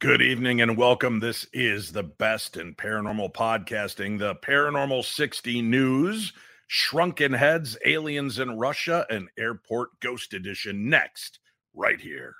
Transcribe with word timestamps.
Good 0.00 0.20
evening 0.20 0.60
and 0.60 0.76
welcome. 0.76 1.20
This 1.20 1.46
is 1.52 1.92
the 1.92 2.02
best 2.02 2.56
in 2.56 2.74
paranormal 2.74 3.32
podcasting, 3.32 4.18
the 4.18 4.34
Paranormal 4.34 5.04
60 5.04 5.62
News, 5.62 6.32
Shrunken 6.66 7.32
Heads, 7.32 7.78
Aliens 7.86 8.38
in 8.38 8.58
Russia, 8.58 9.06
and 9.08 9.28
Airport 9.38 10.00
Ghost 10.00 10.34
Edition 10.34 10.90
next, 10.90 11.38
right 11.72 12.00
here. 12.00 12.34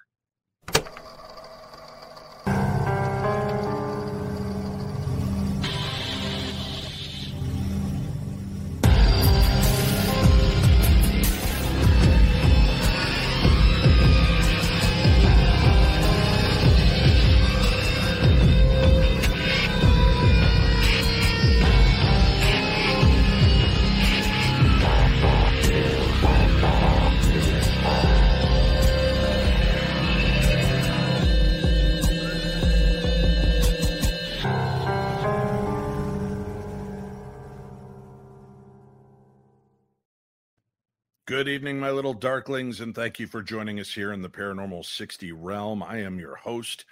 Evening, 41.54 41.78
my 41.78 41.92
little 41.92 42.16
darklings, 42.16 42.80
and 42.80 42.96
thank 42.96 43.20
you 43.20 43.28
for 43.28 43.40
joining 43.40 43.78
us 43.78 43.94
here 43.94 44.12
in 44.12 44.20
the 44.20 44.28
Paranormal 44.28 44.84
60 44.84 45.30
realm. 45.30 45.84
I 45.84 45.98
am 45.98 46.18
your 46.18 46.34
host, 46.34 46.84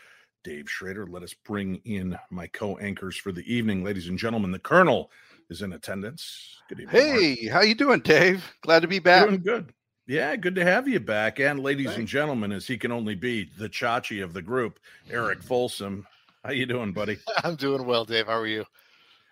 Dave 0.44 0.70
Schrader. 0.70 1.04
Let 1.04 1.24
us 1.24 1.34
bring 1.34 1.80
in 1.84 2.16
my 2.30 2.46
co 2.46 2.76
anchors 2.78 3.16
for 3.16 3.32
the 3.32 3.42
evening. 3.52 3.82
Ladies 3.82 4.06
and 4.06 4.16
gentlemen, 4.16 4.52
the 4.52 4.60
Colonel 4.60 5.10
is 5.50 5.62
in 5.62 5.72
attendance. 5.72 6.58
Good 6.68 6.78
evening. 6.78 6.94
Hey, 6.94 7.38
Mark. 7.42 7.52
how 7.52 7.62
you 7.62 7.74
doing, 7.74 8.00
Dave? 8.00 8.44
Glad 8.60 8.82
to 8.82 8.88
be 8.88 9.00
back. 9.00 9.26
Doing 9.26 9.42
good. 9.42 9.74
Yeah, 10.06 10.36
good 10.36 10.54
to 10.54 10.64
have 10.64 10.86
you 10.86 11.00
back. 11.00 11.40
And 11.40 11.58
ladies 11.58 11.86
Thanks. 11.86 11.98
and 11.98 12.06
gentlemen, 12.06 12.52
as 12.52 12.64
he 12.64 12.78
can 12.78 12.92
only 12.92 13.16
be, 13.16 13.50
the 13.58 13.68
Chachi 13.68 14.22
of 14.22 14.32
the 14.32 14.42
group, 14.42 14.78
Eric 15.10 15.42
Folsom. 15.42 16.06
How 16.44 16.52
you 16.52 16.66
doing, 16.66 16.92
buddy? 16.92 17.18
I'm 17.42 17.56
doing 17.56 17.84
well, 17.84 18.04
Dave. 18.04 18.26
How 18.26 18.38
are 18.38 18.46
you? 18.46 18.64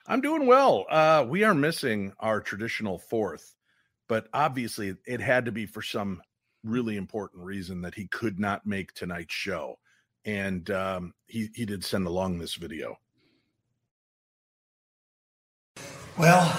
I'm 0.09 0.23
doing 0.23 0.49
well. 0.49 0.87
Uh, 0.91 1.25
we 1.29 1.45
are 1.45 1.55
missing 1.55 2.15
our 2.19 2.41
traditional 2.41 2.99
fourth 2.99 3.55
but 4.11 4.27
obviously 4.35 4.97
it 5.07 5.21
had 5.21 5.45
to 5.45 5.53
be 5.53 5.65
for 5.65 5.83
some 5.83 6.21
really 6.65 6.97
important 6.97 7.45
reason 7.45 7.81
that 7.81 7.95
he 7.95 8.09
could 8.09 8.41
not 8.41 8.67
make 8.67 8.93
tonight's 8.93 9.33
show 9.33 9.79
and 10.25 10.69
um, 10.73 11.15
he 11.29 11.49
he 11.55 11.65
did 11.65 11.85
send 11.85 12.07
along 12.09 12.37
this 12.37 12.57
video. 12.57 12.99
Well 16.19 16.53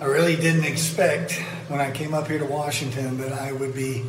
i 0.00 0.06
really 0.06 0.34
didn't 0.34 0.64
expect 0.64 1.40
when 1.68 1.80
i 1.80 1.88
came 1.92 2.12
up 2.12 2.26
here 2.26 2.40
to 2.40 2.44
washington 2.44 3.16
that 3.16 3.32
i 3.32 3.52
would 3.52 3.72
be 3.72 4.04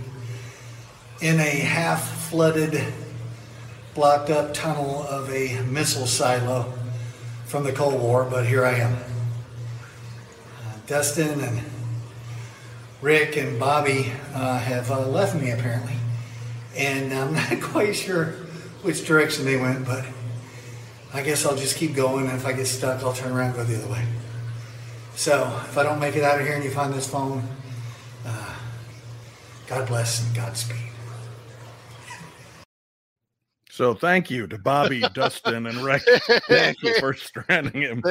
in 1.21 1.39
a 1.39 1.43
half 1.43 2.27
flooded 2.27 2.83
blocked 3.93 4.31
up 4.31 4.51
tunnel 4.51 5.03
of 5.03 5.29
a 5.29 5.61
missile 5.61 6.07
silo 6.07 6.73
from 7.45 7.63
the 7.63 7.71
cold 7.71 8.01
war 8.01 8.25
but 8.25 8.47
here 8.47 8.65
i 8.65 8.73
am. 8.73 8.93
Uh, 8.93 10.77
dustin 10.87 11.39
and 11.39 11.74
Rick 13.01 13.37
and 13.37 13.59
Bobby 13.59 14.11
uh, 14.33 14.57
have 14.59 14.89
uh, 14.89 15.07
left 15.07 15.35
me 15.35 15.51
apparently, 15.51 15.95
and 16.75 17.13
I'm 17.13 17.33
not 17.35 17.61
quite 17.61 17.95
sure 17.95 18.27
which 18.81 19.05
direction 19.05 19.45
they 19.45 19.57
went, 19.57 19.85
but 19.85 20.05
I 21.13 21.21
guess 21.21 21.45
I'll 21.45 21.55
just 21.55 21.77
keep 21.77 21.95
going. 21.95 22.27
And 22.27 22.35
if 22.35 22.45
I 22.45 22.53
get 22.53 22.67
stuck, 22.67 23.03
I'll 23.03 23.13
turn 23.13 23.31
around 23.31 23.47
and 23.47 23.55
go 23.55 23.63
the 23.63 23.77
other 23.77 23.91
way. 23.91 24.05
So 25.15 25.45
if 25.69 25.77
I 25.77 25.83
don't 25.83 25.99
make 25.99 26.15
it 26.15 26.23
out 26.23 26.39
of 26.39 26.45
here 26.45 26.55
and 26.55 26.63
you 26.63 26.71
find 26.71 26.93
this 26.93 27.09
phone, 27.09 27.43
uh, 28.25 28.55
God 29.67 29.87
bless 29.87 30.25
and 30.25 30.35
Godspeed. 30.35 30.77
So 33.69 33.93
thank 33.93 34.29
you 34.29 34.47
to 34.47 34.57
Bobby, 34.57 35.01
Dustin, 35.13 35.65
and 35.67 35.77
Rick. 35.77 36.03
Thank 36.47 36.81
you 36.81 36.97
for 36.99 37.13
stranding 37.13 37.81
him. 37.81 38.03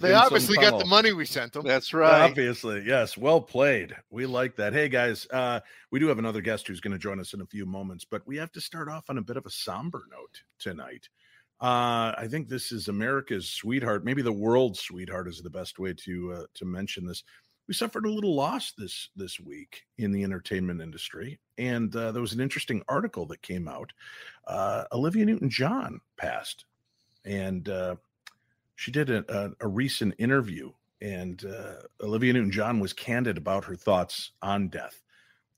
They 0.00 0.14
obviously 0.14 0.56
got 0.56 0.78
the 0.78 0.86
money 0.86 1.12
we 1.12 1.26
sent 1.26 1.52
them. 1.52 1.64
That's 1.64 1.92
right. 1.92 2.22
Obviously, 2.22 2.82
yes. 2.86 3.16
Well 3.16 3.40
played. 3.40 3.94
We 4.10 4.26
like 4.26 4.56
that. 4.56 4.72
Hey 4.72 4.88
guys, 4.88 5.26
uh, 5.30 5.60
we 5.90 6.00
do 6.00 6.06
have 6.08 6.18
another 6.18 6.40
guest 6.40 6.66
who's 6.66 6.80
going 6.80 6.92
to 6.92 6.98
join 6.98 7.20
us 7.20 7.34
in 7.34 7.42
a 7.42 7.46
few 7.46 7.66
moments, 7.66 8.04
but 8.04 8.26
we 8.26 8.36
have 8.38 8.50
to 8.52 8.60
start 8.60 8.88
off 8.88 9.10
on 9.10 9.18
a 9.18 9.22
bit 9.22 9.36
of 9.36 9.44
a 9.44 9.50
somber 9.50 10.04
note 10.10 10.42
tonight. 10.58 11.08
Uh, 11.60 12.16
I 12.16 12.26
think 12.30 12.48
this 12.48 12.72
is 12.72 12.88
America's 12.88 13.50
sweetheart, 13.50 14.02
maybe 14.02 14.22
the 14.22 14.32
world's 14.32 14.80
sweetheart 14.80 15.28
is 15.28 15.42
the 15.42 15.50
best 15.50 15.78
way 15.78 15.92
to 15.92 16.32
uh, 16.32 16.44
to 16.54 16.64
mention 16.64 17.04
this. 17.04 17.22
We 17.68 17.74
suffered 17.74 18.06
a 18.06 18.10
little 18.10 18.34
loss 18.34 18.72
this 18.72 19.10
this 19.14 19.38
week 19.38 19.82
in 19.98 20.10
the 20.10 20.24
entertainment 20.24 20.80
industry, 20.80 21.38
and 21.58 21.94
uh, 21.94 22.12
there 22.12 22.22
was 22.22 22.32
an 22.32 22.40
interesting 22.40 22.82
article 22.88 23.26
that 23.26 23.42
came 23.42 23.68
out. 23.68 23.92
Uh, 24.46 24.84
Olivia 24.92 25.26
Newton-John 25.26 26.00
passed, 26.16 26.64
and 27.26 27.68
uh, 27.68 27.96
she 28.80 28.90
did 28.90 29.10
a, 29.10 29.22
a, 29.28 29.50
a 29.60 29.68
recent 29.68 30.14
interview, 30.16 30.72
and 31.02 31.44
uh, 31.44 31.82
Olivia 32.02 32.32
Newton 32.32 32.50
John 32.50 32.80
was 32.80 32.94
candid 32.94 33.36
about 33.36 33.66
her 33.66 33.76
thoughts 33.76 34.30
on 34.40 34.70
death 34.70 35.02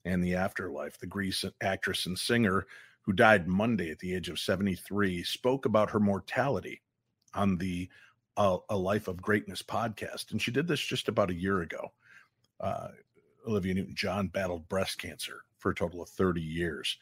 and 0.03 0.21
the 0.21 0.35
afterlife. 0.35 0.99
The 0.99 1.07
Grease 1.07 1.45
actress 1.61 2.05
and 2.05 2.19
singer, 2.19 2.67
who 3.03 3.13
died 3.13 3.47
Monday 3.47 3.91
at 3.91 3.99
the 3.99 4.13
age 4.13 4.27
of 4.27 4.39
73, 4.39 5.23
spoke 5.23 5.65
about 5.65 5.89
her 5.91 6.01
mortality 6.01 6.81
on 7.33 7.55
the 7.55 7.87
uh, 8.35 8.57
A 8.67 8.75
Life 8.75 9.07
of 9.07 9.21
Greatness 9.21 9.61
podcast. 9.61 10.31
And 10.31 10.41
she 10.41 10.51
did 10.51 10.67
this 10.67 10.81
just 10.81 11.07
about 11.07 11.31
a 11.31 11.33
year 11.33 11.61
ago. 11.61 11.93
Uh, 12.59 12.89
Olivia 13.47 13.73
Newton 13.73 13.95
John 13.95 14.27
battled 14.27 14.67
breast 14.67 14.97
cancer 14.97 15.45
for 15.59 15.71
a 15.71 15.75
total 15.75 16.01
of 16.01 16.09
30 16.09 16.41
years. 16.41 16.97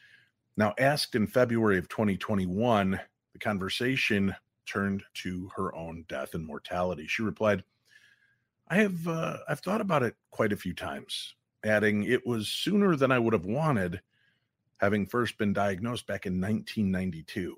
Now, 0.56 0.72
asked 0.78 1.16
in 1.16 1.26
February 1.26 1.78
of 1.78 1.88
2021, 1.88 3.00
the 3.32 3.38
conversation 3.40 4.36
turned 4.66 5.02
to 5.14 5.50
her 5.56 5.74
own 5.74 6.04
death 6.08 6.34
and 6.34 6.46
mortality. 6.46 7.06
She 7.06 7.22
replied, 7.22 7.64
I 8.68 8.76
have 8.76 9.06
uh, 9.06 9.38
I've 9.48 9.60
thought 9.60 9.80
about 9.80 10.02
it 10.02 10.14
quite 10.30 10.52
a 10.52 10.56
few 10.56 10.72
times, 10.74 11.34
adding 11.64 12.04
it 12.04 12.26
was 12.26 12.48
sooner 12.48 12.96
than 12.96 13.12
I 13.12 13.18
would 13.18 13.32
have 13.32 13.44
wanted, 13.44 14.00
having 14.78 15.06
first 15.06 15.36
been 15.38 15.52
diagnosed 15.52 16.06
back 16.06 16.26
in 16.26 16.40
1992, 16.40 17.56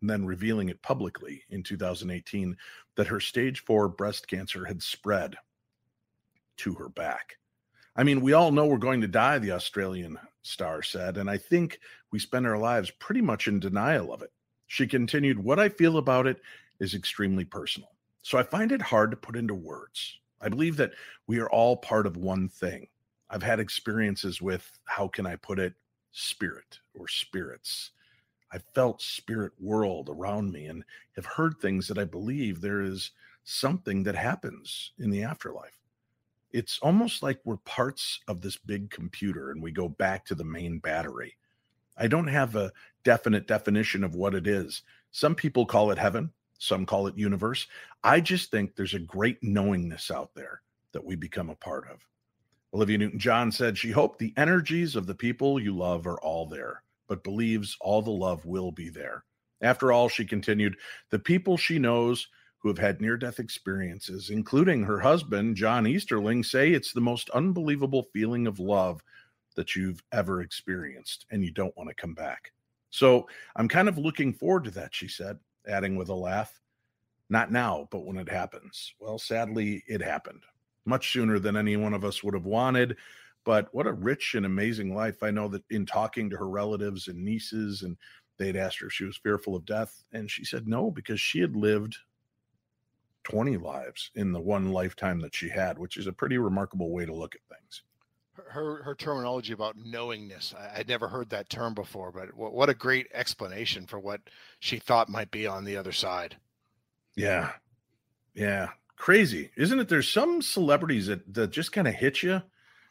and 0.00 0.10
then 0.10 0.26
revealing 0.26 0.68
it 0.68 0.82
publicly 0.82 1.44
in 1.50 1.62
2018 1.62 2.56
that 2.96 3.06
her 3.06 3.20
stage 3.20 3.64
4 3.64 3.88
breast 3.88 4.26
cancer 4.26 4.64
had 4.64 4.82
spread 4.82 5.36
to 6.58 6.74
her 6.74 6.88
back. 6.88 7.38
I 7.94 8.04
mean, 8.04 8.20
we 8.20 8.32
all 8.32 8.52
know 8.52 8.66
we're 8.66 8.78
going 8.78 9.00
to 9.00 9.08
die, 9.08 9.38
the 9.38 9.52
Australian 9.52 10.18
star 10.42 10.82
said, 10.82 11.16
and 11.16 11.28
I 11.28 11.36
think 11.36 11.80
we 12.10 12.18
spend 12.18 12.46
our 12.46 12.58
lives 12.58 12.90
pretty 12.90 13.20
much 13.20 13.48
in 13.48 13.60
denial 13.60 14.12
of 14.12 14.22
it. 14.22 14.30
She 14.68 14.86
continued, 14.86 15.42
What 15.42 15.58
I 15.58 15.68
feel 15.68 15.98
about 15.98 16.26
it 16.26 16.40
is 16.78 16.94
extremely 16.94 17.44
personal. 17.44 17.90
So 18.22 18.38
I 18.38 18.42
find 18.42 18.70
it 18.70 18.82
hard 18.82 19.10
to 19.10 19.16
put 19.16 19.36
into 19.36 19.54
words. 19.54 20.18
I 20.40 20.48
believe 20.48 20.76
that 20.76 20.92
we 21.26 21.40
are 21.40 21.50
all 21.50 21.76
part 21.76 22.06
of 22.06 22.16
one 22.16 22.48
thing. 22.48 22.86
I've 23.30 23.42
had 23.42 23.60
experiences 23.60 24.40
with, 24.40 24.70
how 24.84 25.08
can 25.08 25.26
I 25.26 25.36
put 25.36 25.58
it, 25.58 25.74
spirit 26.12 26.78
or 26.94 27.08
spirits. 27.08 27.90
I've 28.52 28.64
felt 28.74 29.02
spirit 29.02 29.52
world 29.60 30.08
around 30.08 30.52
me 30.52 30.66
and 30.66 30.84
have 31.16 31.26
heard 31.26 31.58
things 31.58 31.86
that 31.88 31.98
I 31.98 32.04
believe 32.04 32.60
there 32.60 32.80
is 32.80 33.10
something 33.44 34.02
that 34.04 34.14
happens 34.14 34.92
in 34.98 35.10
the 35.10 35.22
afterlife. 35.22 35.78
It's 36.50 36.78
almost 36.80 37.22
like 37.22 37.40
we're 37.44 37.58
parts 37.58 38.20
of 38.26 38.40
this 38.40 38.56
big 38.56 38.90
computer 38.90 39.50
and 39.50 39.62
we 39.62 39.70
go 39.70 39.88
back 39.88 40.24
to 40.26 40.34
the 40.34 40.44
main 40.44 40.78
battery. 40.78 41.36
I 41.98 42.06
don't 42.06 42.28
have 42.28 42.56
a 42.56 42.72
definite 43.08 43.46
definition 43.46 44.04
of 44.04 44.14
what 44.14 44.34
it 44.34 44.46
is. 44.46 44.82
Some 45.12 45.34
people 45.34 45.64
call 45.64 45.90
it 45.90 45.96
heaven, 45.96 46.30
some 46.58 46.84
call 46.84 47.06
it 47.06 47.16
universe. 47.16 47.66
I 48.04 48.20
just 48.20 48.50
think 48.50 48.76
there's 48.76 48.92
a 48.92 48.98
great 48.98 49.42
knowingness 49.42 50.10
out 50.10 50.34
there 50.34 50.60
that 50.92 51.02
we 51.02 51.16
become 51.16 51.48
a 51.48 51.54
part 51.54 51.88
of. 51.90 52.00
Olivia 52.74 52.98
Newton 52.98 53.18
John 53.18 53.50
said 53.50 53.78
she 53.78 53.90
hoped 53.90 54.18
the 54.18 54.34
energies 54.36 54.94
of 54.94 55.06
the 55.06 55.14
people 55.14 55.58
you 55.58 55.74
love 55.74 56.06
are 56.06 56.20
all 56.20 56.44
there, 56.44 56.82
but 57.08 57.24
believes 57.24 57.78
all 57.80 58.02
the 58.02 58.10
love 58.10 58.44
will 58.44 58.70
be 58.70 58.90
there. 58.90 59.24
After 59.62 59.90
all, 59.90 60.10
she 60.10 60.26
continued, 60.26 60.76
the 61.08 61.18
people 61.18 61.56
she 61.56 61.78
knows 61.78 62.28
who 62.58 62.68
have 62.68 62.76
had 62.76 63.00
near 63.00 63.16
death 63.16 63.38
experiences, 63.38 64.28
including 64.28 64.82
her 64.82 65.00
husband, 65.00 65.56
John 65.56 65.86
Easterling, 65.86 66.42
say 66.42 66.72
it's 66.72 66.92
the 66.92 67.00
most 67.00 67.30
unbelievable 67.30 68.10
feeling 68.12 68.46
of 68.46 68.60
love 68.60 69.00
that 69.56 69.74
you've 69.74 70.02
ever 70.12 70.42
experienced 70.42 71.24
and 71.30 71.42
you 71.42 71.50
don't 71.50 71.74
want 71.74 71.88
to 71.88 71.94
come 71.94 72.12
back. 72.12 72.52
So 72.90 73.28
I'm 73.56 73.68
kind 73.68 73.88
of 73.88 73.98
looking 73.98 74.32
forward 74.32 74.64
to 74.64 74.70
that, 74.72 74.94
she 74.94 75.08
said, 75.08 75.38
adding 75.66 75.96
with 75.96 76.08
a 76.08 76.14
laugh. 76.14 76.60
Not 77.30 77.52
now, 77.52 77.88
but 77.90 78.06
when 78.06 78.16
it 78.16 78.28
happens. 78.28 78.94
Well, 78.98 79.18
sadly, 79.18 79.84
it 79.86 80.00
happened 80.00 80.44
much 80.86 81.12
sooner 81.12 81.38
than 81.38 81.56
any 81.56 81.76
one 81.76 81.92
of 81.92 82.02
us 82.02 82.24
would 82.24 82.32
have 82.32 82.46
wanted. 82.46 82.96
But 83.44 83.68
what 83.74 83.86
a 83.86 83.92
rich 83.92 84.34
and 84.34 84.46
amazing 84.46 84.94
life. 84.94 85.22
I 85.22 85.30
know 85.30 85.48
that 85.48 85.62
in 85.68 85.84
talking 85.84 86.30
to 86.30 86.36
her 86.38 86.48
relatives 86.48 87.08
and 87.08 87.22
nieces 87.22 87.82
and 87.82 87.96
They'd 88.38 88.56
asked 88.56 88.78
her 88.78 88.86
if 88.86 88.92
she 88.92 89.04
was 89.04 89.16
fearful 89.16 89.56
of 89.56 89.66
death, 89.66 90.04
and 90.12 90.30
she 90.30 90.44
said 90.44 90.68
no 90.68 90.90
because 90.90 91.20
she 91.20 91.40
had 91.40 91.56
lived 91.56 91.98
20 93.24 93.56
lives 93.56 94.10
in 94.14 94.32
the 94.32 94.40
one 94.40 94.72
lifetime 94.72 95.20
that 95.20 95.34
she 95.34 95.48
had, 95.48 95.76
which 95.76 95.96
is 95.96 96.06
a 96.06 96.12
pretty 96.12 96.38
remarkable 96.38 96.90
way 96.92 97.04
to 97.04 97.12
look 97.12 97.34
at 97.34 97.56
things. 97.56 97.82
Her 98.48 98.82
her 98.82 98.94
terminology 98.94 99.52
about 99.52 99.76
knowingness, 99.76 100.54
I, 100.56 100.78
would 100.78 100.88
never 100.88 101.08
heard 101.08 101.30
that 101.30 101.50
term 101.50 101.74
before, 101.74 102.12
but 102.12 102.34
what, 102.34 102.52
what 102.52 102.68
a 102.68 102.74
great 102.74 103.08
explanation 103.12 103.86
for 103.86 103.98
what 103.98 104.20
she 104.60 104.78
thought 104.78 105.08
might 105.08 105.30
be 105.30 105.46
on 105.46 105.64
the 105.64 105.76
other 105.76 105.92
side. 105.92 106.36
Yeah. 107.16 107.52
Yeah. 108.34 108.68
Crazy. 108.96 109.50
Isn't 109.56 109.80
it? 109.80 109.88
There's 109.88 110.10
some 110.10 110.42
celebrities 110.42 111.06
that, 111.06 111.32
that 111.34 111.50
just 111.50 111.72
kind 111.72 111.88
of 111.88 111.94
hit 111.94 112.22
you, 112.22 112.42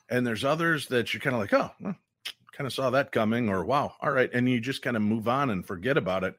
and 0.09 0.25
there's 0.25 0.44
others 0.44 0.88
that 0.88 1.13
you're 1.13 1.21
kind 1.21 1.35
of 1.35 1.41
like, 1.41 1.53
oh, 1.53 1.71
well, 1.79 1.95
kind 2.51 2.65
of 2.67 2.73
saw 2.73 2.89
that 2.89 3.11
coming, 3.11 3.49
or 3.49 3.63
wow, 3.63 3.94
all 4.01 4.11
right. 4.11 4.29
And 4.33 4.49
you 4.49 4.59
just 4.59 4.81
kind 4.81 4.95
of 4.95 5.03
move 5.03 5.27
on 5.27 5.49
and 5.49 5.65
forget 5.65 5.97
about 5.97 6.23
it. 6.23 6.35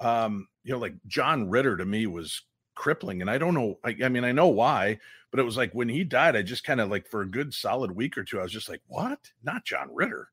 Um, 0.00 0.48
you 0.64 0.72
know, 0.72 0.78
like 0.78 0.94
John 1.06 1.48
Ritter 1.48 1.76
to 1.76 1.84
me 1.84 2.06
was 2.06 2.42
crippling. 2.74 3.20
And 3.20 3.30
I 3.30 3.38
don't 3.38 3.54
know. 3.54 3.78
I, 3.84 3.96
I, 4.04 4.08
mean, 4.08 4.24
I 4.24 4.32
know 4.32 4.48
why, 4.48 4.98
but 5.32 5.40
it 5.40 5.44
was 5.44 5.56
like 5.56 5.72
when 5.72 5.88
he 5.88 6.04
died, 6.04 6.36
I 6.36 6.42
just 6.42 6.62
kind 6.62 6.80
of 6.80 6.90
like 6.90 7.08
for 7.08 7.22
a 7.22 7.28
good 7.28 7.52
solid 7.54 7.90
week 7.90 8.18
or 8.18 8.22
two, 8.22 8.38
I 8.38 8.42
was 8.42 8.52
just 8.52 8.68
like, 8.68 8.82
what? 8.86 9.18
Not 9.42 9.64
John 9.64 9.88
Ritter. 9.92 10.28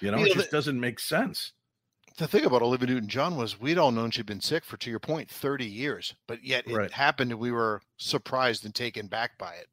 You 0.00 0.10
know, 0.10 0.16
you 0.16 0.24
know 0.24 0.30
it 0.30 0.34
just 0.34 0.50
the, 0.50 0.56
doesn't 0.56 0.80
make 0.80 0.98
sense. 0.98 1.52
The 2.16 2.26
thing 2.26 2.46
about 2.46 2.62
Olivia 2.62 2.88
Newton 2.88 3.08
John 3.08 3.36
was 3.36 3.60
we'd 3.60 3.76
all 3.76 3.92
known 3.92 4.10
she'd 4.10 4.26
been 4.26 4.40
sick 4.40 4.64
for, 4.64 4.78
to 4.78 4.90
your 4.90 4.98
point, 4.98 5.30
30 5.30 5.66
years, 5.66 6.14
but 6.26 6.42
yet 6.42 6.66
it 6.66 6.74
right. 6.74 6.90
happened 6.90 7.30
and 7.30 7.40
we 7.40 7.52
were 7.52 7.82
surprised 7.98 8.64
and 8.64 8.74
taken 8.74 9.06
back 9.06 9.36
by 9.36 9.52
it. 9.52 9.66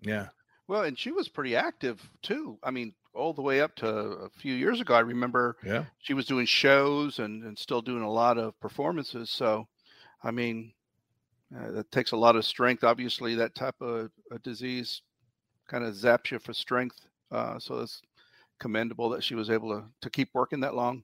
Yeah. 0.00 0.28
Well, 0.68 0.84
and 0.84 0.96
she 0.96 1.10
was 1.10 1.28
pretty 1.28 1.56
active 1.56 2.00
too. 2.22 2.56
I 2.62 2.70
mean, 2.70 2.94
all 3.14 3.32
the 3.32 3.42
way 3.42 3.60
up 3.60 3.74
to 3.76 3.88
a 3.88 4.30
few 4.30 4.54
years 4.54 4.80
ago, 4.80 4.94
I 4.94 5.00
remember 5.00 5.56
yeah. 5.64 5.84
she 5.98 6.14
was 6.14 6.26
doing 6.26 6.46
shows 6.46 7.18
and, 7.18 7.42
and 7.42 7.58
still 7.58 7.82
doing 7.82 8.02
a 8.02 8.10
lot 8.10 8.38
of 8.38 8.58
performances. 8.60 9.30
So, 9.30 9.66
I 10.22 10.30
mean, 10.30 10.72
uh, 11.56 11.70
that 11.70 11.90
takes 11.90 12.12
a 12.12 12.16
lot 12.16 12.36
of 12.36 12.44
strength. 12.44 12.84
Obviously, 12.84 13.34
that 13.34 13.54
type 13.54 13.80
of 13.80 14.10
disease 14.42 15.02
kind 15.68 15.84
of 15.84 15.94
zaps 15.94 16.30
you 16.30 16.38
for 16.38 16.52
strength. 16.52 17.00
Uh, 17.30 17.58
so 17.58 17.80
it's 17.80 18.02
commendable 18.58 19.08
that 19.10 19.22
she 19.22 19.34
was 19.34 19.50
able 19.50 19.70
to, 19.70 19.84
to 20.02 20.10
keep 20.10 20.28
working 20.34 20.60
that 20.60 20.74
long. 20.74 21.02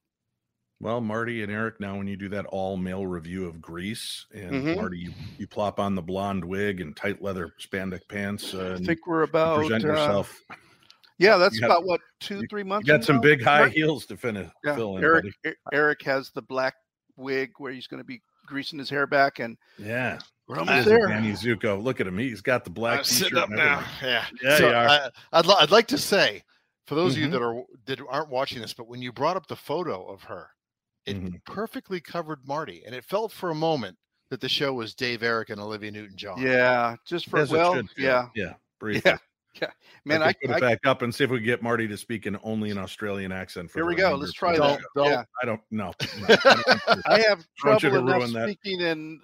Well, 0.81 1.00
Marty 1.00 1.43
and 1.43 1.52
Eric, 1.52 1.81
now 1.81 1.96
when 1.96 2.06
you 2.06 2.17
do 2.17 2.29
that 2.31 2.46
all 2.46 2.76
male 2.76 3.06
review 3.06 3.46
of 3.46 3.61
Grease, 3.61 4.26
and 4.35 4.50
mm-hmm. 4.50 4.75
Marty, 4.75 4.99
you, 4.99 5.12
you 5.38 5.46
plop 5.46 5.79
on 5.79 5.94
the 5.94 6.02
blonde 6.02 6.44
wig 6.44 6.81
and 6.81 6.97
tight 6.97 7.23
leather 7.23 7.55
spandex 7.61 8.00
pants. 8.08 8.52
Uh, 8.52 8.76
I 8.79 8.85
think 8.85 9.06
we're 9.06 9.23
about 9.23 9.58
present 9.58 9.85
uh, 9.85 9.88
yourself. 9.88 10.38
Yeah, 11.19 11.37
that's 11.38 11.58
got, 11.58 11.67
about 11.67 11.85
what 11.85 12.00
two, 12.20 12.43
three 12.50 12.64
months. 12.64 12.87
You 12.87 12.94
got 12.94 13.05
some 13.05 13.20
big 13.20 13.43
high 13.43 13.69
heels 13.69 14.05
to 14.06 14.17
finish. 14.17 14.50
Yeah. 14.64 14.75
Fill 14.75 14.99
in, 14.99 15.05
Eric, 15.05 15.26
buddy. 15.43 15.56
Eric 15.73 16.02
has 16.02 16.31
the 16.35 16.43
black 16.43 16.75
wig 17.17 17.52
where 17.58 17.73
he's 17.73 17.87
going 17.87 18.02
to 18.02 18.05
be 18.05 18.20
greasing 18.47 18.79
his 18.79 18.90
hair 18.90 19.06
back, 19.06 19.38
and 19.38 19.56
yeah, 19.79 20.19
we're 20.46 20.58
almost 20.58 20.87
there. 20.87 21.08
Danny 21.08 21.32
Zuko, 21.32 21.82
look 21.82 22.00
at 22.00 22.06
him. 22.06 22.19
He's 22.19 22.41
got 22.41 22.64
the 22.64 22.70
black 22.70 22.99
I'm 22.99 23.05
sitting 23.05 23.38
up 23.38 23.49
now. 23.50 23.82
Yeah, 24.02 24.25
yeah. 24.43 24.56
So 24.58 24.70
I, 24.70 25.41
would 25.41 25.50
I'd 25.50 25.70
like 25.70 25.87
to 25.88 25.99
say 25.99 26.43
for 26.87 26.94
those 26.94 27.14
mm-hmm. 27.17 27.25
of 27.25 27.32
you 27.32 27.38
mm-hmm. 27.38 27.87
that 27.87 27.99
are 27.99 28.06
that 28.06 28.08
aren't 28.08 28.31
watching 28.31 28.61
this, 28.61 28.75
but 28.75 28.88
when 28.88 29.00
you 29.00 29.12
brought 29.12 29.37
up 29.37 29.46
the 29.46 29.56
photo 29.56 30.05
of 30.05 30.23
her, 30.25 30.50
it 31.06 31.17
mm-hmm. 31.17 31.37
perfectly 31.46 32.00
covered 32.00 32.46
Marty, 32.46 32.82
and 32.85 32.94
it 32.94 33.05
felt 33.05 33.32
for 33.32 33.50
a 33.50 33.55
moment 33.55 33.96
that 34.31 34.41
the 34.41 34.49
show 34.49 34.73
was 34.73 34.94
Dave 34.94 35.23
Eric 35.23 35.50
and 35.50 35.61
Olivia 35.61 35.91
Newton 35.91 36.17
John. 36.17 36.41
Yeah, 36.41 36.97
just 37.06 37.29
for 37.29 37.38
As 37.38 37.50
well, 37.50 37.81
yeah, 37.97 38.29
yeah, 38.35 38.55
briefly. 38.79 39.11
yeah. 39.11 39.19
Yeah, 39.62 39.70
man, 40.05 40.20
I, 40.20 40.31
I 40.31 40.32
put 40.32 40.50
I, 40.50 40.56
it 40.56 40.61
back 40.61 40.79
up 40.85 41.02
and 41.02 41.14
see 41.14 41.23
if 41.23 41.31
we 41.31 41.38
can 41.38 41.47
get 41.47 41.62
Marty 41.62 41.87
to 41.87 41.97
speak 41.97 42.26
in 42.26 42.37
only 42.43 42.73
an 42.73 42.79
Australian 42.79 43.31
accent. 43.31 43.70
here 43.73 43.87
we 43.87 43.94
go. 43.94 44.17
Let's 44.17 44.32
try 44.32 44.58
that. 44.58 44.81
Don't, 44.97 45.06
yeah. 45.08 45.23
I 45.40 45.47
don't 45.47 45.61
know. 45.70 45.93
No, 46.29 46.37
I, 46.44 46.97
I, 47.06 47.20
have 47.20 47.47
trouble 47.56 47.99
enough 47.99 48.50
speaking 48.50 48.81
in 48.81 49.20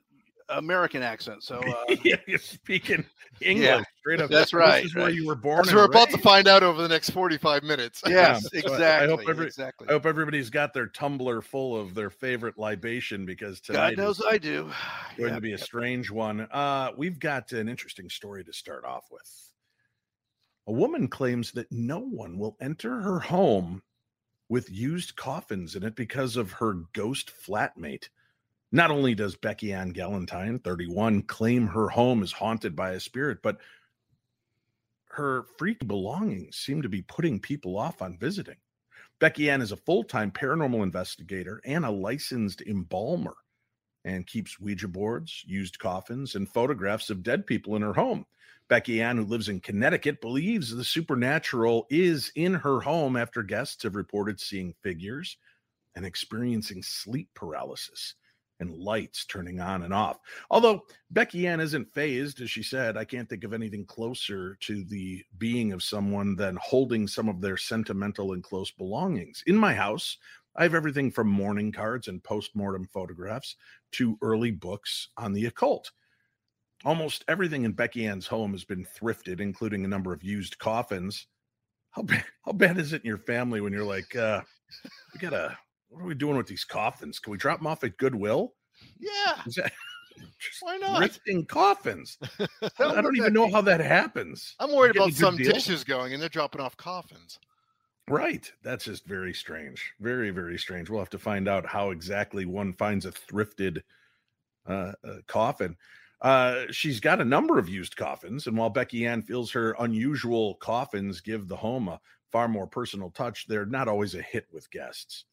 American 0.50 1.02
accent. 1.02 1.42
So 1.42 1.58
uh, 1.90 1.96
yeah, 2.02 2.16
you're 2.26 2.38
speaking 2.38 3.04
English 3.40 3.66
yeah, 3.66 3.82
straight 3.98 4.20
up. 4.20 4.30
That's 4.30 4.52
right. 4.52 4.82
This 4.82 4.92
is 4.92 4.96
where 4.96 5.10
you 5.10 5.26
were 5.26 5.34
born. 5.34 5.62
That's 5.64 5.74
we're 5.74 5.84
about 5.84 6.10
to 6.10 6.18
find 6.18 6.48
out 6.48 6.62
over 6.62 6.82
the 6.82 6.88
next 6.88 7.10
45 7.10 7.62
minutes. 7.62 8.02
Yes, 8.06 8.48
yeah, 8.52 8.58
exactly. 8.60 8.84
I 8.84 9.06
hope 9.06 9.28
every, 9.28 9.46
exactly. 9.46 9.88
I 9.88 9.92
hope 9.92 10.06
everybody's 10.06 10.50
got 10.50 10.74
their 10.74 10.86
tumbler 10.86 11.40
full 11.40 11.78
of 11.78 11.94
their 11.94 12.10
favorite 12.10 12.58
libation 12.58 13.24
because 13.24 13.60
tonight 13.60 13.96
God 13.96 14.02
knows 14.02 14.22
I 14.26 14.38
do. 14.38 14.70
Going 15.16 15.34
to 15.34 15.40
be 15.40 15.52
a 15.52 15.58
strange 15.58 16.10
one. 16.10 16.42
Uh, 16.50 16.90
we've 16.96 17.18
got 17.18 17.52
an 17.52 17.68
interesting 17.68 18.08
story 18.08 18.44
to 18.44 18.52
start 18.52 18.84
off 18.84 19.06
with. 19.10 19.50
A 20.66 20.72
woman 20.72 21.08
claims 21.08 21.52
that 21.52 21.70
no 21.72 21.98
one 21.98 22.38
will 22.38 22.56
enter 22.60 23.00
her 23.00 23.18
home 23.18 23.82
with 24.48 24.70
used 24.70 25.16
coffins 25.16 25.76
in 25.76 25.84
it 25.84 25.94
because 25.94 26.36
of 26.36 26.52
her 26.52 26.74
ghost 26.92 27.32
flatmate. 27.46 28.08
Not 28.72 28.92
only 28.92 29.16
does 29.16 29.36
Beckie-Ann 29.36 29.92
Galentine, 29.92 30.62
31, 30.62 31.22
claim 31.22 31.66
her 31.66 31.88
home 31.88 32.22
is 32.22 32.32
haunted 32.32 32.76
by 32.76 32.92
a 32.92 33.00
spirit, 33.00 33.38
but 33.42 33.58
her 35.06 35.44
freaky 35.58 35.84
belongings 35.86 36.56
seem 36.56 36.82
to 36.82 36.88
be 36.88 37.02
putting 37.02 37.40
people 37.40 37.76
off 37.76 38.00
on 38.00 38.16
visiting. 38.16 38.56
Beckie-Ann 39.20 39.60
is 39.60 39.72
a 39.72 39.76
full 39.76 40.04
time 40.04 40.30
paranormal 40.30 40.84
investigator 40.84 41.60
and 41.64 41.84
a 41.84 41.90
licensed 41.90 42.62
embalmer 42.62 43.34
and 44.04 44.26
keeps 44.26 44.60
Ouija 44.60 44.88
boards, 44.88 45.44
used 45.46 45.78
coffins, 45.78 46.36
and 46.36 46.48
photographs 46.48 47.10
of 47.10 47.24
dead 47.24 47.46
people 47.46 47.74
in 47.74 47.82
her 47.82 47.92
home. 47.92 48.24
Beckie-Ann, 48.70 49.16
who 49.16 49.24
lives 49.24 49.48
in 49.48 49.58
Connecticut, 49.58 50.20
believes 50.20 50.74
the 50.74 50.84
supernatural 50.84 51.88
is 51.90 52.30
in 52.36 52.54
her 52.54 52.80
home 52.80 53.16
after 53.16 53.42
guests 53.42 53.82
have 53.82 53.96
reported 53.96 54.38
seeing 54.40 54.74
figures 54.80 55.36
and 55.96 56.06
experiencing 56.06 56.84
sleep 56.84 57.28
paralysis 57.34 58.14
and 58.60 58.74
lights 58.74 59.24
turning 59.24 59.60
on 59.60 59.82
and 59.82 59.92
off. 59.92 60.18
Although 60.50 60.82
Beckie-Ann 61.12 61.60
isn't 61.60 61.92
phased, 61.92 62.40
as 62.40 62.50
she 62.50 62.62
said, 62.62 62.96
I 62.96 63.04
can't 63.04 63.28
think 63.28 63.44
of 63.44 63.52
anything 63.52 63.84
closer 63.84 64.56
to 64.60 64.84
the 64.84 65.24
being 65.38 65.72
of 65.72 65.82
someone 65.82 66.36
than 66.36 66.58
holding 66.62 67.08
some 67.08 67.28
of 67.28 67.40
their 67.40 67.56
sentimental 67.56 68.32
and 68.32 68.44
close 68.44 68.70
belongings. 68.70 69.42
In 69.46 69.56
my 69.56 69.74
house, 69.74 70.18
I 70.56 70.62
have 70.64 70.74
everything 70.74 71.10
from 71.10 71.28
mourning 71.28 71.72
cards 71.72 72.08
and 72.08 72.22
post-mortem 72.22 72.88
photographs 72.92 73.56
to 73.92 74.18
early 74.22 74.50
books 74.50 75.08
on 75.16 75.32
the 75.32 75.46
occult. 75.46 75.90
Almost 76.84 77.24
everything 77.28 77.64
in 77.64 77.74
Beckie-Ann's 77.74 78.26
home 78.26 78.52
has 78.52 78.64
been 78.64 78.84
thrifted, 78.84 79.40
including 79.40 79.84
a 79.84 79.88
number 79.88 80.12
of 80.12 80.22
used 80.22 80.58
coffins. 80.58 81.26
How 81.90 82.02
bad, 82.02 82.24
how 82.44 82.52
bad 82.52 82.78
is 82.78 82.92
it 82.92 83.02
in 83.02 83.08
your 83.08 83.18
family 83.18 83.60
when 83.60 83.72
you're 83.72 83.84
like, 83.84 84.14
uh, 84.16 84.42
we 85.12 85.20
gotta 85.20 85.58
what 85.90 86.02
are 86.02 86.06
we 86.06 86.14
doing 86.14 86.36
with 86.36 86.46
these 86.46 86.64
coffins? 86.64 87.18
Can 87.18 87.32
we 87.32 87.36
drop 87.36 87.58
them 87.58 87.66
off 87.66 87.84
at 87.84 87.96
Goodwill? 87.98 88.54
Yeah. 88.98 89.42
That, 89.56 89.72
Why 90.60 90.76
not? 90.76 91.00
Lifting 91.00 91.44
coffins. 91.46 92.18
I 92.78 93.00
don't 93.00 93.16
even 93.16 93.32
know 93.32 93.50
how 93.50 93.60
that 93.62 93.80
happens. 93.80 94.54
I'm 94.58 94.74
worried 94.74 94.96
about 94.96 95.12
some 95.12 95.36
deal? 95.36 95.52
dishes 95.52 95.84
going 95.84 96.12
and 96.12 96.22
they're 96.22 96.28
dropping 96.28 96.60
off 96.60 96.76
coffins. 96.76 97.38
Right. 98.08 98.50
That's 98.62 98.84
just 98.84 99.06
very 99.06 99.34
strange. 99.34 99.92
Very, 100.00 100.30
very 100.30 100.58
strange. 100.58 100.88
We'll 100.88 101.00
have 101.00 101.10
to 101.10 101.18
find 101.18 101.48
out 101.48 101.66
how 101.66 101.90
exactly 101.90 102.44
one 102.44 102.72
finds 102.72 103.06
a 103.06 103.12
thrifted 103.12 103.82
uh, 104.66 104.92
uh, 105.04 105.16
coffin. 105.26 105.76
Uh, 106.20 106.64
she's 106.70 107.00
got 107.00 107.20
a 107.20 107.24
number 107.24 107.58
of 107.58 107.68
used 107.68 107.96
coffins, 107.96 108.46
and 108.46 108.56
while 108.56 108.70
Beckie-Ann 108.70 109.22
feels 109.22 109.50
her 109.52 109.74
unusual 109.78 110.56
coffins 110.56 111.20
give 111.20 111.48
the 111.48 111.56
home 111.56 111.88
a 111.88 111.98
far 112.30 112.46
more 112.46 112.66
personal 112.66 113.10
touch, 113.10 113.46
they're 113.46 113.64
not 113.64 113.88
always 113.88 114.14
a 114.14 114.20
hit 114.20 114.46
with 114.52 114.70
guests. 114.70 115.24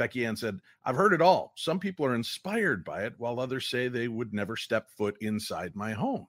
Beckie-Ann 0.00 0.36
said, 0.36 0.58
I've 0.84 0.96
heard 0.96 1.12
it 1.12 1.20
all. 1.20 1.52
Some 1.56 1.78
people 1.78 2.06
are 2.06 2.14
inspired 2.14 2.84
by 2.84 3.02
it, 3.02 3.14
while 3.18 3.38
others 3.38 3.68
say 3.68 3.88
they 3.88 4.08
would 4.08 4.32
never 4.32 4.56
step 4.56 4.88
foot 4.96 5.16
inside 5.20 5.76
my 5.76 5.92
home. 5.92 6.26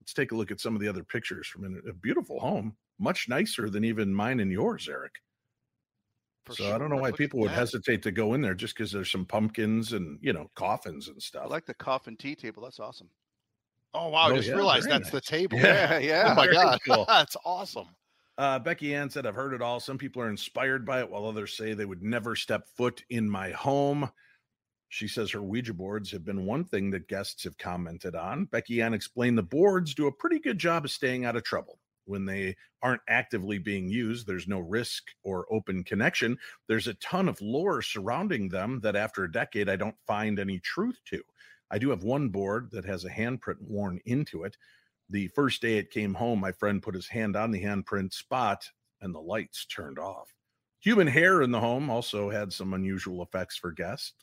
Let's 0.00 0.14
take 0.14 0.32
a 0.32 0.34
look 0.34 0.50
at 0.50 0.60
some 0.60 0.74
of 0.74 0.80
the 0.80 0.88
other 0.88 1.04
pictures 1.04 1.46
from 1.46 1.64
a 1.86 1.92
beautiful 1.92 2.40
home, 2.40 2.76
much 2.98 3.28
nicer 3.28 3.68
than 3.68 3.84
even 3.84 4.14
mine 4.14 4.40
and 4.40 4.50
yours, 4.50 4.88
Eric. 4.88 5.12
For 6.46 6.54
so 6.54 6.64
sure. 6.64 6.74
I 6.74 6.78
don't 6.78 6.88
know 6.88 6.96
why 6.96 7.12
people 7.12 7.40
would 7.40 7.50
hesitate 7.50 8.02
to 8.04 8.10
go 8.10 8.32
in 8.32 8.40
there 8.40 8.54
just 8.54 8.74
because 8.74 8.90
there's 8.90 9.12
some 9.12 9.26
pumpkins 9.26 9.92
and 9.92 10.18
you 10.22 10.32
know 10.32 10.50
coffins 10.54 11.08
and 11.08 11.22
stuff. 11.22 11.44
I 11.44 11.48
like 11.48 11.66
the 11.66 11.74
coffin 11.74 12.16
tea 12.16 12.34
table. 12.34 12.62
That's 12.62 12.80
awesome. 12.80 13.10
Oh 13.92 14.08
wow! 14.08 14.28
Oh, 14.28 14.32
I 14.32 14.36
just 14.36 14.48
yeah, 14.48 14.54
realized 14.54 14.88
that's 14.88 15.04
nice. 15.04 15.12
the 15.12 15.20
table. 15.20 15.58
Yeah, 15.58 15.98
yeah. 15.98 16.28
Oh 16.32 16.34
my 16.34 16.46
god, 16.52 16.78
cool. 16.86 17.04
that's 17.06 17.36
awesome. 17.44 17.88
Uh, 18.40 18.58
Beckie-Ann 18.58 19.10
said, 19.10 19.26
I've 19.26 19.34
heard 19.34 19.52
it 19.52 19.60
all. 19.60 19.80
Some 19.80 19.98
people 19.98 20.22
are 20.22 20.30
inspired 20.30 20.86
by 20.86 21.00
it, 21.00 21.10
while 21.10 21.26
others 21.26 21.54
say 21.54 21.74
they 21.74 21.84
would 21.84 22.02
never 22.02 22.34
step 22.34 22.66
foot 22.74 23.04
in 23.10 23.28
my 23.28 23.50
home. 23.50 24.10
She 24.88 25.08
says 25.08 25.30
her 25.32 25.42
Ouija 25.42 25.74
boards 25.74 26.10
have 26.12 26.24
been 26.24 26.46
one 26.46 26.64
thing 26.64 26.88
that 26.92 27.06
guests 27.06 27.44
have 27.44 27.58
commented 27.58 28.16
on. 28.16 28.46
Beckie-Ann 28.46 28.94
explained 28.94 29.36
the 29.36 29.42
boards 29.42 29.94
do 29.94 30.06
a 30.06 30.12
pretty 30.12 30.38
good 30.38 30.56
job 30.56 30.86
of 30.86 30.90
staying 30.90 31.26
out 31.26 31.36
of 31.36 31.42
trouble. 31.42 31.80
When 32.06 32.24
they 32.24 32.56
aren't 32.80 33.02
actively 33.10 33.58
being 33.58 33.90
used, 33.90 34.26
there's 34.26 34.48
no 34.48 34.60
risk 34.60 35.08
or 35.22 35.44
open 35.52 35.84
connection. 35.84 36.38
There's 36.66 36.86
a 36.86 36.94
ton 36.94 37.28
of 37.28 37.42
lore 37.42 37.82
surrounding 37.82 38.48
them 38.48 38.80
that 38.80 38.96
after 38.96 39.24
a 39.24 39.30
decade, 39.30 39.68
I 39.68 39.76
don't 39.76 40.00
find 40.06 40.38
any 40.38 40.60
truth 40.60 40.98
to. 41.08 41.22
I 41.70 41.76
do 41.76 41.90
have 41.90 42.04
one 42.04 42.30
board 42.30 42.70
that 42.70 42.86
has 42.86 43.04
a 43.04 43.10
handprint 43.10 43.60
worn 43.60 44.00
into 44.06 44.44
it 44.44 44.56
the 45.10 45.28
first 45.28 45.60
day 45.60 45.76
it 45.76 45.90
came 45.90 46.14
home, 46.14 46.40
my 46.40 46.52
friend 46.52 46.82
put 46.82 46.94
his 46.94 47.08
hand 47.08 47.36
on 47.36 47.50
the 47.50 47.62
handprint 47.62 48.12
spot 48.12 48.68
and 49.00 49.14
the 49.14 49.20
lights 49.20 49.66
turned 49.66 49.98
off. 49.98 50.32
Human 50.80 51.06
hair 51.06 51.42
in 51.42 51.50
the 51.50 51.60
home 51.60 51.90
also 51.90 52.30
had 52.30 52.52
some 52.52 52.72
unusual 52.72 53.22
effects 53.22 53.56
for 53.56 53.72
guests. 53.72 54.14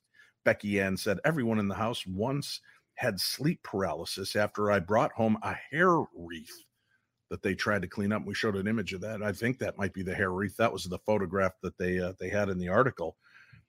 Beckie-Ann 0.46 0.98
said, 0.98 1.20
Everyone 1.26 1.60
in 1.60 1.68
the 1.68 1.76
house 1.76 2.06
once 2.08 2.62
had 2.96 3.20
sleep 3.20 3.62
paralysis 3.64 4.36
after 4.36 4.72
I 4.72 4.80
brought 4.80 5.12
home 5.12 5.38
a 5.44 5.56
hair 5.72 6.00
wreath 6.16 6.64
that 7.30 7.44
they 7.44 7.54
tried 7.54 7.82
to 7.82 7.88
clean 7.88 8.12
up. 8.12 8.26
We 8.26 8.34
showed 8.34 8.56
an 8.56 8.68
image 8.68 8.94
of 8.94 9.02
that. 9.02 9.22
I 9.22 9.32
think 9.32 9.60
that 9.60 9.78
might 9.78 9.94
be 9.94 10.04
the 10.04 10.16
hair 10.16 10.32
wreath. 10.32 10.58
That 10.58 10.72
was 10.72 10.86
the 10.86 11.00
photograph 11.00 11.54
that 11.62 11.78
they 11.78 12.00
uh, 12.00 12.14
they 12.20 12.30
had 12.30 12.50
in 12.50 12.58
the 12.58 12.70
article. 12.70 13.18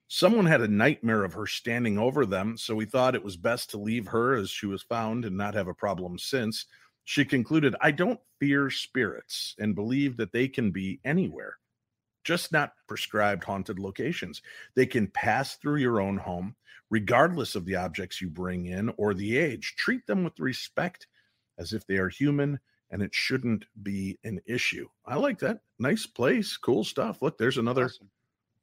Someone 0.07 0.47
had 0.47 0.61
a 0.61 0.67
nightmare 0.67 1.23
of 1.23 1.33
her 1.33 1.45
standing 1.45 1.99
over 1.99 2.25
them, 2.25 2.57
so 2.57 2.73
we 2.73 2.85
thought 2.85 3.13
it 3.13 3.23
was 3.23 3.37
best 3.37 3.69
to 3.69 3.77
leave 3.77 4.07
her 4.07 4.33
as 4.33 4.49
she 4.49 4.65
was 4.65 4.81
found 4.81 5.25
and 5.25 5.37
not 5.37 5.53
have 5.53 5.67
a 5.67 5.73
problem 5.73 6.17
since. 6.17 6.65
She 7.09 7.25
concluded, 7.25 7.75
I 7.81 7.89
don't 7.89 8.19
fear 8.39 8.69
spirits 8.69 9.55
and 9.57 9.73
believe 9.73 10.15
that 10.17 10.31
they 10.31 10.47
can 10.47 10.69
be 10.69 10.99
anywhere, 11.03 11.57
just 12.23 12.51
not 12.51 12.73
prescribed 12.87 13.43
haunted 13.43 13.79
locations. 13.79 14.43
They 14.75 14.85
can 14.85 15.07
pass 15.07 15.55
through 15.55 15.77
your 15.77 16.01
own 16.01 16.17
home, 16.17 16.55
regardless 16.91 17.55
of 17.55 17.65
the 17.65 17.77
objects 17.77 18.21
you 18.21 18.29
bring 18.29 18.67
in 18.67 18.93
or 18.97 19.15
the 19.15 19.39
age. 19.39 19.73
Treat 19.75 20.05
them 20.05 20.23
with 20.23 20.39
respect 20.39 21.07
as 21.57 21.73
if 21.73 21.83
they 21.87 21.97
are 21.97 22.09
human 22.09 22.59
and 22.91 23.01
it 23.01 23.09
shouldn't 23.11 23.65
be 23.81 24.19
an 24.23 24.39
issue. 24.45 24.87
I 25.03 25.15
like 25.15 25.39
that. 25.39 25.61
Nice 25.79 26.05
place, 26.05 26.57
cool 26.57 26.83
stuff. 26.83 27.23
Look, 27.23 27.39
there's 27.39 27.57
another 27.57 27.85
awesome. 27.85 28.11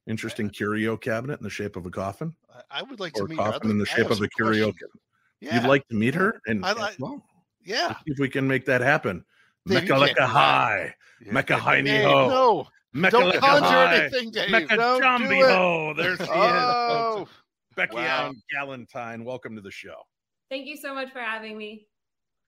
interesting 0.07 0.49
curio 0.49 0.95
cabinet 0.95 1.37
in 1.37 1.43
the 1.43 1.49
shape 1.49 1.75
of 1.75 1.85
a 1.85 1.91
coffin. 1.91 2.33
I 2.71 2.81
would 2.81 3.01
like 3.01 3.17
or 3.17 3.23
to 3.23 3.27
meet 3.27 3.39
coffin 3.39 3.71
in 3.71 3.77
the 3.77 3.85
shape 3.85 4.09
of 4.09 4.21
a 4.21 4.29
curio. 4.29 4.71
Yeah. 5.41 5.55
You'd 5.55 5.67
like 5.67 5.85
to 5.89 5.95
meet 5.95 6.15
her, 6.15 6.39
and 6.47 6.65
I 6.65 6.71
like. 6.71 6.95
Well, 6.97 7.21
yeah, 7.67 7.95
if 8.05 8.17
we 8.19 8.29
can 8.29 8.47
make 8.47 8.65
that 8.65 8.81
happen. 8.81 9.23
Mecca 9.65 9.93
Lecca 9.93 10.25
High, 10.25 10.95
Mecca 11.29 11.57
High 11.57 11.81
Ho. 11.81 12.27
No, 12.29 12.67
Mecca 12.93 13.17
don't 13.17 13.37
conjure 13.37 14.01
anything, 14.01 14.31
Dave. 14.31 14.49
Mecca 14.49 14.77
don't 14.77 15.01
Jambi 15.01 15.45
Ho. 15.45 15.93
There 15.95 16.15
she 16.15 16.23
oh. 16.29 17.23
is. 17.23 17.29
Beckie 17.77 17.93
wow. 17.93 18.27
Ann 18.27 18.41
Galentine, 18.55 19.23
welcome 19.23 19.55
to 19.55 19.61
the 19.61 19.69
show. 19.69 19.95
Thank 20.49 20.65
you 20.65 20.77
so 20.77 20.95
much 20.95 21.11
for 21.11 21.19
having 21.19 21.57
me. 21.57 21.87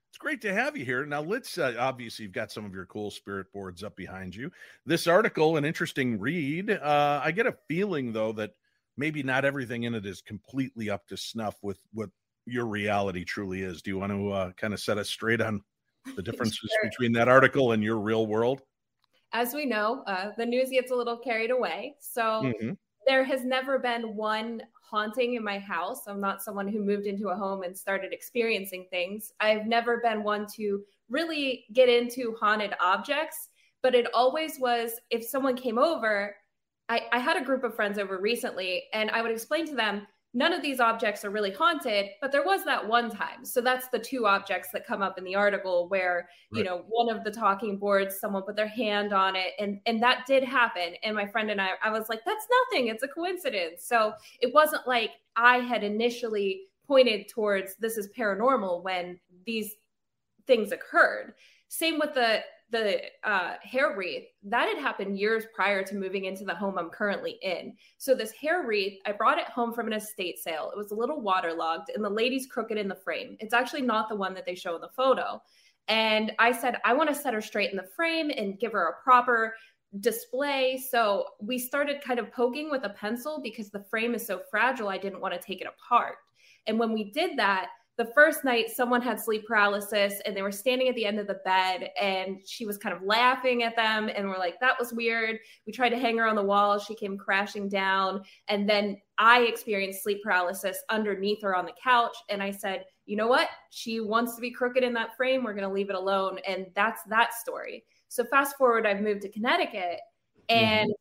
It's 0.10 0.18
great 0.18 0.42
to 0.42 0.54
have 0.54 0.76
you 0.76 0.84
here. 0.86 1.06
Now, 1.06 1.22
let's 1.22 1.58
uh, 1.60 1.76
obviously, 1.78 2.24
you've 2.24 2.32
got 2.34 2.52
some 2.52 2.66
of 2.66 2.74
your 2.74 2.88
cool 2.88 3.12
spirit 3.12 3.52
boards 3.54 3.84
up 3.84 3.96
behind 3.96 4.36
you. 4.36 4.52
This 4.86 5.06
article, 5.06 5.58
an 5.58 5.66
interesting 5.66 6.20
read. 6.20 6.72
Uh, 6.72 7.22
I 7.24 7.32
get 7.32 7.46
a 7.46 7.56
feeling, 7.68 8.12
though, 8.12 8.32
that 8.32 8.52
maybe 8.98 9.22
not 9.22 9.46
everything 9.46 9.84
in 9.84 9.94
it 9.94 10.08
is 10.08 10.22
completely 10.22 10.90
up 10.90 11.06
to 11.08 11.18
snuff 11.18 11.58
with 11.62 11.78
what 11.94 12.10
your 12.46 12.66
reality 12.66 13.24
truly 13.24 13.62
is. 13.62 13.82
Do 13.82 13.92
you 13.92 14.00
want 14.00 14.12
to 14.12 14.32
uh, 14.32 14.52
kind 14.54 14.74
of 14.74 14.80
set 14.80 14.98
us 14.98 15.10
straight 15.10 15.42
on 15.42 15.62
the 16.16 16.22
differences 16.24 16.70
sure. 16.82 16.90
between 16.90 17.12
that 17.14 17.28
article 17.28 17.72
and 17.72 17.84
your 17.84 18.00
real 18.00 18.28
world? 18.28 18.62
As 19.32 19.54
we 19.54 19.66
know, 19.66 20.04
uh, 20.08 20.32
the 20.38 20.46
news 20.46 20.70
gets 20.70 20.92
a 20.92 20.96
little 20.96 21.18
carried 21.18 21.52
away. 21.52 21.96
So 22.00 22.22
mm-hmm. 22.22 22.72
there 23.06 23.24
has 23.24 23.46
never 23.46 23.78
been 23.78 24.16
one 24.16 24.64
haunting 24.82 25.36
in 25.36 25.44
my 25.44 25.60
house. 25.60 26.08
I'm 26.08 26.20
not 26.20 26.42
someone 26.42 26.68
who 26.68 26.84
moved 26.84 27.06
into 27.06 27.30
a 27.30 27.36
home 27.36 27.62
and 27.62 27.78
started 27.78 28.12
experiencing 28.12 28.88
things. 28.90 29.32
I've 29.40 29.68
never 29.68 29.98
been 29.98 30.24
one 30.24 30.48
to 30.56 30.82
really 31.10 31.66
get 31.74 31.90
into 31.90 32.36
haunted 32.40 32.74
objects, 32.80 33.50
but 33.84 33.94
it 33.94 34.08
always 34.14 34.60
was 34.60 34.94
if 35.12 35.24
someone 35.24 35.56
came 35.56 35.78
over, 35.78 36.36
I, 36.90 37.02
I 37.12 37.20
had 37.20 37.38
a 37.38 37.46
group 37.46 37.64
of 37.64 37.76
friends 37.76 38.00
over 38.00 38.20
recently, 38.20 38.84
and 38.94 39.12
I 39.12 39.22
would 39.22 39.32
explain 39.32 39.68
to 39.68 39.76
them, 39.76 40.08
none 40.34 40.54
of 40.54 40.62
these 40.62 40.80
objects 40.80 41.26
are 41.26 41.32
really 41.32 41.52
haunted, 41.52 42.08
but 42.22 42.32
there 42.32 42.44
was 42.44 42.64
that 42.64 42.88
one 42.88 43.10
time. 43.10 43.44
So 43.44 43.62
that's 43.62 43.88
the 43.90 43.98
two 43.98 44.28
objects 44.28 44.70
that 44.74 44.86
come 44.86 45.02
up 45.02 45.18
in 45.18 45.24
the 45.24 45.36
article 45.36 45.90
where, 45.90 46.30
right. 46.52 46.60
you 46.60 46.64
know, 46.64 46.84
one 46.88 47.10
of 47.10 47.24
the 47.24 47.32
talking 47.32 47.78
boards, 47.78 48.20
someone 48.20 48.44
put 48.44 48.56
their 48.56 48.68
hand 48.68 49.12
on 49.12 49.36
it 49.36 49.54
and 49.60 49.80
and 49.86 50.02
that 50.04 50.26
did 50.28 50.44
happen. 50.44 50.94
And 51.04 51.16
my 51.16 51.28
friend 51.28 51.50
and 51.50 51.60
I 51.60 51.72
I 51.84 51.90
was 51.90 52.10
like, 52.10 52.20
that's 52.26 52.46
nothing. 52.72 52.88
It's 52.88 53.04
a 53.04 53.08
coincidence. 53.08 53.86
So 53.86 54.14
it 54.40 54.54
wasn't 54.54 54.88
like 54.88 55.12
I 55.36 55.58
had 55.58 55.84
initially 55.84 56.62
pointed 56.88 57.28
towards 57.28 57.76
this 57.78 57.98
is 57.98 58.10
paranormal 58.18 58.84
when 58.84 59.20
these 59.46 59.76
things 60.46 60.72
occurred. 60.72 61.34
Same 61.70 62.00
with 62.00 62.14
the 62.14 62.42
the 62.72 63.02
uh, 63.24 63.54
hair 63.64 63.96
wreath 63.98 64.26
that 64.44 64.68
had 64.68 64.78
happened 64.78 65.18
years 65.18 65.46
prior 65.56 65.84
to 65.84 65.96
moving 65.96 66.26
into 66.26 66.46
the 66.46 66.54
home 66.54 66.78
I'm 66.78 66.90
currently 66.90 67.40
in. 67.42 67.74
So 67.98 68.14
this 68.14 68.32
hair 68.32 68.66
wreath, 68.66 69.00
I 69.06 69.12
brought 69.12 69.40
it 69.40 69.46
home 69.46 69.74
from 69.74 69.88
an 69.88 69.94
estate 69.94 70.38
sale. 70.38 70.70
It 70.72 70.78
was 70.78 70.92
a 70.92 70.96
little 70.96 71.22
waterlogged, 71.22 71.90
and 71.94 72.04
the 72.04 72.10
lady's 72.10 72.48
crooked 72.48 72.78
in 72.78 72.88
the 72.88 72.96
frame. 72.96 73.38
It's 73.40 73.54
actually 73.54 73.82
not 73.82 74.10
the 74.10 74.16
one 74.16 74.34
that 74.36 74.46
they 74.46 74.56
show 74.56 74.76
in 74.76 74.82
the 74.82 74.90
photo. 74.96 75.42
And 75.88 76.32
I 76.38 76.52
said, 76.52 76.78
I 76.86 76.94
want 76.94 77.10
to 77.10 77.16
set 77.16 77.34
her 77.34 77.42
straight 77.42 77.72
in 77.72 77.78
the 77.78 77.90
frame 77.96 78.30
and 78.30 78.60
give 78.60 78.74
her 78.74 78.90
a 78.90 79.04
proper 79.04 79.56
display. 80.00 80.78
So 80.90 81.26
we 81.42 81.58
started 81.58 82.04
kind 82.04 82.20
of 82.20 82.32
poking 82.32 82.70
with 82.70 82.84
a 82.84 82.90
pencil 82.90 83.42
because 83.42 83.72
the 83.72 83.84
frame 83.90 84.14
is 84.14 84.26
so 84.26 84.42
fragile. 84.52 84.90
I 84.90 85.00
didn't 85.00 85.22
want 85.22 85.34
to 85.34 85.40
take 85.40 85.62
it 85.62 85.68
apart. 85.68 86.16
And 86.68 86.78
when 86.78 86.94
we 86.94 87.12
did 87.12 87.40
that, 87.40 87.70
the 88.00 88.12
first 88.16 88.46
night 88.46 88.70
someone 88.70 89.02
had 89.02 89.20
sleep 89.20 89.46
paralysis 89.46 90.16
and 90.26 90.36
they 90.36 90.42
were 90.42 90.54
standing 90.54 90.88
at 90.88 90.96
the 90.96 91.06
end 91.06 91.20
of 91.20 91.28
the 91.28 91.42
bed 91.46 91.90
and 92.02 92.40
she 92.48 92.66
was 92.66 92.78
kind 92.78 92.96
of 92.96 93.04
laughing 93.04 93.62
at 93.64 93.76
them 93.76 94.10
and 94.16 94.28
we're 94.28 94.40
like 94.40 94.60
that 94.62 94.80
was 94.80 94.94
weird. 94.94 95.38
We 95.68 95.74
tried 95.74 95.90
to 95.90 96.00
hang 96.00 96.18
her 96.18 96.26
on 96.26 96.36
the 96.36 96.44
wall. 96.44 96.80
She 96.80 96.96
came 96.96 97.18
crashing 97.18 97.70
down 97.70 98.24
and 98.48 98.68
then 98.68 99.00
i 99.18 99.42
experienced 99.42 100.02
sleep 100.02 100.24
paralysis 100.24 100.82
underneath 100.90 101.42
her 101.42 101.54
on 101.54 101.66
the 101.66 101.74
couch 101.84 102.16
and 102.30 102.42
i 102.42 102.50
said 102.50 102.86
you 103.06 103.16
know 103.16 103.28
what? 103.28 103.50
She 103.72 104.00
wants 104.00 104.36
to 104.36 104.42
be 104.42 104.52
crooked 104.52 104.84
in 104.84 104.94
that 104.94 105.18
frame. 105.18 105.44
We're 105.44 105.56
going 105.56 105.68
to 105.68 105.74
leave 105.74 105.90
it 105.90 105.96
alone. 105.96 106.38
And 106.48 106.68
that's 106.76 107.02
that 107.10 107.34
story. 107.34 107.84
So 108.08 108.24
fast 108.24 108.56
forward 108.56 108.86
i've 108.86 109.02
moved 109.02 109.22
to 109.24 109.30
connecticut 109.30 110.00
and 110.50 110.90
mm-hmm. 110.90 110.99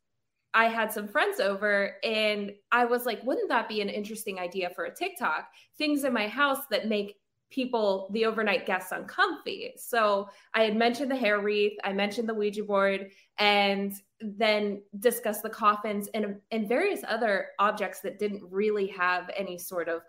I 0.58 0.64
had 0.64 0.92
some 0.92 1.06
friends 1.06 1.38
over 1.38 1.94
and 2.02 2.50
I 2.72 2.84
was 2.84 3.06
like, 3.06 3.22
wouldn't 3.22 3.48
that 3.48 3.68
be 3.68 3.80
an 3.80 3.88
interesting 3.88 4.40
idea 4.40 4.70
for 4.70 4.86
a 4.86 4.94
TikTok? 4.94 5.46
Things 5.78 6.02
in 6.02 6.12
my 6.12 6.26
house 6.26 6.66
that 6.72 6.88
make 6.88 7.14
people, 7.48 8.10
the 8.12 8.26
overnight 8.26 8.66
guests, 8.66 8.90
uncomfy. 8.90 9.74
So 9.76 10.28
I 10.54 10.64
had 10.64 10.74
mentioned 10.74 11.12
the 11.12 11.16
hair 11.16 11.38
wreath, 11.38 11.78
I 11.84 11.92
mentioned 11.92 12.28
the 12.28 12.34
Ouija 12.34 12.64
board, 12.64 13.12
and 13.38 13.94
then 14.20 14.82
discussed 14.98 15.44
the 15.44 15.48
coffins 15.48 16.08
and, 16.12 16.40
and 16.50 16.68
various 16.68 17.02
other 17.06 17.50
objects 17.60 18.00
that 18.00 18.18
didn't 18.18 18.42
really 18.50 18.88
have 18.88 19.30
any 19.36 19.58
sort 19.58 19.88
of 19.88 20.02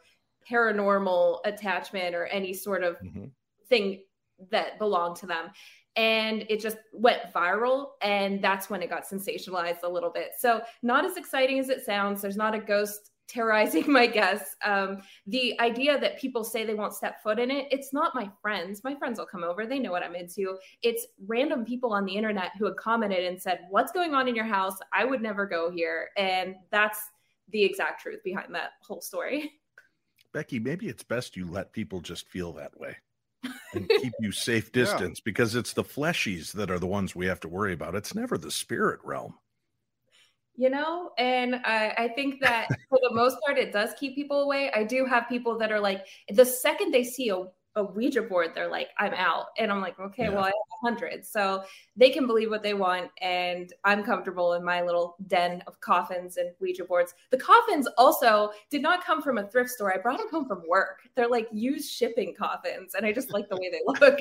paranormal 0.50 1.42
attachment 1.46 2.16
or 2.16 2.26
any 2.26 2.56
sort 2.56 2.84
of 2.84 2.96
mm-hmm. 2.96 3.26
thing 3.68 4.02
that 4.50 4.80
belonged 4.80 5.18
to 5.18 5.28
them 5.28 5.52
and 6.00 6.46
it 6.48 6.62
just 6.62 6.78
went 6.94 7.20
viral 7.36 7.88
and 8.02 8.42
that's 8.42 8.70
when 8.70 8.82
it 8.82 8.90
got 8.90 9.06
sensationalized 9.06 9.84
a 9.84 9.90
little 9.90 10.10
bit. 10.10 10.32
So 10.38 10.62
not 10.82 11.04
as 11.04 11.18
exciting 11.18 11.60
as 11.60 11.68
it 11.68 11.86
sounds. 11.86 12.22
There's 12.22 12.38
not 12.38 12.56
a 12.56 12.60
ghost 12.60 13.12
terrorizing 13.28 13.84
my 13.92 14.08
guests 14.08 14.56
um, 14.64 15.02
the 15.28 15.60
idea 15.60 16.00
that 16.00 16.18
people 16.18 16.44
say 16.46 16.66
they 16.66 16.74
won't 16.74 16.94
step 16.94 17.22
foot 17.22 17.38
in 17.38 17.52
it 17.52 17.68
it's 17.70 17.92
not 17.92 18.16
my 18.16 18.30
friends. 18.42 18.82
My 18.82 18.96
friends 18.96 19.20
will 19.20 19.26
come 19.26 19.44
over. 19.44 19.66
They 19.66 19.78
know 19.78 19.92
what 19.92 20.02
i'm 20.02 20.16
into. 20.16 20.58
It's 20.84 21.06
random 21.28 21.66
people 21.66 21.92
on 21.92 22.06
the 22.06 22.16
internet 22.16 22.52
who 22.58 22.64
had 22.64 22.78
commented 22.78 23.26
and 23.26 23.40
said 23.40 23.60
what's 23.70 23.92
going 23.92 24.14
on 24.14 24.30
in 24.30 24.36
your 24.36 24.46
house? 24.46 24.78
I 24.94 25.04
would 25.04 25.22
never 25.22 25.46
go 25.46 25.70
here. 25.70 26.12
And 26.16 26.56
that's 26.72 27.00
the 27.50 27.62
exact 27.62 28.02
truth 28.02 28.24
behind 28.24 28.56
that 28.56 28.72
whole 28.82 29.02
story. 29.02 29.52
Beckie 30.34 30.64
maybe 30.64 30.88
it's 30.88 31.04
best 31.04 31.36
you 31.36 31.46
let 31.46 31.74
people 31.74 32.00
just 32.00 32.26
feel 32.30 32.54
that 32.54 32.80
way 32.80 32.96
and 33.74 33.90
keep 34.02 34.14
you 34.20 34.32
safe 34.32 34.72
distance 34.72 35.20
yeah. 35.20 35.24
because 35.26 35.56
it's 35.56 35.74
the 35.74 35.84
fleshies 35.84 36.52
that 36.54 36.72
are 36.72 36.80
the 36.80 36.88
ones 36.88 37.16
we 37.16 37.26
have 37.26 37.40
to 37.42 37.48
worry 37.48 37.74
about. 37.74 37.96
It's 37.96 38.16
never 38.16 38.38
the 38.38 38.52
spirit 38.52 39.00
realm. 39.04 39.36
You 40.56 40.70
know, 40.70 41.12
and 41.18 41.56
I, 41.56 41.94
I 41.98 42.08
think 42.10 42.42
that 42.42 42.68
for 42.90 43.00
the 43.02 43.14
most 43.14 43.38
part, 43.46 43.58
it 43.58 43.72
does 43.72 43.92
keep 43.98 44.16
people 44.16 44.42
away. 44.42 44.70
I 44.76 44.84
do 44.84 45.06
have 45.06 45.30
people 45.30 45.58
that 45.58 45.72
are 45.72 45.80
like, 45.80 46.06
the 46.28 46.46
second 46.46 46.92
they 46.92 47.06
see 47.06 47.30
a 47.30 47.46
a 47.76 47.84
Ouija 47.84 48.22
board, 48.22 48.52
they're 48.54 48.70
like, 48.70 48.90
I'm 48.98 49.14
out. 49.14 49.48
And 49.58 49.72
I'm 49.72 49.82
like, 49.82 50.00
okay, 50.00 50.24
yeah. 50.24 50.30
well, 50.30 50.44
I 50.44 50.48
have 50.48 50.54
a 50.54 50.86
hundred. 50.86 51.26
So 51.26 51.64
they 51.96 52.10
can 52.10 52.28
believe 52.28 52.50
what 52.50 52.64
they 52.64 52.74
want. 52.74 53.12
And 53.22 53.72
I'm 53.84 54.04
comfortable 54.04 54.54
in 54.54 54.64
my 54.64 54.82
little 54.82 55.16
den 55.28 55.64
of 55.68 55.80
coffins 55.80 56.38
and 56.38 56.52
Ouija 56.60 56.86
boards. 56.86 57.14
The 57.30 57.38
coffins 57.38 57.88
also 57.98 58.52
did 58.70 58.82
not 58.82 59.06
come 59.06 59.22
from 59.22 59.38
a 59.38 59.48
thrift 59.48 59.70
store. 59.70 59.94
I 59.94 59.98
brought 59.98 60.18
them 60.18 60.30
home 60.30 60.48
from 60.48 60.64
work. 60.68 61.02
They're 61.16 61.30
like 61.30 61.48
used 61.52 61.92
shipping 61.92 62.34
coffins. 62.38 62.96
And 62.96 63.06
I 63.06 63.12
just 63.12 63.32
like 63.32 63.50
the 63.50 63.56
way 63.56 63.70
they 63.72 63.82
look. 63.86 64.20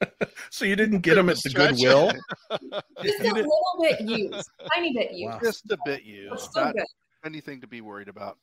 so 0.50 0.64
you 0.64 0.76
didn't 0.76 1.00
get 1.00 1.14
them 1.14 1.28
at 1.28 1.36
the 1.42 1.50
Goodwill? 1.50 2.12
just 3.02 3.20
a 3.20 3.32
little 3.32 3.78
bit 3.80 4.00
used, 4.02 4.50
tiny 4.74 4.92
bit 4.92 5.12
used. 5.12 5.32
Wow. 5.32 5.40
Just 5.42 5.70
a 5.70 5.78
bit 5.84 6.04
used. 6.04 6.54
Not 6.54 6.74
good. 6.74 6.84
anything 7.24 7.60
to 7.62 7.66
be 7.66 7.80
worried 7.80 8.08
about. 8.08 8.38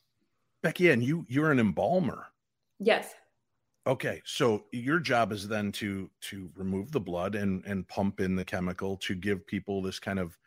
Beckie, 0.64 0.92
and 0.92 1.04
you 1.04 1.26
you're 1.28 1.52
an 1.52 1.60
embalmer. 1.60 2.28
Yes. 2.80 3.14
Okay, 3.86 4.22
so 4.24 4.64
your 4.72 5.00
job 5.00 5.34
is 5.34 5.48
then 5.48 5.72
to 5.74 6.10
to 6.22 6.50
remove 6.56 6.92
the 6.92 7.02
blood 7.02 7.36
and 7.36 7.64
and 7.66 7.88
pump 7.88 8.22
in 8.22 8.36
the 8.36 8.46
chemical 8.46 8.96
to 8.98 9.14
give 9.14 9.46
people 9.46 9.82
this 9.82 10.00
kind 10.00 10.20
of 10.20 10.38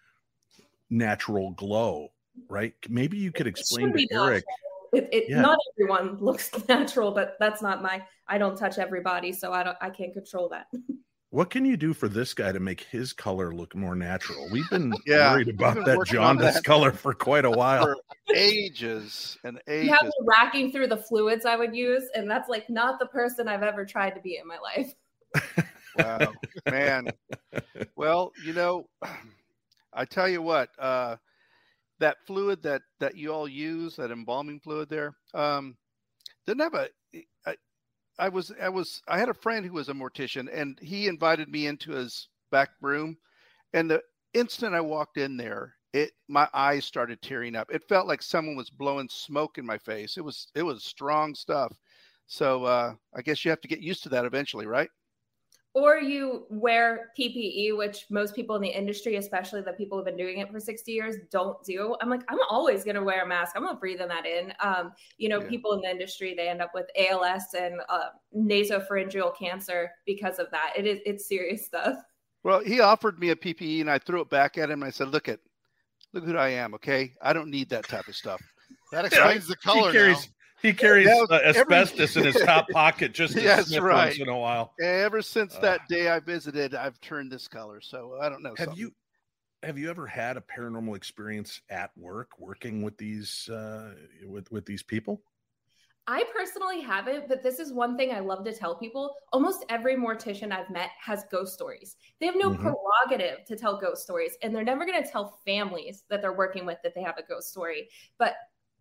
natural 0.88 1.50
glow, 1.50 2.08
right? 2.48 2.72
Maybe 2.88 3.18
you 3.18 3.32
could 3.32 3.46
explain 3.46 3.92
to 3.92 4.06
Eric. 4.10 4.44
It, 4.92 5.08
it 5.12 5.24
yeah. 5.28 5.42
not 5.42 5.58
everyone 5.74 6.16
looks 6.20 6.50
natural, 6.68 7.12
but 7.12 7.36
that's 7.38 7.60
not 7.60 7.82
my. 7.82 8.02
I 8.28 8.38
don't 8.38 8.56
touch 8.56 8.78
everybody, 8.78 9.32
so 9.32 9.52
I 9.52 9.62
don't. 9.62 9.76
I 9.80 9.90
can't 9.90 10.14
control 10.14 10.48
that. 10.50 10.66
what 11.36 11.50
can 11.50 11.66
you 11.66 11.76
do 11.76 11.92
for 11.92 12.08
this 12.08 12.32
guy 12.32 12.50
to 12.50 12.58
make 12.58 12.80
his 12.80 13.12
color 13.12 13.54
look 13.54 13.76
more 13.76 13.94
natural? 13.94 14.48
We've 14.50 14.68
been 14.70 14.94
yeah, 15.04 15.32
worried 15.32 15.50
about 15.50 15.84
that 15.84 16.02
jaundice 16.06 16.62
color 16.62 16.92
for 16.92 17.12
quite 17.12 17.44
a 17.44 17.50
while. 17.62 17.84
For 17.84 17.98
ages 18.34 19.36
and 19.44 19.60
ages. 19.68 19.88
You 19.88 19.92
have 19.92 20.04
me 20.04 20.12
racking 20.24 20.72
through 20.72 20.86
the 20.86 20.96
fluids 20.96 21.44
I 21.44 21.56
would 21.56 21.76
use, 21.76 22.04
and 22.14 22.30
that's 22.30 22.48
like 22.48 22.70
not 22.70 22.98
the 22.98 23.04
person 23.04 23.48
I've 23.48 23.62
ever 23.62 23.84
tried 23.84 24.12
to 24.12 24.20
be 24.22 24.38
in 24.38 24.48
my 24.48 24.56
life. 24.56 24.94
wow, 25.98 26.32
man. 26.70 27.10
Well, 27.96 28.32
you 28.42 28.54
know, 28.54 28.88
I 29.92 30.06
tell 30.06 30.30
you 30.30 30.40
what, 30.40 30.70
uh, 30.78 31.16
that 31.98 32.16
fluid 32.26 32.62
that 32.62 32.80
that 32.98 33.14
you 33.14 33.30
all 33.30 33.46
use, 33.46 33.96
that 33.96 34.10
embalming 34.10 34.60
fluid 34.60 34.88
there, 34.88 35.14
um, 35.34 35.76
didn't 36.46 36.62
have 36.62 36.72
a. 36.72 36.88
I, 38.18 38.28
was 38.28 38.52
I 38.60 38.68
was 38.68 39.02
I 39.08 39.18
had 39.18 39.28
a 39.28 39.34
friend 39.34 39.64
who 39.64 39.72
was 39.72 39.88
a 39.88 39.94
mortician, 39.94 40.48
and 40.52 40.78
he 40.80 41.06
invited 41.08 41.48
me 41.48 41.66
into 41.66 41.92
his 41.92 42.28
back 42.50 42.70
room, 42.80 43.18
and 43.72 43.90
the 43.90 44.02
instant 44.34 44.74
I 44.74 44.80
walked 44.80 45.18
in 45.18 45.36
there, 45.36 45.74
it 45.92 46.12
my 46.28 46.48
eyes 46.54 46.84
started 46.84 47.22
tearing 47.22 47.56
up. 47.56 47.70
It 47.72 47.88
felt 47.88 48.06
like 48.06 48.22
someone 48.22 48.56
was 48.56 48.70
blowing 48.70 49.08
smoke 49.10 49.58
in 49.58 49.66
my 49.66 49.78
face. 49.78 50.16
It 50.16 50.24
was 50.24 50.48
it 50.54 50.62
was 50.62 50.84
strong 50.84 51.34
stuff. 51.34 51.76
So 52.26 52.64
uh, 52.64 52.94
I 53.14 53.22
guess 53.22 53.44
you 53.44 53.50
have 53.50 53.60
to 53.62 53.68
get 53.68 53.80
used 53.80 54.02
to 54.04 54.08
that 54.10 54.24
eventually, 54.24 54.66
right? 54.66 54.90
Or 55.76 55.98
you 55.98 56.46
wear 56.48 57.12
PPE, 57.18 57.76
which 57.76 58.06
most 58.08 58.34
people 58.34 58.56
in 58.56 58.62
the 58.62 58.68
industry, 58.68 59.16
especially 59.16 59.60
the 59.60 59.74
people 59.74 59.98
who've 59.98 60.06
been 60.06 60.16
doing 60.16 60.38
it 60.38 60.50
for 60.50 60.58
60 60.58 60.90
years, 60.90 61.16
don't 61.30 61.62
do. 61.64 61.94
I'm 62.00 62.08
like, 62.08 62.22
I'm 62.30 62.38
always 62.48 62.82
going 62.82 62.94
to 62.94 63.02
wear 63.02 63.24
a 63.24 63.28
mask. 63.28 63.52
I'm 63.54 63.62
not 63.62 63.78
breathing 63.78 64.08
that 64.08 64.24
in. 64.24 64.54
Um, 64.60 64.94
you 65.18 65.28
know, 65.28 65.38
yeah. 65.38 65.48
people 65.48 65.74
in 65.74 65.82
the 65.82 65.90
industry, 65.90 66.32
they 66.34 66.48
end 66.48 66.62
up 66.62 66.70
with 66.72 66.86
ALS 66.98 67.42
and 67.52 67.74
uh, 67.90 68.08
nasopharyngeal 68.34 69.36
cancer 69.38 69.90
because 70.06 70.38
of 70.38 70.50
that. 70.50 70.72
It 70.78 70.86
is, 70.86 71.00
it's 71.04 71.28
serious 71.28 71.66
stuff. 71.66 71.96
Well, 72.42 72.60
he 72.60 72.80
offered 72.80 73.18
me 73.18 73.28
a 73.28 73.36
PPE 73.36 73.82
and 73.82 73.90
I 73.90 73.98
threw 73.98 74.22
it 74.22 74.30
back 74.30 74.56
at 74.56 74.70
him. 74.70 74.82
I 74.82 74.88
said, 74.88 75.08
look 75.08 75.28
at, 75.28 75.40
look 76.14 76.24
who 76.24 76.38
I 76.38 76.48
am. 76.48 76.72
Okay. 76.72 77.12
I 77.20 77.34
don't 77.34 77.50
need 77.50 77.68
that 77.68 77.86
type 77.86 78.08
of 78.08 78.16
stuff. 78.16 78.40
That 78.92 79.04
explains 79.04 79.46
the 79.46 79.56
color. 79.56 79.92
He 79.92 79.98
carries, 79.98 80.30
he 80.62 80.72
carries 80.72 81.06
yeah, 81.06 81.24
uh, 81.30 81.40
asbestos 81.44 82.16
every... 82.16 82.28
in 82.28 82.34
his 82.34 82.42
top 82.42 82.68
pocket 82.70 83.12
just 83.12 83.34
to 83.34 83.42
yes, 83.42 83.68
sniff 83.68 83.82
right. 83.82 84.06
once 84.06 84.18
in 84.18 84.28
a 84.28 84.38
while. 84.38 84.72
Ever 84.80 85.22
since 85.22 85.54
uh, 85.56 85.60
that 85.60 85.80
day 85.88 86.08
I 86.08 86.20
visited, 86.20 86.74
I've 86.74 87.00
turned 87.00 87.30
this 87.30 87.48
color. 87.48 87.80
So 87.80 88.18
I 88.20 88.28
don't 88.28 88.42
know. 88.42 88.54
Have 88.56 88.66
something. 88.66 88.80
you 88.80 88.92
have 89.62 89.78
you 89.78 89.90
ever 89.90 90.06
had 90.06 90.36
a 90.36 90.40
paranormal 90.40 90.96
experience 90.96 91.60
at 91.70 91.90
work 91.96 92.38
working 92.38 92.82
with 92.82 92.96
these 92.96 93.48
uh, 93.48 93.94
with 94.26 94.50
with 94.50 94.64
these 94.64 94.82
people? 94.82 95.22
I 96.08 96.24
personally 96.32 96.80
haven't, 96.80 97.26
but 97.28 97.42
this 97.42 97.58
is 97.58 97.72
one 97.72 97.96
thing 97.96 98.12
I 98.12 98.20
love 98.20 98.44
to 98.44 98.52
tell 98.52 98.76
people. 98.76 99.12
Almost 99.32 99.64
every 99.68 99.96
mortician 99.96 100.52
I've 100.52 100.70
met 100.70 100.90
has 101.04 101.24
ghost 101.32 101.52
stories. 101.52 101.96
They 102.20 102.26
have 102.26 102.36
no 102.36 102.50
mm-hmm. 102.50 102.62
prerogative 102.62 103.44
to 103.46 103.56
tell 103.56 103.80
ghost 103.80 104.04
stories, 104.04 104.36
and 104.42 104.54
they're 104.54 104.62
never 104.62 104.86
going 104.86 105.02
to 105.02 105.08
tell 105.08 105.40
families 105.44 106.04
that 106.08 106.22
they're 106.22 106.32
working 106.32 106.64
with 106.64 106.78
that 106.84 106.94
they 106.94 107.02
have 107.02 107.18
a 107.18 107.24
ghost 107.24 107.48
story. 107.48 107.88
But 108.18 108.36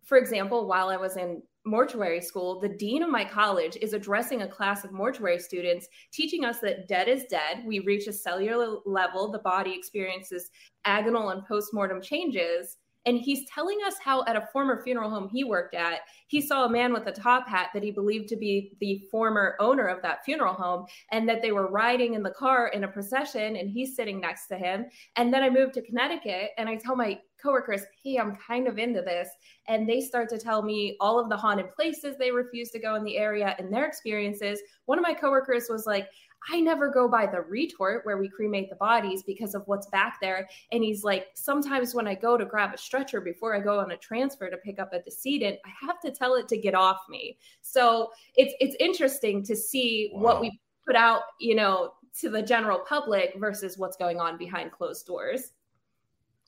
for 0.06 0.18
example, 0.18 0.66
while 0.66 0.88
I 0.88 0.96
was 0.96 1.16
in 1.16 1.42
mortuary 1.64 2.20
school, 2.20 2.60
the 2.60 2.68
dean 2.68 3.02
of 3.02 3.10
my 3.10 3.24
college 3.24 3.76
is 3.82 3.92
addressing 3.92 4.42
a 4.42 4.48
class 4.48 4.84
of 4.84 4.92
mortuary 4.92 5.40
students, 5.40 5.88
teaching 6.12 6.44
us 6.44 6.60
that 6.60 6.86
dead 6.86 7.08
is 7.08 7.24
dead. 7.24 7.64
We 7.66 7.80
reach 7.80 8.06
a 8.06 8.12
cellular 8.12 8.78
level, 8.86 9.32
the 9.32 9.40
body 9.40 9.74
experiences 9.76 10.48
agonal 10.86 11.32
and 11.32 11.44
postmortem 11.44 12.00
changes. 12.00 12.76
And 13.04 13.18
he's 13.18 13.48
telling 13.48 13.78
us 13.86 13.94
how, 14.02 14.24
at 14.26 14.34
a 14.34 14.48
former 14.52 14.82
funeral 14.82 15.10
home 15.10 15.28
he 15.28 15.44
worked 15.44 15.74
at, 15.74 16.00
he 16.26 16.40
saw 16.40 16.64
a 16.64 16.70
man 16.70 16.92
with 16.92 17.06
a 17.06 17.12
top 17.12 17.48
hat 17.48 17.70
that 17.72 17.84
he 17.84 17.92
believed 17.92 18.28
to 18.28 18.36
be 18.36 18.72
the 18.80 19.06
former 19.12 19.56
owner 19.60 19.86
of 19.86 20.02
that 20.02 20.24
funeral 20.24 20.54
home, 20.54 20.86
and 21.12 21.28
that 21.28 21.40
they 21.40 21.52
were 21.52 21.70
riding 21.70 22.14
in 22.14 22.24
the 22.24 22.30
car 22.30 22.68
in 22.68 22.82
a 22.82 22.88
procession, 22.88 23.56
and 23.56 23.70
he's 23.70 23.94
sitting 23.94 24.20
next 24.20 24.48
to 24.48 24.56
him. 24.56 24.86
And 25.14 25.32
then 25.32 25.44
I 25.44 25.50
moved 25.50 25.74
to 25.74 25.82
Connecticut, 25.82 26.50
and 26.58 26.68
I 26.68 26.74
tell 26.74 26.96
my 26.96 27.20
coworkers, 27.46 27.82
Hey, 28.02 28.16
I'm 28.16 28.36
kind 28.36 28.66
of 28.66 28.78
into 28.78 29.02
this. 29.02 29.28
And 29.68 29.88
they 29.88 30.00
start 30.00 30.28
to 30.30 30.38
tell 30.38 30.62
me 30.62 30.96
all 31.00 31.18
of 31.18 31.28
the 31.28 31.36
haunted 31.36 31.70
places 31.74 32.16
they 32.18 32.30
refuse 32.30 32.70
to 32.70 32.78
go 32.78 32.94
in 32.96 33.04
the 33.04 33.16
area 33.16 33.54
and 33.58 33.72
their 33.72 33.86
experiences. 33.86 34.60
One 34.86 34.98
of 34.98 35.02
my 35.02 35.14
coworkers 35.14 35.66
was 35.68 35.86
like, 35.86 36.08
I 36.48 36.60
never 36.60 36.88
go 36.88 37.08
by 37.08 37.26
the 37.26 37.40
retort 37.40 38.04
where 38.04 38.18
we 38.18 38.28
cremate 38.28 38.70
the 38.70 38.76
bodies 38.76 39.22
because 39.22 39.54
of 39.54 39.62
what's 39.66 39.86
back 39.88 40.18
there. 40.20 40.48
And 40.70 40.82
he's 40.82 41.02
like, 41.02 41.28
sometimes 41.34 41.94
when 41.94 42.06
I 42.06 42.14
go 42.14 42.36
to 42.36 42.44
grab 42.44 42.72
a 42.72 42.78
stretcher 42.78 43.20
before 43.20 43.54
I 43.54 43.60
go 43.60 43.80
on 43.80 43.90
a 43.90 43.96
transfer 43.96 44.48
to 44.48 44.56
pick 44.58 44.78
up 44.78 44.92
a 44.92 45.00
decedent, 45.00 45.58
I 45.64 45.86
have 45.86 46.00
to 46.00 46.10
tell 46.10 46.34
it 46.34 46.46
to 46.48 46.56
get 46.56 46.74
off 46.74 47.00
me. 47.08 47.38
So 47.62 48.10
it's 48.36 48.54
it's 48.60 48.76
interesting 48.78 49.42
to 49.44 49.56
see 49.56 50.10
wow. 50.12 50.22
what 50.22 50.40
we 50.40 50.60
put 50.86 50.94
out, 50.94 51.22
you 51.40 51.56
know, 51.56 51.94
to 52.20 52.30
the 52.30 52.42
general 52.42 52.78
public 52.88 53.34
versus 53.38 53.76
what's 53.76 53.96
going 53.96 54.20
on 54.20 54.38
behind 54.38 54.72
closed 54.72 55.06
doors. 55.06 55.52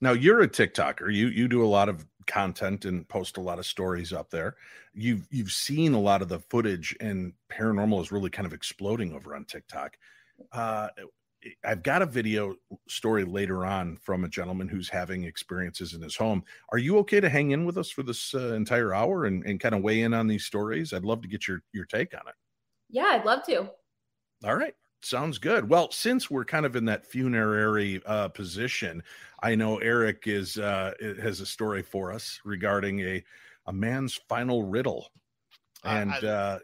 Now 0.01 0.13
you're 0.13 0.41
a 0.43 0.49
TikToker. 0.49 1.13
You 1.13 1.29
you 1.29 1.49
do 1.49 1.65
a 1.65 1.67
lot 1.67 1.89
of 1.89 2.07
content 2.27 2.85
and 2.85 3.09
post 3.09 3.37
a 3.37 3.41
lot 3.41 3.59
of 3.59 3.67
stories 3.67 4.13
up 4.13 4.31
there. 4.31 4.57
You've 4.95 5.27
you've 5.31 5.53
seen 5.53 5.95
a 5.95 6.01
lot 6.01 6.23
of 6.23 6.29
the 6.29 6.39
footage, 6.39 6.97
and 7.01 7.33
paranormal 7.51 8.01
is 8.01 8.13
really 8.13 8.31
kind 8.31 8.47
of 8.47 8.53
exploding 8.53 9.13
over 9.13 9.35
on 9.35 9.45
TikTok. 9.45 9.97
Uh, 10.53 10.89
I've 11.65 11.83
got 11.83 12.03
a 12.03 12.07
video 12.07 12.57
story 12.89 13.25
later 13.25 13.65
on 13.65 13.97
from 13.97 14.25
a 14.25 14.29
gentleman 14.29 14.69
who's 14.69 14.89
having 14.89 15.25
experiences 15.25 15.95
in 15.95 16.03
his 16.03 16.17
home. 16.17 16.43
Are 16.71 16.79
you 16.79 16.99
okay 16.99 17.21
to 17.21 17.29
hang 17.29 17.53
in 17.53 17.65
with 17.65 17.79
us 17.79 17.91
for 17.91 18.03
this 18.03 18.35
uh, 18.35 18.55
entire 18.55 18.93
hour 18.93 19.27
and, 19.27 19.45
and 19.45 19.61
kind 19.61 19.75
of 19.75 19.83
weigh 19.83 20.03
in 20.03 20.15
on 20.15 20.27
these 20.27 20.45
stories? 20.45 20.93
I'd 20.93 21.05
love 21.05 21.23
to 21.23 21.29
get 21.29 21.47
your 21.47 21.63
your 21.73 21.85
take 21.85 22.15
on 22.15 22.27
it. 22.29 22.35
Yeah, 22.91 23.07
I'd 23.11 23.25
love 23.25 23.45
to. 23.47 23.71
All 24.45 24.57
right. 24.57 24.75
Sounds 25.01 25.39
good. 25.39 25.69
Well, 25.69 25.91
since 25.91 26.31
we're 26.31 26.45
kind 26.45 26.67
of 26.67 26.75
in 26.75 26.85
that 26.87 27.07
funerary 27.07 28.03
uh, 28.05 28.29
position, 28.29 29.03
I 29.43 29.55
know 29.55 29.79
Eric 29.79 30.25
is 30.27 30.59
uh, 30.59 30.93
has 31.23 31.41
a 31.41 31.47
story 31.47 31.83
for 31.83 32.13
us 32.13 32.41
regarding 32.45 33.01
a 33.01 33.25
a 33.67 33.73
man's 33.73 34.15
final 34.29 34.65
riddle, 34.65 35.11
and 35.85 36.13
I, 36.13 36.19
uh, 36.19 36.59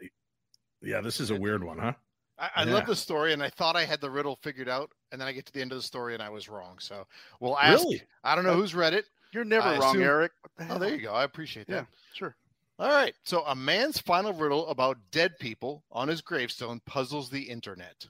yeah, 0.81 1.01
this 1.01 1.19
is 1.19 1.29
a 1.29 1.35
weird 1.35 1.63
one, 1.63 1.77
huh? 1.77 1.93
I, 2.37 2.49
I 2.55 2.63
yeah. 2.63 2.73
love 2.73 2.85
the 2.87 2.95
story, 2.95 3.31
and 3.33 3.41
I 3.41 3.49
thought 3.49 3.75
I 3.75 3.85
had 3.85 4.01
the 4.01 4.09
riddle 4.09 4.35
figured 4.41 4.67
out, 4.67 4.91
and 5.11 5.21
then 5.21 5.27
I 5.27 5.31
get 5.31 5.45
to 5.45 5.53
the 5.53 5.61
end 5.61 5.71
of 5.71 5.77
the 5.77 5.83
story 5.83 6.13
and 6.13 6.21
I 6.21 6.29
was 6.29 6.49
wrong. 6.49 6.77
So 6.79 7.07
we'll 7.39 7.57
ask. 7.57 7.83
Really? 7.83 8.01
I 8.23 8.35
don't 8.35 8.43
know 8.43 8.55
who's 8.55 8.75
read 8.75 8.93
it. 8.93 9.05
You're 9.31 9.45
never 9.45 9.67
I 9.67 9.77
wrong, 9.77 9.95
assume... 9.95 10.03
Eric. 10.03 10.31
The 10.57 10.75
oh, 10.75 10.79
there 10.79 10.95
you 10.95 11.01
go. 11.01 11.13
I 11.13 11.23
appreciate 11.23 11.67
that. 11.67 11.73
Yeah, 11.73 11.85
sure. 12.13 12.35
All 12.79 12.89
right. 12.89 13.13
So 13.23 13.43
a 13.45 13.55
man's 13.55 13.99
final 13.99 14.33
riddle 14.33 14.67
about 14.67 14.97
dead 15.11 15.39
people 15.39 15.83
on 15.91 16.09
his 16.09 16.21
gravestone 16.21 16.81
puzzles 16.85 17.29
the 17.29 17.41
internet. 17.41 18.07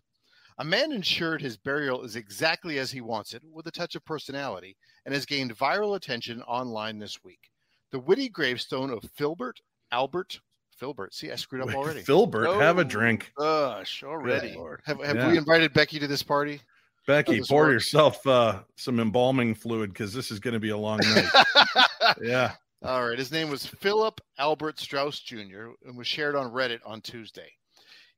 A 0.57 0.63
man 0.63 0.91
ensured 0.91 1.41
his 1.41 1.57
burial 1.57 2.03
is 2.03 2.15
exactly 2.15 2.79
as 2.79 2.91
he 2.91 3.01
wants 3.01 3.33
it, 3.33 3.43
with 3.51 3.67
a 3.67 3.71
touch 3.71 3.95
of 3.95 4.05
personality, 4.05 4.77
and 5.05 5.13
has 5.13 5.25
gained 5.25 5.57
viral 5.57 5.95
attention 5.95 6.41
online 6.43 6.97
this 6.97 7.23
week. 7.23 7.49
The 7.91 7.99
witty 7.99 8.29
gravestone 8.29 8.89
of 8.89 9.03
Filbert 9.15 9.59
Albert 9.91 10.39
Filbert. 10.77 11.13
See, 11.13 11.31
I 11.31 11.35
screwed 11.35 11.61
up 11.61 11.73
already. 11.73 12.01
Filbert, 12.01 12.47
oh, 12.47 12.59
have 12.59 12.79
a 12.79 12.83
drink. 12.83 13.31
Gosh, 13.37 14.03
already. 14.03 14.57
Have, 14.85 15.01
have 15.01 15.15
yeah. 15.15 15.31
we 15.31 15.37
invited 15.37 15.73
Beckie 15.73 15.99
to 15.99 16.07
this 16.07 16.23
party? 16.23 16.61
Beckie, 17.07 17.47
pour 17.47 17.63
works? 17.63 17.73
yourself 17.73 18.25
uh, 18.27 18.61
some 18.75 18.99
embalming 18.99 19.55
fluid 19.55 19.93
because 19.93 20.13
this 20.13 20.31
is 20.31 20.39
going 20.39 20.53
to 20.53 20.59
be 20.59 20.69
a 20.69 20.77
long 20.77 20.99
night. 20.99 21.29
yeah. 22.21 22.53
All 22.83 23.07
right. 23.07 23.17
His 23.17 23.31
name 23.31 23.49
was 23.49 23.65
Philip 23.65 24.19
Albert 24.37 24.79
Strauss 24.79 25.19
Jr. 25.19 25.69
and 25.85 25.97
was 25.97 26.07
shared 26.07 26.35
on 26.35 26.51
Reddit 26.51 26.79
on 26.85 27.01
Tuesday. 27.01 27.51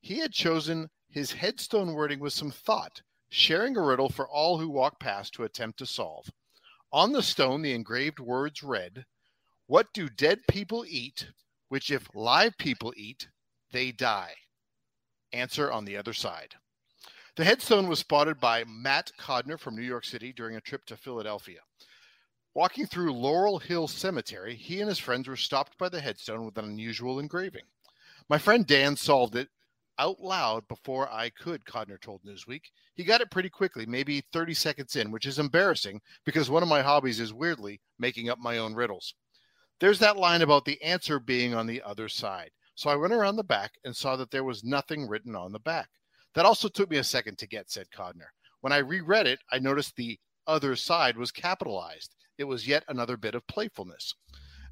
He 0.08 0.20
had 0.20 0.32
chosen 0.32 0.89
his 1.10 1.34
headstone 1.34 1.91
wording 1.91 2.22
with 2.22 2.32
some 2.32 2.50
thought, 2.50 3.02
sharing 3.28 3.76
a 3.76 3.82
riddle 3.82 4.08
for 4.08 4.26
all 4.26 4.58
who 4.58 4.70
walk 4.70 5.02
past 5.02 5.34
to 5.34 5.43
attempt 5.43 5.80
to 5.80 5.86
solve. 5.86 6.32
On 6.93 7.12
the 7.12 7.22
stone, 7.22 7.62
the 7.62 7.74
engraved 7.74 8.22
words 8.22 8.63
read, 8.63 9.06
What 9.65 9.91
do 9.91 10.08
dead 10.08 10.48
people 10.48 10.86
eat, 10.88 11.28
which 11.67 11.91
if 11.91 12.08
live 12.15 12.58
people 12.58 12.93
eat, 12.96 13.28
they 13.74 13.91
die? 13.91 14.36
Answer 15.34 15.70
on 15.70 15.84
the 15.84 15.98
other 15.98 16.13
side. 16.13 16.56
The 17.36 17.43
headstone 17.43 17.89
was 17.89 18.00
spotted 18.00 18.39
by 18.39 18.63
Matt 18.63 19.12
Codner 19.20 19.60
from 19.60 19.76
New 19.76 19.82
York 19.82 20.06
City 20.06 20.32
during 20.32 20.56
a 20.56 20.62
trip 20.62 20.86
to 20.86 20.96
Philadelphia. 20.96 21.60
Walking 22.54 22.86
through 22.86 23.12
Laurel 23.12 23.60
Hill 23.60 23.89
Cemetery, 23.89 24.56
he 24.56 24.80
and 24.80 24.88
his 24.88 25.00
friends 25.00 25.28
were 25.28 25.36
stopped 25.36 25.78
by 25.78 25.89
the 25.89 26.00
headstone 26.00 26.46
with 26.46 26.58
an 26.58 26.63
unusual 26.63 27.20
engraving. 27.20 27.65
My 28.30 28.38
friend 28.38 28.65
Dan 28.65 28.96
solved 28.96 29.36
it 29.36 29.50
out 30.00 30.20
loud 30.20 30.68
before 30.68 31.12
I 31.12 31.30
could, 31.30 31.66
Codner 31.66 32.00
told 32.00 32.22
Newsweek. 32.24 32.64
He 32.96 33.04
got 33.04 33.22
it 33.22 33.32
pretty 33.32 33.50
quickly, 33.50 33.86
maybe 33.86 34.24
30 34.34 34.54
seconds 34.54 34.96
in, 34.96 35.12
which 35.12 35.26
is 35.26 35.40
embarrassing 35.40 36.02
because 36.26 36.50
one 36.50 36.64
of 36.64 36.70
my 36.70 36.82
hobbies 36.82 37.20
is 37.20 37.34
weirdly 37.34 37.82
making 38.00 38.30
up 38.30 38.40
my 38.40 38.58
own 38.58 38.74
riddles. 38.74 39.14
There's 39.80 40.00
that 40.00 40.18
line 40.18 40.42
about 40.42 40.66
the 40.66 40.82
answer 40.82 41.20
being 41.20 41.54
on 41.54 41.68
the 41.68 41.82
other 41.84 42.10
side. 42.10 42.52
So 42.76 42.90
I 42.90 42.96
went 42.96 43.14
around 43.14 43.36
the 43.36 43.44
back 43.44 43.74
and 43.84 43.96
saw 43.96 44.16
that 44.16 44.32
there 44.32 44.44
was 44.44 44.64
nothing 44.64 45.08
written 45.08 45.36
on 45.36 45.52
the 45.52 45.60
back. 45.60 45.90
That 46.36 46.46
also 46.46 46.68
took 46.68 46.90
me 46.90 46.98
a 46.98 47.04
second 47.04 47.38
to 47.40 47.48
get, 47.48 47.70
said 47.72 47.88
Codner. 47.96 48.30
When 48.62 48.74
I 48.74 48.78
reread 48.78 49.28
it, 49.28 49.40
I 49.52 49.60
noticed 49.60 49.96
the 49.96 50.20
other 50.46 50.76
side 50.76 51.18
was 51.18 51.32
capitalized. 51.32 52.16
It 52.38 52.44
was 52.44 52.68
yet 52.68 52.84
another 52.88 53.18
bit 53.18 53.36
of 53.36 53.46
playfulness. 53.48 54.14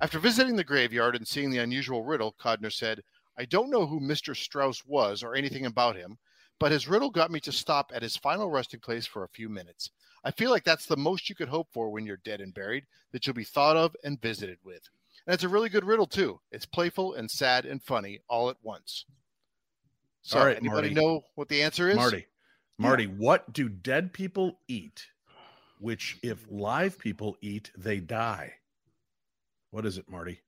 After 0.02 0.20
visiting 0.20 0.56
the 0.56 0.64
graveyard 0.64 1.16
and 1.16 1.28
seeing 1.28 1.50
the 1.50 1.60
unusual 1.60 2.04
riddle, 2.04 2.36
Codner 2.40 2.72
said, 2.72 3.02
I 3.38 3.46
don't 3.46 3.70
know 3.70 3.86
who 3.86 4.00
Mr. 4.00 4.36
Strauss 4.36 4.86
was 4.86 5.24
or 5.24 5.36
anything 5.36 5.66
about 5.66 5.96
him, 5.96 6.18
but 6.60 6.72
his 6.72 6.88
riddle 6.88 7.10
got 7.10 7.32
me 7.32 7.40
to 7.42 7.52
stop 7.52 7.92
at 7.94 8.02
his 8.02 8.16
final 8.16 8.50
resting 8.50 8.80
place 8.80 9.06
for 9.06 9.24
a 9.24 9.30
few 9.30 9.50
minutes. 9.50 9.92
I 10.24 10.32
feel 10.32 10.50
like 10.52 10.64
that's 10.64 10.86
the 10.86 10.98
most 10.98 11.30
you 11.30 11.36
could 11.36 11.50
hope 11.50 11.68
for 11.72 11.90
when 11.90 12.06
you're 12.06 12.18
dead 12.18 12.42
and 12.42 12.54
buried, 12.54 12.86
that 13.12 13.28
you'll 13.28 13.34
be 13.34 13.44
thought 13.44 13.78
of 13.78 13.96
and 14.04 14.22
visited 14.22 14.58
with. 14.64 14.90
And 15.28 15.34
it's 15.34 15.44
a 15.44 15.50
really 15.50 15.70
good 15.70 15.86
riddle, 15.86 16.08
too. 16.08 16.40
It's 16.52 16.66
playful 16.66 17.14
and 17.14 17.30
sad 17.30 17.66
and 17.66 17.82
funny 17.84 18.20
all 18.28 18.50
at 18.50 18.58
once. 18.64 19.06
So, 20.22 20.40
all 20.40 20.46
right, 20.46 20.58
anybody 20.58 20.90
Marty. 20.90 20.94
know 20.96 21.24
what 21.36 21.50
the 21.50 21.62
answer 21.62 21.90
is? 21.90 21.96
Marty, 21.96 22.26
Marty, 22.78 23.04
yeah. 23.04 23.10
what 23.18 23.54
do 23.54 23.70
dead 23.70 24.14
people 24.14 24.60
eat? 24.68 25.08
Which, 25.80 26.18
if 26.24 26.46
live 26.50 26.98
people 26.98 27.38
eat, 27.42 27.72
they 27.78 28.00
die. 28.00 28.54
What 29.72 29.86
is 29.86 29.98
it, 29.98 30.10
Marty? 30.10 30.40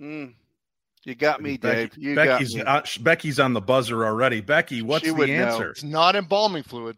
Mm, 0.00 0.34
you 1.04 1.14
got 1.14 1.40
me, 1.40 1.56
Beckie, 1.56 1.60
Dave. 1.60 1.96
You 1.96 2.14
Beckie's 2.14 2.54
me. 2.54 2.62
Uh, 2.62 2.82
Beckie's 2.82 3.40
on 3.40 3.52
the 3.52 3.60
buzzer 3.60 4.04
already. 4.04 4.42
Beckie, 4.42 4.82
what's 4.82 5.04
she 5.04 5.12
the 5.12 5.32
answer? 5.32 5.64
Know. 5.64 5.70
It's 5.70 5.82
not 5.82 6.14
embalming 6.14 6.62
fluid. 6.62 6.96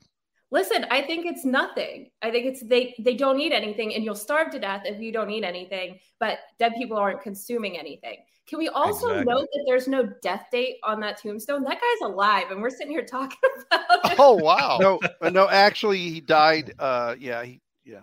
Listen, 0.51 0.85
I 0.91 1.01
think 1.03 1.25
it's 1.25 1.47
nothing. 1.47 2.11
I 2.21 2.31
think 2.31 2.47
it's 2.47 2.63
they 2.63 2.95
they 2.99 3.15
don't 3.15 3.41
eat 3.41 3.53
anything, 3.53 3.95
and 3.95 4.05
you'll 4.05 4.15
starve 4.15 4.51
to 4.51 4.59
death 4.59 4.83
if 4.85 5.01
you 5.01 5.13
don't 5.13 5.31
eat 5.31 5.45
anything. 5.45 5.99
But 6.21 6.41
dead 6.59 6.75
people 6.77 6.99
aren't 6.99 7.23
consuming 7.23 7.79
anything. 7.79 8.19
Can 8.47 8.59
we 8.59 8.69
also 8.69 9.09
exactly. 9.09 9.33
note 9.33 9.49
that 9.53 9.65
there's 9.67 9.89
no 9.89 10.05
death 10.21 10.47
date 10.51 10.77
on 10.83 11.01
that 11.01 11.17
tombstone? 11.17 11.63
That 11.63 11.81
guy's 11.81 12.11
alive, 12.11 12.51
and 12.51 12.61
we're 12.61 12.71
sitting 12.71 12.91
here 12.91 13.05
talking 13.05 13.39
about. 13.71 14.13
It. 14.13 14.17
Oh 14.19 14.35
wow! 14.35 14.79
no, 14.79 15.01
uh, 15.23 15.31
no, 15.31 15.49
actually, 15.49 16.01
he 16.11 16.21
died. 16.21 16.75
Uh, 16.79 17.15
yeah, 17.19 17.45
he, 17.45 17.61
yeah. 17.85 18.01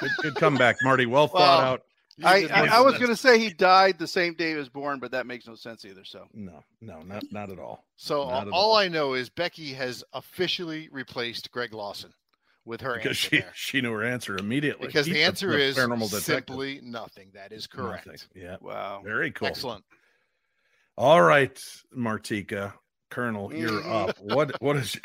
Good, 0.00 0.10
good 0.20 0.34
comeback, 0.34 0.76
Marty. 0.82 1.06
Well 1.06 1.28
thought 1.28 1.64
out. 1.64 1.82
I, 2.24 2.46
I, 2.52 2.66
I, 2.78 2.80
was 2.80 2.94
going 2.94 3.08
to 3.08 3.16
say 3.16 3.38
he 3.38 3.50
died 3.50 3.98
the 3.98 4.06
same 4.06 4.34
day 4.34 4.50
he 4.50 4.54
was 4.56 4.68
born, 4.68 4.98
but 4.98 5.12
that 5.12 5.26
makes 5.26 5.46
no 5.46 5.54
sense 5.54 5.84
either. 5.84 6.04
So 6.04 6.26
no, 6.32 6.64
no, 6.80 7.00
not 7.02 7.24
not 7.30 7.50
at 7.50 7.58
all. 7.58 7.84
So 7.96 8.22
all, 8.22 8.48
all, 8.52 8.76
I 8.76 8.88
know 8.88 9.14
is 9.14 9.30
Beckie 9.30 9.74
has 9.74 10.02
officially 10.12 10.88
replaced 10.90 11.50
Greg 11.50 11.72
Lawson 11.72 12.12
with 12.64 12.80
her 12.80 12.94
answer. 12.94 13.02
because 13.02 13.16
she 13.16 13.38
there. 13.38 13.52
she 13.54 13.80
knew 13.80 13.92
her 13.92 14.04
answer 14.04 14.36
immediately. 14.36 14.86
Because 14.86 15.06
the 15.06 15.22
answer 15.22 15.52
the, 15.52 15.58
is 15.58 16.24
simply 16.24 16.80
nothing. 16.82 17.30
That 17.34 17.52
is 17.52 17.66
correct. 17.66 18.06
Nothing. 18.06 18.20
Yeah. 18.34 18.56
Wow. 18.60 19.02
Very 19.04 19.30
cool. 19.30 19.48
Excellent. 19.48 19.84
All 20.96 21.22
right, 21.22 21.56
Martika, 21.96 22.72
Colonel, 23.10 23.54
you're 23.54 23.86
up. 23.88 24.16
What 24.20 24.60
what 24.60 24.76
is 24.76 24.96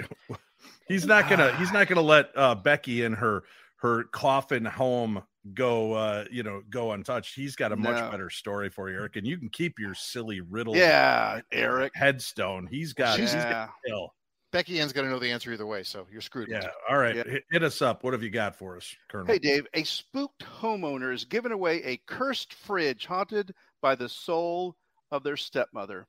he's 0.88 1.06
not 1.06 1.30
gonna 1.30 1.56
he's 1.58 1.72
not 1.72 1.88
gonna 1.88 2.02
let 2.02 2.32
uh, 2.36 2.56
Beckie 2.56 3.06
in 3.06 3.14
her 3.14 3.44
her 3.78 4.06
coffin 4.06 4.66
home 4.66 5.24
go 5.54 5.92
uh 5.92 6.24
you 6.32 6.42
know 6.42 6.62
go 6.70 6.94
untouched 6.94 7.36
he's 7.36 7.56
got 7.56 7.74
a 7.74 7.76
much 7.76 7.98
no. 7.98 8.10
better 8.10 8.30
story 8.30 8.70
for 8.70 8.90
you 8.90 8.96
eric 8.96 9.18
and 9.18 9.28
you 9.28 9.38
can 9.38 9.50
keep 9.50 9.78
your 9.78 9.94
silly 9.94 10.40
riddle 10.40 10.76
yeah 10.76 11.42
eric 11.52 11.92
headstone 11.96 12.66
he's 12.66 12.94
got, 12.94 13.20
yeah. 13.20 13.68
got 13.88 14.10
beckie-ann's 14.54 14.94
going 14.94 15.06
to 15.06 15.12
know 15.12 15.20
the 15.20 15.30
answer 15.30 15.52
either 15.52 15.66
way 15.66 15.84
so 15.84 16.08
you're 16.10 16.22
screwed 16.22 16.48
yeah 16.48 16.68
all 16.90 16.98
right 16.98 17.18
yeah. 17.18 17.24
hit, 17.26 17.44
hit, 17.52 17.64
us 17.64 17.82
up 17.82 18.06
what 18.06 18.14
have 18.14 18.24
you 18.24 18.30
got 18.30 18.56
for 18.56 18.78
us 18.78 18.96
colonel 19.10 19.28
hey 19.28 19.38
dave 19.38 19.68
a 19.74 19.84
spooked 19.84 20.46
homeowner 20.62 21.14
is 21.14 21.26
giving 21.26 21.52
away 21.52 21.84
a 21.84 21.98
cursed 22.08 22.54
fridge 22.54 23.06
haunted 23.06 23.54
by 23.82 23.96
the 23.96 24.08
soul 24.08 24.78
of 25.12 25.24
their 25.24 25.36
stepmother 25.36 26.08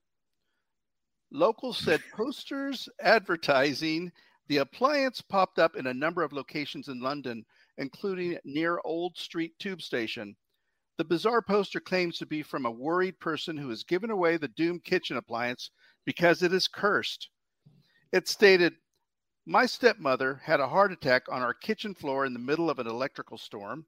locals 1.33 1.79
said 1.79 2.01
posters 2.17 2.89
advertising 3.01 4.13
the 4.47 4.59
appliance 4.59 5.21
popped 5.21 5.59
up 5.59 5.75
in 5.75 5.89
a 5.89 5.95
number 5.95 6.23
of 6.23 6.33
locations 6.33 6.87
in 6.87 7.01
london 7.01 7.45
including 7.79 8.39
near 8.45 8.81
Old 8.85 9.17
Street 9.17 9.53
Tube 9.59 9.83
Station. 9.83 10.37
The 10.97 11.05
bizarre 11.05 11.43
poster 11.43 11.81
claims 11.81 12.19
to 12.19 12.27
be 12.27 12.43
from 12.43 12.67
a 12.67 12.71
worried 12.71 13.19
person 13.19 13.57
who 13.57 13.69
has 13.71 13.83
given 13.83 14.11
away 14.11 14.37
the 14.37 14.49
doomed 14.49 14.85
kitchen 14.85 15.17
appliance 15.17 15.71
because 16.05 16.43
it 16.43 16.53
is 16.53 16.69
cursed. 16.69 17.29
It 18.13 18.29
stated, 18.29 18.75
My 19.45 19.67
stepmother 19.67 20.37
had 20.45 20.61
a 20.61 20.69
heart 20.69 20.93
attack 20.93 21.25
on 21.29 21.43
our 21.43 21.55
kitchen 21.55 21.95
floor 21.95 22.27
in 22.27 22.33
the 22.33 22.39
middle 22.39 22.71
of 22.71 22.79
an 22.79 22.87
electrical 22.87 23.39
storm, 23.39 23.87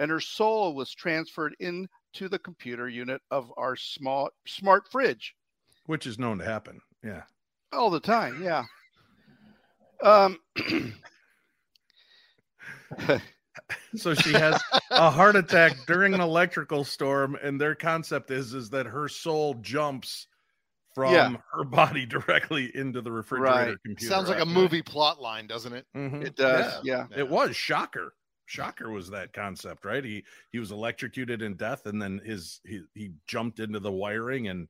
and 0.00 0.10
her 0.10 0.20
soul 0.20 0.74
was 0.74 0.92
transferred 0.92 1.54
into 1.60 2.28
the 2.28 2.40
computer 2.40 2.88
unit 2.88 3.22
of 3.30 3.52
our 3.56 3.76
small 3.76 4.30
smart 4.46 4.90
fridge. 4.90 5.36
Which 5.86 6.06
is 6.06 6.18
known 6.18 6.38
to 6.38 6.44
happen. 6.44 6.80
Yeah. 7.04 7.22
All 7.72 7.90
the 7.90 8.00
time. 8.00 8.42
Yeah. 8.42 8.64
Um, 10.02 10.38
so 13.96 14.14
she 14.14 14.32
has 14.32 14.60
a 14.90 15.10
heart 15.10 15.36
attack 15.36 15.76
during 15.86 16.14
an 16.14 16.20
electrical 16.20 16.84
storm 16.84 17.36
and 17.42 17.60
their 17.60 17.74
concept 17.74 18.30
is 18.30 18.54
is 18.54 18.70
that 18.70 18.86
her 18.86 19.08
soul 19.08 19.54
jumps 19.54 20.26
from 20.94 21.14
yeah. 21.14 21.36
her 21.52 21.64
body 21.64 22.06
directly 22.06 22.74
into 22.74 23.00
the 23.00 23.12
refrigerator 23.12 23.70
right. 23.70 23.82
computer. 23.84 24.12
Sounds 24.12 24.28
like 24.28 24.40
a 24.40 24.46
movie 24.46 24.82
plot 24.82 25.20
line, 25.20 25.46
doesn't 25.46 25.72
it? 25.72 25.86
Mm-hmm. 25.96 26.22
It 26.22 26.36
does. 26.36 26.80
Yeah. 26.82 27.06
yeah. 27.10 27.18
It 27.18 27.28
was 27.28 27.54
shocker. 27.54 28.14
Shocker 28.46 28.90
was 28.90 29.10
that 29.10 29.32
concept, 29.32 29.84
right? 29.84 30.04
He 30.04 30.24
he 30.50 30.58
was 30.58 30.72
electrocuted 30.72 31.42
in 31.42 31.54
death 31.54 31.86
and 31.86 32.00
then 32.00 32.20
his 32.24 32.60
he 32.64 32.82
he 32.94 33.12
jumped 33.26 33.60
into 33.60 33.78
the 33.78 33.92
wiring 33.92 34.48
and 34.48 34.68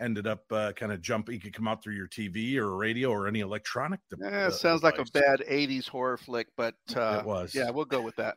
ended 0.00 0.26
up 0.26 0.44
uh, 0.50 0.72
kind 0.72 0.92
of 0.92 1.00
jumping. 1.00 1.34
He 1.34 1.40
could 1.40 1.54
come 1.54 1.68
out 1.68 1.82
through 1.82 1.94
your 1.94 2.08
TV 2.08 2.56
or 2.56 2.76
radio 2.76 3.10
or 3.10 3.26
any 3.26 3.40
electronic. 3.40 4.00
De- 4.10 4.16
yeah, 4.20 4.46
uh, 4.46 4.50
sounds 4.50 4.80
device. 4.80 4.98
like 4.98 5.08
a 5.08 5.10
bad 5.12 5.44
'80s 5.48 5.88
horror 5.88 6.16
flick, 6.16 6.48
but 6.56 6.74
uh, 6.94 7.18
it 7.20 7.26
was. 7.26 7.54
Yeah, 7.54 7.70
we'll 7.70 7.84
go 7.84 8.00
with 8.00 8.16
that. 8.16 8.36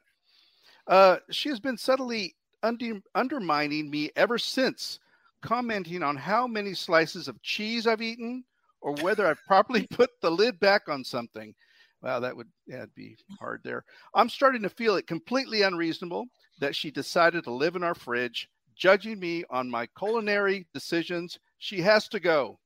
Uh, 0.88 1.18
she 1.30 1.50
has 1.50 1.60
been 1.60 1.78
subtly 1.78 2.36
under- 2.64 3.02
undermining 3.16 3.90
me 3.90 4.10
ever 4.16 4.38
since, 4.38 5.00
commenting 5.42 6.04
on 6.04 6.16
how 6.16 6.48
many 6.48 6.74
slices 6.74 7.28
of 7.28 7.42
cheese 7.42 7.88
I've 7.88 8.02
eaten 8.02 8.44
or 8.82 8.94
whether 9.02 9.28
I've 9.28 9.44
properly 9.46 9.88
put 9.92 10.10
the 10.22 10.32
lid 10.32 10.60
back 10.60 10.90
on 10.90 11.04
something. 11.04 11.54
Wow, 12.02 12.22
that 12.22 12.36
would 12.36 12.48
yeah, 12.66 12.86
be 12.96 13.18
hard 13.40 13.62
there. 13.64 13.84
I'm 14.16 14.30
starting 14.30 14.62
to 14.64 14.70
feel 14.70 14.96
it 14.96 15.06
completely 15.06 15.64
unreasonable 15.64 16.28
that 16.60 16.76
she 16.76 16.92
decided 16.92 17.44
to 17.44 17.52
live 17.52 17.76
in 17.76 17.84
our 17.84 17.96
fridge, 17.96 18.48
judging 18.76 19.20
me 19.20 19.44
on 19.50 19.70
my 19.70 19.86
culinary 19.98 20.66
decisions 20.74 21.38
she 21.60 21.82
has 21.82 22.08
to 22.10 22.20
go. 22.20 22.58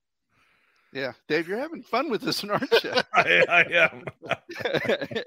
Yeah, 0.93 1.13
Dave, 1.27 1.47
you're 1.47 1.57
having 1.57 1.81
fun 1.81 2.09
with 2.09 2.21
this, 2.21 2.43
aren't 2.43 2.71
you? 2.83 2.93
I, 3.13 3.43
I 3.49 3.61
am. 3.73 4.05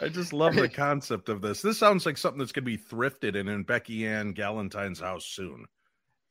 I 0.00 0.08
just 0.08 0.32
love 0.32 0.56
the 0.56 0.68
concept 0.68 1.28
of 1.28 1.40
this. 1.40 1.62
This 1.62 1.78
sounds 1.78 2.04
like 2.04 2.18
something 2.18 2.38
that's 2.38 2.52
going 2.52 2.64
to 2.64 2.70
be 2.70 2.76
thrifted 2.76 3.38
and 3.38 3.48
in 3.48 3.64
Beckie-Ann 3.64 4.34
Galentine's 4.34 5.00
house 5.00 5.24
soon. 5.24 5.64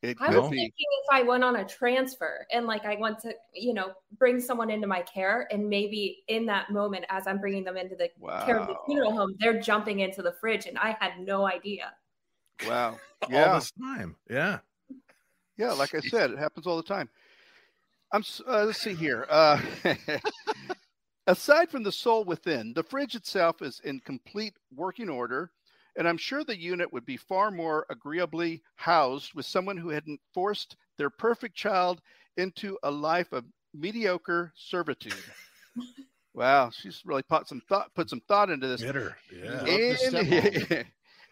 It 0.04 0.18
I 0.22 0.30
was 0.30 0.50
thinking 0.50 0.72
if 0.78 1.08
I 1.12 1.24
went 1.24 1.44
on 1.44 1.56
a 1.56 1.66
transfer 1.66 2.46
and 2.52 2.68
like 2.68 2.86
I 2.86 2.98
want 2.98 3.18
to, 3.22 3.34
you 3.56 3.74
know, 3.74 3.94
bring 4.20 4.40
someone 4.40 4.70
into 4.70 4.86
my 4.86 5.02
care, 5.02 5.48
and 5.52 5.68
maybe 5.68 6.24
in 6.28 6.46
that 6.46 6.70
moment, 6.70 7.06
as 7.10 7.26
I'm 7.26 7.40
bringing 7.40 7.64
them 7.64 7.78
into 7.78 7.96
the 7.96 8.10
wow. 8.20 8.46
care 8.46 8.60
of 8.60 8.68
the 8.68 8.76
funeral 8.86 9.12
home, 9.12 9.34
they're 9.40 9.60
jumping 9.60 10.02
into 10.02 10.22
the 10.22 10.34
fridge, 10.34 10.68
and 10.68 10.78
I 10.78 10.96
had 11.00 11.14
no 11.20 11.48
idea. 11.48 11.94
Wow! 12.68 13.00
Yeah. 13.28 13.46
All 13.46 13.56
this 13.56 13.72
time, 13.72 14.16
yeah. 14.30 14.60
Yeah, 15.58 15.74
like 15.74 15.96
I 15.96 16.00
said, 16.02 16.32
it 16.32 16.40
happens 16.40 16.68
all 16.68 16.78
the 16.78 16.84
time. 16.84 17.10
I'm 18.14 18.24
uh, 18.48 18.64
let's 18.64 18.80
see 18.80 18.94
here. 18.94 19.26
Uh, 19.30 19.60
aside 21.28 21.70
from 21.70 21.84
the 21.84 21.92
soul 21.92 22.24
within, 22.24 22.74
the 22.74 22.84
fridge 22.84 23.16
itself 23.16 23.62
is 23.62 23.82
in 23.84 24.00
complete 24.00 24.54
working 24.74 25.10
order, 25.10 25.52
and 25.98 26.08
I'm 26.08 26.18
sure 26.18 26.44
the 26.44 26.58
unit 26.58 26.92
would 26.94 27.06
be 27.06 27.18
far 27.18 27.52
more 27.52 27.86
agreeably 27.90 28.62
housed 28.76 29.34
with 29.34 29.46
someone 29.46 29.76
who 29.76 29.90
hadn't 29.90 30.22
forced 30.34 30.78
their 30.98 31.10
perfect 31.10 31.56
child 31.56 32.02
into 32.38 32.78
a 32.84 32.92
life 32.92 33.34
of 33.34 33.44
mediocre 33.74 34.54
servitude. 34.56 35.14
wow, 36.34 36.70
she's 36.70 37.02
really 37.06 37.24
put 37.24 37.48
some 37.48 37.62
thought 37.68 37.94
put 37.94 38.10
some 38.10 38.22
thought 38.22 38.50
into 38.50 38.68
this. 38.68 38.82
Bitter, 38.82 39.18
yeah. 39.36 39.66
And, 39.66 40.86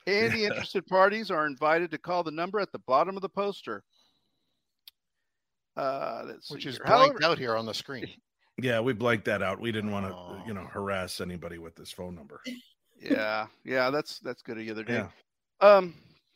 and 0.07 0.33
the 0.33 0.45
interested 0.45 0.85
parties 0.87 1.31
are 1.31 1.47
invited 1.47 1.89
to 1.91 1.97
call 1.97 2.23
the 2.23 2.31
number 2.31 2.59
at 2.59 2.71
the 2.71 2.79
bottom 2.79 3.15
of 3.15 3.21
the 3.21 3.29
poster. 3.29 3.83
Uh, 5.75 6.33
Which 6.49 6.65
is 6.65 6.77
here. 6.77 6.85
blanked 6.85 7.21
However, 7.21 7.33
out 7.33 7.37
here 7.37 7.55
on 7.55 7.65
the 7.65 7.73
screen. 7.73 8.07
Yeah, 8.57 8.79
we 8.79 8.93
blanked 8.93 9.25
that 9.25 9.41
out. 9.41 9.59
We 9.59 9.73
didn't 9.73 9.91
want 9.91 10.05
to, 10.05 10.13
oh. 10.13 10.41
you 10.47 10.53
know, 10.53 10.63
harass 10.63 11.19
anybody 11.19 11.57
with 11.57 11.75
this 11.75 11.91
phone 11.91 12.15
number. 12.15 12.39
yeah, 13.01 13.47
yeah, 13.65 13.89
that's 13.89 14.19
that's 14.19 14.41
good 14.41 14.57
the 14.57 14.71
other 14.71 14.85
day. 14.85 15.03
Yeah. 15.03 15.07
Um, 15.59 15.93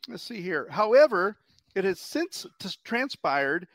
let's 0.10 0.23
see 0.23 0.41
here. 0.41 0.67
However, 0.69 1.38
it 1.75 1.86
has 1.86 2.02
since 2.02 2.45
transpired 2.84 3.67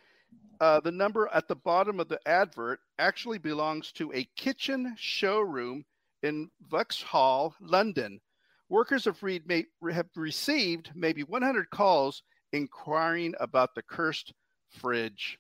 uh, 0.61 0.81
the 0.81 0.93
number 0.93 1.29
at 1.33 1.49
the 1.49 1.57
bottom 1.57 2.01
of 2.01 2.09
the 2.09 2.21
advert 2.27 2.81
actually 2.99 3.39
belongs 3.39 3.93
to 3.93 4.13
a 4.13 4.29
kitchen 4.37 4.95
showroom 4.99 5.85
in 6.23 6.51
Vauxhall, 6.71 7.55
London. 7.61 8.21
Workers 8.69 9.05
have, 9.05 9.23
read, 9.23 9.47
may, 9.47 9.65
have 9.93 10.09
received 10.17 10.91
maybe 10.95 11.23
100 11.23 11.71
calls 11.71 12.23
inquiring 12.53 13.35
about 13.41 13.75
the 13.75 13.83
cursed 13.83 14.33
fridge. 14.71 15.39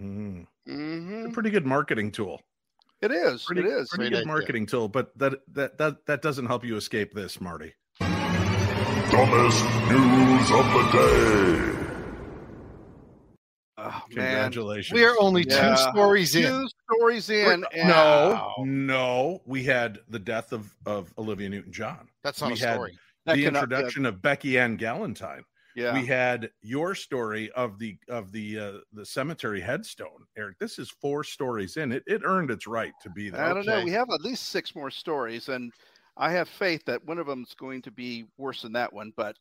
Mm. 0.00 0.46
Mm-hmm. 0.68 1.26
a 1.26 1.30
pretty 1.30 1.50
good 1.50 1.66
marketing 1.66 2.12
tool. 2.12 2.40
It 3.00 3.10
is. 3.10 3.42
Pretty, 3.42 3.62
it 3.62 3.66
is. 3.66 3.88
Pretty 3.88 4.10
good 4.10 4.26
marketing 4.26 4.66
tool, 4.66 4.88
but 4.88 5.16
that 5.18 5.40
that 5.54 5.76
that 5.78 6.06
that 6.06 6.22
doesn't 6.22 6.46
help 6.46 6.64
you 6.64 6.76
escape 6.76 7.12
this, 7.12 7.40
Marty. 7.40 7.74
Dumbest 7.98 9.64
news 9.90 10.50
of 10.52 10.64
the 10.72 10.88
day. 10.92 11.72
Oh, 13.84 14.02
Congratulations. 14.10 14.94
We 14.94 15.04
are 15.04 15.16
only 15.18 15.44
yeah. 15.48 15.74
two 15.74 15.76
stories 15.90 16.36
in. 16.36 16.44
Two 16.44 16.68
stories 16.88 17.30
in. 17.30 17.64
no, 17.74 18.54
no. 18.60 19.42
We 19.44 19.64
had 19.64 19.98
the 20.08 20.20
death 20.20 20.52
of, 20.52 20.72
of 20.86 21.12
Olivia 21.18 21.48
Newton 21.48 21.72
John. 21.72 22.08
That's 22.22 22.40
not 22.40 22.48
we 22.48 22.52
a 22.54 22.56
story. 22.56 22.98
the 23.26 23.44
introduction 23.44 24.06
of 24.06 24.16
Beckie-Ann 24.16 24.78
Galentine. 24.78 25.42
Yeah. 25.74 25.94
We 25.94 26.06
had 26.06 26.50
your 26.60 26.94
story 26.94 27.50
of 27.52 27.78
the 27.78 27.96
of 28.08 28.32
the 28.32 28.58
uh, 28.58 28.72
the 28.92 29.06
cemetery 29.06 29.60
headstone, 29.60 30.26
Eric. 30.36 30.58
This 30.58 30.78
is 30.78 30.90
four 30.90 31.24
stories 31.24 31.76
in. 31.76 31.92
It 31.92 32.02
it 32.06 32.22
earned 32.24 32.50
its 32.50 32.66
right 32.66 32.92
to 33.02 33.10
be 33.10 33.30
there. 33.30 33.44
I 33.44 33.48
don't 33.48 33.68
okay. 33.68 33.78
know. 33.78 33.84
We 33.84 33.92
have 33.92 34.08
at 34.10 34.20
least 34.20 34.50
six 34.50 34.74
more 34.74 34.90
stories, 34.90 35.48
and 35.48 35.72
I 36.16 36.30
have 36.32 36.48
faith 36.48 36.84
that 36.86 37.04
one 37.06 37.18
of 37.18 37.26
them 37.26 37.44
is 37.48 37.54
going 37.54 37.82
to 37.82 37.90
be 37.90 38.26
worse 38.36 38.62
than 38.62 38.72
that 38.72 38.92
one. 38.92 39.12
But 39.16 39.36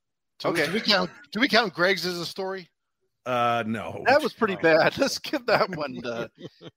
okay, 0.45 0.67
do 0.67 0.73
we 0.73 0.81
count? 0.81 1.09
Do 1.31 1.39
we 1.39 1.47
count 1.47 1.73
Greg's 1.73 2.05
as 2.05 2.17
a 2.17 2.25
story? 2.25 2.69
Uh, 3.25 3.63
no, 3.67 4.03
that 4.07 4.21
was 4.21 4.33
pretty 4.33 4.55
bad. 4.55 4.97
Let's 4.97 5.19
give 5.19 5.45
that 5.45 5.69
one. 5.75 5.95
The... 5.95 6.29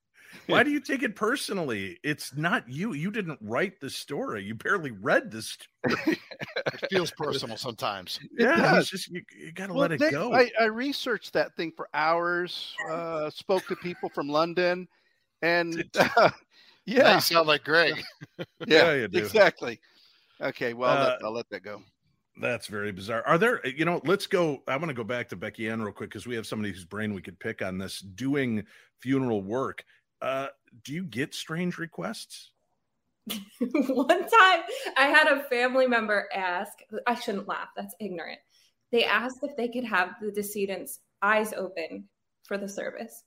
Why 0.46 0.62
do 0.62 0.70
you 0.70 0.80
take 0.80 1.02
it 1.02 1.16
personally? 1.16 1.98
It's 2.02 2.36
not 2.36 2.68
you. 2.68 2.92
You 2.92 3.10
didn't 3.10 3.38
write 3.40 3.80
the 3.80 3.90
story. 3.90 4.44
You 4.44 4.54
barely 4.54 4.90
read 4.90 5.30
the 5.30 5.42
story. 5.42 6.20
it 6.66 6.90
feels 6.90 7.10
personal 7.10 7.56
sometimes. 7.56 8.20
Yeah, 8.38 8.78
it's 8.78 8.90
just 8.90 9.08
you, 9.08 9.22
you 9.38 9.52
got 9.52 9.68
to 9.68 9.74
well, 9.74 9.82
let 9.88 9.92
it 9.92 10.10
go. 10.10 10.32
I, 10.32 10.50
I, 10.60 10.64
researched 10.64 11.32
that 11.34 11.54
thing 11.56 11.72
for 11.76 11.88
hours. 11.94 12.74
Uh, 12.90 13.30
spoke 13.30 13.66
to 13.68 13.76
people 13.76 14.08
from 14.08 14.28
London, 14.28 14.88
and 15.42 15.84
uh, 15.98 16.30
yeah, 16.86 17.02
now 17.02 17.14
you 17.14 17.20
sound 17.20 17.46
like 17.46 17.64
Greg. 17.64 18.02
yeah, 18.38 18.46
yeah 18.66 19.06
exactly. 19.12 19.80
Okay, 20.40 20.74
well, 20.74 20.90
uh, 20.90 21.18
I'll 21.24 21.32
let 21.32 21.48
that 21.50 21.62
go. 21.62 21.82
That's 22.40 22.66
very 22.66 22.90
bizarre. 22.90 23.22
Are 23.26 23.38
there, 23.38 23.64
you 23.66 23.84
know, 23.84 24.00
let's 24.04 24.26
go. 24.26 24.62
I 24.66 24.76
want 24.76 24.88
to 24.88 24.94
go 24.94 25.04
back 25.04 25.28
to 25.28 25.36
Beckie-Ann 25.36 25.80
real 25.80 25.92
quick 25.92 26.10
because 26.10 26.26
we 26.26 26.34
have 26.34 26.46
somebody 26.46 26.72
whose 26.72 26.84
brain 26.84 27.14
we 27.14 27.22
could 27.22 27.38
pick 27.38 27.62
on 27.62 27.78
this 27.78 28.00
doing 28.00 28.64
funeral 29.00 29.42
work. 29.42 29.84
Uh, 30.20 30.48
do 30.82 30.92
you 30.92 31.04
get 31.04 31.34
strange 31.34 31.78
requests? 31.78 32.50
One 33.88 34.08
time 34.08 34.60
I 34.96 35.06
had 35.06 35.28
a 35.28 35.44
family 35.44 35.86
member 35.86 36.28
ask, 36.34 36.72
I 37.06 37.14
shouldn't 37.14 37.48
laugh, 37.48 37.68
that's 37.76 37.94
ignorant. 38.00 38.40
They 38.92 39.04
asked 39.04 39.38
if 39.42 39.56
they 39.56 39.68
could 39.68 39.84
have 39.84 40.10
the 40.20 40.30
decedent's 40.30 41.00
eyes 41.22 41.52
open 41.52 42.08
for 42.44 42.58
the 42.58 42.68
service. 42.68 43.24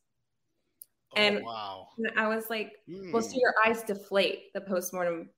Oh, 1.16 1.22
and 1.22 1.44
wow. 1.44 1.88
I 2.16 2.28
was 2.28 2.50
like, 2.50 2.74
well, 3.12 3.22
so 3.22 3.32
hmm. 3.32 3.40
your 3.40 3.54
eyes 3.66 3.84
deflate 3.84 4.54
the 4.54 4.62
postmortem 4.62 5.30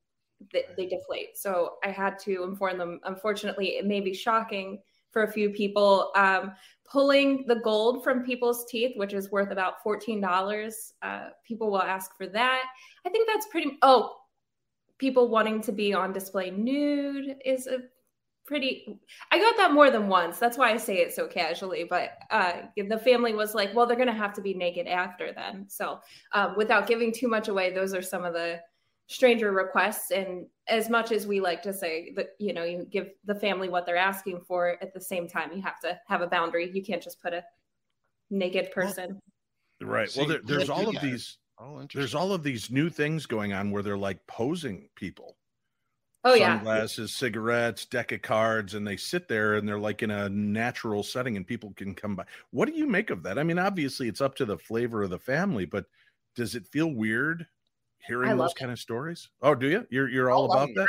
they, 0.53 0.63
they 0.77 0.85
deflate. 0.85 1.37
So 1.37 1.75
I 1.83 1.89
had 1.89 2.17
to 2.19 2.43
inform 2.43 2.77
them. 2.77 2.99
Unfortunately, 3.03 3.77
it 3.77 3.85
may 3.85 4.01
be 4.01 4.13
shocking 4.13 4.81
for 5.11 5.23
a 5.23 5.31
few 5.31 5.49
people. 5.49 6.11
Um, 6.15 6.53
pulling 6.89 7.45
the 7.47 7.57
gold 7.57 8.03
from 8.03 8.23
people's 8.23 8.65
teeth, 8.65 8.93
which 8.95 9.13
is 9.13 9.31
worth 9.31 9.51
about 9.51 9.83
$14, 9.85 10.91
uh, 11.01 11.29
people 11.47 11.71
will 11.71 11.81
ask 11.81 12.15
for 12.17 12.27
that. 12.27 12.63
I 13.05 13.09
think 13.09 13.27
that's 13.27 13.47
pretty. 13.47 13.77
Oh, 13.81 14.15
people 14.99 15.29
wanting 15.29 15.61
to 15.61 15.71
be 15.71 15.93
on 15.93 16.13
display 16.13 16.51
nude 16.51 17.37
is 17.43 17.65
a 17.67 17.79
pretty 18.45 18.99
i 19.31 19.37
got 19.37 19.55
that 19.57 19.73
more 19.73 19.91
than 19.91 20.07
once. 20.07 20.39
That's 20.39 20.57
why 20.57 20.71
i 20.71 20.77
say 20.77 20.97
it 20.97 21.13
so 21.13 21.27
casually 21.27 21.83
but 21.83 22.17
uh, 22.31 22.53
the 22.75 22.99
family 22.99 23.33
was 23.33 23.55
like 23.55 23.73
well 23.73 23.85
they're 23.85 23.95
going 23.95 24.07
to 24.07 24.13
have 24.13 24.33
to 24.33 24.41
be 24.41 24.53
naked 24.53 24.87
after 24.87 25.31
then. 25.33 25.65
So 25.67 25.99
um, 26.33 26.55
without 26.57 26.87
giving 26.87 27.11
too 27.11 27.27
much 27.27 27.47
away 27.47 27.73
those 27.73 27.93
are 27.93 28.01
some 28.01 28.23
of 28.25 28.33
the 28.33 28.59
stranger 29.09 29.51
requests. 29.51 30.11
And 30.11 30.45
as 30.67 30.87
much 30.89 31.11
as 31.11 31.25
we 31.27 31.41
like 31.41 31.63
to 31.63 31.73
say 31.73 32.13
that 32.15 32.29
you 32.39 32.53
know 32.53 32.63
you 32.63 32.85
give 32.89 33.09
the 33.25 33.35
family 33.35 33.67
what 33.67 33.85
they're 33.85 33.97
asking 33.97 34.41
for 34.47 34.77
at 34.81 34.93
the 34.93 35.01
same 35.01 35.27
time 35.27 35.51
you 35.51 35.61
have 35.61 35.79
to 35.81 35.99
have 36.07 36.21
a 36.21 36.27
boundary. 36.27 36.71
You 36.71 36.83
can't 36.83 37.01
just 37.01 37.21
put 37.21 37.33
a 37.33 37.43
naked 38.29 38.71
person. 38.71 39.19
right. 39.81 40.13
Well 40.15 40.27
there, 40.27 40.41
there's 40.43 40.69
all 40.69 40.87
of 40.87 41.01
these 41.01 41.37
oh, 41.59 41.85
there's 41.93 42.15
all 42.15 42.33
of 42.33 42.43
these 42.43 42.71
new 42.71 42.89
things 42.89 43.25
going 43.25 43.53
on 43.53 43.71
where 43.71 43.83
they're 43.83 43.97
like 43.97 44.25
posing 44.27 44.89
people 44.95 45.35
oh 46.25 46.33
yeah 46.33 46.57
sunglasses 46.57 47.15
cigarettes 47.15 47.85
deck 47.85 48.11
of 48.11 48.21
cards 48.21 48.73
and 48.73 48.85
they 48.85 48.97
sit 48.97 49.29
there 49.29 49.55
and 49.55 49.67
they're 49.67 49.79
like 49.79 50.03
in 50.03 50.11
a 50.11 50.27
natural 50.27 51.01
setting 51.01 51.37
and 51.37 51.47
people 51.47 51.71
can 51.77 51.95
come 51.95 52.13
by 52.15 52.25
what 52.51 52.67
do 52.67 52.73
you 52.73 52.85
make 52.85 53.09
of 53.09 53.23
that 53.23 53.39
i 53.39 53.43
mean 53.43 53.57
obviously 53.57 54.09
it's 54.09 54.19
up 54.19 54.35
to 54.35 54.43
the 54.43 54.57
flavor 54.57 55.01
of 55.01 55.09
the 55.09 55.19
family 55.19 55.65
but 55.65 55.85
does 56.35 56.55
it 56.55 56.67
feel 56.67 56.93
weird 56.93 57.47
hearing 58.05 58.37
those 58.37 58.53
kind 58.53 58.71
of 58.71 58.79
stories? 58.79 59.29
Oh, 59.41 59.55
do 59.55 59.67
you? 59.67 59.85
You're 59.89 60.09
you're 60.09 60.31
all 60.31 60.51
about 60.51 60.69
that? 60.75 60.87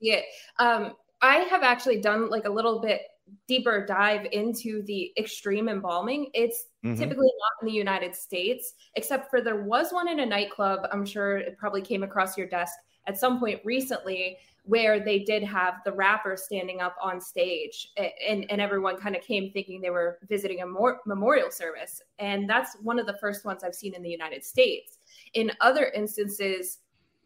Yeah. 0.00 0.20
Um, 0.58 0.94
I 1.20 1.36
have 1.36 1.62
actually 1.62 2.00
done 2.00 2.28
like 2.28 2.44
a 2.44 2.50
little 2.50 2.80
bit 2.80 3.02
deeper 3.48 3.84
dive 3.86 4.26
into 4.32 4.82
the 4.82 5.12
extreme 5.18 5.68
embalming. 5.68 6.30
It's 6.34 6.66
mm-hmm. 6.84 6.94
typically 6.94 7.26
not 7.26 7.62
in 7.62 7.66
the 7.66 7.72
United 7.72 8.14
States, 8.14 8.74
except 8.96 9.30
for 9.30 9.40
there 9.40 9.62
was 9.62 9.92
one 9.92 10.08
in 10.08 10.20
a 10.20 10.26
nightclub. 10.26 10.80
I'm 10.92 11.04
sure 11.04 11.38
it 11.38 11.58
probably 11.58 11.82
came 11.82 12.02
across 12.02 12.36
your 12.36 12.48
desk 12.48 12.74
at 13.06 13.18
some 13.18 13.40
point 13.40 13.60
recently 13.64 14.38
where 14.64 15.00
they 15.00 15.18
did 15.18 15.42
have 15.42 15.74
the 15.84 15.92
rapper 15.92 16.36
standing 16.36 16.80
up 16.80 16.94
on 17.02 17.20
stage 17.20 17.88
and, 17.96 18.46
and 18.48 18.60
everyone 18.60 18.96
kind 18.96 19.16
of 19.16 19.22
came 19.22 19.50
thinking 19.50 19.80
they 19.80 19.90
were 19.90 20.18
visiting 20.28 20.62
a 20.62 20.66
more, 20.66 21.00
memorial 21.04 21.50
service. 21.50 22.00
And 22.20 22.48
that's 22.48 22.76
one 22.80 23.00
of 23.00 23.06
the 23.06 23.18
first 23.20 23.44
ones 23.44 23.64
I've 23.64 23.74
seen 23.74 23.94
in 23.94 24.02
the 24.02 24.08
United 24.08 24.44
States. 24.44 24.98
In 25.34 25.50
other 25.60 25.86
instances, 25.86 26.78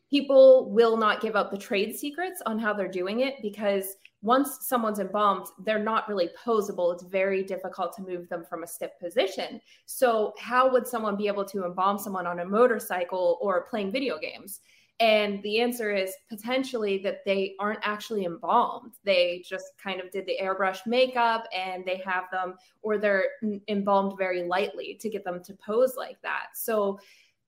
people 0.08 0.70
will 0.70 0.96
not 0.96 1.20
give 1.20 1.36
up 1.36 1.50
the 1.50 1.58
trade 1.58 1.94
secrets 1.94 2.40
on 2.46 2.58
how 2.58 2.72
they're 2.72 2.88
doing 2.88 3.20
it 3.20 3.34
because 3.42 3.96
once 4.26 4.66
someone's 4.66 4.98
embalmed, 4.98 5.46
they're 5.60 5.78
not 5.78 6.08
really 6.08 6.28
posable. 6.44 6.92
It's 6.92 7.04
very 7.04 7.44
difficult 7.44 7.94
to 7.96 8.02
move 8.02 8.28
them 8.28 8.44
from 8.44 8.64
a 8.64 8.66
stiff 8.66 8.90
position. 9.00 9.60
So, 9.86 10.34
how 10.36 10.70
would 10.70 10.86
someone 10.86 11.16
be 11.16 11.28
able 11.28 11.44
to 11.44 11.64
embalm 11.64 11.96
someone 11.96 12.26
on 12.26 12.40
a 12.40 12.44
motorcycle 12.44 13.38
or 13.40 13.66
playing 13.66 13.92
video 13.92 14.18
games? 14.18 14.60
And 14.98 15.40
the 15.44 15.60
answer 15.60 15.94
is 15.94 16.12
potentially 16.28 16.98
that 17.04 17.24
they 17.24 17.54
aren't 17.60 17.80
actually 17.82 18.24
embalmed. 18.24 18.94
They 19.04 19.44
just 19.46 19.66
kind 19.80 20.00
of 20.00 20.10
did 20.10 20.26
the 20.26 20.38
airbrush 20.42 20.86
makeup 20.86 21.46
and 21.54 21.84
they 21.84 22.02
have 22.04 22.24
them, 22.32 22.54
or 22.82 22.98
they're 22.98 23.26
embalmed 23.68 24.18
very 24.18 24.42
lightly 24.42 24.96
to 25.00 25.08
get 25.08 25.22
them 25.22 25.40
to 25.44 25.54
pose 25.54 25.94
like 25.96 26.20
that. 26.22 26.46
So 26.54 26.98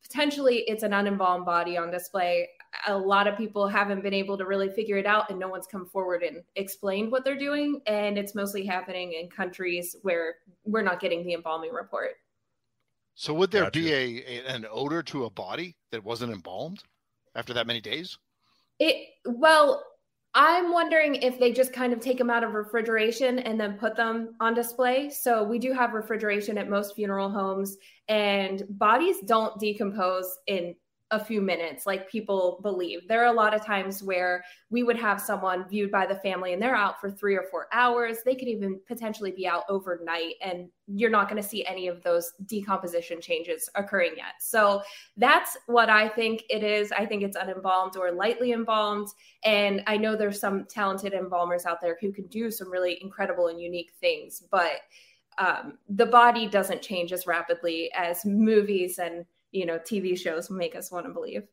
potentially 0.03 0.59
it's 0.69 0.83
an 0.83 0.93
unembalmed 0.93 1.45
body 1.45 1.77
on 1.77 1.91
display. 1.91 2.49
A 2.87 2.97
lot 2.97 3.27
of 3.27 3.37
people 3.37 3.67
haven't 3.67 4.03
been 4.03 4.15
able 4.15 4.39
to 4.39 4.45
really 4.45 4.69
figure 4.69 4.97
it 4.97 5.07
out, 5.07 5.31
and 5.31 5.39
no 5.39 5.49
one's 5.49 5.67
come 5.67 5.87
forward 5.87 6.23
and 6.23 6.43
explained 6.57 7.11
what 7.11 7.25
they're 7.25 7.39
doing. 7.39 7.81
And 7.87 8.19
it's 8.19 8.35
mostly 8.35 8.65
happening 8.65 9.15
in 9.15 9.29
countries 9.29 9.97
where 10.03 10.37
we're 10.65 10.83
not 10.83 11.01
getting 11.01 11.25
the 11.25 11.35
embalming 11.35 11.73
report. 11.73 12.13
So, 13.15 13.35
would 13.35 13.51
there 13.51 13.65
gotcha. 13.65 13.81
be 13.81 13.93
a, 13.93 14.23
a 14.27 14.47
an 14.47 14.67
odor 14.71 15.03
to 15.05 15.25
a 15.25 15.31
body 15.31 15.77
that 15.91 16.05
wasn't 16.05 16.33
embalmed? 16.33 16.83
after 17.39 17.55
that 17.55 17.67
many 17.67 17.81
days? 17.81 18.19
It 18.79 19.09
well, 19.25 19.83
I'm 20.35 20.73
wondering 20.73 21.17
if 21.17 21.39
they 21.39 21.53
just 21.53 21.73
kind 21.73 21.93
of 21.93 22.01
take 22.01 22.19
them 22.19 22.31
out 22.31 22.45
of 22.45 22.53
refrigeration 22.53 23.39
and 23.39 23.59
then 23.59 23.79
put 23.79 23.97
them 23.97 24.35
on 24.41 24.55
display. 24.55 25.09
So 25.09 25.43
we 25.43 25.59
do 25.59 25.73
have 25.73 25.95
refrigeration 25.95 26.59
at 26.59 26.69
most 26.69 26.95
funeral 26.95 27.31
homes, 27.31 27.77
and 28.09 28.65
bodies 28.71 29.17
don't 29.25 29.59
decompose 29.59 30.39
in 30.47 30.75
a 31.11 31.25
few 31.25 31.41
minutes 31.41 31.87
like 31.87 32.11
people 32.11 32.61
believe. 32.63 33.09
There 33.09 33.23
are 33.23 33.33
a 33.33 33.37
lot 33.37 33.55
of 33.55 33.65
times 33.65 34.03
where 34.03 34.45
we 34.69 34.83
would 34.83 34.99
have 34.99 35.21
someone 35.21 35.67
viewed 35.67 35.91
by 35.91 36.05
the 36.05 36.17
family 36.17 36.53
and 36.53 36.61
they're 36.61 36.77
out 36.77 37.01
for 37.01 37.11
3 37.11 37.35
or 37.35 37.45
4 37.51 37.69
hours. 37.73 38.19
They 38.25 38.35
could 38.35 38.49
even 38.49 38.79
potentially 38.87 39.33
be 39.33 39.47
out 39.47 39.65
overnight 39.71 40.35
and 40.43 40.69
you're 40.87 41.09
not 41.09 41.31
going 41.31 41.43
to 41.43 41.49
see 41.49 41.65
any 41.65 41.89
of 41.89 42.03
those 42.03 42.33
decomposition 42.45 43.23
changes 43.23 43.71
occurring 43.75 44.13
yet. 44.17 44.35
So 44.41 44.83
that's 45.17 45.57
what 45.67 45.89
I 45.89 46.09
think 46.09 46.45
it 46.51 46.63
is. 46.63 46.93
I 46.93 47.07
think 47.07 47.23
it's 47.23 47.39
unembalmed 47.39 47.97
or 47.97 48.13
lightly 48.13 48.53
embalmed 48.53 49.09
and 49.45 49.83
I 49.87 49.97
know 49.97 50.15
there's 50.15 50.41
some 50.41 50.67
talented 50.67 51.15
embalmers 51.15 51.65
out 51.65 51.81
there 51.81 51.97
who 52.03 52.13
can 52.13 52.27
do 52.27 52.51
some 52.51 52.71
really 52.71 52.99
incredible 53.01 53.47
and 53.47 53.61
unique 53.61 53.93
things, 53.99 54.45
but 54.51 54.81
um, 55.39 55.79
the 55.89 56.07
body 56.07 56.49
doesn't 56.49 56.83
change 56.83 57.13
as 57.13 57.27
rapidly 57.27 57.91
as 57.95 58.27
movies 58.27 58.99
and 58.99 59.25
you 59.53 59.67
know 59.67 59.79
TV 59.79 60.19
shows 60.19 60.51
make 60.51 60.75
us 60.75 60.91
want 60.91 61.07
to 61.07 61.13
believe. 61.13 61.45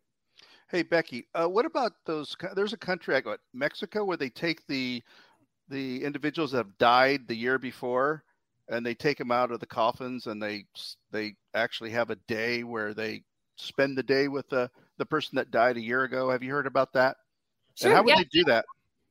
Hey 0.69 0.83
Beckie, 0.83 1.25
uh, 1.35 1.47
what 1.47 1.65
about 1.65 1.93
those? 2.05 2.35
There's 2.55 2.73
a 2.73 2.77
country 2.77 3.15
I 3.15 3.21
got 3.21 3.39
Mexico 3.53 4.03
where 4.03 4.17
they 4.17 4.29
take 4.29 4.65
the 4.67 5.03
the 5.69 6.03
individuals 6.03 6.51
that 6.51 6.57
have 6.57 6.77
died 6.77 7.27
the 7.27 7.35
year 7.35 7.57
before 7.57 8.23
and 8.69 8.85
they 8.85 8.93
take 8.93 9.17
them 9.17 9.31
out 9.31 9.51
of 9.51 9.59
the 9.59 9.65
coffins 9.65 10.27
and 10.27 10.41
they 10.41 10.65
they 11.11 11.35
actually 11.53 11.91
have 11.91 12.09
a 12.09 12.17
day 12.27 12.63
where 12.63 12.93
they 12.93 13.23
spend 13.57 13.97
the 13.97 14.03
day 14.03 14.27
with 14.27 14.47
the 14.49 14.69
the 14.97 15.05
person 15.05 15.35
that 15.35 15.51
died 15.51 15.77
a 15.77 15.81
year 15.81 16.03
ago. 16.03 16.29
Have 16.29 16.43
you 16.43 16.51
heard 16.51 16.67
about 16.67 16.93
that? 16.93 17.17
Sure, 17.75 17.89
and 17.89 17.97
how 17.97 18.03
would 18.03 18.09
yeah. 18.09 18.17
they 18.17 18.29
do 18.31 18.43
that? 18.45 18.65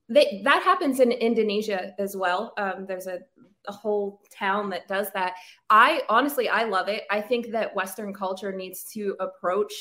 They, 0.08 0.42
that 0.44 0.62
happens 0.62 1.00
in 1.00 1.12
Indonesia 1.12 1.94
as 1.98 2.16
well. 2.16 2.52
Um, 2.58 2.84
there's 2.86 3.06
a 3.06 3.20
a 3.68 3.72
whole 3.72 4.20
town 4.30 4.70
that 4.70 4.88
does 4.88 5.08
that. 5.14 5.34
I 5.70 6.02
honestly, 6.08 6.48
I 6.48 6.64
love 6.64 6.88
it. 6.88 7.04
I 7.10 7.20
think 7.20 7.50
that 7.52 7.74
Western 7.74 8.12
culture 8.12 8.52
needs 8.52 8.84
to 8.92 9.16
approach 9.20 9.72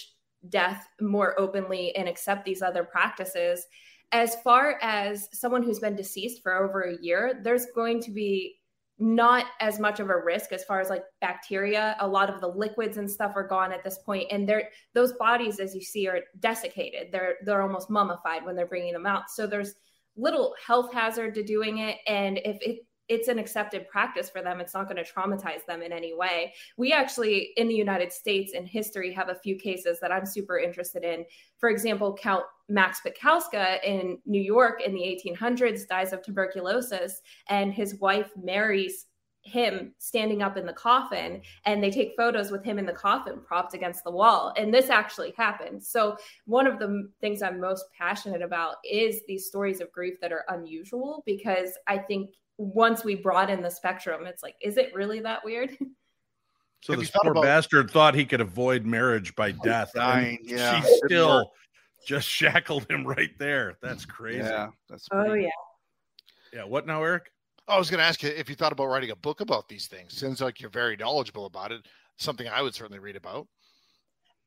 death 0.49 0.87
more 0.99 1.39
openly 1.39 1.95
and 1.95 2.07
accept 2.07 2.45
these 2.45 2.61
other 2.61 2.83
practices. 2.83 3.65
As 4.11 4.35
far 4.43 4.77
as 4.81 5.29
someone 5.31 5.63
who's 5.63 5.79
been 5.79 5.95
deceased 5.95 6.43
for 6.43 6.53
over 6.63 6.81
a 6.81 7.01
year, 7.01 7.39
there's 7.43 7.67
going 7.73 8.01
to 8.01 8.11
be 8.11 8.59
not 8.99 9.45
as 9.59 9.79
much 9.79 9.99
of 9.99 10.09
a 10.09 10.17
risk 10.17 10.51
as 10.51 10.63
far 10.63 10.79
as 10.79 10.89
like 10.89 11.03
bacteria. 11.19 11.95
A 11.99 12.07
lot 12.07 12.29
of 12.29 12.39
the 12.39 12.47
liquids 12.47 12.97
and 12.97 13.09
stuff 13.09 13.33
are 13.35 13.47
gone 13.47 13.71
at 13.71 13.83
this 13.83 13.97
point, 13.99 14.27
and 14.31 14.47
they're 14.47 14.69
those 14.93 15.13
bodies, 15.13 15.59
as 15.59 15.73
you 15.73 15.81
see, 15.81 16.07
are 16.07 16.19
desiccated. 16.39 17.11
They're 17.11 17.35
they're 17.43 17.61
almost 17.61 17.89
mummified 17.89 18.45
when 18.45 18.55
they're 18.55 18.67
bringing 18.67 18.93
them 18.93 19.07
out. 19.07 19.29
So 19.29 19.47
there's 19.47 19.73
little 20.15 20.53
health 20.65 20.93
hazard 20.93 21.33
to 21.35 21.43
doing 21.43 21.79
it, 21.79 21.97
and 22.07 22.37
if 22.45 22.61
it 22.61 22.79
it's 23.13 23.27
an 23.27 23.39
accepted 23.39 23.87
practice 23.87 24.29
for 24.29 24.41
them. 24.41 24.59
It's 24.59 24.73
not 24.73 24.89
going 24.89 25.03
to 25.03 25.09
traumatize 25.09 25.65
them 25.65 25.81
in 25.81 25.91
any 25.91 26.13
way. 26.13 26.53
We 26.77 26.91
actually, 26.91 27.51
in 27.57 27.67
the 27.67 27.75
United 27.75 28.11
States 28.11 28.53
in 28.53 28.65
history, 28.65 29.13
have 29.13 29.29
a 29.29 29.35
few 29.35 29.55
cases 29.55 29.99
that 29.99 30.11
I'm 30.11 30.25
super 30.25 30.57
interested 30.57 31.03
in. 31.03 31.25
For 31.57 31.69
example, 31.69 32.17
Count 32.19 32.43
Max 32.69 33.01
Pietkauskas 33.05 33.83
in 33.83 34.17
New 34.25 34.41
York 34.41 34.81
in 34.81 34.93
the 34.93 35.01
1800s 35.01 35.87
dies 35.87 36.11
of 36.13 36.23
tuberculosis, 36.23 37.21
and 37.49 37.73
his 37.73 37.95
wife 37.99 38.31
marries 38.41 39.05
him 39.43 39.93
standing 39.97 40.41
up 40.41 40.55
in 40.55 40.65
the 40.65 40.73
coffin 40.73 41.41
and 41.65 41.83
they 41.83 41.91
take 41.91 42.15
photos 42.15 42.49
with 42.49 42.63
him 42.63 42.79
in 42.79 42.85
the 42.85 42.93
coffin 42.93 43.41
propped 43.45 43.73
against 43.73 44.01
the 44.05 44.11
wall 44.11 44.53
and 44.55 44.73
this 44.73 44.89
actually 44.89 45.33
happened 45.35 45.83
so 45.83 46.15
one 46.45 46.65
of 46.65 46.79
the 46.79 47.09
things 47.19 47.41
i'm 47.41 47.59
most 47.59 47.83
passionate 47.97 48.41
about 48.41 48.75
is 48.89 49.19
these 49.27 49.45
stories 49.45 49.81
of 49.81 49.91
grief 49.91 50.13
that 50.21 50.31
are 50.31 50.45
unusual 50.47 51.23
because 51.25 51.71
i 51.87 51.97
think 51.97 52.29
once 52.57 53.03
we 53.03 53.15
broaden 53.15 53.61
the 53.61 53.69
spectrum, 53.69 54.25
it's 54.25 54.43
like, 54.43 54.55
is 54.61 54.77
it 54.77 54.93
really 54.93 55.19
that 55.21 55.43
weird? 55.43 55.75
So 56.83 56.97
this 56.97 57.11
poor 57.11 57.31
about- 57.31 57.43
bastard 57.43 57.89
thought 57.89 58.13
he 58.13 58.25
could 58.25 58.41
avoid 58.41 58.85
marriage 58.85 59.33
by 59.37 59.51
death. 59.51 59.91
Dying, 59.95 60.39
yeah. 60.43 60.81
She 60.81 60.99
still 61.05 61.53
just 62.05 62.27
shackled 62.29 62.91
him 62.91 63.07
right 63.07 63.29
there. 63.39 63.77
That's 63.81 64.03
crazy. 64.03 64.39
Yeah, 64.39 64.67
that's 64.89 65.07
oh, 65.13 65.23
pretty- 65.23 65.31
oh 65.31 65.33
yeah. 65.35 66.59
Yeah. 66.59 66.63
What 66.65 66.85
now, 66.85 67.01
Eric? 67.01 67.31
Oh, 67.69 67.75
I 67.75 67.77
was 67.77 67.89
going 67.89 67.99
to 67.99 68.03
ask 68.03 68.21
you 68.21 68.29
if 68.29 68.49
you 68.49 68.55
thought 68.55 68.73
about 68.73 68.87
writing 68.87 69.11
a 69.11 69.15
book 69.15 69.39
about 69.39 69.69
these 69.69 69.87
things. 69.87 70.13
Seems 70.13 70.41
like 70.41 70.59
you're 70.59 70.69
very 70.69 70.97
knowledgeable 70.97 71.45
about 71.45 71.71
it. 71.71 71.85
Something 72.17 72.49
I 72.49 72.61
would 72.61 72.75
certainly 72.75 72.99
read 72.99 73.15
about. 73.15 73.47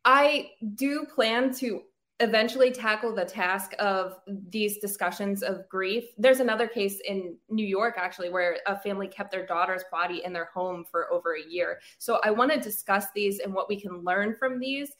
I 0.04 0.50
do 0.74 1.06
plan 1.06 1.54
to 1.54 1.80
eventually 2.20 2.70
tackle 2.70 3.14
the 3.14 3.24
task 3.24 3.72
of 3.78 4.18
these 4.48 4.78
discussions 4.78 5.42
of 5.42 5.68
grief. 5.68 6.04
There's 6.16 6.40
another 6.40 6.66
case 6.66 7.00
in 7.06 7.36
New 7.50 7.66
York, 7.66 7.96
actually, 7.98 8.30
where 8.30 8.58
a 8.66 8.78
family 8.78 9.06
kept 9.06 9.30
their 9.30 9.44
daughter's 9.44 9.84
body 9.92 10.22
in 10.24 10.32
their 10.32 10.46
home 10.46 10.84
for 10.90 11.12
over 11.12 11.34
a 11.34 11.50
year. 11.50 11.78
So 11.98 12.18
I 12.24 12.30
want 12.30 12.52
to 12.52 12.58
discuss 12.58 13.06
these 13.14 13.40
and 13.40 13.52
what 13.52 13.68
we 13.68 13.78
can 13.78 14.02
learn 14.02 14.34
from 14.38 14.58
these 14.58 14.92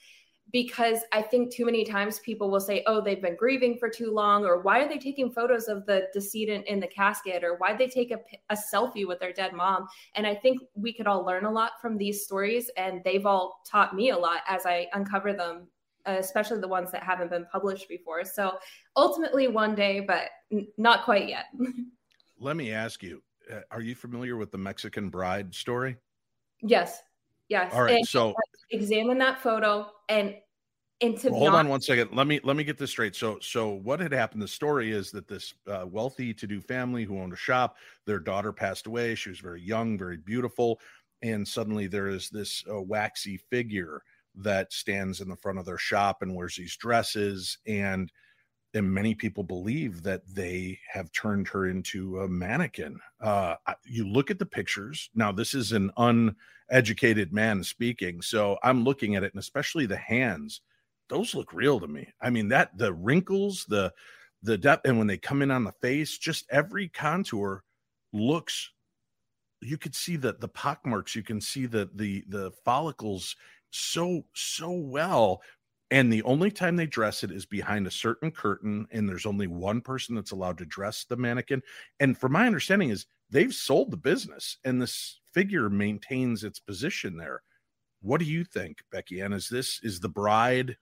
because 0.52 1.00
I 1.12 1.22
think 1.22 1.52
too 1.52 1.64
many 1.64 1.85
times 1.85 2.20
people 2.20 2.50
will 2.50 2.61
say, 2.61 2.85
oh, 2.87 3.00
they've 3.00 3.20
been 3.20 3.37
grieving 3.37 3.79
for 3.79 3.88
too 3.88 4.12
long, 4.12 4.44
or 4.44 4.61
why 4.61 4.81
are 4.81 4.88
they 4.88 4.98
taking 4.98 5.31
photos 5.31 5.66
of 5.66 5.85
the 5.87 6.07
decedent 6.12 6.66
in 6.66 6.79
the 6.79 6.87
casket, 6.87 7.42
or 7.42 7.57
why 7.57 7.74
they 7.74 7.88
take 7.88 8.12
a, 8.12 8.20
a 8.50 8.57
selfie 8.57 9.07
with 9.07 9.18
their 9.18 9.33
dead 9.33 9.52
mom. 9.52 9.88
And 10.14 10.26
I 10.26 10.35
think 10.35 10.61
we 10.74 10.92
could 10.92 11.07
all 11.07 11.24
learn 11.24 11.46
a 11.46 11.50
lot 11.50 11.72
from 11.81 11.98
these 11.98 12.24
stories, 12.24 12.70
and 12.76 13.02
they've 13.05 13.26
all 13.26 13.61
taught 13.66 13.94
me 13.94 14.11
a 14.11 14.18
lot 14.18 14.42
as 14.48 14.66
I 14.66 14.87
uncover 14.92 15.33
them 15.33 15.66
especially 16.06 16.60
the 16.60 16.68
ones 16.68 16.90
that 16.92 17.02
haven't 17.02 17.30
been 17.30 17.46
published 17.50 17.88
before. 17.88 18.24
So 18.24 18.58
ultimately, 18.96 19.48
one 19.48 19.74
day, 19.74 20.00
but 20.00 20.30
n- 20.52 20.68
not 20.78 21.04
quite 21.04 21.28
yet. 21.28 21.46
Let 22.38 22.56
me 22.56 22.72
ask 22.72 23.02
you: 23.02 23.22
uh, 23.52 23.60
Are 23.70 23.80
you 23.80 23.94
familiar 23.94 24.36
with 24.36 24.50
the 24.50 24.58
Mexican 24.58 25.08
Bride 25.08 25.54
story? 25.54 25.96
Yes. 26.62 27.02
Yes. 27.48 27.72
All 27.72 27.82
right. 27.82 27.96
And 27.96 28.06
so 28.06 28.34
examine 28.70 29.18
that 29.18 29.40
photo 29.40 29.88
and 30.08 30.34
and 31.00 31.16
to 31.18 31.30
well, 31.30 31.40
hold 31.40 31.54
on 31.54 31.68
one 31.68 31.80
second. 31.80 32.10
Let 32.12 32.26
me 32.26 32.40
let 32.42 32.56
me 32.56 32.64
get 32.64 32.78
this 32.78 32.90
straight. 32.90 33.14
So 33.14 33.38
so 33.40 33.68
what 33.68 34.00
had 34.00 34.12
happened? 34.12 34.42
The 34.42 34.48
story 34.48 34.92
is 34.92 35.10
that 35.10 35.28
this 35.28 35.54
uh, 35.66 35.84
wealthy 35.86 36.32
to 36.34 36.46
do 36.46 36.60
family 36.60 37.04
who 37.04 37.20
owned 37.20 37.32
a 37.32 37.36
shop, 37.36 37.76
their 38.06 38.18
daughter 38.18 38.52
passed 38.52 38.86
away. 38.86 39.14
She 39.14 39.28
was 39.28 39.38
very 39.38 39.60
young, 39.60 39.98
very 39.98 40.16
beautiful, 40.16 40.80
and 41.22 41.46
suddenly 41.46 41.86
there 41.86 42.08
is 42.08 42.30
this 42.30 42.64
uh, 42.70 42.80
waxy 42.80 43.36
figure 43.36 44.02
that 44.37 44.72
stands 44.72 45.20
in 45.20 45.29
the 45.29 45.37
front 45.37 45.59
of 45.59 45.64
their 45.64 45.79
shop 45.79 46.22
and 46.22 46.35
wears 46.35 46.57
these 46.57 46.77
dresses 46.77 47.59
and 47.66 48.11
and 48.77 48.92
many 48.92 49.14
people 49.14 49.42
believe 49.42 50.03
that 50.03 50.22
they 50.27 50.79
have 50.92 51.11
turned 51.12 51.49
her 51.49 51.66
into 51.66 52.20
a 52.20 52.29
mannequin. 52.29 53.01
Uh, 53.20 53.55
you 53.85 54.07
look 54.07 54.31
at 54.31 54.38
the 54.38 54.46
pictures. 54.46 55.09
Now, 55.14 55.33
this 55.33 55.55
is 55.55 55.72
an 55.72 55.90
uneducated 55.96 57.33
man 57.33 57.64
speaking, 57.64 58.20
so 58.20 58.59
I'm 58.62 58.85
looking 58.85 59.16
at 59.16 59.25
it, 59.25 59.33
and 59.33 59.40
especially 59.40 59.87
the 59.87 59.96
hands; 59.96 60.61
those 61.09 61.35
look 61.35 61.53
real 61.55 61.81
to 61.81 61.88
me. 61.88 62.09
I 62.20 62.29
mean, 62.29 62.49
that 62.49 62.77
the 62.77 62.92
wrinkles, 62.92 63.64
the 63.66 63.92
the 64.42 64.59
depth, 64.59 64.87
and 64.87 64.99
when 64.99 65.07
they 65.07 65.18
come 65.18 65.40
in 65.40 65.51
on 65.51 65.64
the 65.64 65.72
face, 65.72 66.18
just 66.18 66.44
every 66.51 66.88
contour 66.88 67.64
looks. 68.12 68.70
You 69.62 69.79
could 69.79 69.94
see 69.94 70.16
the 70.16 70.35
the 70.35 70.49
pock 70.49 70.85
marks. 70.85 71.16
You 71.16 71.22
can 71.22 71.40
see 71.40 71.64
the 71.64 71.88
the 71.94 72.25
the 72.29 72.53
follicles 72.64 73.37
so 73.70 74.24
so 74.35 74.70
well. 74.70 75.42
And 75.90 76.12
the 76.12 76.22
only 76.24 76.50
time 76.50 76.74
they 76.74 76.87
dress 76.87 77.22
it 77.22 77.31
is 77.31 77.46
behind 77.46 77.87
a 77.87 77.92
certain 77.92 78.33
curtain 78.33 78.87
and 78.90 79.09
there's 79.09 79.26
only 79.26 79.46
one 79.46 79.81
person 79.81 80.16
that's 80.16 80.33
allowed 80.33 80.59
to 80.59 80.66
dress 80.66 81.05
the 81.05 81.16
mannequin. 81.16 81.62
And 82.00 82.18
from 82.18 82.33
my 82.33 82.46
understanding 82.46 82.90
is 82.90 83.07
they've 83.31 83.55
sold 83.55 83.92
the 83.92 83.96
business 83.96 84.59
and 84.64 84.83
this 84.83 85.20
figure 85.33 85.70
maintains 85.70 86.42
its 86.42 86.59
position 86.59 87.16
there. 87.16 87.42
What 88.02 88.18
do 88.18 88.24
you 88.26 88.44
think 88.44 88.79
Beckie-Ann 88.92 89.33
is 89.33 89.48
this 89.48 89.81
is 89.83 90.00
the 90.00 90.09
bride 90.09 90.76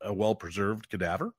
a 0.00 0.12
well 0.12 0.34
preserved 0.34 0.88
cadaver? 0.88 1.34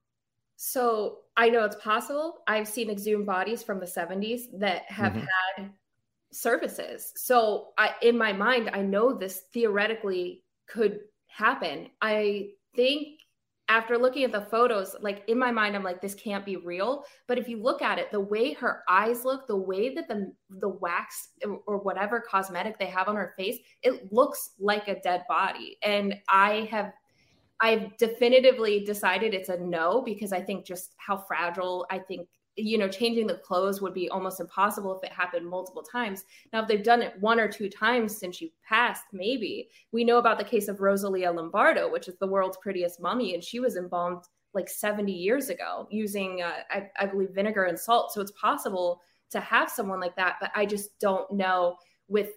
So 0.58 1.20
i 1.38 1.50
know 1.50 1.64
it's 1.64 1.78
possible. 1.78 2.40
I've 2.48 2.68
seen 2.68 2.90
exhumed 2.90 3.26
bodies 3.26 3.64
from 3.64 3.80
the 3.80 3.86
70s 3.86 4.60
that 4.60 4.84
have 4.92 5.14
mm-hmm. 5.14 5.26
had 5.58 5.72
services. 6.32 7.12
So 7.16 7.70
I 7.78 7.96
in 8.02 8.18
my 8.18 8.34
mind, 8.34 8.70
I 8.74 8.82
know 8.82 9.14
this 9.14 9.44
theoretically 9.54 10.44
could 10.68 11.00
happen. 11.28 11.88
I 12.02 12.50
think 12.76 13.20
after 13.70 14.00
looking 14.00 14.24
at 14.24 14.32
the 14.32 14.42
photos, 14.42 14.96
like 15.00 15.24
in 15.28 15.38
my 15.38 15.52
mind, 15.52 15.76
I'm 15.76 15.84
like, 15.84 16.02
this 16.02 16.16
can't 16.16 16.44
be 16.44 16.58
real. 16.58 17.04
But 17.28 17.38
if 17.38 17.48
you 17.48 17.62
look 17.62 17.84
at 17.84 18.00
it, 18.00 18.12
the 18.12 18.20
way 18.20 18.54
her 18.54 18.84
eyes 18.90 19.24
look, 19.24 19.48
the 19.48 19.56
way 19.56 19.94
that 19.94 20.08
the 20.08 20.34
the 20.50 20.70
wax 20.70 21.30
or 21.68 21.78
whatever 21.78 22.20
cosmetic 22.20 22.80
they 22.80 22.88
have 22.88 23.08
on 23.08 23.16
her 23.16 23.34
face, 23.38 23.60
it 23.84 24.12
looks 24.12 24.52
like 24.60 24.88
a 24.88 25.00
dead 25.02 25.24
body. 25.30 25.78
And 25.84 26.16
I 26.28 26.68
have 26.72 26.92
I've 27.62 27.96
definitively 27.98 28.86
decided 28.86 29.34
it's 29.34 29.50
a 29.50 29.58
no 29.58 30.02
because 30.02 30.32
I 30.32 30.42
think 30.42 30.66
just 30.66 30.94
how 30.98 31.18
fragile 31.18 31.86
I 31.92 32.00
think 32.00 32.28
you 32.60 32.78
know, 32.78 32.88
changing 32.88 33.28
the 33.28 33.36
clothes 33.36 33.82
would 33.82 33.94
be 33.94 34.10
almost 34.10 34.40
impossible 34.40 34.98
if 34.98 35.04
it 35.04 35.14
happened 35.14 35.48
multiple 35.48 35.84
times. 35.84 36.26
Now, 36.52 36.62
if 36.62 36.68
they've 36.68 36.84
done 36.84 37.02
it 37.02 37.14
one 37.20 37.40
or 37.40 37.48
two 37.48 37.70
times 37.70 38.18
since 38.18 38.42
you 38.42 38.50
passed, 38.68 39.04
maybe. 39.14 39.70
We 39.92 40.04
know 40.04 40.18
about 40.18 40.38
the 40.38 40.44
case 40.44 40.68
of 40.68 40.82
Rosalia 40.82 41.32
Lombardo, 41.32 41.92
which 41.92 42.08
is 42.08 42.18
the 42.18 42.28
world's 42.28 42.58
prettiest 42.58 43.00
mummy, 43.00 43.34
and 43.34 43.44
she 43.44 43.60
was 43.60 43.76
embalmed 43.76 44.24
like 44.54 44.70
70 44.70 45.12
years 45.12 45.50
ago 45.50 45.88
using, 45.92 46.42
uh, 46.42 46.64
I, 46.70 46.90
I 47.00 47.06
believe, 47.06 47.30
vinegar 47.32 47.66
and 47.66 47.80
salt. 47.80 48.12
So 48.14 48.22
it's 48.22 48.32
possible 48.32 49.02
to 49.32 49.40
have 49.40 49.70
someone 49.70 50.00
like 50.00 50.16
that, 50.16 50.38
but 50.42 50.52
I 50.56 50.66
just 50.66 50.98
don't 51.00 51.32
know 51.32 51.76
with 52.08 52.30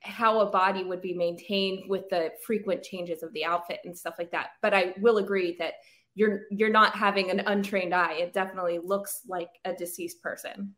how 0.00 0.40
a 0.40 0.50
body 0.50 0.84
would 0.84 1.00
be 1.00 1.14
maintained 1.14 1.88
with 1.88 2.08
the 2.08 2.30
frequent 2.44 2.82
changes 2.82 3.22
of 3.22 3.32
the 3.32 3.44
outfit 3.44 3.80
and 3.84 3.96
stuff 3.96 4.14
like 4.18 4.30
that. 4.30 4.50
But 4.62 4.74
I 4.74 4.94
will 5.00 5.18
agree 5.18 5.56
that 5.58 5.74
you're 6.16 6.46
you're 6.50 6.70
not 6.70 6.96
having 6.96 7.30
an 7.30 7.40
untrained 7.40 7.94
eye. 7.94 8.14
It 8.14 8.32
definitely 8.32 8.80
looks 8.82 9.20
like 9.28 9.50
a 9.64 9.72
deceased 9.72 10.20
person. 10.22 10.74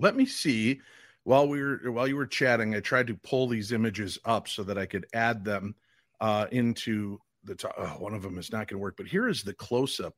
Let 0.00 0.16
me 0.16 0.26
see. 0.26 0.80
While 1.24 1.48
we 1.48 1.62
were 1.62 1.92
while 1.92 2.08
you 2.08 2.16
were 2.16 2.26
chatting, 2.26 2.74
I 2.74 2.80
tried 2.80 3.06
to 3.08 3.14
pull 3.14 3.46
these 3.46 3.72
images 3.72 4.18
up 4.24 4.48
so 4.48 4.64
that 4.64 4.78
I 4.78 4.86
could 4.86 5.06
add 5.12 5.44
them 5.44 5.76
uh, 6.20 6.46
into 6.50 7.20
the 7.44 7.54
top. 7.54 7.74
Oh, 7.76 7.88
one 7.98 8.14
of 8.14 8.22
them 8.22 8.38
is 8.38 8.50
not 8.50 8.66
going 8.66 8.78
to 8.78 8.82
work, 8.82 8.96
but 8.96 9.06
here 9.06 9.28
is 9.28 9.42
the 9.42 9.54
close 9.54 10.00
up 10.00 10.14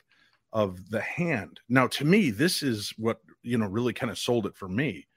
of 0.53 0.89
the 0.91 1.01
hand. 1.01 1.59
Now, 1.69 1.89
to 1.89 2.05
me, 2.05 2.31
this 2.31 2.63
is 2.63 2.95
what 2.97 3.19
you 3.43 3.59
know 3.59 3.67
really 3.67 3.93
kind 3.93 4.13
of 4.13 4.19
sold 4.19 4.47
it 4.47 4.57
for 4.57 4.69
me. 4.69 5.09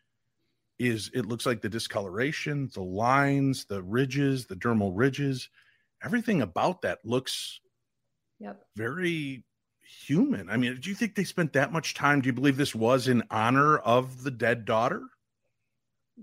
Is 0.79 1.12
it 1.13 1.27
looks 1.27 1.45
like 1.45 1.62
the 1.62 1.69
discoloration, 1.69 2.69
the 2.73 2.84
lines, 2.84 3.65
the 3.65 3.84
ridges, 3.84 4.47
the 4.47 4.55
dermal 4.55 4.91
ridges, 4.93 5.49
everything 6.03 6.41
about 6.41 6.81
that 6.81 6.99
looks 7.05 7.62
Yep. 8.45 8.62
Very 8.75 9.43
human. 10.05 10.49
I 10.51 10.58
mean, 10.58 10.77
do 10.79 10.89
you 10.89 10.95
think 10.95 11.15
they 11.15 11.23
spent 11.23 11.51
that 11.53 11.72
much 11.72 11.95
time? 11.95 12.22
Do 12.22 12.28
you 12.28 12.34
believe 12.34 12.57
this 12.57 12.76
was 12.76 13.07
in 13.07 13.24
honor 13.32 13.78
of 13.80 14.24
the 14.24 14.30
dead 14.30 14.65
daughter? 14.65 15.01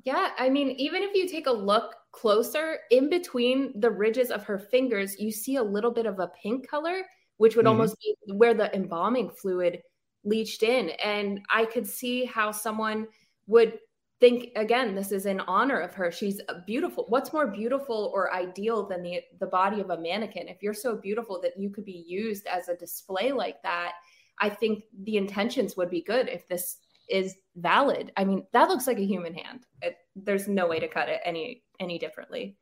Yeah, 0.04 0.30
I 0.38 0.48
mean, 0.48 0.70
even 0.70 1.02
if 1.02 1.14
you 1.14 1.28
take 1.28 1.48
a 1.48 1.52
look 1.52 1.96
closer, 2.12 2.78
in 2.92 3.10
between 3.10 3.78
the 3.80 3.90
ridges 3.90 4.30
of 4.30 4.44
her 4.44 4.58
fingers, 4.58 5.18
you 5.18 5.32
see 5.32 5.56
a 5.56 5.62
little 5.62 5.90
bit 5.90 6.06
of 6.06 6.20
a 6.20 6.28
pink 6.40 6.68
color, 6.68 7.02
which 7.38 7.56
would 7.56 7.66
mm-hmm. 7.66 7.80
almost 7.80 7.96
be 8.00 8.14
where 8.32 8.54
the 8.54 8.74
embalming 8.74 9.28
fluid 9.30 9.82
leached 10.24 10.62
in. 10.62 10.90
And 10.90 11.40
I 11.50 11.64
could 11.64 11.86
see 11.86 12.24
how 12.24 12.52
someone 12.52 13.08
would 13.48 13.78
think 14.22 14.52
again 14.54 14.94
this 14.94 15.10
is 15.10 15.26
in 15.26 15.40
honor 15.40 15.80
of 15.80 15.92
her 15.92 16.12
she's 16.12 16.40
uh, 16.48 16.54
beautiful 16.64 17.06
what's 17.08 17.32
more 17.32 17.48
beautiful 17.48 18.12
or 18.14 18.32
ideal 18.32 18.86
than 18.86 19.02
the 19.02 19.20
the 19.40 19.46
body 19.46 19.80
of 19.80 19.90
a 19.90 19.98
mannequin 19.98 20.46
if 20.46 20.62
you're 20.62 20.72
so 20.72 20.94
beautiful 20.96 21.40
that 21.40 21.58
you 21.58 21.68
could 21.70 21.84
be 21.84 22.04
used 22.06 22.46
as 22.46 22.68
a 22.68 22.76
display 22.76 23.32
like 23.32 23.60
that 23.64 23.94
i 24.38 24.48
think 24.48 24.84
the 25.02 25.16
intentions 25.16 25.76
would 25.76 25.90
be 25.90 26.02
good 26.02 26.28
if 26.28 26.46
this 26.46 26.78
is 27.08 27.36
valid. 27.56 28.10
I 28.16 28.24
mean, 28.24 28.46
that 28.52 28.68
looks 28.68 28.86
like 28.86 28.98
a 28.98 29.04
human 29.04 29.34
hand. 29.34 29.66
It, 29.82 29.96
there's 30.16 30.48
no 30.48 30.66
way 30.66 30.80
to 30.80 30.88
cut 30.88 31.08
it 31.08 31.20
any 31.24 31.62
any 31.78 31.98
differently. 31.98 32.56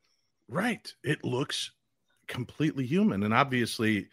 Right. 0.49 0.93
It 1.05 1.25
looks 1.25 1.71
completely 2.27 2.85
human, 2.87 3.23
and 3.23 3.33
obviously, 3.33 4.09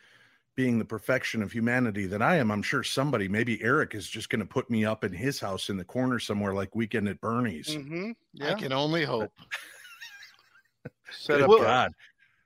being 0.58 0.80
the 0.80 0.86
perfection 0.86 1.44
of 1.44 1.52
humanity 1.52 2.08
that 2.08 2.22
I 2.22 2.38
am, 2.38 2.52
I'm 2.52 2.64
sure 2.64 2.84
somebody, 2.84 3.30
maybe 3.30 3.62
Eric, 3.62 3.94
is 3.94 4.10
just 4.10 4.30
going 4.30 4.40
to 4.40 4.46
put 4.46 4.70
me 4.72 4.84
up 4.84 5.04
in 5.04 5.14
his 5.14 5.40
house 5.40 5.70
in 5.70 5.78
the 5.78 5.86
corner 5.86 6.18
somewhere, 6.18 6.54
like 6.54 6.76
Weekend 6.76 7.08
at 7.08 7.22
Bernie's. 7.22 7.68
Mm-hmm. 7.68 8.12
Yeah. 8.34 8.52
I 8.52 8.54
can 8.56 8.74
only 8.74 9.06
hope. 9.06 9.32
Set 11.12 11.42
up 11.42 11.50
God. 11.50 11.94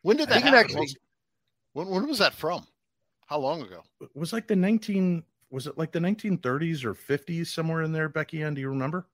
When 0.02 0.18
did 0.18 0.28
that? 0.28 0.44
Actually, 0.44 0.90
when, 1.72 1.88
when 1.88 2.06
was 2.06 2.20
that 2.20 2.34
from? 2.34 2.68
How 3.28 3.40
long 3.40 3.62
ago? 3.62 3.82
It 4.02 4.10
was 4.14 4.34
like 4.34 4.46
the 4.46 4.58
19 4.58 5.24
was 5.50 5.68
it 5.68 5.78
like 5.78 5.92
the 5.92 6.00
1930s 6.00 6.84
or 6.84 6.94
50s 6.94 7.48
somewhere 7.48 7.82
in 7.84 7.92
there, 7.92 8.10
Beckie-Ann? 8.10 8.54
Do 8.54 8.62
you 8.62 8.70
remember? 8.70 9.08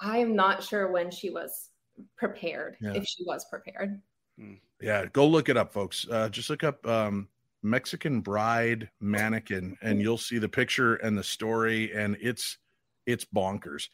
I 0.00 0.18
am 0.18 0.34
not 0.34 0.62
sure 0.62 0.90
when 0.90 1.10
she 1.10 1.30
was 1.30 1.70
prepared, 2.16 2.76
yeah. 2.80 2.94
if 2.94 3.06
she 3.06 3.24
was 3.24 3.44
prepared. 3.46 4.00
Hmm. 4.38 4.54
Yeah, 4.80 5.06
go 5.06 5.26
look 5.26 5.48
it 5.48 5.56
up, 5.56 5.72
folks. 5.72 6.06
Uh, 6.10 6.28
just 6.28 6.50
look 6.50 6.64
up 6.64 6.86
um, 6.86 7.28
Mexican 7.62 8.20
bride 8.20 8.90
mannequin, 9.00 9.76
and 9.82 10.00
you'll 10.00 10.18
see 10.18 10.38
the 10.38 10.48
picture 10.48 10.96
and 10.96 11.16
the 11.16 11.22
story, 11.22 11.92
and 11.94 12.16
it's 12.20 12.58
it's 13.06 13.24
bonkers. 13.24 13.88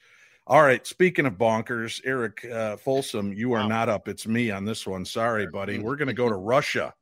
All 0.46 0.62
right, 0.62 0.86
speaking 0.86 1.26
of 1.26 1.34
bonkers, 1.34 2.00
Eric 2.04 2.44
uh, 2.46 2.76
Folsom, 2.76 3.32
you 3.34 3.52
are 3.52 3.60
wow. 3.60 3.68
not 3.68 3.88
up. 3.88 4.08
It's 4.08 4.26
me 4.26 4.50
on 4.50 4.64
this 4.64 4.86
one. 4.86 5.04
Sorry, 5.04 5.46
buddy. 5.46 5.78
We're 5.78 5.96
going 5.96 6.08
to 6.08 6.14
go 6.14 6.28
to 6.28 6.34
Russia 6.34 6.94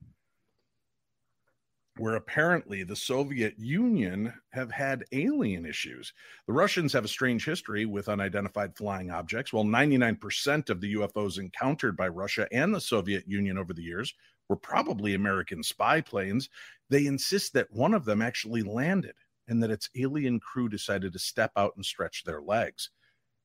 where 1.99 2.17
apparently 2.17 2.83
the 2.83 2.97
Soviet 2.97 3.55
Union 3.59 4.33
have 4.51 4.71
had 4.71 5.05
alien 5.13 5.65
issues. 5.65 6.13
The 6.47 6.53
Russians 6.53 6.93
have 6.93 7.05
a 7.05 7.09
strange 7.09 7.45
history 7.45 7.87
with 7.87 8.09
unidentified 8.09 8.77
flying 8.77 9.11
objects, 9.11 9.53
Well, 9.53 9.65
99% 9.65 10.69
of 10.69 10.81
the 10.81 10.95
UFOs 10.95 11.39
encountered 11.39 11.97
by 11.97 12.09
Russia 12.09 12.47
and 12.53 12.75
the 12.75 12.81
Soviet 12.81 13.25
Union 13.27 13.57
over 13.57 13.73
the 13.73 13.83
years 13.83 14.15
were 14.49 14.57
probably 14.57 15.15
American 15.15 15.63
spy 15.63 16.01
planes. 16.01 16.49
They 16.89 17.07
insist 17.07 17.53
that 17.55 17.73
one 17.73 17.95
of 17.95 18.05
them 18.05 18.23
actually 18.23 18.63
landed 18.63 19.15
and 19.49 19.63
that 19.63 19.71
its 19.71 19.91
alien 19.97 20.41
crew 20.41 20.69
decided 20.69 21.13
to 21.13 21.19
step 21.19 21.53
out 21.57 21.73
and 21.77 21.85
stretch 21.85 22.25
their 22.25 22.41
legs. 22.41 22.91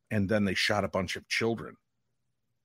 And 0.09 0.27
then 0.27 0.45
they 0.45 0.53
shot 0.53 0.83
a 0.83 0.89
bunch 0.89 1.15
of 1.15 1.27
children. 1.27 1.75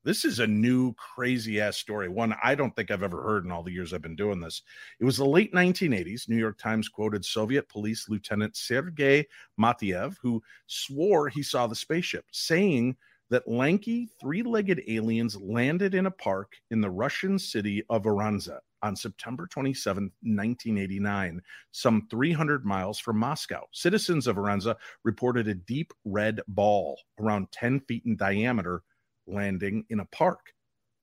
This 0.06 0.24
is 0.24 0.38
a 0.38 0.46
new 0.46 0.94
crazy 0.94 1.60
ass 1.60 1.78
story, 1.78 2.08
one 2.08 2.32
I 2.40 2.54
don't 2.54 2.74
think 2.76 2.92
I've 2.92 3.02
ever 3.02 3.20
heard 3.24 3.44
in 3.44 3.50
all 3.50 3.64
the 3.64 3.72
years 3.72 3.92
I've 3.92 4.02
been 4.02 4.14
doing 4.14 4.40
this. 4.40 4.62
It 5.00 5.04
was 5.04 5.16
the 5.16 5.26
late 5.26 5.52
1980s. 5.52 6.28
New 6.28 6.36
York 6.36 6.58
Times 6.58 6.88
quoted 6.88 7.24
Soviet 7.24 7.68
police 7.68 8.08
lieutenant 8.08 8.56
Sergei 8.56 9.26
Matveyev, 9.60 10.16
who 10.22 10.40
swore 10.68 11.28
he 11.28 11.42
saw 11.42 11.66
the 11.66 11.74
spaceship, 11.74 12.24
saying 12.30 12.96
that 13.30 13.48
lanky 13.48 14.08
three 14.20 14.42
legged 14.42 14.82
aliens 14.88 15.36
landed 15.40 15.94
in 15.94 16.06
a 16.06 16.10
park 16.10 16.52
in 16.70 16.80
the 16.80 16.90
Russian 16.90 17.38
city 17.38 17.82
of 17.90 18.04
Voronezh 18.04 18.58
on 18.82 18.94
September 18.94 19.46
27, 19.46 20.04
1989, 20.04 21.40
some 21.72 22.06
300 22.10 22.64
miles 22.64 22.98
from 22.98 23.18
Moscow. 23.18 23.64
Citizens 23.72 24.26
of 24.26 24.36
Voronezh 24.36 24.76
reported 25.04 25.48
a 25.48 25.54
deep 25.54 25.92
red 26.04 26.40
ball 26.48 27.00
around 27.20 27.50
10 27.52 27.80
feet 27.80 28.04
in 28.06 28.16
diameter 28.16 28.82
landing 29.26 29.84
in 29.90 30.00
a 30.00 30.06
park. 30.06 30.52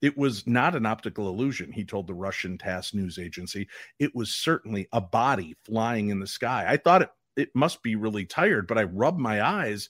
It 0.02 0.18
was 0.18 0.46
not 0.48 0.76
an 0.76 0.86
optical 0.86 1.30
illusion, 1.30 1.72
he 1.72 1.86
told 1.86 2.08
the 2.08 2.14
Russian 2.14 2.58
TASS 2.58 2.94
news 2.94 3.18
agency. 3.18 3.68
It 4.00 4.14
was 4.14 4.34
certainly 4.34 4.88
a 4.92 5.02
body 5.02 5.56
flying 5.66 6.10
in 6.10 6.20
the 6.20 6.28
sky. 6.28 6.66
I 6.68 6.78
thought 6.78 7.04
it, 7.04 7.10
it 7.36 7.50
must 7.56 7.82
be 7.84 7.96
really 7.96 8.26
tired, 8.26 8.68
but 8.68 8.78
I 8.78 8.84
rubbed 8.84 9.20
my 9.20 9.42
eyes 9.42 9.90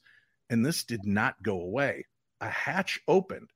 and 0.50 0.66
this 0.66 0.84
did 0.84 1.06
not 1.06 1.42
go 1.42 1.60
away. 1.60 2.06
A 2.44 2.50
hatch 2.50 3.00
opened 3.08 3.52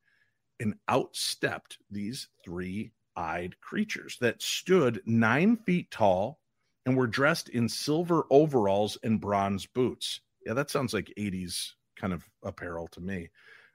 and 0.62 0.76
out 0.88 1.14
stepped 1.14 1.78
these 1.92 2.30
three 2.42 2.94
eyed 3.18 3.60
creatures 3.60 4.18
that 4.22 4.42
stood 4.42 5.02
nine 5.06 5.58
feet 5.58 5.92
tall 5.92 6.40
and 6.86 6.96
were 6.96 7.06
dressed 7.06 7.50
in 7.50 7.68
silver 7.68 8.24
overalls 8.30 8.98
and 9.04 9.20
bronze 9.20 9.66
boots. 9.66 10.22
Yeah, 10.46 10.54
that 10.54 10.70
sounds 10.70 10.94
like 10.94 11.14
80s 11.18 11.74
kind 11.98 12.14
of 12.14 12.24
apparel 12.44 12.88
to 12.94 13.02
me. 13.02 13.30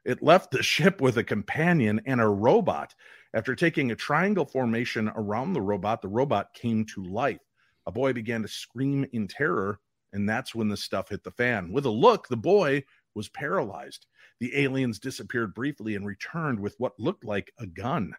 It 0.06 0.22
left 0.22 0.50
the 0.50 0.62
ship 0.62 1.02
with 1.02 1.18
a 1.18 1.24
companion 1.24 2.00
and 2.06 2.18
a 2.18 2.26
robot. 2.26 2.94
After 3.34 3.54
taking 3.54 3.90
a 3.90 3.96
triangle 3.96 4.46
formation 4.46 5.12
around 5.14 5.52
the 5.52 5.60
robot, 5.60 6.00
the 6.00 6.08
robot 6.08 6.54
came 6.54 6.86
to 6.86 7.04
life. 7.04 7.42
A 7.86 7.92
boy 7.92 8.14
began 8.14 8.40
to 8.40 8.48
scream 8.48 9.04
in 9.12 9.28
terror, 9.28 9.78
and 10.14 10.26
that's 10.26 10.54
when 10.54 10.68
the 10.68 10.76
stuff 10.76 11.10
hit 11.10 11.22
the 11.22 11.30
fan. 11.32 11.70
With 11.70 11.84
a 11.84 11.90
look, 11.90 12.28
the 12.28 12.36
boy 12.38 12.84
was 13.14 13.28
paralyzed. 13.28 14.06
The 14.40 14.56
aliens 14.56 14.98
disappeared 14.98 15.54
briefly 15.54 15.94
and 15.94 16.06
returned 16.06 16.60
with 16.60 16.74
what 16.78 16.98
looked 16.98 17.24
like 17.24 17.52
a 17.58 17.66
gun. 17.66 18.14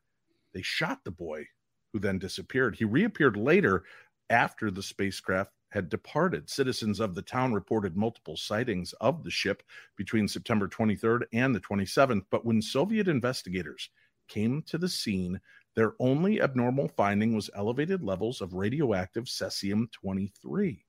They 0.53 0.61
shot 0.61 1.03
the 1.03 1.11
boy, 1.11 1.47
who 1.91 1.99
then 1.99 2.19
disappeared. 2.19 2.75
He 2.75 2.85
reappeared 2.85 3.37
later 3.37 3.83
after 4.29 4.71
the 4.71 4.83
spacecraft 4.83 5.51
had 5.69 5.89
departed. 5.89 6.49
Citizens 6.49 6.99
of 6.99 7.15
the 7.15 7.21
town 7.21 7.53
reported 7.53 7.97
multiple 7.97 8.37
sightings 8.37 8.93
of 9.01 9.23
the 9.23 9.31
ship 9.31 9.63
between 9.95 10.27
September 10.27 10.67
23rd 10.67 11.23
and 11.33 11.55
the 11.55 11.59
27th. 11.59 12.25
But 12.29 12.45
when 12.45 12.61
Soviet 12.61 13.07
investigators 13.07 13.89
came 14.27 14.61
to 14.63 14.77
the 14.77 14.89
scene, 14.89 15.41
their 15.75 15.93
only 15.99 16.41
abnormal 16.41 16.89
finding 16.89 17.35
was 17.35 17.49
elevated 17.55 18.03
levels 18.03 18.41
of 18.41 18.53
radioactive 18.53 19.25
cesium 19.25 19.91
23. 19.91 20.85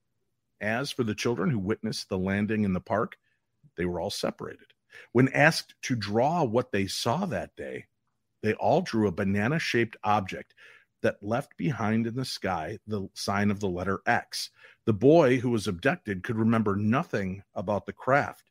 As 0.61 0.91
for 0.91 1.03
the 1.03 1.15
children 1.15 1.49
who 1.49 1.59
witnessed 1.59 2.07
the 2.07 2.19
landing 2.19 2.63
in 2.63 2.73
the 2.73 2.79
park, 2.79 3.17
they 3.75 3.85
were 3.85 3.99
all 3.99 4.09
separated. 4.09 4.73
When 5.11 5.29
asked 5.29 5.75
to 5.83 5.95
draw 5.95 6.43
what 6.43 6.71
they 6.71 6.87
saw 6.87 7.25
that 7.25 7.55
day, 7.55 7.85
they 8.41 8.53
all 8.53 8.81
drew 8.81 9.07
a 9.07 9.11
banana 9.11 9.59
shaped 9.59 9.97
object 10.03 10.53
that 11.01 11.21
left 11.21 11.55
behind 11.57 12.07
in 12.07 12.15
the 12.15 12.25
sky 12.25 12.79
the 12.87 13.07
sign 13.13 13.51
of 13.51 13.59
the 13.59 13.69
letter 13.69 14.01
X. 14.05 14.49
The 14.85 14.93
boy 14.93 15.37
who 15.37 15.49
was 15.49 15.67
abducted 15.67 16.23
could 16.23 16.37
remember 16.37 16.75
nothing 16.75 17.43
about 17.55 17.85
the 17.85 17.93
craft. 17.93 18.49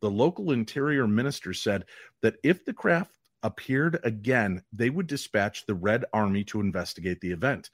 The 0.00 0.10
local 0.10 0.52
interior 0.52 1.06
minister 1.06 1.54
said 1.54 1.84
that 2.20 2.36
if 2.42 2.64
the 2.64 2.74
craft 2.74 3.16
appeared 3.42 4.00
again, 4.04 4.62
they 4.72 4.90
would 4.90 5.06
dispatch 5.06 5.66
the 5.66 5.74
Red 5.74 6.04
Army 6.12 6.44
to 6.44 6.60
investigate 6.60 7.20
the 7.20 7.30
event. 7.30 7.70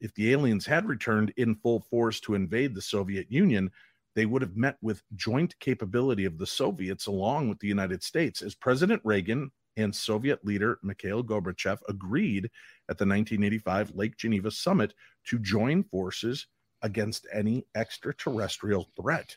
If 0.00 0.14
the 0.14 0.32
aliens 0.32 0.64
had 0.64 0.86
returned 0.86 1.32
in 1.36 1.56
full 1.56 1.80
force 1.80 2.20
to 2.20 2.34
invade 2.34 2.74
the 2.74 2.82
Soviet 2.82 3.30
Union, 3.30 3.70
they 4.18 4.26
would 4.26 4.42
have 4.42 4.56
met 4.56 4.76
with 4.82 5.04
joint 5.14 5.56
capability 5.60 6.24
of 6.24 6.38
the 6.38 6.46
Soviets 6.46 7.06
along 7.06 7.48
with 7.48 7.60
the 7.60 7.68
United 7.68 8.02
States. 8.02 8.42
As 8.42 8.52
President 8.52 9.00
Reagan 9.04 9.52
and 9.76 9.94
Soviet 9.94 10.44
leader 10.44 10.80
Mikhail 10.82 11.22
Gorbachev 11.22 11.78
agreed 11.88 12.46
at 12.88 12.98
the 12.98 13.06
1985 13.06 13.92
Lake 13.94 14.16
Geneva 14.16 14.50
summit 14.50 14.92
to 15.26 15.38
join 15.38 15.84
forces 15.84 16.48
against 16.82 17.28
any 17.32 17.64
extraterrestrial 17.76 18.88
threat. 19.00 19.36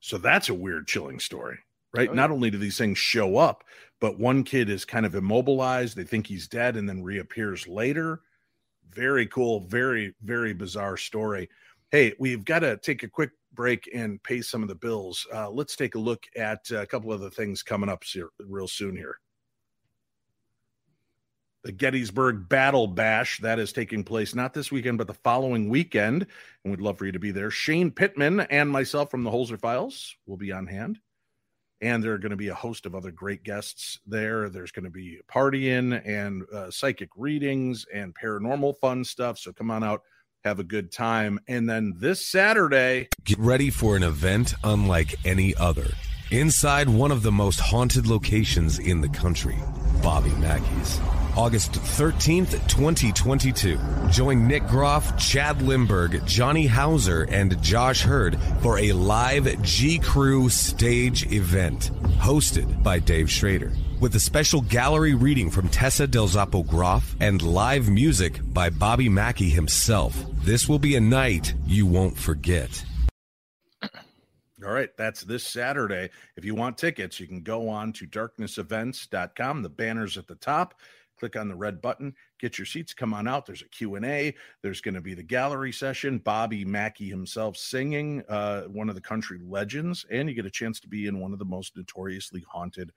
So 0.00 0.18
that's 0.18 0.48
a 0.48 0.54
weird, 0.54 0.88
chilling 0.88 1.20
story, 1.20 1.58
right? 1.94 2.08
Oh, 2.08 2.12
yeah. 2.12 2.16
Not 2.16 2.32
only 2.32 2.50
do 2.50 2.58
these 2.58 2.76
things 2.78 2.98
show 2.98 3.36
up, 3.36 3.62
but 4.00 4.18
one 4.18 4.42
kid 4.42 4.68
is 4.68 4.84
kind 4.84 5.06
of 5.06 5.14
immobilized. 5.14 5.96
They 5.96 6.02
think 6.02 6.26
he's 6.26 6.48
dead 6.48 6.74
and 6.74 6.88
then 6.88 7.04
reappears 7.04 7.68
later. 7.68 8.22
Very 8.90 9.26
cool, 9.28 9.60
very, 9.60 10.16
very 10.24 10.52
bizarre 10.52 10.96
story. 10.96 11.48
Hey, 11.92 12.14
we've 12.18 12.44
got 12.44 12.60
to 12.60 12.76
take 12.78 13.04
a 13.04 13.08
quick 13.08 13.30
break 13.52 13.88
and 13.94 14.20
pay 14.24 14.40
some 14.42 14.62
of 14.62 14.68
the 14.68 14.74
bills. 14.74 15.24
Uh, 15.32 15.48
let's 15.50 15.76
take 15.76 15.94
a 15.94 16.00
look 16.00 16.26
at 16.36 16.68
a 16.72 16.84
couple 16.84 17.12
of 17.12 17.20
the 17.20 17.30
things 17.30 17.62
coming 17.62 17.88
up 17.88 18.02
real 18.40 18.66
soon 18.66 18.96
here. 18.96 19.20
The 21.62 21.70
Gettysburg 21.70 22.48
Battle 22.48 22.88
Bash 22.88 23.38
that 23.40 23.60
is 23.60 23.72
taking 23.72 24.02
place 24.02 24.34
not 24.34 24.52
this 24.52 24.72
weekend, 24.72 24.98
but 24.98 25.06
the 25.06 25.14
following 25.14 25.68
weekend, 25.68 26.26
and 26.64 26.72
we'd 26.72 26.80
love 26.80 26.98
for 26.98 27.06
you 27.06 27.12
to 27.12 27.18
be 27.20 27.30
there. 27.30 27.50
Shane 27.50 27.90
Pittman 27.90 28.40
and 28.40 28.70
myself 28.70 29.10
from 29.10 29.22
the 29.22 29.30
Holzer 29.30 29.58
Files 29.58 30.16
will 30.26 30.36
be 30.36 30.52
on 30.52 30.66
hand, 30.66 30.98
and 31.80 32.02
there 32.02 32.12
are 32.12 32.18
going 32.18 32.30
to 32.30 32.36
be 32.36 32.48
a 32.48 32.54
host 32.54 32.86
of 32.86 32.94
other 32.94 33.12
great 33.12 33.42
guests 33.42 34.00
there. 34.06 34.48
There's 34.48 34.72
going 34.72 34.84
to 34.84 34.90
be 34.90 35.18
partying 35.32 36.00
and 36.04 36.42
uh, 36.52 36.70
psychic 36.70 37.10
readings 37.16 37.86
and 37.92 38.14
paranormal 38.14 38.76
fun 38.78 39.04
stuff. 39.04 39.38
So 39.38 39.52
come 39.52 39.70
on 39.70 39.82
out 39.82 40.02
have 40.46 40.60
a 40.60 40.64
good 40.64 40.92
time. 40.92 41.40
And 41.48 41.68
then 41.68 41.94
this 41.96 42.24
Saturday, 42.24 43.08
get 43.24 43.38
ready 43.38 43.68
for 43.68 43.96
an 43.96 44.04
event 44.04 44.54
unlike 44.62 45.16
any 45.24 45.54
other. 45.56 45.88
Inside 46.30 46.88
one 46.88 47.10
of 47.10 47.22
the 47.22 47.32
most 47.32 47.58
haunted 47.58 48.06
locations 48.06 48.78
in 48.78 49.00
the 49.00 49.08
country, 49.08 49.56
Bobby 50.02 50.30
Mackey's. 50.36 51.00
August 51.36 51.72
13th, 51.72 52.52
2022. 52.66 53.78
Join 54.10 54.46
Nick 54.46 54.66
Groff, 54.68 55.18
Chad 55.18 55.58
Lindberg, 55.58 56.24
Johnny 56.24 56.66
Hauser, 56.66 57.24
and 57.24 57.60
Josh 57.62 58.00
Hurd 58.00 58.38
for 58.62 58.78
a 58.78 58.92
live 58.92 59.62
G 59.62 59.98
Crew 59.98 60.48
stage 60.48 61.30
event 61.32 61.90
hosted 62.18 62.82
by 62.82 63.00
Dave 63.00 63.30
Schrader 63.30 63.72
with 64.00 64.14
a 64.14 64.20
special 64.20 64.60
gallery 64.60 65.14
reading 65.14 65.50
from 65.50 65.68
Tessa 65.68 66.06
Del 66.06 66.28
Zoppo 66.28 66.66
Groff 66.66 67.16
and 67.20 67.40
live 67.42 67.88
music 67.88 68.40
by 68.52 68.70
Bobby 68.70 69.08
Mackey 69.08 69.48
himself. 69.48 70.14
This 70.46 70.68
will 70.68 70.78
be 70.78 70.94
a 70.94 71.00
night 71.00 71.54
you 71.66 71.86
won't 71.86 72.16
forget. 72.16 72.84
All 73.82 73.90
right, 74.72 74.96
that's 74.96 75.22
this 75.22 75.44
Saturday. 75.44 76.08
If 76.36 76.44
you 76.44 76.54
want 76.54 76.78
tickets, 76.78 77.18
you 77.18 77.26
can 77.26 77.42
go 77.42 77.68
on 77.68 77.92
to 77.94 78.06
darknessevents.com. 78.06 79.62
The 79.62 79.68
banner's 79.68 80.16
at 80.16 80.28
the 80.28 80.36
top. 80.36 80.74
Click 81.18 81.34
on 81.34 81.48
the 81.48 81.56
red 81.56 81.82
button, 81.82 82.14
get 82.38 82.58
your 82.58 82.66
seats, 82.66 82.94
come 82.94 83.12
on 83.12 83.26
out. 83.26 83.44
There's 83.44 83.62
a 83.62 83.68
Q&A. 83.68 84.36
There's 84.62 84.80
going 84.80 84.94
to 84.94 85.00
be 85.00 85.14
the 85.14 85.22
gallery 85.24 85.72
session, 85.72 86.18
Bobby 86.18 86.64
Mackey 86.64 87.08
himself 87.08 87.56
singing 87.56 88.22
uh, 88.28 88.66
one 88.66 88.88
of 88.88 88.94
the 88.94 89.00
country 89.00 89.40
legends, 89.42 90.06
and 90.12 90.28
you 90.28 90.36
get 90.36 90.46
a 90.46 90.50
chance 90.50 90.78
to 90.78 90.88
be 90.88 91.08
in 91.08 91.18
one 91.18 91.32
of 91.32 91.40
the 91.40 91.44
most 91.44 91.76
notoriously 91.76 92.44
haunted 92.48 92.92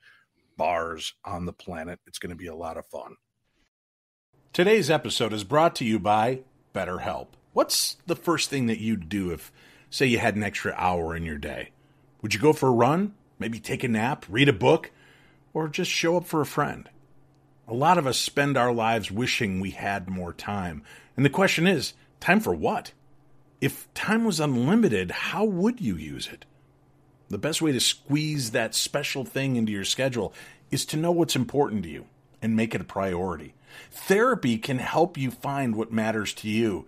bars 0.55 1.15
on 1.25 1.47
the 1.47 1.53
planet. 1.53 1.99
It's 2.05 2.19
going 2.19 2.29
to 2.29 2.35
be 2.35 2.45
a 2.45 2.55
lot 2.55 2.77
of 2.77 2.85
fun. 2.85 3.15
Today's 4.53 4.91
episode 4.91 5.33
is 5.33 5.43
brought 5.43 5.73
to 5.77 5.85
you 5.85 5.97
by 5.97 6.41
BetterHelp. 6.75 7.29
What's 7.59 7.97
the 8.07 8.15
first 8.15 8.49
thing 8.49 8.67
that 8.67 8.79
you'd 8.79 9.09
do 9.09 9.31
if, 9.31 9.51
say, 9.89 10.05
you 10.05 10.17
had 10.17 10.37
an 10.37 10.43
extra 10.43 10.73
hour 10.77 11.13
in 11.13 11.25
your 11.25 11.37
day? 11.37 11.71
Would 12.21 12.33
you 12.33 12.39
go 12.39 12.53
for 12.53 12.69
a 12.69 12.71
run? 12.71 13.15
Maybe 13.37 13.59
take 13.59 13.83
a 13.83 13.89
nap, 13.89 14.25
read 14.29 14.47
a 14.47 14.53
book, 14.53 14.91
or 15.53 15.67
just 15.67 15.91
show 15.91 16.15
up 16.15 16.25
for 16.25 16.39
a 16.39 16.45
friend? 16.45 16.87
A 17.67 17.73
lot 17.73 17.97
of 17.97 18.07
us 18.07 18.17
spend 18.17 18.55
our 18.55 18.71
lives 18.71 19.11
wishing 19.11 19.59
we 19.59 19.71
had 19.71 20.07
more 20.07 20.31
time. 20.31 20.83
And 21.17 21.25
the 21.25 21.29
question 21.29 21.67
is 21.67 21.95
time 22.21 22.39
for 22.39 22.55
what? 22.55 22.93
If 23.59 23.93
time 23.93 24.23
was 24.23 24.39
unlimited, 24.39 25.11
how 25.11 25.43
would 25.43 25.81
you 25.81 25.97
use 25.97 26.29
it? 26.31 26.45
The 27.27 27.37
best 27.37 27.61
way 27.61 27.73
to 27.73 27.81
squeeze 27.81 28.51
that 28.51 28.73
special 28.73 29.25
thing 29.25 29.57
into 29.57 29.73
your 29.73 29.83
schedule 29.83 30.33
is 30.71 30.85
to 30.85 30.97
know 30.97 31.11
what's 31.11 31.35
important 31.35 31.83
to 31.83 31.89
you 31.89 32.05
and 32.41 32.55
make 32.55 32.73
it 32.73 32.79
a 32.79 32.85
priority. 32.85 33.53
Therapy 33.91 34.57
can 34.57 34.79
help 34.79 35.17
you 35.17 35.29
find 35.29 35.75
what 35.75 35.91
matters 35.91 36.33
to 36.35 36.47
you 36.47 36.87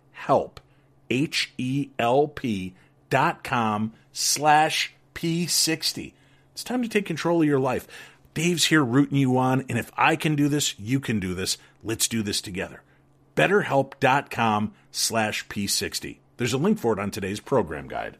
H-E-L-P 0.27 0.61
H 1.11 1.51
E 1.57 1.89
L 1.99 2.27
P 2.27 2.73
dot 3.09 3.43
com 3.43 3.93
slash 4.13 4.93
P60. 5.13 6.13
It's 6.53 6.63
time 6.63 6.81
to 6.81 6.89
take 6.89 7.05
control 7.05 7.41
of 7.41 7.47
your 7.47 7.59
life. 7.59 7.87
Dave's 8.33 8.65
here 8.65 8.83
rooting 8.83 9.17
you 9.17 9.37
on, 9.37 9.65
and 9.67 9.77
if 9.77 9.91
I 9.97 10.15
can 10.15 10.35
do 10.35 10.47
this, 10.47 10.79
you 10.79 10.99
can 10.99 11.19
do 11.19 11.33
this. 11.33 11.57
Let's 11.83 12.07
do 12.07 12.23
this 12.23 12.41
together. 12.41 12.81
BetterHelp.com 13.35 14.73
slash 14.91 15.47
P60. 15.47 16.17
There's 16.37 16.53
a 16.53 16.57
link 16.57 16.79
for 16.79 16.93
it 16.93 16.99
on 16.99 17.11
today's 17.11 17.39
program 17.41 17.87
guide. 17.87 18.17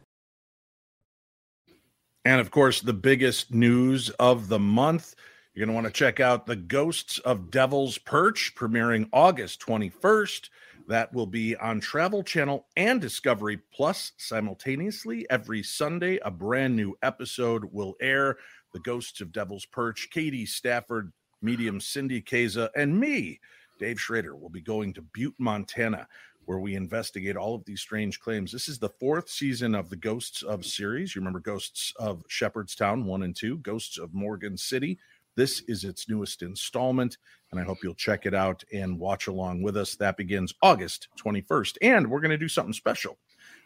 And 2.26 2.42
of 2.42 2.52
course, 2.52 2.82
the 2.82 2.94
biggest 2.94 3.54
news 3.54 4.10
of 4.12 4.50
the 4.50 4.60
month. 4.60 5.16
You're 5.54 5.66
going 5.66 5.76
to 5.76 5.82
want 5.82 5.94
to 5.94 5.98
check 5.98 6.20
out 6.20 6.46
The 6.46 6.56
Ghosts 6.56 7.20
of 7.20 7.52
Devil's 7.52 7.98
Perch, 7.98 8.54
premiering 8.56 9.10
August 9.12 9.60
21st. 9.62 10.50
That 10.88 11.14
will 11.14 11.28
be 11.28 11.56
on 11.56 11.80
Travel 11.80 12.24
Channel 12.24 12.66
and 12.76 13.00
Discovery 13.00 13.60
Plus 13.74 14.12
simultaneously. 14.18 15.26
Every 15.30 15.64
Sunday, 15.64 16.20
a 16.24 16.32
brand 16.32 16.76
new 16.76 16.98
episode 17.02 17.66
will 17.72 17.96
air. 18.02 18.38
The 18.74 18.80
Ghosts 18.80 19.22
of 19.22 19.32
Devil's 19.32 19.66
Perch, 19.66 20.10
Katie 20.12 20.46
Stafford, 20.46 21.12
medium 21.42 21.80
Cindy 21.80 22.22
Kaza, 22.22 22.70
and 22.76 23.00
me, 23.00 23.40
Dave 23.80 24.00
Schrader, 24.00 24.36
will 24.36 24.50
be 24.50 24.62
going 24.62 24.94
to 24.94 25.02
Butte, 25.02 25.36
Montana, 25.38 26.08
where 26.46 26.60
we 26.60 26.76
investigate 26.76 27.36
all 27.36 27.56
of 27.56 27.66
these 27.66 27.82
strange 27.82 28.20
claims. 28.20 28.52
This 28.52 28.68
is 28.68 28.80
the 28.80 28.90
fourth 28.90 29.30
season 29.30 29.76
of 29.76 29.90
the 29.90 29.96
Ghosts 29.96 30.44
of 30.44 30.66
series. 30.66 31.16
You 31.16 31.22
remember 31.22 31.40
Ghosts 31.40 31.94
of 31.98 32.24
Shepherdstown 32.28 33.06
1 33.06 33.24
and 33.24 33.36
2, 33.36 33.58
Ghosts 33.58 33.98
of 33.98 34.14
Morgan 34.14 34.58
City. 34.58 35.00
This 35.36 35.62
is 35.68 35.84
its 35.84 36.10
newest 36.10 36.42
installment 36.42 37.18
and 37.52 37.60
I 37.60 37.64
hope 37.64 37.80
you'll 37.84 37.94
check 37.94 38.26
it 38.26 38.34
out 38.34 38.64
and 38.74 38.98
watch 38.98 39.28
along 39.28 39.62
with 39.62 39.76
us. 39.76 39.96
That 39.96 40.18
begins 40.18 40.54
August 40.62 41.10
21st, 41.24 41.78
and 41.82 42.10
we're 42.10 42.22
going 42.22 42.32
to 42.32 42.38
do 42.38 42.48
something 42.48 42.74
special. 42.74 43.18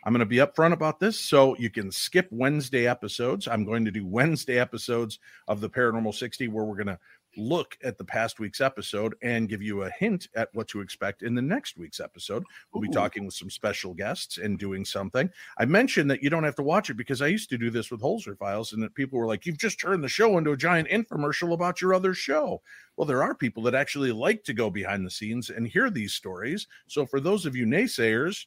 I'm 0.04 0.14
going 0.14 0.20
to 0.20 0.26
be 0.26 0.38
upfront 0.38 0.74
about 0.74 1.00
this 1.00 1.20
so 1.20 1.56
you 1.58 1.70
can 1.70 1.92
skip 1.92 2.28
Wednesday 2.32 2.88
episodes. 2.88 3.48
I'm 3.48 3.66
going 3.66 3.86
to 3.86 3.92
do 3.92 4.06
Wednesday 4.06 4.60
episodes 4.60 5.20
of 5.48 5.62
the 5.62 5.70
Paranormal 5.70 6.14
60 6.14 6.48
where 6.48 6.66
we're 6.66 6.76
going 6.76 6.88
to 6.88 7.00
look 7.38 7.78
at 7.84 7.98
the 7.98 8.04
past 8.04 8.40
week's 8.40 8.62
episode 8.62 9.16
and 9.22 9.50
give 9.50 9.62
you 9.62 9.84
a 9.84 9.90
hint 9.92 10.28
at 10.36 10.50
what 10.54 10.68
to 10.70 10.82
expect 10.82 11.24
in 11.24 11.36
the 11.36 11.42
next 11.42 11.78
week's 11.78 12.00
episode. 12.00 12.44
We'll 12.74 12.82
be 12.82 12.90
talking 12.90 13.26
with 13.26 13.34
some 13.34 13.50
special 13.50 13.94
guests 13.94 14.38
and 14.38 14.60
doing 14.60 14.86
something. 14.86 15.30
I 15.58 15.66
mentioned 15.66 16.10
that 16.12 16.24
you 16.24 16.30
don't 16.30 16.44
have 16.44 16.56
to 16.56 16.64
watch 16.64 16.90
it 16.90 16.98
because 16.98 17.22
I 17.22 17.28
used 17.28 17.50
to 17.50 17.58
do 17.58 17.70
this 17.70 17.92
with 17.92 18.02
Holzer 18.02 18.38
Files, 18.38 18.74
and 18.74 18.82
that 18.84 18.96
people 18.96 19.20
were 19.20 19.28
like, 19.28 19.46
You've 19.46 19.58
just 19.58 19.80
turned 19.80 20.04
the 20.04 20.10
show 20.10 20.38
into 20.38 20.52
a 20.52 20.58
giant 20.58 20.90
infomercial 20.90 21.54
about 21.54 21.82
your 21.82 21.94
other 21.94 22.14
show. 22.14 22.62
Well, 22.98 23.06
there 23.06 23.24
are 23.24 23.36
people 23.36 23.64
that 23.64 23.76
actually 23.76 24.12
like 24.12 24.44
to 24.46 24.54
go 24.54 24.70
behind 24.70 25.06
the 25.06 25.12
scenes 25.12 25.50
and 25.50 25.68
hear 25.68 25.90
these 25.90 26.14
stories. 26.14 26.68
So 26.88 27.06
for 27.06 27.20
those 27.20 27.46
of 27.46 27.56
you 27.56 27.66
naysayers, 27.66 28.46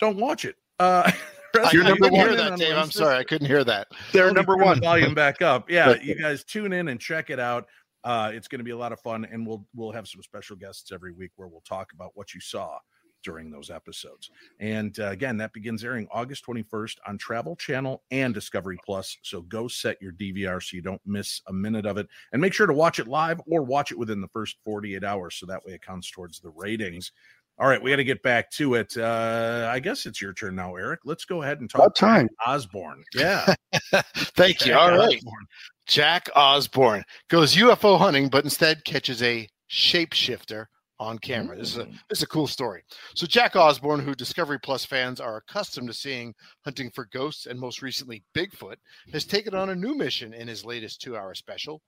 don't 0.00 0.18
watch 0.18 0.44
it. 0.44 0.56
Uh, 0.78 1.10
You're 1.72 1.84
number 1.84 2.08
one. 2.08 2.20
Hear 2.20 2.36
that, 2.36 2.58
Dave. 2.58 2.76
I'm 2.76 2.90
sorry, 2.90 3.16
I 3.16 3.24
couldn't 3.24 3.46
hear 3.46 3.64
that. 3.64 3.88
They're 4.12 4.32
number 4.32 4.56
one. 4.56 4.80
volume 4.80 5.14
back 5.14 5.42
up. 5.42 5.68
Yeah, 5.74 5.94
you 6.00 6.14
guys 6.14 6.44
tune 6.44 6.72
in 6.72 6.88
and 6.88 7.00
check 7.00 7.30
it 7.30 7.40
out. 7.40 7.66
Uh, 8.04 8.30
it's 8.32 8.46
going 8.48 8.58
to 8.58 8.64
be 8.64 8.70
a 8.70 8.76
lot 8.76 8.92
of 8.92 9.00
fun, 9.00 9.24
and 9.24 9.46
we'll 9.46 9.66
we'll 9.74 9.92
have 9.92 10.06
some 10.06 10.22
special 10.22 10.56
guests 10.56 10.92
every 10.92 11.12
week 11.12 11.32
where 11.36 11.48
we'll 11.48 11.62
talk 11.62 11.92
about 11.92 12.12
what 12.14 12.34
you 12.34 12.40
saw 12.40 12.78
during 13.24 13.50
those 13.50 13.70
episodes. 13.70 14.30
And 14.60 14.96
uh, 15.00 15.08
again, 15.08 15.36
that 15.38 15.52
begins 15.52 15.82
airing 15.82 16.06
August 16.12 16.46
21st 16.46 16.96
on 17.08 17.18
Travel 17.18 17.56
Channel 17.56 18.02
and 18.10 18.34
Discovery 18.34 18.78
Plus. 18.84 19.16
So 19.22 19.40
go 19.42 19.66
set 19.66 20.00
your 20.00 20.12
DVR 20.12 20.62
so 20.62 20.76
you 20.76 20.82
don't 20.82 21.00
miss 21.06 21.40
a 21.48 21.52
minute 21.52 21.86
of 21.86 21.96
it, 21.96 22.06
and 22.32 22.40
make 22.40 22.52
sure 22.52 22.66
to 22.66 22.74
watch 22.74 22.98
it 22.98 23.08
live 23.08 23.40
or 23.46 23.62
watch 23.62 23.90
it 23.90 23.98
within 23.98 24.20
the 24.20 24.28
first 24.28 24.58
48 24.64 25.02
hours, 25.02 25.36
so 25.36 25.46
that 25.46 25.64
way 25.64 25.72
it 25.72 25.82
counts 25.82 26.10
towards 26.10 26.38
the 26.38 26.50
ratings. 26.50 27.10
All 27.58 27.68
right, 27.68 27.80
we 27.80 27.90
got 27.90 27.96
to 27.96 28.04
get 28.04 28.22
back 28.22 28.50
to 28.52 28.74
it. 28.74 28.96
Uh, 28.96 29.70
I 29.72 29.78
guess 29.78 30.06
it's 30.06 30.20
your 30.20 30.32
turn 30.32 30.56
now, 30.56 30.74
Eric. 30.74 31.00
Let's 31.04 31.24
go 31.24 31.42
ahead 31.42 31.60
and 31.60 31.70
talk 31.70 31.82
about 31.82 31.96
time. 31.96 32.28
Osbourne. 32.44 33.04
Yeah. 33.14 33.54
Thank 33.92 34.58
Jack 34.58 34.66
you. 34.66 34.74
All 34.74 34.90
right. 34.90 35.16
Osbourne. 35.16 35.46
Jack 35.86 36.30
Osbourne 36.34 37.04
goes 37.28 37.54
UFO 37.54 37.96
hunting, 37.96 38.28
but 38.28 38.42
instead 38.42 38.84
catches 38.84 39.22
a 39.22 39.48
shapeshifter 39.70 40.66
on 40.98 41.18
camera. 41.18 41.56
This 41.56 41.72
is 41.72 41.78
a 41.78 41.84
mm. 41.84 41.92
this 42.08 42.18
is 42.18 42.22
a 42.22 42.28
cool 42.28 42.46
story. 42.46 42.82
So 43.14 43.26
Jack 43.26 43.54
Osbourne, 43.54 44.00
who 44.00 44.14
Discovery 44.14 44.58
Plus 44.58 44.84
fans 44.84 45.20
are 45.20 45.36
accustomed 45.36 45.88
to 45.88 45.94
seeing 45.94 46.34
hunting 46.64 46.90
for 46.90 47.08
ghosts 47.12 47.46
and 47.46 47.58
most 47.58 47.82
recently 47.82 48.24
Bigfoot, 48.34 48.76
has 49.12 49.24
taken 49.24 49.54
on 49.54 49.70
a 49.70 49.74
new 49.74 49.94
mission 49.94 50.32
in 50.32 50.48
his 50.48 50.64
latest 50.64 51.00
two-hour 51.00 51.34
special, 51.34 51.82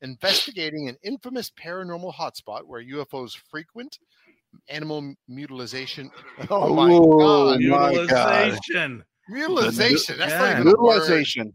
investigating 0.00 0.88
an 0.88 0.96
infamous 1.02 1.50
paranormal 1.50 2.14
hotspot 2.14 2.62
where 2.66 2.82
UFOs 2.82 3.36
frequent 3.50 3.98
animal 4.68 5.14
mutilization. 5.28 6.10
Oh, 6.50 6.74
my 6.74 6.90
god! 6.90 7.58
Mutilization. 7.58 9.04
Mutilization. 9.28 10.18
That's 10.18 10.32
yeah. 10.32 10.42
like 10.42 10.64
mutilization. 10.64 11.52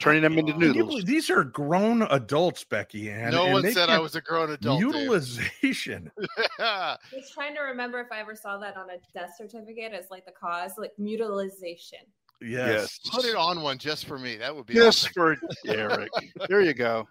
Turning 0.00 0.22
them 0.22 0.38
into 0.38 0.56
noodles. 0.56 1.02
These 1.04 1.28
are 1.28 1.42
grown 1.42 2.02
adults, 2.02 2.64
Beckie. 2.64 3.10
And 3.10 3.32
no 3.32 3.44
and 3.44 3.52
one 3.52 3.72
said 3.72 3.90
I 3.90 3.98
was 3.98 4.14
a 4.14 4.20
grown 4.20 4.52
adult. 4.52 4.80
Mutilization. 4.80 6.10
I 6.60 6.96
was 7.12 7.30
trying 7.30 7.54
to 7.56 7.62
remember 7.62 8.00
if 8.00 8.06
I 8.12 8.20
ever 8.20 8.36
saw 8.36 8.58
that 8.58 8.76
on 8.76 8.90
a 8.90 8.98
death 9.12 9.34
certificate 9.36 9.92
as 9.92 10.06
like 10.08 10.24
the 10.24 10.32
cause, 10.32 10.72
like 10.78 10.92
mutilization. 10.98 11.98
Yes. 12.40 13.00
yes. 13.04 13.12
Put 13.12 13.24
it 13.24 13.34
on 13.34 13.62
one 13.62 13.78
just 13.78 14.06
for 14.06 14.18
me. 14.20 14.36
That 14.36 14.54
would 14.54 14.66
be 14.66 14.74
just 14.74 15.08
awesome. 15.16 15.38
for 15.64 15.66
Eric. 15.66 16.10
there 16.48 16.60
you 16.60 16.74
go 16.74 17.08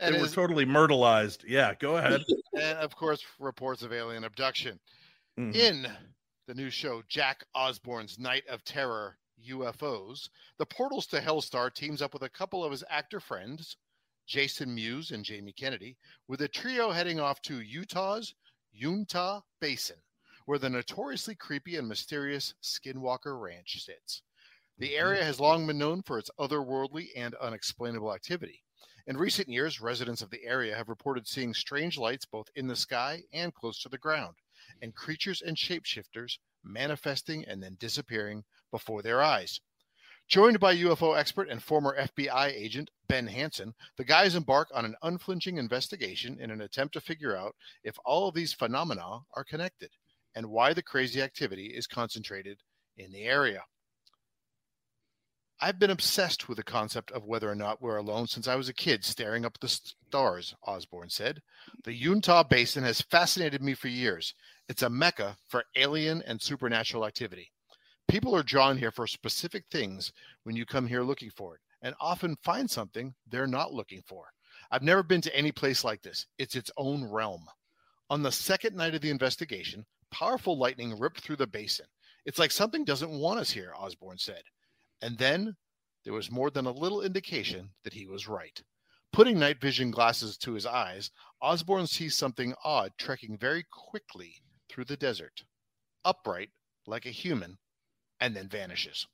and 0.00 0.14
they 0.14 0.20
were 0.20 0.28
totally 0.28 0.66
myrtleized. 0.66 1.44
Yeah, 1.46 1.74
go 1.78 1.96
ahead. 1.96 2.24
And 2.54 2.78
of 2.78 2.94
course, 2.96 3.24
reports 3.38 3.82
of 3.82 3.92
alien 3.92 4.24
abduction. 4.24 4.78
Mm-hmm. 5.38 5.54
In 5.54 5.86
the 6.46 6.54
new 6.54 6.70
show, 6.70 7.02
Jack 7.08 7.44
Osbourne's 7.54 8.18
Night 8.18 8.46
of 8.48 8.64
Terror 8.64 9.18
UFOs, 9.48 10.28
the 10.58 10.66
Portals 10.66 11.06
to 11.08 11.20
Hellstar 11.20 11.72
teams 11.72 12.02
up 12.02 12.12
with 12.12 12.22
a 12.22 12.28
couple 12.28 12.64
of 12.64 12.70
his 12.70 12.84
actor 12.90 13.20
friends, 13.20 13.76
Jason 14.26 14.74
Mewes 14.74 15.10
and 15.10 15.24
Jamie 15.24 15.52
Kennedy, 15.52 15.96
with 16.26 16.42
a 16.42 16.48
trio 16.48 16.90
heading 16.90 17.20
off 17.20 17.40
to 17.42 17.60
Utah's 17.60 18.34
Uintah 18.72 19.42
Basin, 19.60 19.96
where 20.46 20.58
the 20.58 20.68
notoriously 20.68 21.34
creepy 21.34 21.76
and 21.76 21.86
mysterious 21.86 22.54
Skinwalker 22.62 23.40
Ranch 23.40 23.84
sits. 23.84 24.22
The 24.78 24.88
mm-hmm. 24.88 25.00
area 25.00 25.24
has 25.24 25.40
long 25.40 25.66
been 25.66 25.78
known 25.78 26.02
for 26.02 26.18
its 26.18 26.30
otherworldly 26.38 27.08
and 27.16 27.34
unexplainable 27.36 28.12
activity. 28.12 28.62
In 29.08 29.16
recent 29.16 29.48
years, 29.48 29.80
residents 29.80 30.20
of 30.20 30.28
the 30.28 30.44
area 30.44 30.76
have 30.76 30.90
reported 30.90 31.26
seeing 31.26 31.54
strange 31.54 31.96
lights 31.96 32.26
both 32.26 32.50
in 32.54 32.66
the 32.66 32.76
sky 32.76 33.22
and 33.32 33.54
close 33.54 33.80
to 33.80 33.88
the 33.88 33.96
ground, 33.96 34.36
and 34.82 34.94
creatures 34.94 35.40
and 35.40 35.56
shapeshifters 35.56 36.36
manifesting 36.62 37.42
and 37.46 37.62
then 37.62 37.78
disappearing 37.80 38.44
before 38.70 39.00
their 39.00 39.22
eyes. 39.22 39.62
Joined 40.26 40.60
by 40.60 40.76
UFO 40.76 41.16
expert 41.16 41.48
and 41.48 41.62
former 41.62 41.96
FBI 41.98 42.48
agent 42.48 42.90
Ben 43.06 43.28
Hansen, 43.28 43.74
the 43.96 44.04
guys 44.04 44.34
embark 44.34 44.68
on 44.74 44.84
an 44.84 44.96
unflinching 45.00 45.56
investigation 45.56 46.38
in 46.38 46.50
an 46.50 46.60
attempt 46.60 46.92
to 46.92 47.00
figure 47.00 47.34
out 47.34 47.56
if 47.82 47.96
all 48.04 48.28
of 48.28 48.34
these 48.34 48.52
phenomena 48.52 49.20
are 49.34 49.44
connected 49.44 49.92
and 50.34 50.50
why 50.50 50.74
the 50.74 50.82
crazy 50.82 51.22
activity 51.22 51.68
is 51.68 51.86
concentrated 51.86 52.60
in 52.98 53.10
the 53.10 53.22
area. 53.22 53.62
I've 55.60 55.80
been 55.80 55.90
obsessed 55.90 56.48
with 56.48 56.56
the 56.56 56.62
concept 56.62 57.10
of 57.10 57.24
whether 57.24 57.50
or 57.50 57.56
not 57.56 57.82
we're 57.82 57.96
alone 57.96 58.28
since 58.28 58.46
I 58.46 58.54
was 58.54 58.68
a 58.68 58.74
kid 58.74 59.04
staring 59.04 59.44
up 59.44 59.56
at 59.56 59.60
the 59.60 59.68
stars, 59.68 60.54
Osbourne 60.62 61.10
said. 61.10 61.42
The 61.82 61.92
Uintah 61.92 62.46
Basin 62.48 62.84
has 62.84 63.00
fascinated 63.00 63.60
me 63.60 63.74
for 63.74 63.88
years. 63.88 64.34
It's 64.68 64.82
a 64.82 64.90
mecca 64.90 65.36
for 65.48 65.64
alien 65.74 66.22
and 66.26 66.40
supernatural 66.40 67.04
activity. 67.04 67.50
People 68.06 68.36
are 68.36 68.44
drawn 68.44 68.78
here 68.78 68.92
for 68.92 69.08
specific 69.08 69.64
things 69.68 70.12
when 70.44 70.54
you 70.54 70.64
come 70.64 70.86
here 70.86 71.02
looking 71.02 71.30
for 71.30 71.56
it, 71.56 71.60
and 71.82 71.92
often 72.00 72.36
find 72.44 72.70
something 72.70 73.12
they're 73.26 73.48
not 73.48 73.74
looking 73.74 74.02
for. 74.06 74.26
I've 74.70 74.82
never 74.82 75.02
been 75.02 75.22
to 75.22 75.36
any 75.36 75.50
place 75.50 75.82
like 75.82 76.02
this. 76.02 76.26
It's 76.38 76.54
its 76.54 76.70
own 76.76 77.04
realm. 77.04 77.44
On 78.10 78.22
the 78.22 78.30
second 78.30 78.76
night 78.76 78.94
of 78.94 79.00
the 79.00 79.10
investigation, 79.10 79.84
powerful 80.12 80.56
lightning 80.56 80.96
ripped 80.96 81.20
through 81.20 81.36
the 81.36 81.48
basin. 81.48 81.86
It's 82.24 82.38
like 82.38 82.52
something 82.52 82.84
doesn't 82.84 83.10
want 83.10 83.40
us 83.40 83.50
here, 83.50 83.72
Osbourne 83.76 84.18
said. 84.18 84.42
And 85.00 85.18
then 85.18 85.56
there 86.04 86.12
was 86.12 86.30
more 86.30 86.50
than 86.50 86.66
a 86.66 86.70
little 86.70 87.02
indication 87.02 87.70
that 87.84 87.92
he 87.92 88.06
was 88.06 88.28
right. 88.28 88.62
Putting 89.12 89.38
night 89.38 89.60
vision 89.60 89.90
glasses 89.90 90.36
to 90.38 90.52
his 90.52 90.66
eyes, 90.66 91.10
Osbourne 91.40 91.86
sees 91.86 92.16
something 92.16 92.54
odd 92.64 92.92
trekking 92.98 93.38
very 93.38 93.64
quickly 93.70 94.42
through 94.68 94.84
the 94.84 94.96
desert, 94.96 95.44
upright 96.04 96.50
like 96.86 97.06
a 97.06 97.10
human, 97.10 97.58
and 98.20 98.34
then 98.34 98.48
vanishes. 98.48 99.06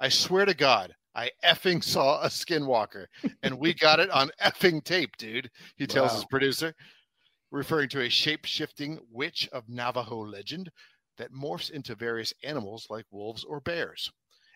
I 0.00 0.08
swear 0.08 0.44
to 0.44 0.54
God, 0.54 0.94
I 1.14 1.30
effing 1.44 1.82
saw 1.82 2.22
a 2.22 2.28
skinwalker 2.28 3.06
and 3.42 3.58
we 3.58 3.74
got 3.74 4.00
it 4.00 4.10
on 4.10 4.30
effing 4.42 4.84
tape, 4.84 5.16
dude. 5.16 5.50
He 5.76 5.86
tells 5.86 6.10
wow. 6.10 6.16
his 6.16 6.24
producer, 6.26 6.74
referring 7.50 7.88
to 7.90 8.02
a 8.02 8.08
shape 8.08 8.44
shifting 8.44 9.00
witch 9.10 9.48
of 9.52 9.68
Navajo 9.68 10.18
legend 10.18 10.70
that 11.16 11.32
morphs 11.32 11.70
into 11.70 11.94
various 11.94 12.32
animals 12.44 12.86
like 12.90 13.06
wolves 13.10 13.44
or 13.44 13.60
bears. 13.60 14.12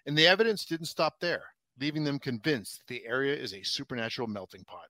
And 0.07 0.17
the 0.17 0.27
evidence 0.27 0.65
didn't 0.65 0.87
stop 0.87 1.21
there, 1.21 1.45
leaving 1.79 2.05
them 2.05 2.19
convinced 2.19 2.79
that 2.79 2.87
the 2.89 3.07
area 3.07 3.35
is 3.37 3.55
a 3.55 3.63
supernatural 3.63 4.29
melting 4.29 4.65
pot. 4.65 4.89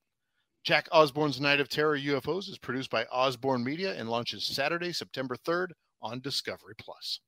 Jack 0.65 0.89
Osbourne's 0.93 1.41
Night 1.41 1.61
of 1.61 1.69
Terror 1.69 1.99
UFOs 1.99 2.49
is 2.49 2.59
produced 2.59 2.91
by 2.91 3.05
Osbourne 3.07 3.65
Media 3.65 3.95
and 3.95 4.09
launches 4.09 4.45
Saturday, 4.45 4.93
September 4.93 5.37
3rd 5.37 5.69
on 6.01 6.21
Discovery 6.21 6.75
Plus. 6.79 7.21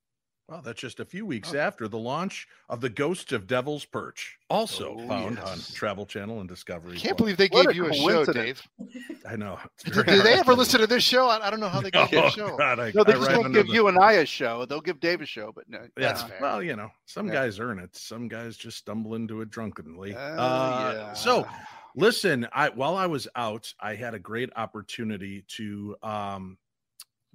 Well, 0.49 0.61
that's 0.61 0.80
just 0.80 1.01
a 1.01 1.07
few 1.07 1.24
weeks 1.24 1.55
oh. 1.55 1.59
after 1.59 1.88
the 1.88 1.97
launch 1.97 2.47
of 2.68 2.82
the 2.82 2.90
Ghosts 2.90 3.32
of 3.32 3.47
Devil's 3.47 3.86
Perch, 3.86 4.38
also 4.51 4.97
oh, 4.99 5.09
found 5.09 5.38
yes. 5.38 5.51
on 5.51 5.74
Travel 5.74 6.05
Channel 6.05 6.40
and 6.40 6.49
Discovery. 6.49 6.97
I 6.97 7.01
can't 7.01 7.16
believe 7.16 7.38
they 7.38 7.49
gave 7.49 7.74
you 7.74 7.86
a 7.86 7.95
show, 7.95 8.26
Dave. 8.26 8.61
I 9.28 9.36
know. 9.36 9.59
Did, 9.84 10.05
did 10.05 10.22
they 10.22 10.34
ever 10.34 10.55
listen 10.55 10.80
to 10.80 10.86
this 10.86 11.03
show? 11.03 11.28
I, 11.28 11.47
I 11.47 11.51
don't 11.51 11.61
know 11.61 11.70
how 11.70 11.80
they 11.80 11.90
got 11.90 12.12
no, 12.12 12.26
a 12.26 12.30
show. 12.30 12.59
God, 12.59 12.78
I, 12.78 12.92
no, 12.95 13.05
they 13.05 13.14
I 13.14 13.16
just 13.16 13.30
won't 13.30 13.55
give 13.55 13.68
the... 13.68 13.72
you 13.72 13.88
and 13.88 13.99
I 13.99 14.12
a 14.12 14.26
show. 14.26 14.66
They'll 14.66 14.82
give 14.82 15.01
Dave 15.01 15.22
a 15.22 15.26
show, 15.26 15.51
but 15.55 15.66
no. 15.66 15.80
That's 15.97 16.20
yeah. 16.20 16.28
fair. 16.28 16.38
Well, 16.42 16.62
you 16.62 16.76
know, 16.76 16.90
some 17.07 17.28
yeah. 17.28 17.34
guys 17.34 17.59
earn 17.59 17.78
it. 17.78 17.97
Some 17.97 18.28
guys 18.28 18.59
just 18.59 18.76
stumble 18.76 19.14
into 19.14 19.40
it 19.40 19.49
drunkenly. 19.49 20.14
Uh, 20.14 20.18
uh, 20.18 20.92
yeah. 20.95 21.12
So, 21.14 21.49
listen, 21.97 22.47
I 22.53 22.68
while 22.68 22.97
I 22.97 23.07
was 23.07 23.26
out, 23.34 23.72
I 23.80 23.95
had 23.95 24.12
a 24.12 24.18
great 24.18 24.51
opportunity 24.57 25.42
to 25.57 25.97
um, 26.03 26.59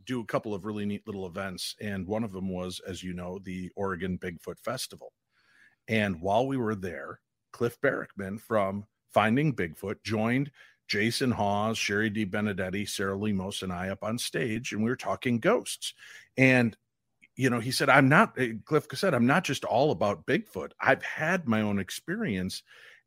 do 0.09 0.21
a 0.21 0.25
couple 0.25 0.55
of 0.55 0.65
really 0.65 0.85
neat 0.85 1.05
little 1.05 1.27
events. 1.27 1.75
And 1.79 2.07
one 2.07 2.23
of 2.23 2.33
them 2.33 2.49
was, 2.49 2.81
as 2.87 3.03
you 3.03 3.13
know, 3.13 3.39
the 3.43 3.69
Oregon 3.75 4.17
Bigfoot 4.17 4.59
Festival. 4.59 5.13
And 5.87 6.19
while 6.19 6.47
we 6.47 6.57
were 6.57 6.75
there, 6.75 7.19
Cliff 7.53 7.79
Barackman 7.79 8.41
from 8.41 8.85
Finding 9.13 9.55
Bigfoot 9.55 10.01
joined 10.03 10.51
Jason 10.87 11.29
Hawes, 11.29 11.77
Shari 11.77 12.09
DeBenedetti, 12.09 12.89
Sarah 12.89 13.17
Lemos, 13.17 13.61
and 13.61 13.71
I 13.71 13.89
up 13.89 14.03
on 14.03 14.17
stage, 14.17 14.71
and 14.71 14.83
we 14.83 14.89
were 14.89 14.95
talking 14.95 15.39
ghosts. 15.39 15.93
And 16.37 16.75
you 17.35 17.49
know, 17.49 17.59
he 17.59 17.71
said, 17.71 17.87
I'm 17.87 18.09
not, 18.09 18.33
eh, 18.37 18.53
Cliff 18.65 18.87
said, 18.93 19.13
I'm 19.13 19.27
not 19.27 19.45
just 19.45 19.63
all 19.63 19.91
about 19.91 20.25
Bigfoot. 20.25 20.71
I've 20.81 21.03
had 21.03 21.47
my 21.47 21.61
own 21.61 21.79
experience. 21.79 22.63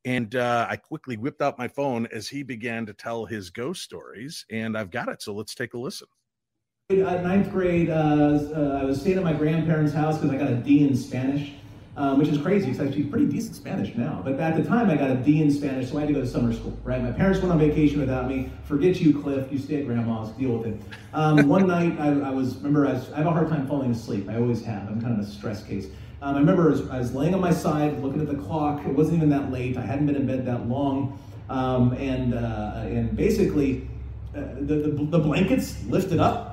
And 0.06 0.34
uh, 0.36 0.66
I 0.70 0.76
quickly 0.76 1.16
whipped 1.16 1.42
out 1.42 1.58
my 1.58 1.68
phone 1.68 2.06
as 2.06 2.28
he 2.28 2.42
began 2.42 2.86
to 2.86 2.94
tell 2.94 3.26
his 3.26 3.50
ghost 3.50 3.82
stories, 3.82 4.46
and 4.50 4.76
I've 4.76 4.90
got 4.90 5.08
it. 5.08 5.20
So 5.20 5.34
let's 5.34 5.54
take 5.54 5.74
a 5.74 5.78
listen. 5.78 6.08
Uh, 7.00 7.22
ninth 7.22 7.50
grade, 7.50 7.88
uh, 7.88 7.94
uh, 7.94 8.78
I 8.82 8.84
was 8.84 9.00
staying 9.00 9.16
at 9.16 9.24
my 9.24 9.32
grandparents' 9.32 9.94
house 9.94 10.18
because 10.18 10.30
I 10.30 10.36
got 10.36 10.50
a 10.50 10.56
D 10.56 10.86
in 10.86 10.94
Spanish, 10.94 11.52
um, 11.96 12.18
which 12.18 12.28
is 12.28 12.38
crazy 12.38 12.66
because 12.66 12.86
I 12.86 12.90
speak 12.90 13.10
pretty 13.10 13.26
decent 13.26 13.56
Spanish 13.56 13.96
now. 13.96 14.20
But 14.22 14.38
at 14.38 14.56
the 14.56 14.64
time, 14.64 14.90
I 14.90 14.96
got 14.96 15.10
a 15.10 15.14
D 15.14 15.40
in 15.40 15.50
Spanish, 15.50 15.90
so 15.90 15.96
I 15.96 16.00
had 16.00 16.08
to 16.08 16.14
go 16.14 16.20
to 16.20 16.26
summer 16.26 16.52
school, 16.52 16.76
right? 16.84 17.02
My 17.02 17.10
parents 17.10 17.40
went 17.40 17.50
on 17.50 17.58
vacation 17.58 17.98
without 17.98 18.28
me. 18.28 18.52
Forget 18.64 19.00
you, 19.00 19.18
Cliff. 19.18 19.50
You 19.50 19.58
stay 19.58 19.76
at 19.76 19.86
grandma's. 19.86 20.30
Deal 20.32 20.58
with 20.58 20.66
it. 20.66 20.82
Um, 21.14 21.48
one 21.48 21.66
night, 21.66 21.98
I, 21.98 22.08
I, 22.08 22.30
was, 22.30 22.56
remember, 22.56 22.86
I, 22.86 22.92
was, 22.92 23.10
I, 23.12 23.18
have 23.18 23.26
a 23.26 23.30
hard 23.30 23.48
time 23.48 23.66
falling 23.66 23.90
asleep. 23.90 24.28
I 24.28 24.36
always 24.36 24.62
have. 24.62 24.86
I'm 24.86 25.00
kind 25.00 25.18
of 25.18 25.26
a 25.26 25.30
stress 25.30 25.64
case. 25.64 25.86
Um, 26.20 26.36
I 26.36 26.40
remember 26.40 26.66
I 26.66 26.70
was, 26.72 26.90
I 26.90 26.98
was, 26.98 27.14
laying 27.14 27.32
on 27.32 27.40
my 27.40 27.52
side, 27.52 28.02
looking 28.02 28.20
at 28.20 28.28
the 28.28 28.36
clock. 28.36 28.84
It 28.84 28.92
wasn't 28.92 29.16
even 29.16 29.30
that 29.30 29.50
late. 29.50 29.78
I 29.78 29.82
hadn't 29.82 30.06
been 30.06 30.16
in 30.16 30.26
bed 30.26 30.44
that 30.44 30.68
long. 30.68 31.18
Um, 31.48 31.94
and, 31.94 32.34
uh, 32.34 32.82
and 32.84 33.16
basically, 33.16 33.88
uh, 34.36 34.40
the, 34.60 34.74
the, 34.74 35.06
the 35.06 35.18
blankets 35.18 35.82
lifted 35.86 36.20
up 36.20 36.51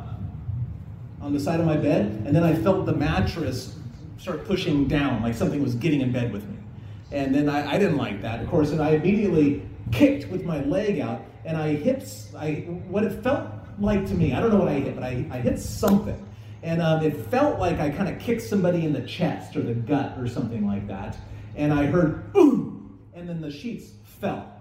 on 1.29 1.33
the 1.35 1.39
side 1.39 1.59
of 1.59 1.65
my 1.67 1.77
bed, 1.77 2.07
and 2.25 2.35
then 2.35 2.43
I 2.43 2.55
felt 2.55 2.87
the 2.87 2.93
mattress 2.93 3.75
start 4.17 4.45
pushing 4.45 4.87
down, 4.87 5.21
like 5.21 5.35
something 5.35 5.61
was 5.61 5.75
getting 5.75 6.01
in 6.01 6.11
bed 6.11 6.33
with 6.33 6.43
me. 6.49 6.57
And 7.11 7.35
then 7.35 7.47
I, 7.47 7.73
I 7.73 7.77
didn't 7.77 7.97
like 7.97 8.23
that, 8.23 8.41
of 8.41 8.49
course, 8.49 8.71
and 8.71 8.81
I 8.81 8.93
immediately 8.93 9.61
kicked 9.91 10.27
with 10.31 10.43
my 10.43 10.63
leg 10.63 10.99
out, 10.99 11.21
and 11.45 11.55
I 11.55 11.75
hit 11.75 12.11
I 12.35 12.65
what 12.87 13.03
it 13.03 13.21
felt 13.21 13.47
like 13.77 14.07
to 14.07 14.15
me. 14.15 14.33
I 14.33 14.39
don't 14.39 14.49
know 14.49 14.57
what 14.57 14.69
I 14.69 14.79
hit, 14.79 14.95
but 14.95 15.03
I, 15.03 15.23
I 15.29 15.39
hit 15.39 15.59
something, 15.59 16.19
and 16.63 16.81
um, 16.81 17.03
it 17.03 17.15
felt 17.27 17.59
like 17.59 17.79
I 17.79 17.91
kind 17.91 18.09
of 18.09 18.19
kicked 18.19 18.41
somebody 18.41 18.83
in 18.83 18.91
the 18.91 19.01
chest 19.01 19.55
or 19.55 19.61
the 19.61 19.75
gut 19.75 20.17
or 20.17 20.27
something 20.27 20.65
like 20.65 20.87
that. 20.87 21.15
And 21.55 21.71
I 21.71 21.85
heard 21.85 22.33
boom, 22.33 22.97
and 23.13 23.29
then 23.29 23.39
the 23.39 23.51
sheets 23.51 23.91
fell, 24.03 24.51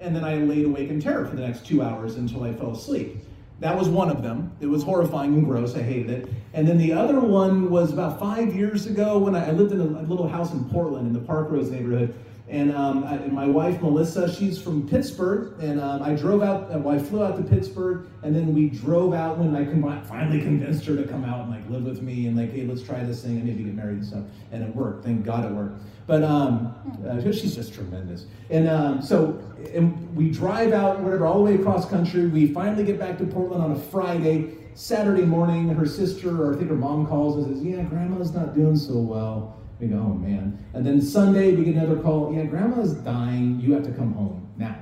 and 0.00 0.14
then 0.14 0.24
I 0.24 0.38
laid 0.38 0.64
awake 0.64 0.88
in 0.88 1.00
terror 1.00 1.24
for 1.24 1.36
the 1.36 1.42
next 1.42 1.64
two 1.64 1.82
hours 1.82 2.16
until 2.16 2.42
I 2.42 2.52
fell 2.52 2.72
asleep. 2.72 3.18
That 3.60 3.78
was 3.78 3.88
one 3.88 4.10
of 4.10 4.22
them. 4.22 4.52
It 4.60 4.66
was 4.66 4.82
horrifying 4.82 5.34
and 5.34 5.44
gross. 5.44 5.74
I 5.74 5.82
hated 5.82 6.10
it. 6.10 6.28
And 6.52 6.66
then 6.66 6.76
the 6.76 6.92
other 6.92 7.20
one 7.20 7.70
was 7.70 7.92
about 7.92 8.18
five 8.18 8.54
years 8.54 8.86
ago 8.86 9.18
when 9.18 9.34
I, 9.34 9.48
I 9.48 9.50
lived 9.52 9.72
in 9.72 9.80
a, 9.80 9.84
a, 9.84 10.02
little 10.02 10.28
house 10.28 10.52
in 10.52 10.64
Portland 10.70 11.06
in 11.06 11.12
the 11.12 11.20
Parkrose 11.20 11.70
neighborhood. 11.70 12.14
And, 12.48 12.74
um, 12.76 13.04
I, 13.04 13.14
and 13.14 13.32
my 13.32 13.46
wife, 13.46 13.80
Melissa, 13.80 14.32
she's 14.32 14.60
from 14.60 14.88
Pittsburgh. 14.88 15.58
And 15.60 15.80
um, 15.80 16.02
I 16.02 16.14
drove 16.14 16.42
out, 16.42 16.70
uh, 16.74 16.78
well, 16.78 16.96
I 16.96 16.98
flew 16.98 17.24
out 17.24 17.36
to 17.36 17.42
Pittsburgh. 17.42 18.06
And 18.22 18.34
then 18.34 18.52
we 18.52 18.68
drove 18.68 19.14
out 19.14 19.38
when 19.38 19.54
I 19.54 20.00
finally 20.02 20.40
convinced 20.40 20.84
her 20.86 20.96
to 20.96 21.04
come 21.04 21.24
out 21.24 21.42
and 21.42 21.50
like 21.50 21.68
live 21.70 21.84
with 21.84 22.02
me 22.02 22.26
and 22.26 22.36
like, 22.36 22.52
hey, 22.52 22.64
let's 22.64 22.82
try 22.82 23.02
this 23.04 23.22
thing 23.22 23.36
and 23.36 23.44
maybe 23.44 23.62
get 23.62 23.74
married 23.74 23.98
and 23.98 24.06
stuff. 24.06 24.24
And 24.50 24.64
it 24.64 24.74
worked. 24.74 25.04
Thank 25.04 25.24
God 25.24 25.44
it 25.44 25.52
worked. 25.52 25.80
But 26.06 26.22
um, 26.22 26.74
uh, 27.08 27.20
she's 27.32 27.54
just 27.54 27.72
tremendous. 27.72 28.26
And 28.50 28.68
um, 28.68 29.00
so 29.00 29.42
and 29.72 30.14
we 30.14 30.30
drive 30.30 30.72
out, 30.72 31.00
whatever, 31.00 31.26
all 31.26 31.38
the 31.38 31.52
way 31.52 31.54
across 31.54 31.88
country. 31.88 32.26
We 32.26 32.52
finally 32.52 32.84
get 32.84 32.98
back 32.98 33.18
to 33.18 33.24
Portland 33.24 33.62
on 33.62 33.72
a 33.72 33.78
Friday. 33.78 34.58
Saturday 34.74 35.22
morning, 35.22 35.68
her 35.68 35.86
sister, 35.86 36.42
or 36.42 36.54
I 36.54 36.56
think 36.56 36.68
her 36.68 36.76
mom 36.76 37.06
calls 37.06 37.36
and 37.36 37.54
says, 37.54 37.64
Yeah, 37.64 37.82
grandma's 37.84 38.34
not 38.34 38.54
doing 38.54 38.76
so 38.76 38.94
well. 38.94 39.56
We 39.78 39.86
go, 39.86 39.96
Oh 39.96 40.14
man. 40.14 40.58
And 40.74 40.84
then 40.84 41.00
Sunday, 41.00 41.54
we 41.54 41.64
get 41.64 41.76
another 41.76 42.00
call. 42.00 42.34
Yeah, 42.34 42.44
grandma's 42.44 42.94
dying. 42.94 43.60
You 43.60 43.72
have 43.74 43.84
to 43.84 43.92
come 43.92 44.12
home 44.14 44.48
now. 44.56 44.76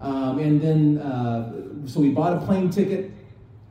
Um, 0.00 0.38
and 0.38 0.60
then, 0.60 0.98
uh, 0.98 1.86
so 1.86 2.00
we 2.00 2.10
bought 2.10 2.42
a 2.42 2.44
plane 2.44 2.68
ticket 2.68 3.12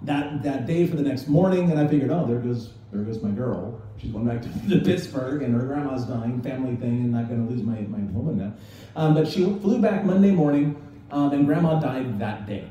that, 0.02 0.42
that 0.42 0.66
day 0.66 0.88
for 0.88 0.96
the 0.96 1.04
next 1.04 1.28
morning. 1.28 1.70
And 1.70 1.80
I 1.80 1.88
figured, 1.88 2.10
Oh, 2.10 2.26
there 2.26 2.39
goes, 2.39 2.74
there 2.92 3.04
goes 3.04 3.22
my 3.22 3.30
girl. 3.30 3.81
She's 4.02 4.12
going 4.12 4.26
back 4.26 4.41
to, 4.70 4.80
Pittsburgh, 4.80 5.43
and 5.43 5.54
her 5.54 5.68
grandma's 5.68 6.06
dying, 6.06 6.41
family 6.41 6.76
thing, 6.76 7.02
and 7.02 7.12
not 7.12 7.28
going 7.28 7.45
to 7.45 7.54
lose 7.54 7.64
my, 7.64 7.82
my 7.82 7.99
woman 8.12 8.38
now. 8.38 8.54
Um, 8.95 9.14
but 9.14 9.28
she 9.28 9.43
flew 9.43 9.80
back 9.80 10.04
Monday 10.04 10.32
morning, 10.32 10.76
um, 11.12 11.32
and 11.32 11.45
grandma 11.45 11.80
died 11.80 12.20
that 12.20 12.47
day. 12.47 12.68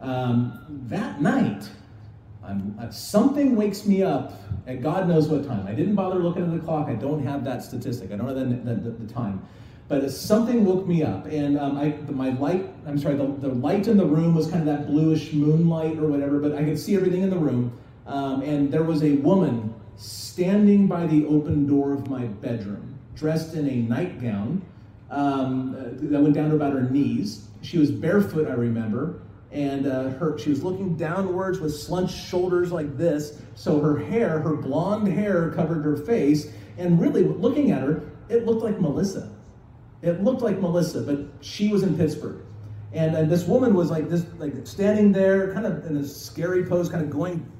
Um, 0.00 0.58
that 0.88 1.22
night, 1.22 1.68
uh, 2.44 2.90
something 2.90 3.56
wakes 3.56 3.86
me 3.86 4.02
up 4.02 4.34
at 4.66 4.82
God 4.82 5.08
knows 5.08 5.28
what 5.28 5.46
time. 5.46 5.66
I 5.66 5.72
didn't 5.72 5.94
bother 5.94 6.18
looking 6.18 6.42
at 6.42 6.52
the 6.52 6.58
clock. 6.58 6.88
I 6.88 6.94
don't 6.94 7.24
have 7.24 7.44
that 7.44 7.62
statistic. 7.62 8.12
I 8.12 8.16
don't 8.16 8.28
have 8.28 8.36
the, 8.36 8.74
the, 8.74 8.90
the 8.90 9.12
time. 9.12 9.46
But 9.88 10.10
something 10.10 10.64
woke 10.64 10.86
me 10.86 11.02
up, 11.02 11.26
and 11.26 11.58
um, 11.58 11.78
I, 11.78 11.96
my 12.10 12.30
light, 12.30 12.70
I'm 12.86 12.98
sorry, 12.98 13.16
the, 13.16 13.26
the 13.26 13.48
light 13.48 13.86
in 13.86 13.96
the 13.96 14.06
room 14.06 14.34
was 14.34 14.50
kind 14.50 14.66
of 14.68 14.78
that 14.78 14.86
bluish 14.86 15.32
moonlight 15.32 15.98
or 15.98 16.08
whatever, 16.08 16.38
but 16.38 16.54
I 16.54 16.64
could 16.64 16.78
see 16.78 16.94
everything 16.96 17.22
in 17.22 17.30
the 17.30 17.38
room. 17.38 17.78
Um, 18.06 18.42
and 18.42 18.70
there 18.70 18.82
was 18.82 19.02
a 19.02 19.12
woman 19.16 19.74
standing 19.96 20.86
by 20.86 21.06
the 21.06 21.26
open 21.26 21.66
door 21.66 21.92
of 21.92 22.08
my 22.08 22.24
bedroom, 22.24 22.98
dressed 23.14 23.54
in 23.54 23.68
a 23.68 23.76
nightgown 23.76 24.62
um, 25.10 25.76
uh, 25.78 25.84
that 26.10 26.20
went 26.20 26.34
down 26.34 26.50
to 26.50 26.56
about 26.56 26.72
her 26.72 26.88
knees. 26.90 27.48
She 27.62 27.78
was 27.78 27.90
barefoot, 27.90 28.48
I 28.48 28.52
remember, 28.54 29.20
and 29.52 29.86
uh, 29.86 30.10
her 30.10 30.36
she 30.38 30.50
was 30.50 30.62
looking 30.62 30.96
downwards 30.96 31.60
with 31.60 31.74
slunched 31.74 32.16
shoulders 32.16 32.72
like 32.72 32.96
this. 32.96 33.40
So 33.54 33.80
her 33.80 33.96
hair, 33.96 34.40
her 34.40 34.56
blonde 34.56 35.08
hair, 35.08 35.50
covered 35.50 35.84
her 35.84 35.96
face, 35.96 36.52
and 36.76 37.00
really 37.00 37.22
looking 37.22 37.70
at 37.70 37.82
her, 37.82 38.02
it 38.28 38.46
looked 38.46 38.62
like 38.62 38.80
Melissa. 38.80 39.30
It 40.02 40.22
looked 40.22 40.42
like 40.42 40.58
Melissa, 40.60 41.00
but 41.00 41.20
she 41.40 41.68
was 41.68 41.82
in 41.82 41.96
Pittsburgh. 41.96 42.42
And, 42.92 43.16
and 43.16 43.30
this 43.30 43.44
woman 43.46 43.74
was 43.74 43.90
like 43.90 44.08
this, 44.08 44.26
like 44.38 44.54
standing 44.66 45.12
there, 45.12 45.52
kind 45.52 45.66
of 45.66 45.84
in 45.86 45.96
a 45.96 46.04
scary 46.04 46.64
pose, 46.64 46.88
kind 46.88 47.02
of 47.02 47.10
going, 47.10 47.50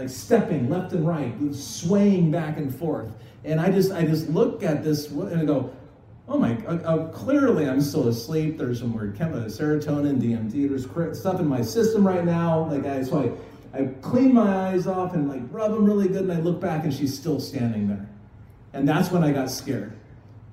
like 0.00 0.08
stepping 0.08 0.70
left 0.70 0.92
and 0.94 1.06
right, 1.06 1.34
swaying 1.54 2.30
back 2.30 2.56
and 2.56 2.74
forth. 2.74 3.10
And 3.44 3.60
I 3.60 3.70
just, 3.70 3.92
I 3.92 4.02
just 4.02 4.30
look 4.30 4.62
at 4.62 4.82
this 4.82 5.10
and 5.10 5.40
I 5.40 5.44
go, 5.44 5.70
oh 6.26 6.38
my, 6.38 6.56
uh, 6.64 6.76
uh, 6.76 7.08
clearly 7.08 7.68
I'm 7.68 7.82
still 7.82 8.08
asleep. 8.08 8.56
There's 8.56 8.78
some 8.78 8.94
weird 8.94 9.18
chemical, 9.18 9.42
serotonin, 9.42 10.18
DMT. 10.18 10.68
There's 10.70 11.18
stuff 11.18 11.38
in 11.38 11.46
my 11.46 11.60
system 11.60 12.06
right 12.06 12.24
now. 12.24 12.64
Like 12.70 12.86
I, 12.86 13.02
so 13.02 13.36
I, 13.74 13.78
I 13.78 13.84
clean 14.00 14.32
my 14.32 14.68
eyes 14.68 14.86
off 14.86 15.12
and 15.12 15.28
like 15.28 15.42
rub 15.50 15.72
them 15.72 15.84
really 15.84 16.08
good, 16.08 16.22
and 16.22 16.32
I 16.32 16.40
look 16.40 16.60
back 16.60 16.84
and 16.84 16.94
she's 16.94 17.16
still 17.16 17.38
standing 17.38 17.86
there. 17.86 18.08
And 18.72 18.88
that's 18.88 19.10
when 19.10 19.22
I 19.22 19.32
got 19.32 19.50
scared. 19.50 19.92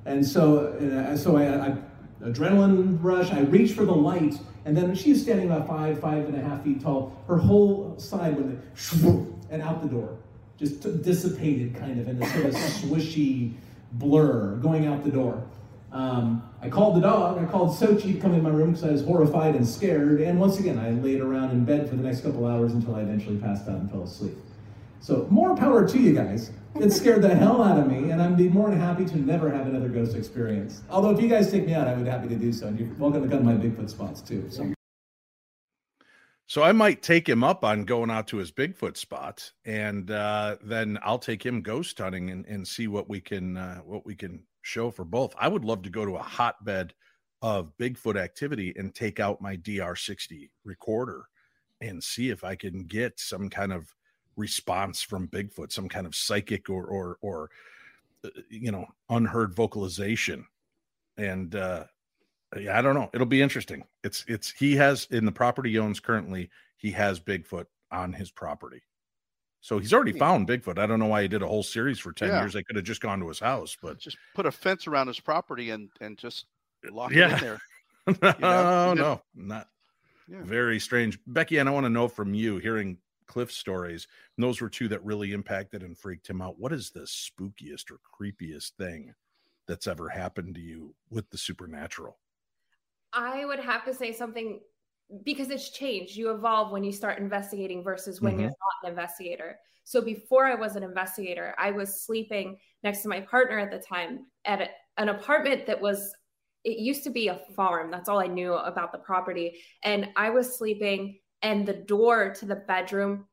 And 0.06 0.26
so, 0.26 0.68
uh, 0.68 1.16
so 1.16 1.38
I, 1.38 1.68
I, 1.68 1.78
adrenaline 2.22 2.98
rush. 3.02 3.32
I 3.32 3.42
reach 3.42 3.74
for 3.74 3.86
the 3.86 3.96
light, 3.96 4.36
and 4.66 4.76
then 4.76 4.94
she's 4.96 5.22
standing 5.22 5.50
about 5.50 5.68
five, 5.68 6.00
five 6.00 6.26
and 6.26 6.36
a 6.36 6.42
half 6.42 6.64
feet 6.64 6.82
tall. 6.82 7.16
Her 7.28 7.38
whole 7.38 7.98
side 7.98 8.36
went 8.36 8.60
and 9.50 9.62
out 9.62 9.82
the 9.82 9.88
door, 9.88 10.18
just 10.58 10.82
dissipated, 11.04 11.76
kind 11.76 12.00
of 12.00 12.08
in 12.08 12.22
a 12.22 12.30
sort 12.30 12.46
of 12.46 12.54
swishy 12.54 13.54
blur 13.94 14.56
going 14.58 14.88
out 14.88 15.04
the 15.04 15.12
door. 15.12 15.44
Um, 15.92 16.44
I 16.62 16.70
called 16.70 16.98
the 16.98 17.02
dog. 17.02 17.38
I 17.38 17.46
called 17.46 17.70
Sochi 17.70 18.14
to 18.14 18.20
come 18.20 18.34
in 18.34 18.44
my 18.44 18.50
room 18.50 18.72
because 18.72 18.84
I 18.84 18.92
was 18.92 19.04
horrified 19.04 19.56
and 19.56 19.68
scared. 19.68 20.22
And 20.22 20.40
once 20.40 20.60
again, 20.60 20.78
I 20.78 20.92
laid 20.92 21.22
around 21.22 21.52
in 21.52 21.64
bed 21.64 21.90
for 21.90 21.96
the 21.96 22.04
next 22.04 22.22
couple 22.22 22.46
hours 22.46 22.74
until 22.74 22.96
I 22.96 23.02
eventually 23.02 23.38
passed 23.38 23.68
out 23.70 23.76
and 23.76 23.90
fell 23.90 24.04
asleep. 24.04 24.38
So 25.00 25.28
more 25.30 25.56
power 25.56 25.88
to 25.88 26.00
you 26.00 26.14
guys. 26.14 26.52
It 26.76 26.92
scared 26.92 27.22
the 27.24 27.34
hell 27.34 27.64
out 27.64 27.80
of 27.80 27.88
me, 27.88 28.12
and 28.12 28.22
I'd 28.22 28.38
be 28.38 28.50
more 28.50 28.70
than 28.70 28.80
happy 28.80 29.06
to 29.06 29.18
never 29.18 29.50
have 29.50 29.66
another 29.66 29.88
ghost 29.90 30.16
experience. 30.16 30.84
Although 30.90 31.12
if 31.12 31.22
you 31.22 31.28
guys 31.28 31.50
take 31.52 31.66
me 31.66 31.74
out, 31.74 31.88
I 31.88 31.96
would 31.96 32.04
be 32.04 32.10
happy 32.10 32.28
to 32.28 32.36
do 32.36 32.54
so. 32.54 32.68
And 32.68 32.80
you're 32.80 32.90
welcome 33.00 33.24
to 33.24 33.30
come 33.30 33.40
to 33.40 33.46
my 33.46 33.54
Bigfoot 33.54 33.90
spots 33.90 34.22
too. 34.22 34.46
So. 34.50 34.77
So 36.50 36.64
I 36.64 36.72
might 36.72 37.04
take 37.04 37.28
him 37.28 37.44
up 37.44 37.66
on 37.66 37.84
going 37.84 38.10
out 38.10 38.28
to 38.28 38.38
his 38.38 38.54
Bigfoot 38.54 38.96
spot, 38.96 39.52
and 39.66 40.10
uh, 40.10 40.56
then 40.64 40.98
I'll 41.04 41.20
take 41.20 41.46
him 41.46 41.62
ghost 41.62 41.98
hunting 41.98 42.30
and, 42.32 42.46
and 42.46 42.66
see 42.66 42.88
what 42.88 43.10
we 43.10 43.20
can 43.20 43.58
uh, 43.58 43.80
what 43.80 44.06
we 44.06 44.16
can 44.16 44.44
show 44.62 44.90
for 44.90 45.04
both. 45.04 45.36
I 45.38 45.50
would 45.50 45.66
love 45.66 45.82
to 45.84 45.90
go 45.90 46.06
to 46.06 46.16
a 46.16 46.24
hotbed 46.24 46.94
of 47.42 47.74
Bigfoot 47.78 48.18
activity 48.18 48.74
and 48.78 48.96
take 48.96 49.20
out 49.20 49.42
my 49.42 49.58
DR60 49.58 50.50
recorder 50.64 51.26
and 51.82 52.02
see 52.02 52.30
if 52.30 52.46
I 52.46 52.56
can 52.56 52.86
get 52.86 53.20
some 53.20 53.50
kind 53.50 53.74
of 53.74 53.94
response 54.38 55.02
from 55.02 55.28
Bigfoot, 55.28 55.74
some 55.74 55.90
kind 55.90 56.08
of 56.08 56.16
psychic 56.16 56.70
or 56.70 56.86
or 56.86 57.18
or 57.20 57.50
uh, 58.24 58.30
you 58.50 58.72
know 58.72 58.86
unheard 59.10 59.54
vocalization. 59.54 60.46
And 61.18 61.56
uh, 61.56 61.86
I 62.56 62.82
don't 62.82 62.96
know. 62.96 63.10
It'll 63.14 63.28
be 63.28 63.42
interesting. 63.42 63.84
It's 64.04 64.24
it's 64.28 64.52
he 64.52 64.76
has 64.78 65.08
in 65.12 65.26
the 65.26 65.32
property 65.32 65.72
he 65.72 65.80
owns 65.80 66.00
currently. 66.00 66.50
He 66.78 66.92
has 66.92 67.20
Bigfoot 67.20 67.66
on 67.92 68.14
his 68.14 68.32
property. 68.32 68.82
So 69.62 69.80
he's 69.80 69.94
already 69.94 70.12
hmm. 70.14 70.20
found 70.20 70.48
Bigfoot. 70.48 70.78
I 70.78 70.86
don't 70.86 71.00
know 71.00 71.08
why 71.08 71.24
he 71.24 71.28
did 71.28 71.42
a 71.42 71.48
whole 71.48 71.64
series 71.64 72.00
for 72.00 72.14
10 72.14 72.30
yeah. 72.30 72.40
years. 72.40 72.56
I 72.56 72.62
could 72.62 72.76
have 72.76 72.86
just 72.86 73.02
gone 73.02 73.20
to 73.20 73.28
his 73.28 73.40
house, 73.40 73.76
but 73.82 74.00
just 74.00 74.18
put 74.34 74.46
a 74.46 74.52
fence 74.52 74.88
around 74.88 75.08
his 75.08 75.20
property 75.20 75.72
and 75.72 75.90
and 76.00 76.18
just 76.18 76.46
uh, 76.88 76.94
lock 76.94 77.12
yeah. 77.12 77.28
it 77.28 77.34
in 77.34 77.40
there. 77.40 77.60
no, 78.22 78.34
you 78.40 78.42
know? 78.42 78.94
no, 78.94 79.22
not 79.36 79.68
yeah. 80.28 80.42
very 80.42 80.80
strange. 80.80 81.20
Beckie, 81.26 81.60
and 81.60 81.68
I 81.68 81.72
want 81.74 81.86
to 81.86 81.90
know 81.90 82.08
from 82.08 82.34
you, 82.34 82.58
hearing 82.58 82.98
Cliff 83.26 83.52
stories, 83.52 84.08
those 84.38 84.62
were 84.62 84.70
two 84.70 84.88
that 84.88 85.04
really 85.04 85.34
impacted 85.34 85.84
and 85.84 85.98
freaked 85.98 86.30
him 86.30 86.42
out. 86.42 86.58
What 86.58 86.72
is 86.72 86.92
the 86.92 87.02
spookiest 87.02 87.92
or 87.92 88.00
creepiest 88.18 88.72
thing 88.78 89.14
that's 89.68 89.88
ever 89.88 90.08
happened 90.08 90.56
to 90.56 90.62
you 90.62 90.96
with 91.10 91.30
the 91.30 91.38
supernatural? 91.38 92.18
I 93.14 93.46
would 93.46 93.60
have 93.60 93.86
to 93.86 93.94
say 93.94 94.14
something 94.14 94.60
because 95.24 95.50
it's 95.50 95.70
changed. 95.70 96.16
You 96.16 96.32
evolve 96.32 96.72
when 96.72 96.84
you 96.84 96.92
start 96.92 97.20
investigating 97.20 97.84
versus 97.84 98.22
when 98.22 98.34
mm-hmm. 98.34 98.42
you're 98.42 98.50
not 98.50 98.84
an 98.84 98.90
investigator. 98.90 99.58
So 99.84 100.02
before 100.02 100.46
I 100.46 100.56
was 100.56 100.76
an 100.76 100.84
investigator, 100.84 101.56
I 101.58 101.72
was 101.72 102.02
sleeping 102.02 102.58
next 102.84 103.04
to 103.04 103.10
my 103.10 103.22
partner 103.22 103.58
at 103.58 103.72
the 103.72 103.80
time 103.80 104.26
at 104.44 104.62
a, 104.62 104.68
an 104.98 105.10
apartment 105.10 105.66
that 105.68 105.80
was 105.80 106.14
it 106.66 106.80
used 106.80 107.06
to 107.06 107.10
be 107.10 107.30
a 107.30 107.40
farm. 107.56 107.90
That's 107.90 108.10
all 108.10 108.20
I 108.20 108.28
knew 108.28 108.54
about 108.54 108.92
the 108.92 108.98
property. 108.98 109.60
And 109.84 110.10
I 110.18 110.30
was 110.30 110.58
sleeping 110.58 111.20
and 111.42 111.66
the 111.66 111.74
door 111.74 112.34
to 112.34 112.46
the 112.46 112.58
bedroom 112.58 113.28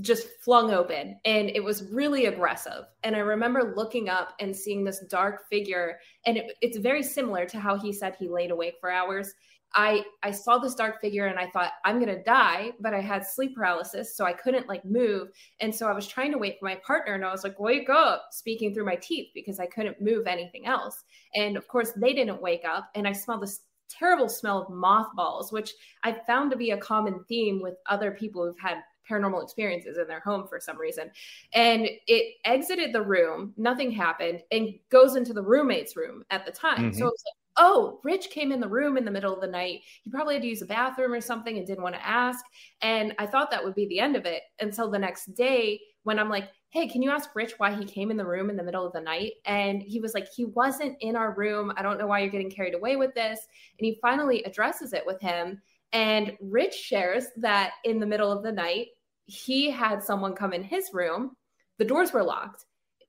just 0.00 0.28
flung 0.40 0.72
open 0.72 1.18
and 1.24 1.48
it 1.50 1.62
was 1.62 1.84
really 1.92 2.26
aggressive. 2.26 2.84
And 3.04 3.14
i 3.14 3.20
remember 3.20 3.74
looking 3.76 4.08
up 4.08 4.34
and 4.40 4.54
seeing 4.54 4.84
this 4.84 5.04
dark 5.08 5.48
figure 5.48 5.98
and 6.26 6.36
it, 6.36 6.56
it's 6.60 6.78
very 6.78 7.02
similar 7.02 7.46
to 7.46 7.60
how 7.60 7.78
he 7.78 7.92
said 7.92 8.16
he 8.18 8.28
laid 8.28 8.50
awake 8.50 8.74
for 8.80 8.90
hours. 8.90 9.34
I 9.74 10.04
i 10.22 10.30
saw 10.30 10.58
this 10.58 10.74
dark 10.74 11.00
figure 11.00 11.26
and 11.26 11.38
i 11.38 11.46
thought 11.46 11.72
i'm 11.84 11.98
going 11.98 12.14
to 12.14 12.22
die 12.24 12.72
but 12.80 12.92
i 12.92 13.00
had 13.00 13.24
sleep 13.24 13.54
paralysis 13.54 14.14
so 14.14 14.24
i 14.24 14.32
couldn't 14.32 14.68
like 14.68 14.84
move. 14.84 15.28
And 15.60 15.74
so 15.74 15.88
i 15.88 15.92
was 15.92 16.08
trying 16.08 16.32
to 16.32 16.38
for 16.38 16.64
my 16.64 16.74
partner 16.86 17.14
and 17.14 17.24
i 17.24 17.30
was 17.30 17.44
like 17.44 17.58
wake 17.60 17.88
up 17.88 18.26
speaking 18.32 18.74
through 18.74 18.84
my 18.84 18.96
teeth 18.96 19.28
because 19.34 19.60
i 19.60 19.66
couldn't 19.66 20.00
move 20.00 20.26
anything 20.26 20.66
else. 20.66 21.04
And 21.34 21.56
of 21.56 21.68
course 21.68 21.92
they 21.92 22.12
didn't 22.12 22.42
wake 22.42 22.64
up 22.68 22.90
and 22.96 23.06
i 23.06 23.12
smelled 23.12 23.42
this 23.42 23.60
terrible 23.88 24.28
smell 24.28 24.62
of 24.62 24.70
mothballs 24.70 25.52
which 25.52 25.72
i 26.02 26.12
found 26.12 26.50
to 26.50 26.56
be 26.56 26.70
a 26.70 26.78
common 26.78 27.22
theme 27.28 27.60
with 27.60 27.74
other 27.86 28.10
people 28.10 28.42
who've 28.42 28.58
had 28.58 28.78
paranormal 29.08 29.42
experiences 29.42 29.98
in 29.98 30.06
their 30.06 30.20
home 30.20 30.46
for 30.48 30.60
some 30.60 30.78
reason. 30.78 31.10
And 31.54 31.88
it 32.06 32.34
exited 32.44 32.92
the 32.92 33.02
room, 33.02 33.52
nothing 33.56 33.90
happened, 33.90 34.42
and 34.50 34.70
goes 34.90 35.16
into 35.16 35.32
the 35.32 35.42
roommate's 35.42 35.96
room 35.96 36.24
at 36.30 36.46
the 36.46 36.52
time. 36.52 36.90
Mm-hmm. 36.90 36.98
So 36.98 37.06
it 37.06 37.12
was 37.12 37.24
like, 37.26 37.42
oh, 37.58 38.00
Rich 38.02 38.30
came 38.30 38.52
in 38.52 38.60
the 38.60 38.68
room 38.68 38.96
in 38.96 39.04
the 39.04 39.10
middle 39.10 39.34
of 39.34 39.40
the 39.40 39.46
night. 39.46 39.80
He 40.02 40.10
probably 40.10 40.34
had 40.34 40.42
to 40.42 40.48
use 40.48 40.60
the 40.60 40.66
bathroom 40.66 41.12
or 41.12 41.20
something 41.20 41.58
and 41.58 41.66
didn't 41.66 41.82
want 41.82 41.94
to 41.94 42.06
ask. 42.06 42.44
And 42.80 43.14
I 43.18 43.26
thought 43.26 43.50
that 43.50 43.62
would 43.62 43.74
be 43.74 43.86
the 43.86 44.00
end 44.00 44.16
of 44.16 44.24
it 44.24 44.42
until 44.60 44.90
the 44.90 44.98
next 44.98 45.34
day 45.34 45.80
when 46.04 46.18
I'm 46.18 46.30
like, 46.30 46.48
hey, 46.70 46.88
can 46.88 47.02
you 47.02 47.10
ask 47.10 47.28
Rich 47.34 47.54
why 47.58 47.74
he 47.74 47.84
came 47.84 48.10
in 48.10 48.16
the 48.16 48.24
room 48.24 48.48
in 48.48 48.56
the 48.56 48.62
middle 48.62 48.86
of 48.86 48.94
the 48.94 49.00
night? 49.00 49.32
And 49.44 49.82
he 49.82 50.00
was 50.00 50.14
like, 50.14 50.26
he 50.34 50.46
wasn't 50.46 50.96
in 51.00 51.16
our 51.16 51.34
room. 51.34 51.70
I 51.76 51.82
don't 51.82 51.98
know 51.98 52.06
why 52.06 52.20
you're 52.20 52.30
getting 52.30 52.50
carried 52.50 52.74
away 52.74 52.96
with 52.96 53.14
this. 53.14 53.40
And 53.78 53.84
he 53.84 53.98
finally 54.00 54.42
addresses 54.44 54.94
it 54.94 55.04
with 55.04 55.20
him. 55.20 55.60
And 55.92 56.36
Rich 56.40 56.74
shares 56.74 57.26
that 57.36 57.72
in 57.84 58.00
the 58.00 58.06
middle 58.06 58.32
of 58.32 58.42
the 58.42 58.52
night, 58.52 58.88
he 59.26 59.70
had 59.70 60.02
someone 60.02 60.34
come 60.34 60.52
in 60.52 60.62
his 60.62 60.90
room, 60.92 61.36
the 61.78 61.84
doors 61.84 62.12
were 62.12 62.22
locked, 62.22 62.64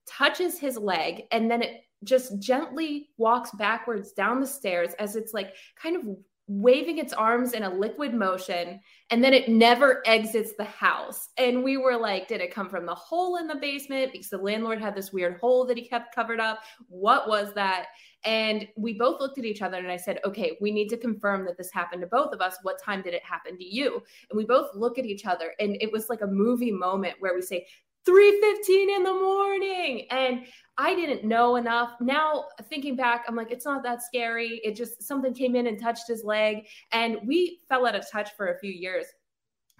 touches 0.06 0.58
his 0.58 0.76
leg, 0.76 1.22
and 1.30 1.50
then 1.50 1.62
it 1.62 1.82
just 2.02 2.38
gently 2.38 3.08
walks 3.16 3.50
backwards 3.52 4.12
down 4.12 4.40
the 4.40 4.46
stairs 4.46 4.92
as 4.98 5.16
it's 5.16 5.32
like 5.32 5.54
kind 5.76 5.96
of 5.96 6.16
waving 6.46 6.98
its 6.98 7.12
arms 7.14 7.52
in 7.52 7.62
a 7.62 7.74
liquid 7.74 8.12
motion 8.12 8.78
and 9.10 9.24
then 9.24 9.32
it 9.32 9.48
never 9.48 10.02
exits 10.06 10.52
the 10.58 10.64
house. 10.64 11.30
And 11.38 11.64
we 11.64 11.78
were 11.78 11.96
like 11.96 12.28
did 12.28 12.40
it 12.40 12.52
come 12.52 12.68
from 12.68 12.84
the 12.84 12.94
hole 12.94 13.36
in 13.36 13.46
the 13.46 13.54
basement? 13.54 14.12
Because 14.12 14.28
the 14.28 14.38
landlord 14.38 14.80
had 14.80 14.94
this 14.94 15.12
weird 15.12 15.38
hole 15.40 15.64
that 15.66 15.78
he 15.78 15.88
kept 15.88 16.14
covered 16.14 16.40
up. 16.40 16.60
What 16.88 17.28
was 17.28 17.54
that? 17.54 17.86
And 18.24 18.68
we 18.76 18.92
both 18.94 19.20
looked 19.20 19.38
at 19.38 19.44
each 19.44 19.62
other 19.62 19.76
and 19.78 19.90
i 19.90 19.98
said 19.98 20.18
okay 20.24 20.56
we 20.60 20.70
need 20.70 20.88
to 20.88 20.96
confirm 20.96 21.44
that 21.44 21.58
this 21.58 21.70
happened 21.72 22.02
to 22.02 22.08
both 22.08 22.34
of 22.34 22.40
us. 22.40 22.58
What 22.62 22.82
time 22.82 23.02
did 23.02 23.14
it 23.14 23.24
happen 23.24 23.56
to 23.56 23.64
you? 23.64 24.02
And 24.30 24.36
we 24.36 24.44
both 24.44 24.68
look 24.74 24.98
at 24.98 25.06
each 25.06 25.24
other 25.24 25.54
and 25.60 25.76
it 25.80 25.92
was 25.92 26.08
like 26.10 26.20
a 26.20 26.26
movie 26.26 26.72
moment 26.72 27.16
where 27.20 27.34
we 27.34 27.42
say 27.42 27.66
3:15 28.06 28.96
in 28.96 29.02
the 29.02 29.12
morning 29.12 30.06
and 30.10 30.46
I 30.76 30.94
didn't 30.94 31.24
know 31.24 31.56
enough. 31.56 31.92
Now 32.00 32.46
thinking 32.68 32.96
back, 32.96 33.24
I'm 33.28 33.36
like 33.36 33.50
it's 33.50 33.64
not 33.64 33.82
that 33.84 34.02
scary. 34.02 34.60
It 34.64 34.76
just 34.76 35.02
something 35.02 35.32
came 35.32 35.56
in 35.56 35.66
and 35.66 35.80
touched 35.80 36.08
his 36.08 36.24
leg 36.24 36.66
and 36.92 37.18
we 37.26 37.60
fell 37.68 37.86
out 37.86 37.94
of 37.94 38.10
touch 38.10 38.30
for 38.36 38.48
a 38.48 38.58
few 38.58 38.72
years. 38.72 39.06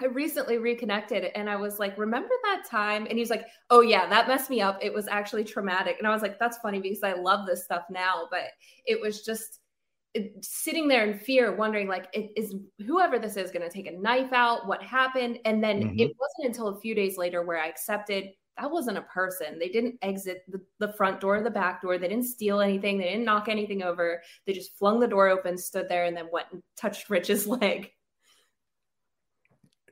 I 0.01 0.07
recently 0.07 0.59
reconnected 0.59 1.31
and 1.37 1.49
I 1.49 1.55
was 1.55 1.79
like, 1.79 1.97
remember 1.97 2.35
that 2.45 2.64
time? 2.68 3.07
And 3.09 3.16
he's 3.16 3.31
like, 3.31 3.47
oh, 3.70 3.81
yeah, 3.81 4.09
that 4.09 4.27
messed 4.27 4.51
me 4.51 4.61
up. 4.61 4.79
It 4.83 4.93
was 4.93 5.07
actually 5.07 5.45
traumatic. 5.45 5.97
And 5.99 6.07
I 6.09 6.11
was 6.11 6.20
like, 6.20 6.37
that's 6.39 6.59
funny 6.59 6.81
because 6.81 7.05
I 7.05 7.12
love 7.12 7.47
this 7.47 7.62
stuff 7.62 7.85
now, 7.91 8.27
but 8.29 8.47
it 8.87 9.01
was 9.01 9.25
just, 9.25 9.61
sitting 10.43 10.89
there 10.89 11.11
in 11.11 11.19
fear, 11.19 11.55
wondering 11.55 11.89
like, 11.89 12.07
is 12.37 12.55
whoever 12.87 13.19
this 13.19 13.37
is 13.37 13.51
going 13.51 13.69
to 13.69 13.71
take 13.71 13.87
a 13.87 13.99
knife 13.99 14.33
out? 14.33 14.67
What 14.67 14.83
happened? 14.83 15.39
And 15.45 15.62
then 15.62 15.81
mm-hmm. 15.81 15.99
it 15.99 16.12
wasn't 16.19 16.47
until 16.47 16.69
a 16.69 16.81
few 16.81 16.95
days 16.95 17.19
later 17.19 17.43
where 17.43 17.59
I 17.59 17.69
accepted 17.69 18.31
that 18.59 18.71
wasn't 18.71 18.99
a 18.99 19.03
person. 19.03 19.59
They 19.59 19.69
didn't 19.69 19.97
exit 20.03 20.45
the, 20.49 20.61
the 20.79 20.93
front 20.93 21.21
door, 21.21 21.37
or 21.37 21.43
the 21.43 21.51
back 21.51 21.83
door. 21.83 21.99
They 21.99 22.09
didn't 22.09 22.27
steal 22.27 22.61
anything. 22.61 22.99
They 22.99 23.05
didn't 23.05 23.25
knock 23.25 23.49
anything 23.49 23.83
over. 23.83 24.23
They 24.47 24.53
just 24.53 24.79
flung 24.79 25.01
the 25.01 25.09
door 25.09 25.29
open, 25.29 25.59
stood 25.59 25.89
there, 25.89 26.05
and 26.05 26.17
then 26.17 26.29
went 26.33 26.47
and 26.53 26.62
touched 26.77 27.11
Rich's 27.11 27.47
leg. 27.49 27.91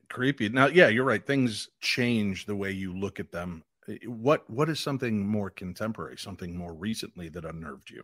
Creepy. 0.09 0.49
Now, 0.49 0.67
yeah, 0.67 0.87
you're 0.87 1.03
right. 1.03 1.25
Things 1.25 1.69
change 1.81 2.45
the 2.45 2.55
way 2.55 2.71
you 2.71 2.97
look 2.97 3.19
at 3.19 3.31
them. 3.31 3.63
What 4.05 4.49
what 4.49 4.69
is 4.69 4.79
something 4.79 5.27
more 5.27 5.49
contemporary, 5.49 6.17
something 6.17 6.55
more 6.55 6.73
recently 6.73 7.27
that 7.29 7.43
unnerved 7.43 7.89
you? 7.89 8.03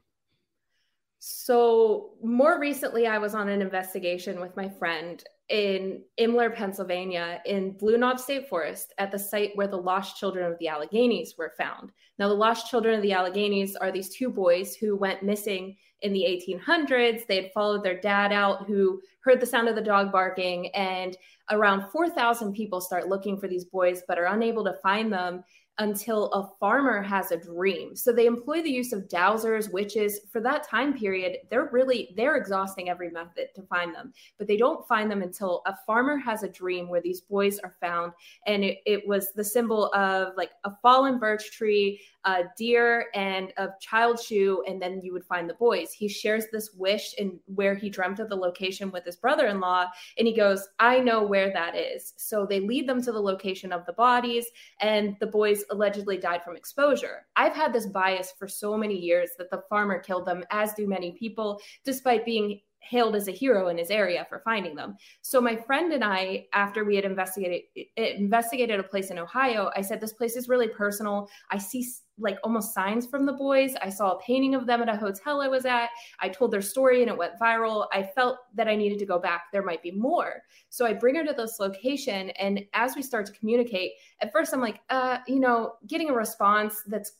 So, 1.21 2.11
more 2.23 2.59
recently, 2.61 3.05
I 3.05 3.17
was 3.17 3.35
on 3.35 3.49
an 3.49 3.61
investigation 3.61 4.39
with 4.39 4.55
my 4.55 4.69
friend 4.69 5.21
in 5.49 6.01
Imler, 6.17 6.55
Pennsylvania, 6.55 7.41
in 7.45 7.71
Blue 7.77 7.97
Knob 7.97 8.19
State 8.19 8.47
Forest, 8.47 8.93
at 8.99 9.11
the 9.11 9.19
site 9.19 9.51
where 9.55 9.67
the 9.67 9.75
lost 9.75 10.17
children 10.17 10.49
of 10.49 10.57
the 10.59 10.67
Alleghenies 10.67 11.37
were 11.37 11.53
found. 11.57 11.91
Now, 12.19 12.29
the 12.29 12.35
lost 12.35 12.69
children 12.69 12.95
of 12.95 13.01
the 13.01 13.11
Alleghenies 13.11 13.75
are 13.75 13.91
these 13.91 14.15
two 14.15 14.29
boys 14.29 14.75
who 14.75 14.95
went 14.95 15.21
missing 15.21 15.75
in 16.01 16.13
the 16.13 16.23
1800s. 16.23 17.27
They 17.27 17.35
had 17.35 17.51
followed 17.51 17.83
their 17.83 17.99
dad 17.99 18.31
out, 18.31 18.65
who 18.65 19.01
heard 19.21 19.41
the 19.41 19.45
sound 19.45 19.67
of 19.67 19.75
the 19.75 19.81
dog 19.81 20.13
barking, 20.13 20.67
and 20.73 21.17
around 21.51 21.89
4,000 21.91 22.53
people 22.53 22.79
start 22.79 23.09
looking 23.09 23.37
for 23.37 23.49
these 23.49 23.65
boys, 23.65 24.03
but 24.07 24.17
are 24.17 24.33
unable 24.33 24.63
to 24.63 24.77
find 24.81 25.11
them 25.11 25.43
until 25.79 26.31
a 26.33 26.49
farmer 26.59 27.01
has 27.01 27.31
a 27.31 27.37
dream. 27.37 27.95
So 27.95 28.11
they 28.11 28.25
employ 28.25 28.61
the 28.61 28.69
use 28.69 28.91
of 28.91 29.07
dowsers, 29.07 29.71
witches. 29.71 30.19
For 30.29 30.41
that 30.41 30.67
time 30.67 30.97
period, 30.97 31.37
they're 31.49 31.69
really 31.71 32.13
they're 32.15 32.35
exhausting 32.35 32.89
every 32.89 33.09
method 33.09 33.47
to 33.55 33.63
find 33.63 33.95
them, 33.95 34.13
but 34.37 34.47
they 34.47 34.57
don't 34.57 34.87
find 34.87 35.09
them 35.09 35.21
until 35.21 35.61
a 35.65 35.75
farmer 35.87 36.17
has 36.17 36.43
a 36.43 36.49
dream 36.49 36.89
where 36.89 37.01
these 37.01 37.21
boys 37.21 37.59
are 37.59 37.75
found, 37.79 38.11
and 38.45 38.63
it, 38.63 38.79
it 38.85 39.07
was 39.07 39.31
the 39.33 39.43
symbol 39.43 39.91
of 39.93 40.33
like 40.35 40.51
a 40.65 40.71
fallen 40.81 41.17
birch 41.17 41.51
tree, 41.51 42.01
a 42.25 42.43
deer, 42.57 43.07
and 43.15 43.53
a 43.57 43.69
child 43.79 44.19
shoe, 44.19 44.61
and 44.67 44.81
then 44.81 44.99
you 45.01 45.13
would 45.13 45.25
find 45.25 45.49
the 45.49 45.53
boys. 45.53 45.93
He 45.93 46.09
shares 46.09 46.45
this 46.51 46.73
wish 46.73 47.15
and 47.17 47.39
where 47.55 47.73
he 47.73 47.89
dreamt 47.89 48.19
of 48.19 48.27
the 48.27 48.35
location 48.35 48.91
with 48.91 49.05
his 49.05 49.15
brother-in-law, 49.15 49.85
and 50.17 50.27
he 50.27 50.35
goes, 50.35 50.67
"I 50.79 50.99
know 50.99 51.23
where 51.23 51.53
that 51.53 51.75
is." 51.75 52.13
So 52.17 52.45
they 52.45 52.59
lead 52.59 52.87
them 52.87 53.01
to 53.03 53.13
the 53.13 53.21
location 53.21 53.71
of 53.71 53.85
the 53.85 53.93
bodies, 53.93 54.47
and 54.81 55.15
the 55.21 55.27
boys 55.27 55.63
allegedly 55.71 56.17
died 56.17 56.43
from 56.43 56.55
exposure. 56.55 57.27
I've 57.35 57.55
had 57.55 57.73
this 57.73 57.87
bias 57.87 58.33
for 58.37 58.47
so 58.47 58.77
many 58.77 58.95
years 58.95 59.31
that 59.37 59.49
the 59.49 59.63
farmer 59.69 59.99
killed 59.99 60.25
them, 60.25 60.43
as 60.51 60.73
do 60.73 60.87
many 60.87 61.11
people, 61.11 61.61
despite 61.83 62.25
being 62.25 62.59
hailed 62.79 63.15
as 63.15 63.27
a 63.27 63.31
hero 63.31 63.67
in 63.67 63.77
his 63.77 63.91
area 63.91 64.25
for 64.29 64.41
finding 64.43 64.75
them. 64.75 64.95
So 65.21 65.39
my 65.39 65.55
friend 65.55 65.93
and 65.93 66.03
I, 66.03 66.47
after 66.53 66.85
we 66.85 66.95
had 66.95 67.05
investigated 67.05 67.63
investigated 67.95 68.79
a 68.79 68.83
place 68.83 69.11
in 69.11 69.19
Ohio, 69.19 69.69
I 69.75 69.81
said 69.81 70.01
this 70.01 70.13
place 70.13 70.35
is 70.35 70.49
really 70.49 70.67
personal. 70.67 71.29
I 71.51 71.57
see 71.57 71.85
like 72.17 72.37
almost 72.43 72.73
signs 72.73 73.05
from 73.05 73.25
the 73.25 73.33
boys. 73.33 73.75
I 73.81 73.89
saw 73.89 74.11
a 74.11 74.19
painting 74.19 74.55
of 74.55 74.65
them 74.65 74.81
at 74.81 74.89
a 74.89 74.97
hotel 74.97 75.41
I 75.41 75.47
was 75.47 75.65
at. 75.65 75.89
I 76.19 76.29
told 76.29 76.51
their 76.51 76.61
story 76.61 77.01
and 77.01 77.09
it 77.09 77.17
went 77.17 77.39
viral. 77.41 77.87
I 77.93 78.03
felt 78.03 78.39
that 78.55 78.67
I 78.67 78.75
needed 78.75 78.99
to 78.99 79.05
go 79.05 79.19
back. 79.19 79.45
There 79.51 79.63
might 79.63 79.81
be 79.81 79.91
more. 79.91 80.41
So 80.69 80.85
I 80.85 80.93
bring 80.93 81.15
her 81.15 81.25
to 81.25 81.33
this 81.33 81.59
location. 81.59 82.31
And 82.31 82.65
as 82.73 82.95
we 82.95 83.01
start 83.01 83.25
to 83.27 83.31
communicate, 83.31 83.93
at 84.21 84.31
first 84.31 84.53
I'm 84.53 84.61
like, 84.61 84.81
uh, 84.89 85.19
you 85.27 85.39
know, 85.39 85.75
getting 85.87 86.09
a 86.09 86.13
response 86.13 86.83
that's, 86.87 87.13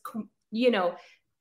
you 0.50 0.70
know, 0.70 0.94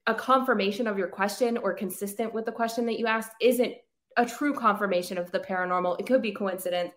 a 0.08 0.16
confirmation 0.16 0.88
of 0.88 0.98
your 0.98 1.08
question 1.08 1.58
or 1.58 1.74
consistent 1.74 2.34
with 2.34 2.46
the 2.46 2.52
question 2.52 2.86
that 2.86 2.98
you 2.98 3.06
asked 3.06 3.32
isn't 3.42 3.74
a 4.18 4.26
true 4.26 4.54
confirmation 4.54 5.18
of 5.18 5.32
the 5.32 5.40
paranormal. 5.40 6.00
It 6.00 6.06
could 6.06 6.22
be 6.22 6.32
coincidence. 6.32 6.92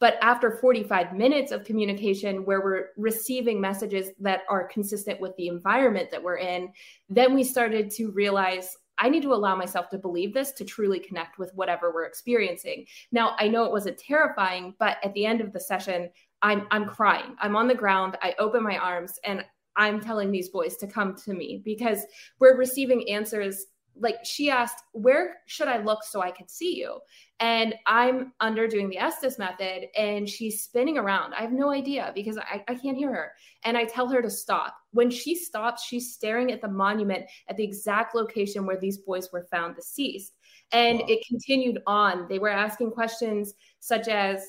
But 0.00 0.16
after 0.22 0.58
45 0.58 1.14
minutes 1.14 1.52
of 1.52 1.64
communication 1.64 2.44
where 2.44 2.60
we're 2.62 2.88
receiving 2.96 3.60
messages 3.60 4.10
that 4.20 4.42
are 4.48 4.68
consistent 4.68 5.20
with 5.20 5.36
the 5.36 5.48
environment 5.48 6.10
that 6.10 6.22
we're 6.22 6.38
in, 6.38 6.72
then 7.08 7.34
we 7.34 7.44
started 7.44 7.90
to 7.92 8.10
realize 8.10 8.76
I 8.98 9.08
need 9.08 9.22
to 9.22 9.34
allow 9.34 9.56
myself 9.56 9.88
to 9.90 9.98
believe 9.98 10.32
this 10.32 10.52
to 10.52 10.64
truly 10.64 11.00
connect 11.00 11.38
with 11.38 11.52
whatever 11.54 11.92
we're 11.92 12.04
experiencing. 12.04 12.86
Now, 13.10 13.34
I 13.38 13.48
know 13.48 13.64
it 13.64 13.72
wasn't 13.72 13.98
terrifying, 13.98 14.74
but 14.78 14.98
at 15.02 15.12
the 15.14 15.26
end 15.26 15.40
of 15.40 15.52
the 15.52 15.60
session, 15.60 16.10
I'm 16.42 16.66
I'm 16.70 16.86
crying. 16.86 17.34
I'm 17.40 17.56
on 17.56 17.68
the 17.68 17.74
ground. 17.74 18.16
I 18.22 18.34
open 18.38 18.62
my 18.62 18.76
arms 18.78 19.18
and 19.24 19.44
I'm 19.76 20.00
telling 20.00 20.30
these 20.30 20.50
boys 20.50 20.76
to 20.76 20.86
come 20.86 21.16
to 21.24 21.34
me 21.34 21.60
because 21.64 22.04
we're 22.38 22.56
receiving 22.56 23.08
answers 23.08 23.66
like 23.98 24.24
she 24.24 24.50
asked, 24.50 24.82
Where 24.92 25.36
should 25.46 25.68
I 25.68 25.78
look 25.78 26.02
so 26.04 26.20
I 26.20 26.30
can 26.30 26.48
see 26.48 26.76
you? 26.76 26.98
And 27.40 27.74
I'm 27.86 28.32
under 28.40 28.66
doing 28.66 28.88
the 28.88 28.98
Estes 28.98 29.38
method 29.38 29.86
and 29.96 30.28
she's 30.28 30.62
spinning 30.62 30.98
around. 30.98 31.34
I 31.34 31.42
have 31.42 31.52
no 31.52 31.70
idea 31.70 32.12
because 32.14 32.38
I, 32.38 32.64
I 32.68 32.74
can't 32.74 32.96
hear 32.96 33.12
her. 33.12 33.32
And 33.64 33.76
I 33.76 33.84
tell 33.84 34.08
her 34.08 34.22
to 34.22 34.30
stop. 34.30 34.74
When 34.92 35.10
she 35.10 35.34
stops, 35.34 35.84
she's 35.84 36.12
staring 36.12 36.52
at 36.52 36.60
the 36.60 36.68
monument 36.68 37.24
at 37.48 37.56
the 37.56 37.64
exact 37.64 38.14
location 38.14 38.66
where 38.66 38.78
these 38.78 38.98
boys 38.98 39.30
were 39.32 39.46
found 39.50 39.76
deceased. 39.76 40.34
And 40.72 41.00
wow. 41.00 41.06
it 41.08 41.26
continued 41.28 41.82
on. 41.86 42.28
They 42.28 42.38
were 42.38 42.48
asking 42.48 42.92
questions 42.92 43.54
such 43.80 44.08
as, 44.08 44.42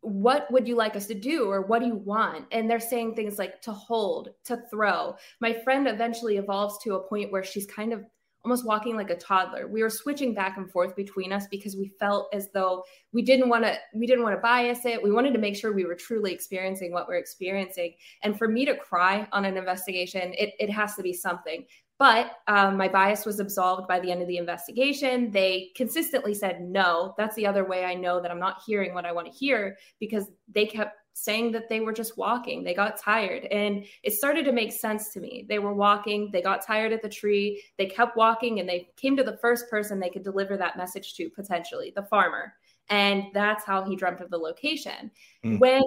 what 0.00 0.50
would 0.52 0.68
you 0.68 0.76
like 0.76 0.96
us 0.96 1.06
to 1.06 1.14
do 1.14 1.50
or 1.50 1.62
what 1.62 1.78
do 1.78 1.86
you 1.86 1.94
want 1.94 2.44
and 2.52 2.68
they're 2.68 2.78
saying 2.78 3.14
things 3.14 3.38
like 3.38 3.62
to 3.62 3.72
hold 3.72 4.28
to 4.44 4.62
throw 4.70 5.16
my 5.40 5.54
friend 5.64 5.88
eventually 5.88 6.36
evolves 6.36 6.76
to 6.76 6.94
a 6.94 7.08
point 7.08 7.32
where 7.32 7.42
she's 7.42 7.64
kind 7.64 7.90
of 7.90 8.04
almost 8.44 8.66
walking 8.66 8.96
like 8.96 9.10
a 9.10 9.16
toddler. 9.16 9.66
We 9.66 9.82
were 9.82 9.90
switching 9.90 10.34
back 10.34 10.56
and 10.56 10.70
forth 10.70 10.94
between 10.94 11.32
us 11.32 11.46
because 11.50 11.76
we 11.76 11.92
felt 11.98 12.28
as 12.32 12.50
though 12.52 12.84
we 13.12 13.22
didn't 13.22 13.48
want 13.48 13.64
to 13.64 13.76
we 13.94 14.06
didn't 14.06 14.22
want 14.22 14.36
to 14.36 14.40
bias 14.40 14.84
it. 14.84 15.02
We 15.02 15.12
wanted 15.12 15.32
to 15.32 15.38
make 15.38 15.56
sure 15.56 15.72
we 15.72 15.86
were 15.86 15.94
truly 15.94 16.32
experiencing 16.32 16.92
what 16.92 17.08
we're 17.08 17.16
experiencing. 17.16 17.94
And 18.22 18.36
for 18.36 18.48
me 18.48 18.64
to 18.66 18.76
cry 18.76 19.26
on 19.32 19.44
an 19.44 19.56
investigation, 19.56 20.34
it, 20.34 20.54
it 20.58 20.70
has 20.70 20.94
to 20.96 21.02
be 21.02 21.12
something. 21.12 21.64
But 21.98 22.32
um, 22.48 22.76
my 22.76 22.88
bias 22.88 23.24
was 23.24 23.38
absolved 23.38 23.86
by 23.86 24.00
the 24.00 24.10
end 24.10 24.20
of 24.20 24.26
the 24.26 24.36
investigation. 24.36 25.30
They 25.30 25.70
consistently 25.76 26.34
said 26.34 26.60
no. 26.60 27.14
That's 27.16 27.36
the 27.36 27.46
other 27.46 27.64
way 27.64 27.84
I 27.84 27.94
know 27.94 28.20
that 28.20 28.32
I'm 28.32 28.40
not 28.40 28.62
hearing 28.66 28.94
what 28.94 29.06
I 29.06 29.12
want 29.12 29.28
to 29.28 29.32
hear 29.32 29.76
because 30.00 30.28
they 30.52 30.66
kept 30.66 30.96
saying 31.14 31.52
that 31.52 31.68
they 31.68 31.80
were 31.80 31.92
just 31.92 32.18
walking. 32.18 32.62
They 32.62 32.74
got 32.74 32.98
tired. 32.98 33.44
And 33.46 33.86
it 34.02 34.12
started 34.12 34.44
to 34.44 34.52
make 34.52 34.72
sense 34.72 35.12
to 35.12 35.20
me. 35.20 35.46
They 35.48 35.60
were 35.60 35.72
walking, 35.72 36.30
they 36.32 36.42
got 36.42 36.66
tired 36.66 36.92
at 36.92 37.02
the 37.02 37.08
tree, 37.08 37.62
they 37.78 37.86
kept 37.86 38.16
walking, 38.16 38.60
and 38.60 38.68
they 38.68 38.90
came 38.96 39.16
to 39.16 39.22
the 39.22 39.38
first 39.38 39.70
person 39.70 39.98
they 39.98 40.10
could 40.10 40.24
deliver 40.24 40.56
that 40.56 40.76
message 40.76 41.14
to 41.14 41.30
potentially, 41.30 41.92
the 41.94 42.02
farmer. 42.02 42.54
And 42.90 43.26
that's 43.32 43.64
how 43.64 43.84
he 43.84 43.96
dreamt 43.96 44.20
of 44.20 44.30
the 44.30 44.36
location. 44.36 45.10
Mm. 45.44 45.60
When 45.60 45.82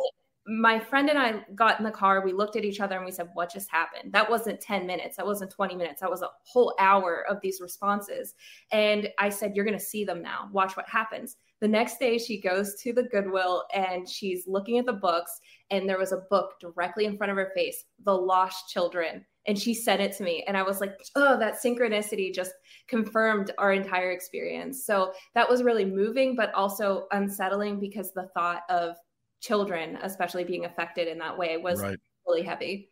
my 0.47 0.79
friend 0.79 1.09
and 1.09 1.19
I 1.19 1.43
got 1.55 1.77
in 1.77 1.83
the 1.83 1.91
car, 1.91 2.23
we 2.23 2.31
looked 2.31 2.55
at 2.55 2.63
each 2.63 2.79
other 2.79 2.95
and 2.95 3.05
we 3.05 3.11
said, 3.11 3.27
What 3.33 3.51
just 3.51 3.69
happened? 3.69 4.13
That 4.13 4.29
wasn't 4.29 4.61
10 4.61 4.87
minutes. 4.87 5.17
That 5.17 5.25
wasn't 5.25 5.51
20 5.51 5.75
minutes. 5.75 5.99
That 5.99 6.09
was 6.09 6.21
a 6.21 6.29
whole 6.43 6.73
hour 6.79 7.25
of 7.29 7.41
these 7.41 7.59
responses. 7.59 8.33
And 8.71 9.09
I 9.19 9.27
said, 9.27 9.55
You're 9.55 9.65
going 9.65 9.77
to 9.77 9.83
see 9.83 10.05
them 10.05 10.21
now. 10.21 10.49
Watch 10.53 10.77
what 10.77 10.87
happens. 10.87 11.35
The 11.59 11.67
next 11.67 11.99
day, 11.99 12.17
she 12.17 12.39
goes 12.39 12.75
to 12.81 12.93
the 12.93 13.03
Goodwill 13.03 13.63
and 13.73 14.07
she's 14.07 14.47
looking 14.47 14.77
at 14.77 14.85
the 14.85 14.93
books, 14.93 15.39
and 15.71 15.89
there 15.89 15.97
was 15.97 16.11
a 16.11 16.23
book 16.29 16.59
directly 16.59 17.05
in 17.05 17.17
front 17.17 17.31
of 17.31 17.37
her 17.37 17.51
face, 17.55 17.83
The 18.03 18.13
Lost 18.13 18.69
Children. 18.69 19.25
And 19.47 19.57
she 19.57 19.73
sent 19.73 20.01
it 20.01 20.15
to 20.17 20.23
me. 20.23 20.43
And 20.47 20.57
I 20.57 20.61
was 20.61 20.81
like, 20.81 20.99
oh, 21.15 21.39
that 21.39 21.61
synchronicity 21.63 22.33
just 22.33 22.51
confirmed 22.87 23.51
our 23.57 23.71
entire 23.71 24.11
experience. 24.11 24.85
So 24.85 25.13
that 25.35 25.49
was 25.49 25.63
really 25.63 25.85
moving, 25.85 26.35
but 26.35 26.53
also 26.53 27.07
unsettling 27.11 27.79
because 27.79 28.11
the 28.11 28.27
thought 28.33 28.63
of 28.69 28.97
children, 29.39 29.97
especially 30.01 30.43
being 30.43 30.65
affected 30.65 31.07
in 31.07 31.17
that 31.19 31.37
way, 31.37 31.57
was 31.57 31.81
right. 31.81 31.97
really 32.27 32.43
heavy. 32.43 32.89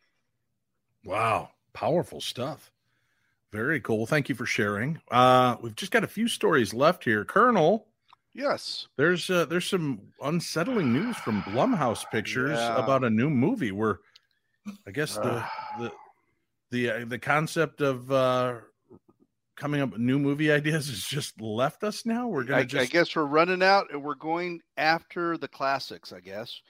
Wow. 1.04 1.50
Powerful 1.74 2.22
stuff. 2.22 2.72
Very 3.52 3.82
cool. 3.82 4.06
Thank 4.06 4.30
you 4.30 4.36
for 4.36 4.46
sharing. 4.46 5.02
Uh, 5.12 5.58
we've 5.62 5.76
just 5.76 5.92
got 5.92 6.06
a 6.06 6.08
few 6.08 6.28
stories 6.30 6.74
left 6.74 7.04
here. 7.04 7.26
Colonel, 7.26 7.88
Yes. 8.36 8.90
There's 8.98 9.30
uh, 9.30 9.46
there's 9.46 9.66
some 9.66 10.02
unsettling 10.22 10.92
news 10.92 11.16
from 11.16 11.42
Blumhouse 11.44 12.04
Pictures 12.12 12.60
yeah. 12.60 12.76
about 12.76 13.06
a 13.06 13.10
new 13.10 13.30
movie 13.30 13.72
where 13.72 14.00
I 14.86 14.92
guess 14.92 15.16
the 15.16 15.44
the 15.80 15.92
the 16.72 16.90
uh, 16.90 17.06
the 17.06 17.18
concept 17.18 17.80
of 17.80 18.12
uh 18.12 18.56
coming 19.56 19.80
up 19.80 19.92
with 19.92 20.02
new 20.02 20.20
movie 20.20 20.52
ideas 20.52 20.90
has 20.90 21.04
just 21.04 21.40
left 21.40 21.86
us 21.86 22.06
now. 22.06 22.28
We're 22.28 22.44
gonna 22.44 22.62
I, 22.62 22.64
just 22.66 22.84
I 22.84 22.92
guess 22.92 23.16
we're 23.16 23.24
running 23.24 23.64
out 23.64 23.88
and 23.94 24.04
we're 24.04 24.16
going 24.16 24.60
after 24.76 25.38
the 25.38 25.48
classics, 25.48 26.12
I 26.12 26.20
guess. 26.20 26.62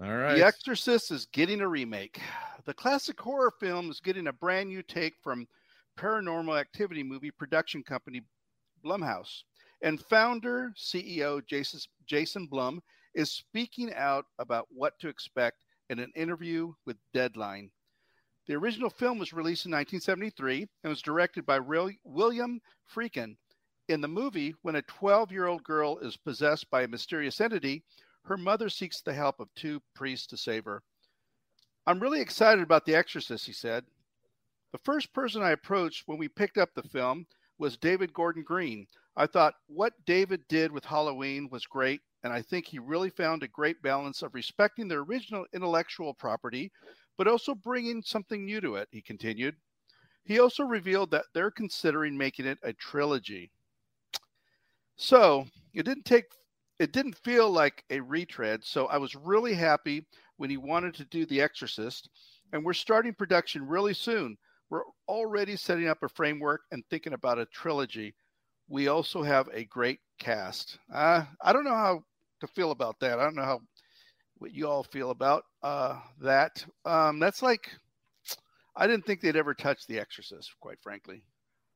All 0.00 0.14
right. 0.14 0.36
The 0.36 0.44
Exorcist 0.44 1.10
is 1.10 1.26
getting 1.32 1.60
a 1.60 1.68
remake. 1.68 2.20
The 2.64 2.74
classic 2.74 3.18
horror 3.18 3.50
film 3.58 3.90
is 3.90 3.98
getting 3.98 4.26
a 4.26 4.32
brand 4.34 4.68
new 4.68 4.82
take 4.82 5.14
from 5.22 5.48
paranormal 5.98 6.60
activity 6.60 7.02
movie 7.02 7.30
production 7.30 7.82
company 7.82 8.20
Blumhouse. 8.84 9.44
And 9.82 10.00
founder, 10.00 10.72
CEO 10.76 11.44
Jason, 11.46 11.80
Jason 12.06 12.46
Blum 12.46 12.80
is 13.14 13.30
speaking 13.30 13.92
out 13.94 14.26
about 14.38 14.66
what 14.70 14.98
to 15.00 15.08
expect 15.08 15.64
in 15.90 15.98
an 15.98 16.12
interview 16.16 16.72
with 16.86 16.96
Deadline. 17.14 17.70
The 18.46 18.54
original 18.54 18.90
film 18.90 19.18
was 19.18 19.32
released 19.32 19.66
in 19.66 19.72
1973 19.72 20.66
and 20.82 20.90
was 20.90 21.02
directed 21.02 21.44
by 21.46 21.58
William 21.58 22.60
Friedkin 22.92 23.36
in 23.88 24.02
the 24.02 24.08
movie, 24.08 24.54
when 24.62 24.76
a 24.76 24.82
12 24.82 25.32
year 25.32 25.46
old 25.46 25.64
girl 25.64 25.98
is 25.98 26.16
possessed 26.16 26.70
by 26.70 26.82
a 26.82 26.88
mysterious 26.88 27.40
entity, 27.40 27.82
her 28.24 28.36
mother 28.36 28.68
seeks 28.68 29.00
the 29.00 29.14
help 29.14 29.40
of 29.40 29.48
two 29.54 29.80
priests 29.94 30.26
to 30.28 30.36
save 30.36 30.66
her. 30.66 30.82
I'm 31.86 32.00
really 32.00 32.20
excited 32.20 32.62
about 32.62 32.84
The 32.84 32.94
Exorcist, 32.94 33.46
he 33.46 33.52
said. 33.52 33.84
The 34.72 34.78
first 34.84 35.12
person 35.14 35.42
I 35.42 35.52
approached 35.52 36.02
when 36.06 36.18
we 36.18 36.28
picked 36.28 36.58
up 36.58 36.74
the 36.74 36.82
film 36.82 37.26
was 37.58 37.78
David 37.78 38.12
Gordon 38.12 38.42
Green. 38.42 38.86
I 39.18 39.26
thought 39.26 39.54
what 39.66 39.94
David 40.06 40.46
did 40.48 40.70
with 40.70 40.84
Halloween 40.84 41.48
was 41.50 41.66
great, 41.66 42.00
and 42.22 42.32
I 42.32 42.40
think 42.40 42.66
he 42.66 42.78
really 42.78 43.10
found 43.10 43.42
a 43.42 43.48
great 43.48 43.82
balance 43.82 44.22
of 44.22 44.32
respecting 44.32 44.86
the 44.86 44.94
original 44.94 45.44
intellectual 45.52 46.14
property, 46.14 46.70
but 47.16 47.26
also 47.26 47.52
bringing 47.52 48.00
something 48.00 48.44
new 48.44 48.60
to 48.60 48.76
it, 48.76 48.88
he 48.92 49.02
continued. 49.02 49.56
He 50.22 50.38
also 50.38 50.62
revealed 50.62 51.10
that 51.10 51.24
they're 51.34 51.50
considering 51.50 52.16
making 52.16 52.46
it 52.46 52.60
a 52.62 52.72
trilogy. 52.74 53.50
So 54.94 55.48
it 55.74 55.82
didn't 55.82 56.04
take 56.04 56.26
it 56.78 56.92
didn't 56.92 57.18
feel 57.24 57.50
like 57.50 57.82
a 57.90 57.98
retread, 57.98 58.62
so 58.62 58.86
I 58.86 58.98
was 58.98 59.16
really 59.16 59.54
happy 59.54 60.06
when 60.36 60.48
he 60.48 60.56
wanted 60.56 60.94
to 60.94 61.04
do 61.06 61.26
The 61.26 61.40
Exorcist, 61.40 62.08
and 62.52 62.64
we're 62.64 62.72
starting 62.72 63.14
production 63.14 63.66
really 63.66 63.94
soon. 63.94 64.36
We're 64.70 64.84
already 65.08 65.56
setting 65.56 65.88
up 65.88 66.04
a 66.04 66.08
framework 66.08 66.60
and 66.70 66.84
thinking 66.88 67.14
about 67.14 67.40
a 67.40 67.46
trilogy. 67.46 68.14
We 68.68 68.88
also 68.88 69.22
have 69.22 69.48
a 69.52 69.64
great 69.64 70.00
cast. 70.18 70.78
Uh, 70.92 71.24
I 71.40 71.52
don't 71.52 71.64
know 71.64 71.74
how 71.74 72.04
to 72.40 72.46
feel 72.48 72.70
about 72.70 73.00
that. 73.00 73.18
I 73.18 73.24
don't 73.24 73.36
know 73.36 73.44
how 73.44 73.60
what 74.38 74.54
you 74.54 74.68
all 74.68 74.84
feel 74.84 75.10
about 75.10 75.44
uh, 75.62 75.98
that. 76.20 76.64
Um, 76.84 77.18
that's 77.18 77.42
like 77.42 77.70
I 78.76 78.86
didn't 78.86 79.06
think 79.06 79.20
they'd 79.20 79.36
ever 79.36 79.54
touch 79.54 79.86
The 79.86 79.98
Exorcist, 79.98 80.54
quite 80.60 80.78
frankly. 80.82 81.24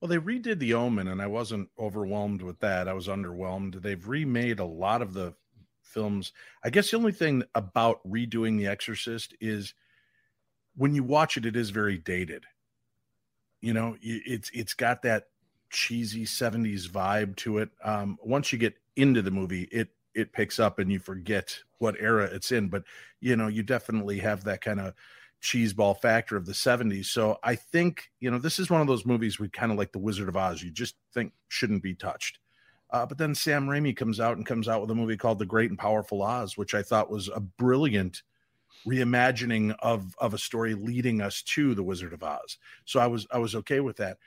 Well, 0.00 0.08
they 0.08 0.18
redid 0.18 0.58
The 0.58 0.74
Omen, 0.74 1.08
and 1.08 1.20
I 1.20 1.26
wasn't 1.26 1.68
overwhelmed 1.78 2.42
with 2.42 2.58
that. 2.60 2.88
I 2.88 2.92
was 2.92 3.08
underwhelmed. 3.08 3.82
They've 3.82 4.08
remade 4.08 4.60
a 4.60 4.64
lot 4.64 5.02
of 5.02 5.12
the 5.12 5.34
films. 5.82 6.32
I 6.64 6.70
guess 6.70 6.90
the 6.90 6.96
only 6.96 7.12
thing 7.12 7.44
about 7.54 8.00
redoing 8.08 8.58
The 8.58 8.66
Exorcist 8.68 9.34
is 9.40 9.74
when 10.74 10.94
you 10.94 11.04
watch 11.04 11.36
it, 11.36 11.46
it 11.46 11.56
is 11.56 11.70
very 11.70 11.98
dated. 11.98 12.46
You 13.60 13.74
know, 13.74 13.96
it's 14.00 14.50
it's 14.52 14.74
got 14.74 15.02
that 15.02 15.24
cheesy 15.72 16.24
70s 16.24 16.88
vibe 16.88 17.34
to 17.36 17.58
it. 17.58 17.70
Um, 17.82 18.18
once 18.22 18.52
you 18.52 18.58
get 18.58 18.74
into 18.94 19.22
the 19.22 19.30
movie, 19.30 19.64
it 19.72 19.88
it 20.14 20.32
picks 20.32 20.60
up 20.60 20.78
and 20.78 20.92
you 20.92 20.98
forget 20.98 21.58
what 21.78 21.96
era 21.98 22.24
it's 22.24 22.52
in. 22.52 22.68
But 22.68 22.84
you 23.20 23.34
know, 23.34 23.48
you 23.48 23.62
definitely 23.62 24.18
have 24.18 24.44
that 24.44 24.60
kind 24.60 24.78
of 24.78 24.94
cheeseball 25.42 26.00
factor 26.00 26.36
of 26.36 26.46
the 26.46 26.52
70s. 26.52 27.06
So 27.06 27.38
I 27.42 27.56
think, 27.56 28.10
you 28.20 28.30
know, 28.30 28.38
this 28.38 28.58
is 28.60 28.70
one 28.70 28.80
of 28.80 28.86
those 28.86 29.04
movies 29.04 29.40
we 29.40 29.48
kind 29.48 29.72
of 29.72 29.78
like 29.78 29.90
The 29.90 29.98
Wizard 29.98 30.28
of 30.28 30.36
Oz, 30.36 30.62
you 30.62 30.70
just 30.70 30.94
think 31.12 31.32
shouldn't 31.48 31.82
be 31.82 31.94
touched. 31.94 32.38
Uh, 32.90 33.06
but 33.06 33.18
then 33.18 33.34
Sam 33.34 33.66
Raimi 33.66 33.96
comes 33.96 34.20
out 34.20 34.36
and 34.36 34.46
comes 34.46 34.68
out 34.68 34.82
with 34.82 34.90
a 34.90 34.94
movie 34.94 35.16
called 35.16 35.38
The 35.38 35.46
Great 35.46 35.70
and 35.70 35.78
Powerful 35.78 36.22
Oz, 36.22 36.56
which 36.56 36.74
I 36.74 36.82
thought 36.82 37.10
was 37.10 37.28
a 37.28 37.40
brilliant 37.40 38.22
reimagining 38.86 39.74
of 39.80 40.14
of 40.18 40.34
a 40.34 40.38
story 40.38 40.74
leading 40.74 41.20
us 41.20 41.42
to 41.42 41.74
The 41.74 41.82
Wizard 41.82 42.12
of 42.12 42.22
Oz. 42.22 42.58
So 42.84 43.00
I 43.00 43.06
was 43.06 43.26
I 43.32 43.38
was 43.38 43.54
okay 43.56 43.80
with 43.80 43.96
that. 43.96 44.18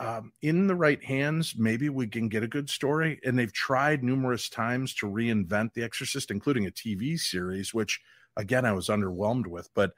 Um, 0.00 0.32
in 0.40 0.66
the 0.66 0.74
right 0.74 1.02
hands, 1.04 1.54
maybe 1.58 1.90
we 1.90 2.06
can 2.06 2.30
get 2.30 2.42
a 2.42 2.48
good 2.48 2.70
story. 2.70 3.20
And 3.22 3.38
they've 3.38 3.52
tried 3.52 4.02
numerous 4.02 4.48
times 4.48 4.94
to 4.94 5.06
reinvent 5.06 5.74
The 5.74 5.82
Exorcist, 5.82 6.30
including 6.30 6.66
a 6.66 6.70
TV 6.70 7.18
series, 7.18 7.74
which 7.74 8.00
again 8.36 8.64
I 8.64 8.72
was 8.72 8.88
underwhelmed 8.88 9.46
with. 9.46 9.68
But 9.74 9.92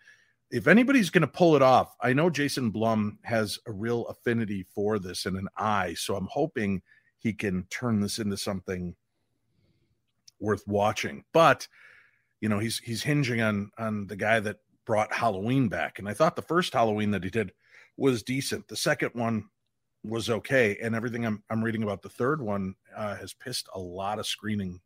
if 0.50 0.66
anybody's 0.66 1.08
going 1.08 1.22
to 1.22 1.28
pull 1.28 1.54
it 1.54 1.62
off, 1.62 1.94
I 2.00 2.12
know 2.12 2.30
Jason 2.30 2.70
Blum 2.70 3.20
has 3.22 3.60
a 3.68 3.72
real 3.72 4.06
affinity 4.06 4.66
for 4.74 4.98
this 4.98 5.24
and 5.24 5.36
an 5.36 5.48
eye. 5.56 5.94
So 5.94 6.16
I'm 6.16 6.28
hoping 6.30 6.82
he 7.18 7.32
can 7.32 7.64
turn 7.70 8.00
this 8.00 8.18
into 8.18 8.36
something 8.36 8.96
worth 10.40 10.64
watching. 10.66 11.22
But 11.32 11.68
you 12.40 12.48
know, 12.48 12.58
he's 12.58 12.78
he's 12.78 13.04
hinging 13.04 13.40
on 13.40 13.70
on 13.78 14.08
the 14.08 14.16
guy 14.16 14.40
that 14.40 14.56
brought 14.84 15.12
Halloween 15.12 15.68
back, 15.68 16.00
and 16.00 16.08
I 16.08 16.14
thought 16.14 16.34
the 16.34 16.42
first 16.42 16.72
Halloween 16.72 17.12
that 17.12 17.22
he 17.22 17.30
did 17.30 17.52
was 17.96 18.24
decent. 18.24 18.66
The 18.66 18.76
second 18.76 19.10
one 19.14 19.44
was 20.04 20.30
okay, 20.30 20.78
and 20.82 20.94
everything 20.94 21.24
I'm 21.24 21.42
I'm 21.50 21.62
reading 21.62 21.82
about 21.82 22.02
the 22.02 22.08
third 22.08 22.42
one 22.42 22.74
uh, 22.96 23.16
has 23.16 23.34
pissed 23.34 23.68
a 23.74 23.78
lot 23.78 24.18
of 24.18 24.26
screening 24.26 24.80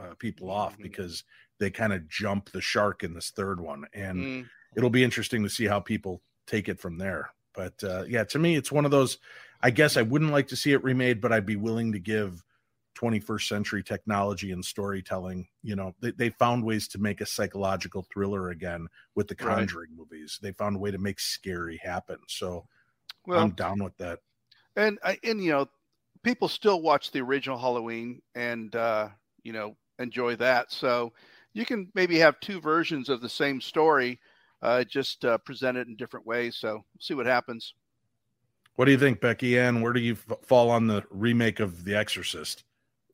uh, 0.00 0.14
people 0.18 0.50
off 0.50 0.74
mm-hmm. 0.74 0.84
because 0.84 1.24
they 1.58 1.70
kind 1.70 1.92
of 1.92 2.08
jump 2.08 2.50
the 2.50 2.60
shark 2.60 3.02
in 3.02 3.14
this 3.14 3.30
third 3.30 3.60
one, 3.60 3.84
and 3.92 4.18
mm 4.18 4.46
it'll 4.76 4.90
be 4.90 5.04
interesting 5.04 5.42
to 5.42 5.48
see 5.48 5.66
how 5.66 5.80
people 5.80 6.22
take 6.46 6.68
it 6.68 6.78
from 6.78 6.98
there. 6.98 7.30
But 7.54 7.82
uh, 7.82 8.04
yeah, 8.08 8.24
to 8.24 8.38
me, 8.38 8.56
it's 8.56 8.72
one 8.72 8.84
of 8.84 8.90
those. 8.90 9.18
I 9.60 9.70
guess 9.70 9.96
I 9.96 10.02
wouldn't 10.02 10.30
like 10.30 10.48
to 10.48 10.56
see 10.56 10.72
it 10.72 10.84
remade, 10.84 11.20
but 11.20 11.32
I'd 11.32 11.46
be 11.46 11.56
willing 11.56 11.92
to 11.92 11.98
give 11.98 12.44
21st 12.96 13.48
century 13.48 13.82
technology 13.82 14.52
and 14.52 14.64
storytelling. 14.64 15.48
You 15.62 15.74
know, 15.74 15.94
they, 16.00 16.12
they 16.12 16.30
found 16.30 16.64
ways 16.64 16.86
to 16.88 16.98
make 16.98 17.20
a 17.20 17.26
psychological 17.26 18.06
thriller 18.12 18.50
again 18.50 18.86
with 19.16 19.26
the 19.26 19.34
Conjuring 19.34 19.90
right. 19.90 19.98
movies. 19.98 20.38
They 20.40 20.52
found 20.52 20.76
a 20.76 20.78
way 20.78 20.92
to 20.92 20.98
make 20.98 21.18
scary 21.18 21.80
happen. 21.82 22.18
So 22.28 22.66
well, 23.26 23.40
I'm 23.40 23.50
down 23.50 23.82
with 23.82 23.96
that. 23.96 24.20
And 24.78 24.98
and 25.02 25.44
you 25.44 25.50
know, 25.50 25.68
people 26.22 26.48
still 26.48 26.80
watch 26.80 27.10
the 27.10 27.20
original 27.20 27.58
Halloween 27.58 28.22
and 28.34 28.74
uh, 28.74 29.08
you 29.42 29.52
know 29.52 29.76
enjoy 29.98 30.36
that. 30.36 30.72
So 30.72 31.12
you 31.52 31.66
can 31.66 31.90
maybe 31.94 32.18
have 32.18 32.40
two 32.40 32.60
versions 32.60 33.08
of 33.08 33.20
the 33.20 33.28
same 33.28 33.60
story 33.60 34.18
uh, 34.62 34.84
just 34.84 35.24
uh, 35.24 35.38
present 35.38 35.76
it 35.76 35.88
in 35.88 35.96
different 35.96 36.26
ways. 36.26 36.56
So 36.56 36.74
we'll 36.74 36.84
see 37.00 37.14
what 37.14 37.26
happens. 37.26 37.74
What 38.76 38.84
do 38.84 38.92
you 38.92 38.98
think, 38.98 39.20
Beckie-Ann? 39.20 39.80
Where 39.80 39.92
do 39.92 40.00
you 40.00 40.12
f- 40.12 40.38
fall 40.42 40.70
on 40.70 40.86
the 40.86 41.02
remake 41.10 41.58
of 41.58 41.84
The 41.84 41.96
Exorcist? 41.96 42.64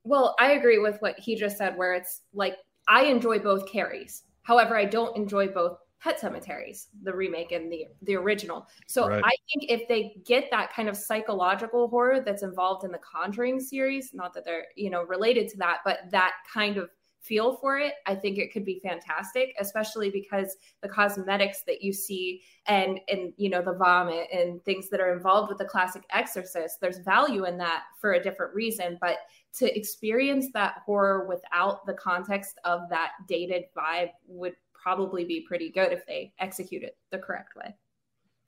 Well, 0.05 0.35
I 0.39 0.53
agree 0.53 0.79
with 0.79 1.01
what 1.01 1.19
he 1.19 1.37
just 1.37 1.57
said, 1.57 1.77
where 1.79 1.95
it's 1.95 2.21
like 2.35 2.57
I 2.87 3.05
enjoy 3.05 3.39
both 3.39 3.67
Carries. 3.67 4.25
However, 4.43 4.77
I 4.77 4.85
don't 4.85 5.17
enjoy 5.17 5.49
both 5.49 5.79
Pet 6.05 6.21
Cemeteries, 6.21 6.89
the 7.03 7.15
remake 7.15 7.51
and 7.51 7.73
the 7.73 7.87
the 8.03 8.15
original. 8.15 8.69
So 8.87 9.09
right. 9.09 9.25
I 9.25 9.31
think 9.49 9.71
if 9.71 9.89
they 9.89 10.21
get 10.27 10.51
that 10.51 10.71
kind 10.71 10.87
of 10.87 10.99
psychological 10.99 11.89
horror 11.89 12.21
that's 12.21 12.43
involved 12.43 12.85
in 12.85 12.93
the 12.93 12.99
Conjuring 12.99 13.59
series, 13.59 14.11
not 14.13 14.35
that 14.35 14.45
they're 14.45 14.67
you 14.77 14.91
know 14.91 15.05
related 15.05 15.49
to 15.49 15.57
that, 15.59 15.79
but 15.83 16.01
that 16.11 16.33
kind 16.53 16.77
of 16.77 16.91
feel 17.23 17.57
for 17.57 17.79
it, 17.79 17.95
I 18.05 18.15
think 18.15 18.37
it 18.37 18.53
could 18.53 18.67
be 18.67 18.83
fantastic, 18.85 19.55
especially 19.59 20.11
because 20.11 20.59
the 20.83 20.91
cosmetics 20.91 21.63
that 21.67 21.81
you 21.81 21.91
see 21.91 22.43
and 22.67 23.01
and 23.09 23.33
you 23.39 23.49
know 23.49 23.63
the 23.63 23.73
vomit 23.73 24.29
and 24.31 24.63
things 24.67 24.91
that 24.91 25.01
are 25.01 25.15
involved 25.15 25.49
with 25.49 25.57
the 25.57 25.65
classic 25.65 26.03
Exorcist, 26.11 26.83
there's 26.83 26.99
value 26.99 27.47
in 27.47 27.57
that 27.57 27.85
for 27.99 28.13
a 28.13 28.23
different 28.23 28.55
reason, 28.55 28.99
but 29.01 29.17
to 29.55 29.75
experience 29.75 30.49
that 30.53 30.83
horror 30.85 31.27
without 31.27 31.87
the 31.87 31.95
context 31.95 32.59
of 32.65 32.91
that 32.91 33.13
dated 33.27 33.65
vibe 33.75 34.11
would 34.27 34.55
probably 34.85 35.25
be 35.25 35.41
pretty 35.41 35.71
good 35.71 35.93
if 35.93 36.07
they 36.07 36.31
execute 36.39 36.83
it 36.83 36.99
the 37.11 37.19
correct 37.19 37.57
way. 37.57 37.75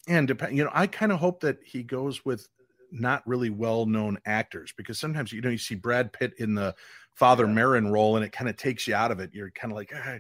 And 0.06 0.28
you 0.52 0.62
know, 0.62 0.70
I 0.72 0.86
kind 0.86 1.10
of 1.10 1.18
hope 1.18 1.40
that 1.40 1.58
he 1.64 1.82
goes 1.82 2.24
with 2.24 2.46
not 2.92 3.26
really 3.26 3.50
well 3.50 3.86
known 3.86 4.18
actors 4.26 4.72
because 4.76 5.00
sometimes 5.00 5.32
you 5.32 5.40
know 5.40 5.48
you 5.48 5.58
see 5.58 5.74
Brad 5.74 6.12
Pitt 6.12 6.34
in 6.38 6.54
the 6.54 6.74
Father 7.14 7.46
yeah. 7.46 7.54
Merrin 7.54 7.90
role 7.90 8.16
and 8.16 8.24
it 8.24 8.32
kind 8.32 8.48
of 8.48 8.56
takes 8.56 8.86
you 8.86 8.94
out 8.94 9.10
of 9.10 9.18
it. 9.18 9.30
You're 9.32 9.50
kind 9.50 9.72
of 9.72 9.76
like, 9.76 9.90
ah, 9.96 10.18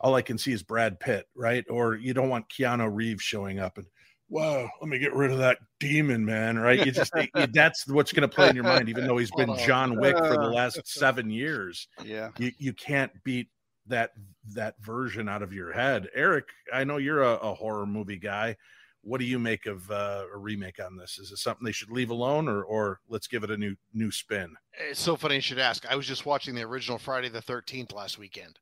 all 0.00 0.14
I 0.14 0.22
can 0.22 0.36
see 0.36 0.52
is 0.52 0.62
Brad 0.62 1.00
Pitt, 1.00 1.26
right? 1.34 1.64
Or 1.70 1.96
you 1.96 2.12
don't 2.12 2.28
want 2.28 2.48
Keanu 2.50 2.94
Reeves 2.94 3.22
showing 3.22 3.58
up 3.58 3.78
and 3.78 3.86
wow, 4.28 4.68
let 4.80 4.88
me 4.88 4.98
get 4.98 5.14
rid 5.14 5.30
of 5.30 5.38
that 5.38 5.58
demon, 5.80 6.24
man, 6.24 6.58
right? 6.58 6.84
You 6.84 6.92
just 6.92 7.12
that's 7.52 7.88
what's 7.88 8.12
going 8.12 8.28
to 8.28 8.34
play 8.34 8.50
in 8.50 8.54
your 8.54 8.64
mind, 8.64 8.88
even 8.88 9.06
though 9.06 9.16
he's 9.16 9.30
been 9.30 9.56
John 9.66 9.98
Wick 9.98 10.16
for 10.16 10.34
the 10.34 10.50
last 10.50 10.80
seven 10.86 11.30
years. 11.30 11.88
Yeah, 12.04 12.30
you 12.38 12.52
you 12.58 12.72
can't 12.72 13.12
beat 13.24 13.48
that 13.86 14.12
that 14.54 14.74
version 14.80 15.28
out 15.28 15.42
of 15.42 15.52
your 15.52 15.72
head. 15.72 16.08
Eric, 16.14 16.48
I 16.72 16.84
know 16.84 16.96
you're 16.96 17.22
a, 17.22 17.34
a 17.34 17.54
horror 17.54 17.86
movie 17.86 18.18
guy 18.18 18.56
what 19.04 19.20
do 19.20 19.26
you 19.26 19.38
make 19.38 19.66
of 19.66 19.88
uh, 19.90 20.24
a 20.32 20.36
remake 20.36 20.82
on 20.82 20.96
this? 20.96 21.18
Is 21.18 21.30
it 21.30 21.38
something 21.38 21.64
they 21.64 21.72
should 21.72 21.90
leave 21.90 22.10
alone, 22.10 22.48
or 22.48 22.64
or 22.64 23.00
let's 23.08 23.26
give 23.26 23.44
it 23.44 23.50
a 23.50 23.56
new 23.56 23.76
new 23.92 24.10
spin? 24.10 24.54
It's 24.90 25.00
so 25.00 25.16
funny 25.16 25.36
you 25.36 25.40
should 25.40 25.58
ask. 25.58 25.86
I 25.86 25.94
was 25.94 26.06
just 26.06 26.26
watching 26.26 26.54
the 26.54 26.62
original 26.62 26.98
Friday 26.98 27.28
the 27.28 27.42
Thirteenth 27.42 27.92
last 27.92 28.18
weekend, 28.18 28.58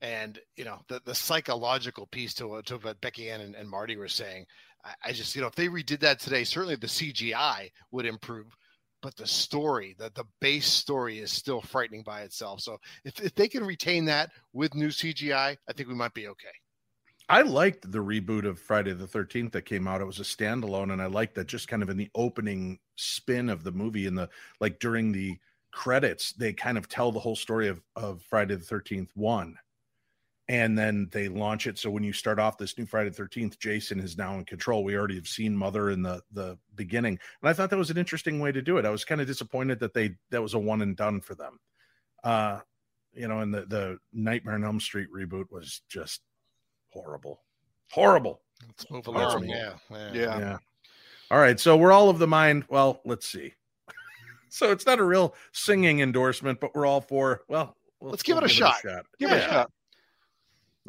and 0.00 0.38
you 0.56 0.64
know 0.64 0.80
the 0.88 1.00
the 1.04 1.14
psychological 1.14 2.06
piece 2.06 2.34
to 2.34 2.62
to 2.62 2.78
what 2.78 3.00
Beckie-Ann 3.00 3.42
and, 3.42 3.54
and 3.54 3.68
Marty 3.68 3.96
were 3.96 4.08
saying. 4.08 4.46
I, 4.84 4.94
I 5.04 5.12
just 5.12 5.36
you 5.36 5.42
know 5.42 5.48
if 5.48 5.54
they 5.54 5.68
redid 5.68 6.00
that 6.00 6.18
today, 6.18 6.44
certainly 6.44 6.76
the 6.76 6.86
CGI 6.86 7.70
would 7.90 8.06
improve 8.06 8.56
but 9.02 9.16
the 9.16 9.26
story, 9.26 9.94
the 9.98 10.10
the 10.14 10.24
base 10.40 10.66
story 10.66 11.18
is 11.18 11.30
still 11.30 11.60
frightening 11.60 12.02
by 12.02 12.22
itself. 12.22 12.60
So 12.60 12.78
if, 13.04 13.20
if 13.20 13.34
they 13.34 13.48
can 13.48 13.64
retain 13.64 14.04
that 14.06 14.30
with 14.52 14.74
new 14.74 14.88
CGI, 14.88 15.56
I 15.68 15.72
think 15.72 15.88
we 15.88 15.94
might 15.94 16.14
be 16.14 16.28
okay. 16.28 16.48
I 17.28 17.42
liked 17.42 17.90
the 17.90 17.98
reboot 17.98 18.46
of 18.46 18.58
Friday 18.58 18.92
the 18.92 19.06
13th 19.06 19.52
that 19.52 19.62
came 19.62 19.86
out. 19.86 20.00
It 20.00 20.06
was 20.06 20.20
a 20.20 20.24
standalone, 20.24 20.92
and 20.92 21.00
I 21.00 21.06
liked 21.06 21.34
that 21.36 21.46
just 21.46 21.68
kind 21.68 21.82
of 21.82 21.90
in 21.90 21.96
the 21.96 22.10
opening 22.14 22.78
spin 22.96 23.48
of 23.48 23.64
the 23.64 23.72
movie, 23.72 24.06
in 24.06 24.14
the 24.14 24.28
like 24.60 24.78
during 24.80 25.12
the 25.12 25.38
credits, 25.72 26.32
they 26.32 26.52
kind 26.52 26.78
of 26.78 26.88
tell 26.88 27.10
the 27.10 27.20
whole 27.20 27.36
story 27.36 27.68
of, 27.68 27.80
of 27.96 28.22
Friday 28.22 28.54
the 28.54 28.64
13th 28.64 29.08
one. 29.14 29.56
And 30.52 30.76
then 30.76 31.08
they 31.10 31.28
launch 31.28 31.66
it. 31.66 31.78
So 31.78 31.88
when 31.88 32.04
you 32.04 32.12
start 32.12 32.38
off 32.38 32.58
this 32.58 32.76
new 32.76 32.84
Friday 32.84 33.08
the 33.08 33.22
13th, 33.22 33.58
Jason 33.58 33.98
is 33.98 34.18
now 34.18 34.34
in 34.36 34.44
control. 34.44 34.84
We 34.84 34.94
already 34.94 35.14
have 35.14 35.26
seen 35.26 35.56
Mother 35.56 35.88
in 35.88 36.02
the 36.02 36.20
the 36.30 36.58
beginning, 36.74 37.18
and 37.40 37.48
I 37.48 37.54
thought 37.54 37.70
that 37.70 37.78
was 37.78 37.88
an 37.88 37.96
interesting 37.96 38.38
way 38.38 38.52
to 38.52 38.60
do 38.60 38.76
it. 38.76 38.84
I 38.84 38.90
was 38.90 39.02
kind 39.02 39.22
of 39.22 39.26
disappointed 39.26 39.80
that 39.80 39.94
they 39.94 40.14
that 40.28 40.42
was 40.42 40.52
a 40.52 40.58
one 40.58 40.82
and 40.82 40.94
done 40.94 41.22
for 41.22 41.34
them. 41.34 41.58
Uh, 42.22 42.60
you 43.14 43.28
know, 43.28 43.40
and 43.40 43.52
the 43.52 43.62
the 43.62 43.98
Nightmare 44.12 44.56
on 44.56 44.64
Elm 44.64 44.78
Street 44.78 45.08
reboot 45.10 45.50
was 45.50 45.80
just 45.88 46.20
horrible, 46.90 47.40
horrible. 47.90 48.42
Let's 48.66 48.90
move 48.90 49.06
along. 49.06 49.48
Yeah, 49.48 49.72
yeah, 49.90 50.12
yeah, 50.12 50.38
yeah. 50.38 50.58
All 51.30 51.38
right, 51.38 51.58
so 51.58 51.78
we're 51.78 51.92
all 51.92 52.10
of 52.10 52.18
the 52.18 52.28
mind. 52.28 52.66
Well, 52.68 53.00
let's 53.06 53.26
see. 53.26 53.54
so 54.50 54.70
it's 54.70 54.84
not 54.84 54.98
a 54.98 55.04
real 55.04 55.34
singing 55.52 56.00
endorsement, 56.00 56.60
but 56.60 56.74
we're 56.74 56.84
all 56.84 57.00
for. 57.00 57.40
Well, 57.48 57.74
let's 58.02 58.22
give, 58.22 58.36
it, 58.36 58.44
a, 58.44 58.48
give 58.48 58.56
shot. 58.56 58.76
it 58.84 58.88
a 58.88 58.90
shot. 58.90 59.06
Give 59.18 59.30
yeah. 59.30 59.36
it 59.36 59.46
a 59.46 59.50
shot. 59.50 59.72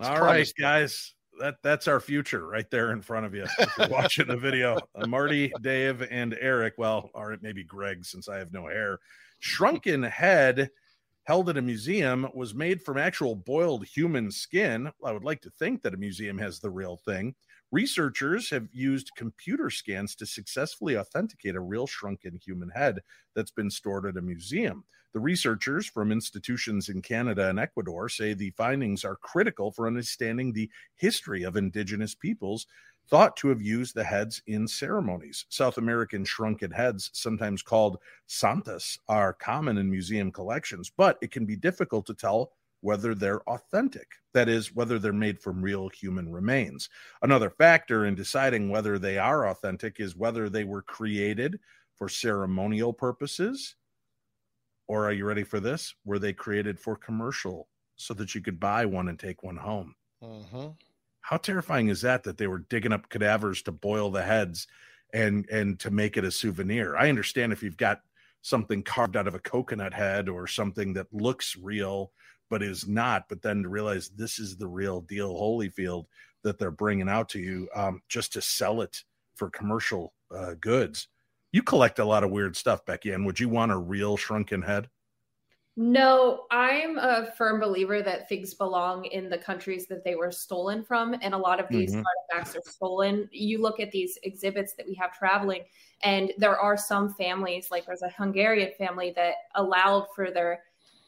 All 0.01 0.21
right, 0.21 0.51
guys. 0.59 1.13
That 1.39 1.55
that's 1.63 1.87
our 1.87 1.99
future 1.99 2.45
right 2.45 2.69
there 2.69 2.91
in 2.91 3.01
front 3.01 3.25
of 3.25 3.33
you. 3.33 3.45
watching 3.89 4.27
the 4.27 4.37
video, 4.37 4.77
uh, 4.95 5.07
Marty, 5.07 5.51
Dave, 5.61 6.03
and 6.11 6.37
Eric. 6.39 6.75
Well, 6.77 7.09
or 7.15 7.35
maybe 7.41 7.63
Greg, 7.63 8.05
since 8.05 8.29
I 8.29 8.37
have 8.37 8.53
no 8.53 8.67
hair. 8.67 8.99
Shrunken 9.39 10.03
head 10.03 10.69
held 11.23 11.49
at 11.49 11.57
a 11.57 11.61
museum 11.61 12.27
was 12.33 12.53
made 12.53 12.81
from 12.81 12.97
actual 12.97 13.35
boiled 13.35 13.85
human 13.85 14.29
skin. 14.29 14.91
I 15.03 15.11
would 15.11 15.23
like 15.23 15.41
to 15.41 15.49
think 15.49 15.81
that 15.81 15.93
a 15.93 15.97
museum 15.97 16.37
has 16.37 16.59
the 16.59 16.69
real 16.69 16.97
thing. 16.97 17.33
Researchers 17.73 18.51
have 18.51 18.67
used 18.71 19.15
computer 19.17 19.71
scans 19.71 20.13
to 20.17 20.27
successfully 20.27 20.95
authenticate 20.95 21.55
a 21.55 21.59
real 21.59 21.87
shrunken 21.87 22.39
human 22.45 22.69
head 22.69 22.99
that's 23.33 23.49
been 23.49 23.71
stored 23.71 24.05
at 24.05 24.15
a 24.15 24.21
museum. 24.21 24.83
The 25.13 25.19
researchers 25.19 25.87
from 25.87 26.11
institutions 26.11 26.89
in 26.89 27.01
Canada 27.01 27.49
and 27.49 27.57
Ecuador 27.57 28.09
say 28.09 28.35
the 28.35 28.51
findings 28.51 29.03
are 29.03 29.15
critical 29.15 29.71
for 29.71 29.87
understanding 29.87 30.53
the 30.53 30.69
history 30.97 31.41
of 31.41 31.57
Indigenous 31.57 32.13
peoples 32.13 32.67
thought 33.07 33.35
to 33.37 33.47
have 33.47 33.63
used 33.63 33.95
the 33.95 34.03
heads 34.03 34.43
in 34.45 34.67
ceremonies. 34.67 35.47
South 35.49 35.79
American 35.79 36.23
shrunken 36.25 36.69
heads, 36.69 37.09
sometimes 37.13 37.63
called 37.63 37.97
tsantsas, 38.29 38.99
are 39.07 39.33
common 39.33 39.79
in 39.79 39.89
museum 39.89 40.31
collections, 40.31 40.91
but 40.95 41.17
it 41.23 41.31
can 41.31 41.47
be 41.47 41.55
difficult 41.55 42.05
to 42.05 42.13
tell 42.13 42.51
whether 42.83 43.15
they're 43.15 43.41
authentic. 43.49 44.07
That 44.33 44.49
is, 44.49 44.75
whether 44.75 44.99
they're 44.99 45.13
made 45.13 45.39
from 45.39 45.61
real 45.61 45.87
human 45.87 46.29
remains. 46.29 46.89
Another 47.21 47.49
factor 47.49 48.05
in 48.05 48.13
deciding 48.13 48.69
whether 48.69 48.99
they 48.99 49.17
are 49.17 49.47
authentic 49.47 50.01
is 50.01 50.17
whether 50.17 50.49
they 50.49 50.65
were 50.65 50.81
created 50.81 51.59
for 51.95 52.09
ceremonial 52.09 52.91
purposes. 52.91 53.75
Or 54.87 55.07
are 55.07 55.13
you 55.13 55.23
ready 55.25 55.43
for 55.43 55.61
this? 55.61 55.95
Were 56.03 56.19
they 56.19 56.33
created 56.33 56.77
for 56.77 56.97
commercial 56.97 57.69
so 57.95 58.13
that 58.15 58.35
you 58.35 58.41
could 58.41 58.59
buy 58.59 58.85
one 58.85 59.07
and 59.07 59.17
take 59.17 59.43
one 59.43 59.57
home? 59.57 59.95
Mm-hmm. 60.21 60.67
How 61.21 61.37
terrifying 61.37 61.87
is 61.87 62.01
that? 62.01 62.23
That 62.23 62.37
they 62.37 62.47
were 62.47 62.65
digging 62.69 62.91
up 62.91 63.07
cadavers 63.07 63.61
to 63.63 63.71
boil 63.71 64.11
the 64.11 64.23
heads 64.23 64.67
and 65.13 65.47
and 65.49 65.79
to 65.79 65.89
make 65.89 66.17
it 66.17 66.25
a 66.25 66.31
souvenir. 66.31 66.97
I 66.97 67.07
understand 67.07 67.53
if 67.53 67.63
you've 67.63 67.77
got 67.77 68.01
something 68.41 68.83
carved 68.83 69.15
out 69.15 69.27
of 69.27 69.35
a 69.35 69.39
coconut 69.39 69.93
head 69.93 70.27
or 70.27 70.47
something 70.47 70.91
that 70.93 71.07
looks 71.13 71.55
real 71.55 72.11
but 72.53 72.61
is 72.61 72.87
not. 72.87 73.27
But 73.29 73.41
then 73.41 73.63
to 73.63 73.69
realize 73.69 74.09
this 74.09 74.37
is 74.37 74.55
the 74.55 74.67
real 74.67 75.01
deal, 75.01 75.33
Holyfield, 75.33 76.05
that 76.43 76.59
they're 76.59 76.69
bringing 76.69 77.09
out 77.09 77.27
to 77.29 77.39
you 77.39 77.67
um, 77.73 77.99
just 78.07 78.31
to 78.33 78.41
sell 78.41 78.81
it 78.81 79.01
for 79.33 79.49
commercial 79.49 80.13
uh, 80.29 80.53
goods. 80.61 81.07
You 81.51 81.63
collect 81.63 81.97
a 81.97 82.05
lot 82.05 82.23
of 82.23 82.29
weird 82.29 82.55
stuff, 82.55 82.85
Beckie, 82.85 83.15
and 83.15 83.25
would 83.25 83.39
you 83.39 83.49
want 83.49 83.71
a 83.71 83.77
real 83.77 84.17
shrunken 84.17 84.61
head? 84.61 84.87
No, 85.75 86.45
I'm 86.51 86.99
a 86.99 87.31
firm 87.35 87.59
believer 87.59 88.03
that 88.03 88.29
things 88.29 88.53
belong 88.53 89.05
in 89.05 89.31
the 89.31 89.39
countries 89.39 89.87
that 89.87 90.03
they 90.03 90.13
were 90.13 90.31
stolen 90.31 90.83
from. 90.83 91.15
And 91.23 91.33
a 91.33 91.37
lot 91.37 91.59
of 91.59 91.65
these 91.69 91.95
mm-hmm. 91.95 92.03
artifacts 92.31 92.55
are 92.55 92.71
stolen. 92.71 93.27
You 93.31 93.63
look 93.63 93.79
at 93.79 93.89
these 93.89 94.19
exhibits 94.21 94.75
that 94.75 94.85
we 94.85 94.93
have 94.93 95.17
traveling, 95.17 95.63
and 96.03 96.31
there 96.37 96.59
are 96.59 96.77
some 96.77 97.15
families, 97.15 97.69
like 97.71 97.87
there's 97.87 98.03
a 98.03 98.09
Hungarian 98.09 98.73
family 98.77 99.11
that 99.15 99.33
allowed 99.55 100.05
for 100.15 100.29
their 100.29 100.61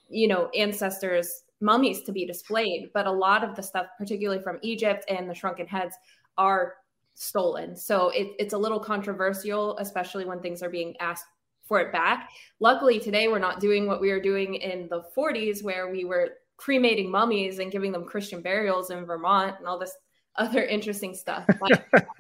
you 0.09 0.27
know 0.27 0.49
ancestors 0.49 1.43
mummies 1.61 2.03
to 2.03 2.11
be 2.11 2.25
displayed 2.25 2.89
but 2.93 3.07
a 3.07 3.11
lot 3.11 3.43
of 3.43 3.55
the 3.55 3.63
stuff 3.63 3.87
particularly 3.97 4.41
from 4.41 4.59
egypt 4.61 5.05
and 5.09 5.29
the 5.29 5.33
shrunken 5.33 5.65
heads 5.65 5.95
are 6.37 6.75
stolen. 7.15 7.75
So 7.75 8.09
it, 8.09 8.33
it's 8.37 8.53
a 8.53 8.57
little 8.57 8.79
controversial 8.79 9.77
especially 9.77 10.25
when 10.25 10.39
things 10.41 10.61
are 10.61 10.69
being 10.69 10.95
asked 10.99 11.25
for 11.63 11.79
it 11.79 11.91
back. 11.91 12.29
Luckily 12.59 12.99
today 12.99 13.27
we're 13.27 13.39
not 13.39 13.59
doing 13.59 13.87
what 13.87 14.01
we 14.01 14.11
were 14.11 14.19
doing 14.19 14.55
in 14.55 14.87
the 14.89 15.03
40s 15.17 15.63
where 15.63 15.89
we 15.89 16.05
were 16.05 16.33
cremating 16.57 17.09
mummies 17.09 17.59
and 17.59 17.71
giving 17.71 17.91
them 17.91 18.05
christian 18.05 18.41
burials 18.41 18.89
in 18.89 19.03
vermont 19.03 19.55
and 19.57 19.67
all 19.67 19.79
this 19.79 19.95
other 20.37 20.63
interesting 20.65 21.15
stuff. 21.15 21.45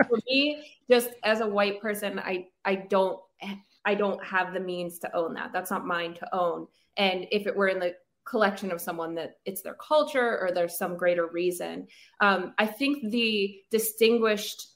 For 0.07 0.19
me 0.27 0.65
just 0.89 1.11
as 1.23 1.41
a 1.41 1.47
white 1.47 1.81
person 1.81 2.19
i 2.19 2.47
i 2.63 2.75
don't 2.75 3.19
i 3.85 3.95
don't 3.95 4.23
have 4.23 4.53
the 4.53 4.59
means 4.59 4.99
to 4.99 5.15
own 5.15 5.33
that. 5.35 5.51
That's 5.53 5.71
not 5.71 5.85
mine 5.85 6.15
to 6.15 6.35
own 6.35 6.67
and 6.97 7.25
if 7.31 7.47
it 7.47 7.55
were 7.55 7.67
in 7.67 7.79
the 7.79 7.95
collection 8.25 8.71
of 8.71 8.81
someone 8.81 9.13
that 9.15 9.37
it's 9.45 9.61
their 9.61 9.75
culture 9.75 10.39
or 10.39 10.51
there's 10.51 10.77
some 10.77 10.97
greater 10.97 11.27
reason 11.27 11.87
um, 12.21 12.53
i 12.57 12.65
think 12.65 13.11
the 13.11 13.59
distinguished 13.71 14.67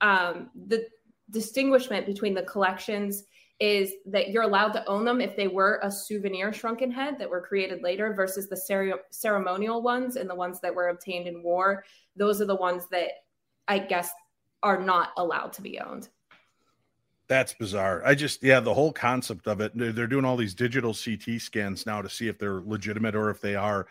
um, 0.00 0.50
the 0.66 0.86
distinguishment 1.30 2.06
between 2.06 2.34
the 2.34 2.42
collections 2.42 3.24
is 3.58 3.92
that 4.04 4.28
you're 4.28 4.42
allowed 4.42 4.72
to 4.72 4.86
own 4.86 5.04
them 5.04 5.20
if 5.20 5.34
they 5.34 5.48
were 5.48 5.80
a 5.82 5.90
souvenir 5.90 6.52
shrunken 6.52 6.90
head 6.90 7.18
that 7.18 7.30
were 7.30 7.40
created 7.40 7.82
later 7.82 8.12
versus 8.12 8.48
the 8.48 8.56
cere- 8.56 9.00
ceremonial 9.10 9.80
ones 9.80 10.16
and 10.16 10.28
the 10.28 10.34
ones 10.34 10.60
that 10.60 10.74
were 10.74 10.88
obtained 10.88 11.26
in 11.26 11.42
war. 11.42 11.82
Those 12.16 12.42
are 12.42 12.46
the 12.46 12.54
ones 12.54 12.86
that 12.90 13.08
i 13.68 13.78
guess 13.78 14.10
are 14.62 14.80
not 14.80 15.10
allowed 15.16 15.52
to 15.54 15.62
be 15.62 15.78
owned 15.80 16.08
that's 17.28 17.54
bizarre. 17.54 18.02
I 18.04 18.14
just, 18.14 18.42
yeah, 18.42 18.60
the 18.60 18.74
whole 18.74 18.92
concept 18.92 19.46
of 19.48 19.60
it. 19.60 19.72
They're, 19.74 19.92
they're, 19.92 20.06
doing 20.06 20.24
all 20.24 20.36
these 20.36 20.54
digital 20.54 20.94
CT 20.94 21.40
scans 21.40 21.86
now 21.86 22.02
to 22.02 22.08
see 22.08 22.28
if 22.28 22.38
they're 22.38 22.60
legitimate 22.60 23.16
or 23.16 23.30
if 23.30 23.40
they 23.40 23.54
are 23.54 23.86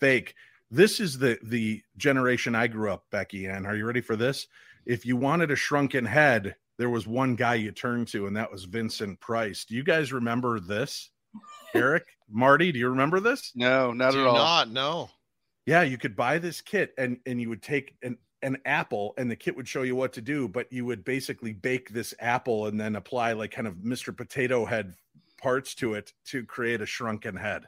fake. 0.00 0.34
This 0.70 1.00
is 1.00 1.18
the 1.18 1.38
the 1.42 1.82
generation 1.96 2.54
I 2.54 2.66
grew 2.66 2.90
up, 2.90 3.04
Beckie-Ann. 3.12 3.66
Are 3.66 3.76
you 3.76 3.86
ready 3.86 4.00
for 4.00 4.16
this? 4.16 4.48
If 4.86 5.06
you 5.06 5.16
wanted 5.16 5.50
a 5.50 5.56
shrunken 5.56 6.04
head, 6.04 6.56
there 6.78 6.90
was 6.90 7.06
one 7.06 7.36
guy 7.36 7.54
you 7.54 7.70
turned 7.70 8.08
to, 8.08 8.26
and 8.26 8.36
that 8.36 8.50
was 8.50 8.64
Vincent 8.64 9.20
Price. 9.20 9.64
Do 9.64 9.74
you 9.74 9.84
guys 9.84 10.12
remember 10.12 10.58
this? 10.58 11.10
Eric, 11.74 12.04
Marty, 12.30 12.72
do 12.72 12.78
you 12.78 12.88
remember 12.88 13.20
this? 13.20 13.52
No, 13.54 13.92
not 13.92 14.12
do 14.12 14.22
at 14.22 14.26
all. 14.26 14.34
Not 14.34 14.70
no. 14.70 15.10
Yeah, 15.66 15.82
you 15.82 15.98
could 15.98 16.16
buy 16.16 16.38
this 16.38 16.60
kit, 16.60 16.92
and 16.98 17.18
and 17.26 17.40
you 17.40 17.48
would 17.50 17.62
take 17.62 17.94
an 18.02 18.18
an 18.42 18.58
apple 18.64 19.14
and 19.16 19.30
the 19.30 19.36
kit 19.36 19.56
would 19.56 19.68
show 19.68 19.82
you 19.82 19.94
what 19.94 20.12
to 20.14 20.20
do, 20.20 20.48
but 20.48 20.72
you 20.72 20.84
would 20.84 21.04
basically 21.04 21.52
bake 21.52 21.90
this 21.90 22.14
apple 22.18 22.66
and 22.66 22.80
then 22.80 22.96
apply 22.96 23.32
like 23.32 23.52
kind 23.52 23.68
of 23.68 23.76
Mr. 23.76 24.16
Potato 24.16 24.64
Head 24.64 24.94
parts 25.40 25.74
to 25.76 25.94
it 25.94 26.12
to 26.26 26.44
create 26.44 26.80
a 26.80 26.86
shrunken 26.86 27.36
head. 27.36 27.66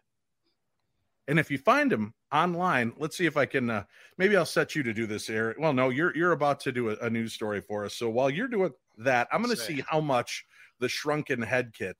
And 1.27 1.39
if 1.39 1.51
you 1.51 1.59
find 1.59 1.91
them 1.91 2.14
online, 2.33 2.93
let's 2.99 3.16
see 3.16 3.27
if 3.27 3.37
I 3.37 3.47
can. 3.47 3.70
Uh, 3.70 3.85
maybe 4.18 4.37
I'll 4.37 4.45
set 4.45 4.75
you 4.75 4.83
to 4.83 4.93
do 4.93 5.07
this, 5.07 5.31
Eric. 5.31 5.59
Well, 5.59 5.72
no, 5.72 5.89
you're 5.89 6.14
you're 6.14 6.33
about 6.33 6.61
to 6.61 6.72
do 6.72 6.91
a, 6.91 6.97
a 6.97 7.09
news 7.09 7.33
story 7.33 7.61
for 7.61 7.85
us. 7.85 7.95
So 7.95 8.11
while 8.11 8.29
you're 8.29 8.49
doing 8.49 8.72
that, 8.99 9.29
I'm 9.33 9.43
going 9.43 9.57
to 9.57 9.61
see 9.61 9.83
how 9.89 10.01
much 10.01 10.45
the 10.81 10.89
shrunken 10.89 11.41
head 11.41 11.72
kit 11.72 11.97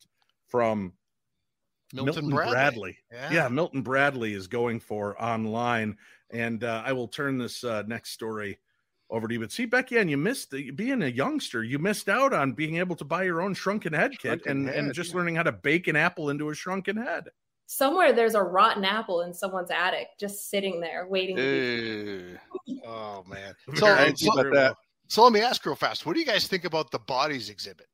from 0.49 0.93
Milton, 1.95 2.29
Milton 2.29 2.31
Bradley, 2.31 2.53
Bradley. 2.53 2.99
Yeah. 3.13 3.33
yeah. 3.33 3.49
Milton 3.49 3.81
Bradley 3.81 4.35
is 4.35 4.47
going 4.47 4.79
for 4.79 5.21
online, 5.23 5.97
and 6.31 6.63
uh, 6.63 6.83
I 6.85 6.93
will 6.93 7.09
turn 7.09 7.39
this 7.39 7.65
uh, 7.65 7.85
next 7.87 8.11
story 8.11 8.59
over 9.11 9.29
to 9.29 9.35
you. 9.35 9.41
But 9.41 9.53
see, 9.53 9.67
Beckie, 9.67 10.01
and 10.01 10.11
you 10.11 10.17
missed 10.17 10.51
the, 10.51 10.71
being 10.71 11.03
a 11.03 11.09
youngster. 11.09 11.63
You 11.63 11.79
missed 11.79 12.09
out 12.09 12.33
on 12.33 12.53
being 12.53 12.77
able 12.77 12.97
to 12.97 13.05
buy 13.05 13.25
your 13.25 13.43
own 13.43 13.55
shrunken 13.55 13.93
head 13.93 14.13
kit 14.13 14.43
shrunken 14.43 14.51
and, 14.51 14.69
head, 14.69 14.77
and 14.77 14.95
just 14.95 15.11
yeah. 15.11 15.17
learning 15.17 15.37
how 15.37 15.43
to 15.43 15.53
bake 15.53 15.89
an 15.89 15.97
apple 15.97 16.31
into 16.31 16.51
a 16.51 16.55
shrunken 16.55 16.97
head. 16.97 17.29
Somewhere 17.67 18.13
there's 18.13 18.35
a 18.35 18.43
rotten 18.43 18.85
apple 18.85 19.23
in 19.23 19.33
someone's 19.33 19.71
attic, 19.71 20.09
just 20.21 20.51
sitting 20.51 20.81
there 20.81 21.07
waiting. 21.09 21.39
oh 22.87 23.25
man! 23.27 23.55
So, 23.77 24.13
so, 24.15 24.55
uh, 24.55 24.75
so, 25.09 25.23
let 25.23 25.33
me 25.33 25.41
ask 25.41 25.65
real 25.65 25.75
fast: 25.75 26.05
What 26.05 26.15
do 26.15 26.21
you 26.21 26.27
guys 26.27 26.47
think 26.47 26.65
about 26.65 26.91
the 26.91 26.99
bodies 26.99 27.49
exhibit? 27.49 27.87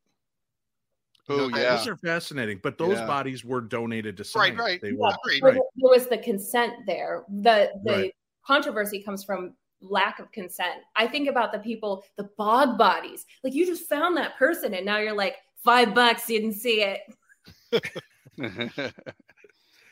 Oh 1.28 1.48
yeah, 1.48 1.76
those 1.76 1.86
are 1.86 1.96
fascinating. 1.96 2.58
But 2.62 2.78
those 2.78 2.98
yeah. 2.98 3.06
bodies 3.06 3.44
were 3.44 3.60
donated 3.60 4.16
to 4.16 4.24
science. 4.24 4.58
Right, 4.58 4.64
right. 4.72 4.82
They 4.82 4.92
were, 4.92 5.14
right. 5.42 5.54
There 5.54 5.60
was 5.76 6.08
the 6.08 6.18
consent 6.18 6.72
there. 6.86 7.24
The 7.28 7.70
the 7.84 7.92
right. 7.92 8.14
controversy 8.44 9.00
comes 9.00 9.22
from 9.22 9.54
lack 9.80 10.18
of 10.18 10.30
consent. 10.32 10.80
I 10.96 11.06
think 11.06 11.28
about 11.28 11.52
the 11.52 11.58
people, 11.58 12.04
the 12.16 12.30
bog 12.36 12.78
bodies. 12.78 13.26
Like 13.42 13.54
you 13.54 13.66
just 13.66 13.88
found 13.88 14.16
that 14.16 14.36
person 14.36 14.74
and 14.74 14.84
now 14.84 14.98
you're 14.98 15.16
like, 15.16 15.36
five 15.64 15.94
bucks, 15.94 16.28
you 16.28 16.40
didn't 16.40 16.56
see 16.56 16.82
it. 16.82 17.00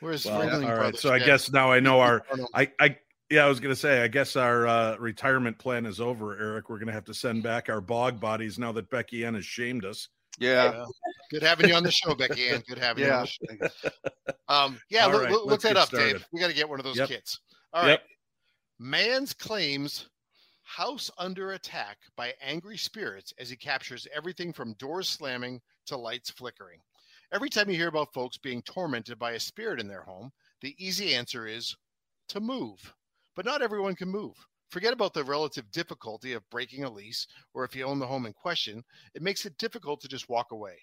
Where's 0.01 0.27
well, 0.27 0.65
all 0.65 0.77
right. 0.77 0.97
So 0.97 1.13
I 1.13 1.19
guess 1.19 1.51
now 1.51 1.73
I 1.73 1.81
know 1.81 2.01
our 2.01 2.23
I 2.55 2.71
I 2.81 2.97
yeah, 3.31 3.45
I 3.45 3.49
was 3.49 3.61
gonna 3.61 3.77
say, 3.77 4.03
I 4.03 4.09
guess 4.09 4.37
our 4.37 4.67
uh, 4.67 4.97
retirement 4.97 5.59
plan 5.59 5.85
is 5.85 6.01
over, 6.01 6.39
Eric. 6.39 6.71
We're 6.71 6.79
gonna 6.79 6.93
have 6.93 7.05
to 7.07 7.15
send 7.15 7.43
back 7.43 7.69
our 7.69 7.81
bog 7.81 8.21
bodies 8.21 8.59
now 8.59 8.73
that 8.73 8.91
Beckie-Ann 8.91 9.35
has 9.35 9.45
shamed 9.45 9.85
us. 9.85 10.09
Yeah. 10.39 10.73
yeah. 10.73 10.85
Good 11.31 11.43
having 11.43 11.69
you 11.69 11.75
on 11.75 11.83
the 11.83 11.91
show, 11.91 12.15
Beckie-Ann. 12.15 12.63
Good 12.67 12.79
having 12.79 13.05
yeah. 13.05 13.25
you 13.41 13.49
on 13.51 13.59
the 13.61 13.71
show. 13.71 13.91
Um, 14.49 14.81
yeah, 14.89 15.07
look, 15.07 15.25
right, 15.25 15.33
look 15.33 15.61
that 15.63 15.77
up, 15.77 15.89
started. 15.89 16.13
Dave. 16.13 16.27
We 16.33 16.41
got 16.41 16.49
to 16.49 16.55
get 16.55 16.69
one 16.69 16.79
of 16.79 16.85
those 16.85 16.97
yep. 16.97 17.09
kits. 17.09 17.41
All 17.75 17.83
right. 17.83 17.91
Yep. 17.91 18.03
Man's 18.81 19.35
claims 19.35 20.09
house 20.63 21.11
under 21.19 21.53
attack 21.53 21.99
by 22.15 22.35
angry 22.41 22.77
spirits 22.77 23.33
as 23.37 23.51
he 23.51 23.57
captures 23.57 24.07
everything 24.15 24.53
from 24.53 24.75
doors 24.75 25.09
slamming 25.09 25.61
to 25.87 25.97
lights 25.97 26.31
flickering. 26.31 26.81
Every 27.33 27.51
time 27.51 27.69
you 27.69 27.75
hear 27.75 27.89
about 27.89 28.13
folks 28.15 28.39
being 28.39 28.63
tormented 28.63 29.19
by 29.19 29.33
a 29.33 29.41
spirit 29.41 29.81
in 29.81 29.89
their 29.89 30.05
home, 30.05 30.31
the 30.61 30.77
easy 30.79 31.15
answer 31.15 31.45
is 31.47 31.77
to 32.29 32.39
move. 32.39 32.95
But 33.35 33.47
not 33.47 33.63
everyone 33.63 33.97
can 33.97 34.11
move. 34.11 34.37
Forget 34.71 34.93
about 34.93 35.13
the 35.13 35.25
relative 35.25 35.69
difficulty 35.73 36.35
of 36.35 36.49
breaking 36.49 36.85
a 36.85 36.91
lease, 36.91 37.27
or 37.55 37.65
if 37.65 37.75
you 37.75 37.85
own 37.85 37.99
the 37.99 38.07
home 38.07 38.27
in 38.27 38.33
question, 38.33 38.85
it 39.13 39.23
makes 39.23 39.45
it 39.45 39.59
difficult 39.59 40.01
to 40.03 40.09
just 40.09 40.29
walk 40.29 40.53
away. 40.53 40.79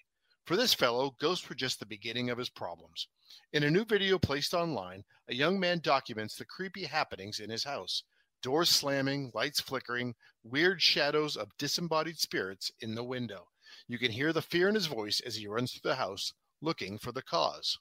For 0.46 0.56
this 0.56 0.74
fellow, 0.74 1.16
ghosts 1.20 1.48
were 1.48 1.56
just 1.56 1.80
the 1.80 1.86
beginning 1.86 2.30
of 2.30 2.38
his 2.38 2.48
problems. 2.48 3.08
In 3.52 3.64
a 3.64 3.70
new 3.70 3.84
video 3.84 4.16
placed 4.16 4.54
online, 4.54 5.02
a 5.28 5.34
young 5.34 5.58
man 5.58 5.80
documents 5.80 6.36
the 6.36 6.44
creepy 6.44 6.84
happenings 6.84 7.40
in 7.40 7.50
his 7.50 7.64
house 7.64 8.04
doors 8.42 8.68
slamming, 8.68 9.32
lights 9.34 9.60
flickering, 9.60 10.14
weird 10.44 10.80
shadows 10.80 11.36
of 11.36 11.48
disembodied 11.58 12.16
spirits 12.16 12.70
in 12.80 12.94
the 12.94 13.02
window. 13.02 13.48
You 13.88 13.98
can 13.98 14.12
hear 14.12 14.32
the 14.32 14.42
fear 14.42 14.68
in 14.68 14.76
his 14.76 14.86
voice 14.86 15.20
as 15.26 15.34
he 15.34 15.48
runs 15.48 15.72
through 15.72 15.90
the 15.90 15.96
house 15.96 16.32
looking 16.62 16.96
for 16.96 17.10
the 17.10 17.22
cause. 17.22 17.76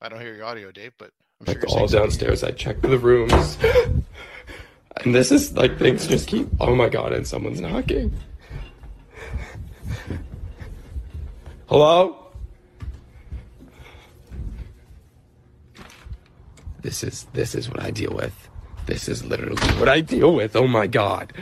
I 0.00 0.08
don't 0.08 0.20
hear 0.20 0.34
your 0.34 0.44
audio, 0.44 0.70
Dave, 0.70 0.92
but 0.96 1.10
I'm 1.40 1.46
like 1.46 1.68
sure 1.68 1.80
all 1.80 1.88
downstairs. 1.88 2.44
I 2.44 2.52
check 2.52 2.80
the 2.82 2.98
rooms, 2.98 3.58
and 4.98 5.12
this 5.12 5.32
is 5.32 5.54
like 5.54 5.76
things 5.78 6.06
just 6.06 6.28
keep. 6.28 6.46
Oh 6.60 6.76
my 6.76 6.88
god! 6.88 7.12
And 7.12 7.26
someone's 7.26 7.60
knocking. 7.60 8.12
Hello. 11.76 12.14
This 16.82 17.02
is 17.02 17.26
this 17.32 17.56
is 17.56 17.68
what 17.68 17.82
I 17.82 17.90
deal 17.90 18.12
with. 18.12 18.48
This 18.86 19.08
is 19.08 19.24
literally 19.24 19.60
what 19.80 19.88
I 19.88 20.00
deal 20.00 20.36
with. 20.36 20.54
Oh 20.54 20.68
my 20.68 20.86
god. 20.86 21.32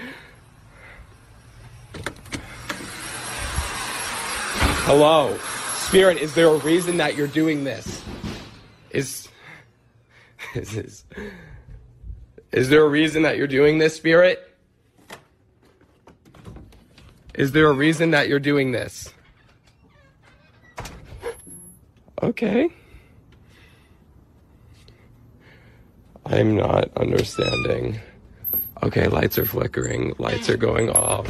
Hello. 4.86 5.36
Spirit, 5.74 6.16
is 6.16 6.34
there 6.34 6.48
a 6.48 6.56
reason 6.56 6.96
that 6.96 7.14
you're 7.14 7.26
doing 7.26 7.64
this? 7.64 8.02
Is 8.88 9.28
is 10.54 10.74
is, 10.78 11.04
is 12.52 12.70
there 12.70 12.82
a 12.82 12.88
reason 12.88 13.24
that 13.24 13.36
you're 13.36 13.46
doing 13.46 13.76
this, 13.76 13.94
Spirit? 13.94 14.50
Is 17.34 17.52
there 17.52 17.68
a 17.68 17.74
reason 17.74 18.12
that 18.12 18.28
you're 18.28 18.40
doing 18.40 18.72
this? 18.72 19.12
Okay. 22.22 22.68
I'm 26.26 26.56
not 26.56 26.96
understanding. 26.96 27.98
Okay, 28.82 29.08
lights 29.08 29.38
are 29.38 29.44
flickering, 29.44 30.14
lights 30.18 30.48
are 30.48 30.56
going 30.56 30.90
off. 30.90 31.28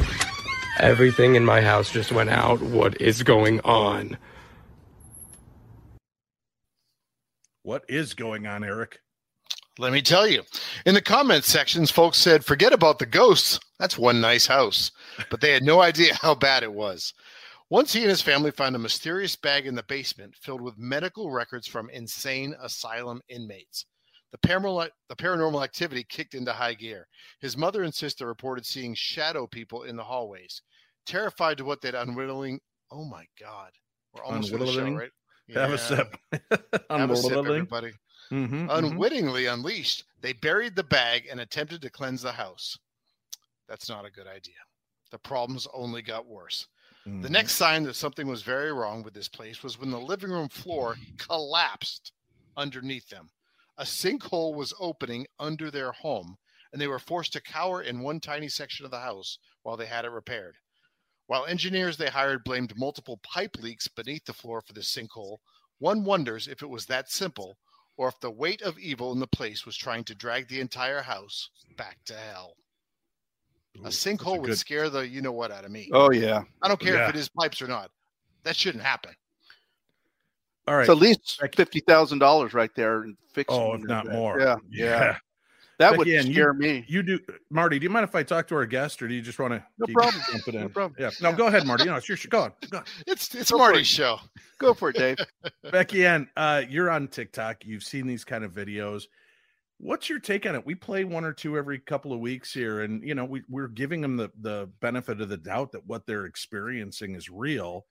Everything 0.79 1.35
in 1.35 1.45
my 1.45 1.61
house 1.61 1.91
just 1.91 2.11
went 2.11 2.29
out. 2.29 2.61
What 2.61 2.99
is 3.01 3.23
going 3.23 3.59
on? 3.61 4.17
What 7.63 7.83
is 7.87 8.13
going 8.13 8.45
on, 8.45 8.63
Eric? 8.63 8.99
Let 9.79 9.93
me 9.93 10.01
tell 10.01 10.27
you. 10.27 10.43
In 10.85 10.93
the 10.93 11.01
comments 11.01 11.47
sections, 11.47 11.89
folks 11.89 12.17
said, 12.17 12.45
forget 12.45 12.73
about 12.73 12.99
the 12.99 13.05
ghosts. 13.07 13.59
That's 13.79 13.97
one 13.97 14.21
nice 14.21 14.45
house. 14.45 14.91
But 15.31 15.41
they 15.41 15.51
had 15.51 15.63
no 15.63 15.81
idea 15.89 16.13
how 16.21 16.35
bad 16.35 16.61
it 16.61 16.73
was. 16.73 17.13
Once 17.73 17.91
he 17.91 18.01
and 18.01 18.11
his 18.11 18.21
family 18.21 18.51
found 18.51 18.75
a 18.75 18.79
mysterious 18.79 19.35
bag 19.35 19.65
in 19.65 19.73
the 19.73 19.81
basement 19.81 20.35
filled 20.39 20.61
with 20.61 20.77
medical 20.77 21.31
records 21.31 21.65
from 21.65 21.89
insane 21.89 22.53
asylum 22.61 23.19
inmates. 23.29 23.87
The 24.31 24.37
paranormal, 24.47 24.89
the 25.09 25.15
paranormal 25.15 25.63
activity 25.63 26.05
kicked 26.07 26.35
into 26.35 26.53
high 26.53 26.75
gear. 26.75 27.07
His 27.41 27.57
mother 27.57 27.81
and 27.81 27.91
sister 27.91 28.27
reported 28.27 28.67
seeing 28.67 28.93
shadow 28.93 29.47
people 29.47 29.85
in 29.85 29.95
the 29.95 30.03
hallways. 30.03 30.61
Terrified 31.07 31.57
to 31.57 31.65
what 31.65 31.81
they'd 31.81 31.95
unwittingly, 31.95 32.59
oh 32.91 33.05
my 33.05 33.25
God, 33.41 33.71
we're 34.13 34.23
almost 34.23 34.51
the 34.51 34.67
show, 34.67 34.91
right? 34.91 35.09
Yeah. 35.47 35.61
Have 35.61 35.73
a 35.73 35.77
sip. 35.79 36.15
Have 36.91 37.09
a 37.09 37.15
sip, 37.15 37.31
everybody. 37.31 37.93
Mm-hmm, 38.31 38.55
mm-hmm. 38.55 38.69
Unwittingly 38.69 39.45
mm-hmm. 39.45 39.61
unleashed, 39.61 40.03
they 40.21 40.33
buried 40.33 40.75
the 40.75 40.83
bag 40.83 41.23
and 41.27 41.39
attempted 41.39 41.81
to 41.81 41.89
cleanse 41.89 42.21
the 42.21 42.33
house. 42.33 42.77
That's 43.67 43.89
not 43.89 44.05
a 44.05 44.11
good 44.11 44.27
idea. 44.27 44.61
The 45.09 45.17
problems 45.17 45.67
only 45.73 46.03
got 46.03 46.27
worse. 46.27 46.67
Mm-hmm. 47.07 47.21
The 47.21 47.29
next 47.29 47.53
sign 47.55 47.83
that 47.83 47.95
something 47.95 48.27
was 48.27 48.43
very 48.43 48.71
wrong 48.71 49.03
with 49.03 49.13
this 49.13 49.27
place 49.27 49.61
was 49.61 49.77
when 49.77 49.91
the 49.91 49.99
living 49.99 50.29
room 50.29 50.47
floor 50.47 50.95
collapsed 51.17 52.13
underneath 52.55 53.09
them. 53.09 53.29
A 53.77 53.83
sinkhole 53.83 54.55
was 54.55 54.73
opening 54.79 55.27
under 55.39 55.69
their 55.69 55.91
home, 55.91 56.37
and 56.71 56.81
they 56.81 56.87
were 56.87 56.99
forced 56.99 57.33
to 57.33 57.41
cower 57.41 57.81
in 57.81 58.01
one 58.01 58.19
tiny 58.19 58.47
section 58.47 58.85
of 58.85 58.91
the 58.91 58.99
house 58.99 59.37
while 59.63 59.75
they 59.75 59.85
had 59.85 60.05
it 60.05 60.11
repaired. 60.11 60.55
While 61.27 61.45
engineers 61.45 61.97
they 61.97 62.09
hired 62.09 62.43
blamed 62.43 62.77
multiple 62.77 63.17
pipe 63.17 63.57
leaks 63.59 63.87
beneath 63.87 64.25
the 64.25 64.33
floor 64.33 64.61
for 64.61 64.73
the 64.73 64.81
sinkhole, 64.81 65.39
one 65.79 66.03
wonders 66.05 66.47
if 66.47 66.61
it 66.61 66.69
was 66.69 66.85
that 66.85 67.09
simple 67.09 67.57
or 67.97 68.07
if 68.07 68.19
the 68.19 68.31
weight 68.31 68.61
of 68.61 68.79
evil 68.79 69.11
in 69.11 69.19
the 69.19 69.27
place 69.27 69.65
was 69.65 69.75
trying 69.75 70.03
to 70.05 70.15
drag 70.15 70.47
the 70.47 70.59
entire 70.59 71.01
house 71.01 71.49
back 71.75 71.97
to 72.05 72.15
hell. 72.15 72.55
Ooh, 73.79 73.85
a 73.85 73.89
sinkhole 73.89 74.37
a 74.37 74.41
would 74.41 74.49
good... 74.49 74.57
scare 74.57 74.89
the 74.89 75.07
you 75.07 75.21
know 75.21 75.31
what 75.31 75.51
out 75.51 75.65
of 75.65 75.71
me. 75.71 75.89
Oh 75.93 76.11
yeah. 76.11 76.43
I 76.61 76.67
don't 76.67 76.79
care 76.79 76.95
yeah. 76.95 77.09
if 77.09 77.15
it 77.15 77.19
is 77.19 77.29
pipes 77.29 77.61
or 77.61 77.67
not. 77.67 77.89
That 78.43 78.55
shouldn't 78.55 78.83
happen. 78.83 79.13
All 80.67 80.75
right. 80.75 80.81
It's 80.81 80.89
at 80.89 80.97
least 80.97 81.41
fifty 81.55 81.79
thousand 81.81 82.19
dollars 82.19 82.53
right 82.53 82.71
there 82.75 83.01
and 83.01 83.17
fixing. 83.33 83.59
It. 83.59 83.63
Oh, 83.63 83.73
if 83.73 83.83
not 83.83 84.11
more. 84.11 84.39
Yeah. 84.39 84.55
Yeah. 84.69 84.85
yeah. 84.85 85.17
That 85.79 85.97
would 85.97 86.07
scare 86.07 86.53
you, 86.53 86.53
me. 86.53 86.85
You 86.87 87.01
do, 87.01 87.19
Marty. 87.49 87.79
Do 87.79 87.83
you 87.83 87.89
mind 87.89 88.03
if 88.03 88.15
I 88.15 88.21
talk 88.21 88.47
to 88.49 88.55
our 88.55 88.65
guest, 88.65 89.01
or 89.01 89.07
do 89.07 89.13
you 89.13 89.21
just 89.21 89.39
want 89.39 89.53
to? 89.53 89.63
No 89.79 89.91
problem. 89.91 90.23
Jump 90.31 90.47
it 90.47 90.55
in? 90.55 90.61
No 90.61 90.69
problem. 90.69 90.95
Yeah. 90.99 91.09
No, 91.19 91.35
go 91.35 91.47
ahead, 91.47 91.65
Marty. 91.65 91.85
You 91.85 91.89
know, 91.89 91.97
it's 91.97 92.07
your 92.07 92.15
show. 92.15 92.29
Go 92.29 92.41
on. 92.41 92.53
Go 92.69 92.77
on. 92.77 92.83
It's 93.07 93.33
it's 93.33 93.51
go 93.51 93.57
Marty's 93.57 93.87
show. 93.87 94.19
Go 94.59 94.73
for 94.73 94.89
it, 94.91 94.97
Dave. 94.97 95.17
Beckie-Ann, 95.65 96.29
uh, 96.37 96.61
you're 96.69 96.91
on 96.91 97.07
TikTok. 97.07 97.65
You've 97.65 97.83
seen 97.83 98.05
these 98.05 98.23
kind 98.23 98.43
of 98.43 98.51
videos. 98.53 99.07
What's 99.83 100.09
your 100.09 100.19
take 100.19 100.45
on 100.45 100.55
it? 100.55 100.65
We 100.65 100.75
play 100.75 101.03
one 101.03 101.25
or 101.25 101.33
two 101.33 101.57
every 101.57 101.77
couple 101.77 102.13
of 102.13 102.19
weeks 102.19 102.53
here, 102.53 102.81
and 102.81 103.03
you 103.03 103.15
know 103.15 103.25
we 103.25 103.43
we're 103.49 103.67
giving 103.67 103.99
them 103.99 104.15
the 104.15 104.31
the 104.39 104.69
benefit 104.79 105.19
of 105.19 105.27
the 105.27 105.37
doubt 105.37 105.73
that 105.73 105.85
what 105.85 106.05
they're 106.05 106.25
experiencing 106.25 107.15
is 107.15 107.29
real. 107.29 107.85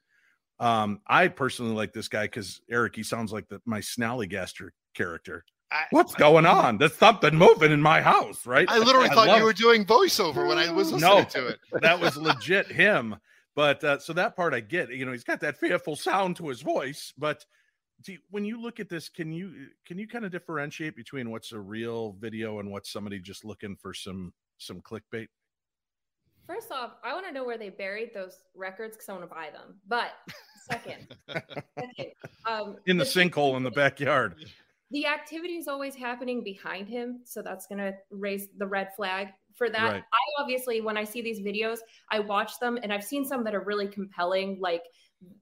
Um, 0.58 1.00
I 1.06 1.28
personally 1.28 1.74
like 1.74 1.92
this 1.92 2.08
guy 2.08 2.24
because 2.24 2.60
Eric, 2.70 2.96
he 2.96 3.02
sounds 3.02 3.32
like 3.32 3.48
the, 3.48 3.60
my 3.66 3.80
Snallygaster 3.80 4.70
character. 4.94 5.44
I, 5.70 5.84
What's 5.90 6.14
going 6.14 6.46
on? 6.46 6.78
There's 6.78 6.94
something 6.94 7.34
moving 7.34 7.72
in 7.72 7.82
my 7.82 8.00
house, 8.00 8.46
right? 8.46 8.68
I 8.70 8.78
literally 8.78 9.08
I 9.10 9.14
thought 9.14 9.28
love... 9.28 9.38
you 9.38 9.44
were 9.44 9.52
doing 9.52 9.84
voiceover 9.84 10.48
when 10.48 10.58
I 10.58 10.70
was 10.70 10.92
listening 10.92 11.10
no, 11.10 11.24
to 11.24 11.46
it. 11.48 11.58
that 11.82 12.00
was 12.00 12.16
legit 12.16 12.70
him. 12.70 13.16
But 13.54 13.84
uh, 13.84 13.98
so 13.98 14.12
that 14.14 14.34
part 14.34 14.54
I 14.54 14.60
get. 14.60 14.90
You 14.90 15.04
know, 15.04 15.12
he's 15.12 15.24
got 15.24 15.40
that 15.40 15.58
fearful 15.58 15.96
sound 15.96 16.36
to 16.36 16.48
his 16.48 16.62
voice. 16.62 17.12
But 17.18 17.44
you, 18.08 18.18
when 18.30 18.44
you 18.44 18.60
look 18.60 18.80
at 18.80 18.88
this, 18.88 19.08
can 19.08 19.32
you 19.32 19.68
can 19.86 19.98
you 19.98 20.08
kind 20.08 20.24
of 20.24 20.32
differentiate 20.32 20.96
between 20.96 21.30
what's 21.30 21.52
a 21.52 21.60
real 21.60 22.12
video 22.20 22.58
and 22.58 22.70
what's 22.70 22.90
somebody 22.90 23.18
just 23.18 23.44
looking 23.44 23.76
for 23.76 23.92
some 23.94 24.32
some 24.58 24.80
clickbait? 24.80 25.28
First 26.46 26.72
off, 26.72 26.92
I 27.04 27.14
want 27.14 27.26
to 27.26 27.32
know 27.32 27.44
where 27.44 27.58
they 27.58 27.70
buried 27.70 28.10
those 28.12 28.40
records 28.54 28.96
because 28.96 29.08
I 29.08 29.12
want 29.12 29.24
to 29.24 29.34
buy 29.34 29.50
them. 29.52 29.76
But 29.86 30.10
second, 30.70 31.16
second 31.28 32.12
um, 32.46 32.76
in 32.86 32.96
the, 32.96 33.04
the 33.04 33.10
sinkhole 33.10 33.56
in 33.56 33.62
the 33.62 33.70
backyard 33.70 34.36
the 34.92 35.06
activity 35.06 35.54
is 35.54 35.68
always 35.68 35.94
happening 35.94 36.44
behind 36.44 36.86
him 36.86 37.20
so 37.24 37.42
that's 37.42 37.66
going 37.66 37.78
to 37.78 37.92
raise 38.10 38.48
the 38.58 38.66
red 38.66 38.94
flag 38.94 39.28
for 39.54 39.68
that 39.68 39.92
right. 39.92 40.02
i 40.12 40.40
obviously 40.40 40.80
when 40.80 40.96
i 40.96 41.04
see 41.04 41.22
these 41.22 41.40
videos 41.40 41.78
i 42.10 42.20
watch 42.20 42.58
them 42.60 42.78
and 42.82 42.92
i've 42.92 43.02
seen 43.02 43.24
some 43.24 43.42
that 43.42 43.54
are 43.54 43.62
really 43.62 43.88
compelling 43.88 44.58
like 44.60 44.84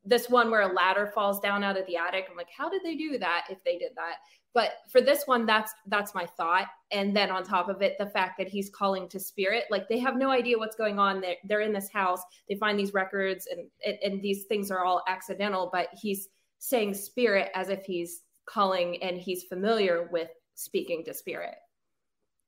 this 0.05 0.29
one 0.29 0.51
where 0.51 0.63
a 0.63 0.73
ladder 0.73 1.11
falls 1.15 1.41
down 1.41 1.63
out 1.63 1.79
of 1.79 1.87
the 1.87 1.97
attic. 1.97 2.27
I'm 2.31 2.37
like 2.37 2.49
how 2.57 2.69
did 2.69 2.83
they 2.83 2.97
do 2.97 3.19
that 3.19 3.47
if 3.51 3.63
they 3.65 3.79
did 3.79 3.93
that? 3.97 4.17
But 4.53 4.71
for 4.91 5.01
this 5.01 5.25
one 5.27 5.47
that's 5.47 5.73
that's 5.87 6.15
my 6.15 6.27
thought. 6.27 6.67
And 6.91 7.17
then 7.17 7.31
on 7.31 7.45
top 7.45 7.69
of 7.69 7.83
it 7.83 7.97
the 7.99 8.07
fact 8.07 8.39
that 8.39 8.49
he's 8.49 8.71
calling 8.71 9.09
to 9.09 9.21
spirit 9.21 9.65
like 9.71 9.89
they 9.89 9.99
have 9.99 10.17
no 10.17 10.31
idea 10.31 10.59
what's 10.59 10.77
going 10.77 10.99
on. 10.99 11.21
They're, 11.21 11.37
they're 11.45 11.61
in 11.61 11.73
this 11.73 11.91
house. 11.91 12.23
They 12.49 12.57
find 12.57 12.79
these 12.79 12.95
records 12.95 13.47
and 13.51 13.97
and 14.03 14.23
these 14.23 14.45
things 14.45 14.71
are 14.71 14.85
all 14.85 15.03
accidental 15.09 15.71
but 15.73 15.89
he's 16.01 16.29
saying 16.59 16.95
spirit 16.95 17.51
as 17.55 17.69
if 17.69 17.85
he's 17.85 18.23
calling 18.47 19.03
and 19.03 19.19
he's 19.19 19.45
familiar 19.45 20.09
with 20.11 20.29
speaking 20.55 21.05
to 21.05 21.15
spirit. 21.15 21.55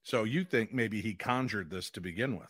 So 0.02 0.24
you 0.24 0.44
think 0.44 0.72
maybe 0.72 1.00
he 1.00 1.14
conjured 1.14 1.70
this 1.70 1.90
to 1.90 2.00
begin 2.00 2.36
with? 2.36 2.48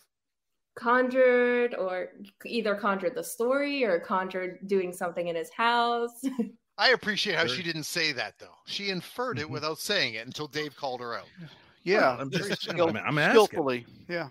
Conjured, 0.74 1.74
or 1.74 2.09
either 2.47 2.74
conjured 2.74 3.15
the 3.15 3.24
story 3.24 3.85
or 3.85 4.01
conjured 4.01 4.59
doing 4.66 4.93
something 4.93 5.28
in 5.28 5.36
his 5.36 5.51
house. 5.51 6.23
I 6.78 6.90
appreciate 6.90 7.36
how 7.36 7.47
she 7.47 7.62
didn't 7.62 7.85
say 7.85 8.12
that 8.12 8.39
though. 8.39 8.55
She 8.66 8.89
inferred 8.89 9.39
it 9.39 9.44
mm-hmm. 9.44 9.53
without 9.53 9.78
saying 9.78 10.15
it 10.15 10.27
until 10.27 10.47
Dave 10.47 10.77
called 10.77 11.01
her 11.01 11.15
out. 11.15 11.28
Yeah, 11.85 12.12
well, 12.12 12.20
I'm 12.20 12.31
just 12.31 12.62
skill, 12.62 12.97
I'm, 12.97 13.19
I'm 13.19 13.31
skillfully. 13.32 13.85
Yeah, 14.09 14.28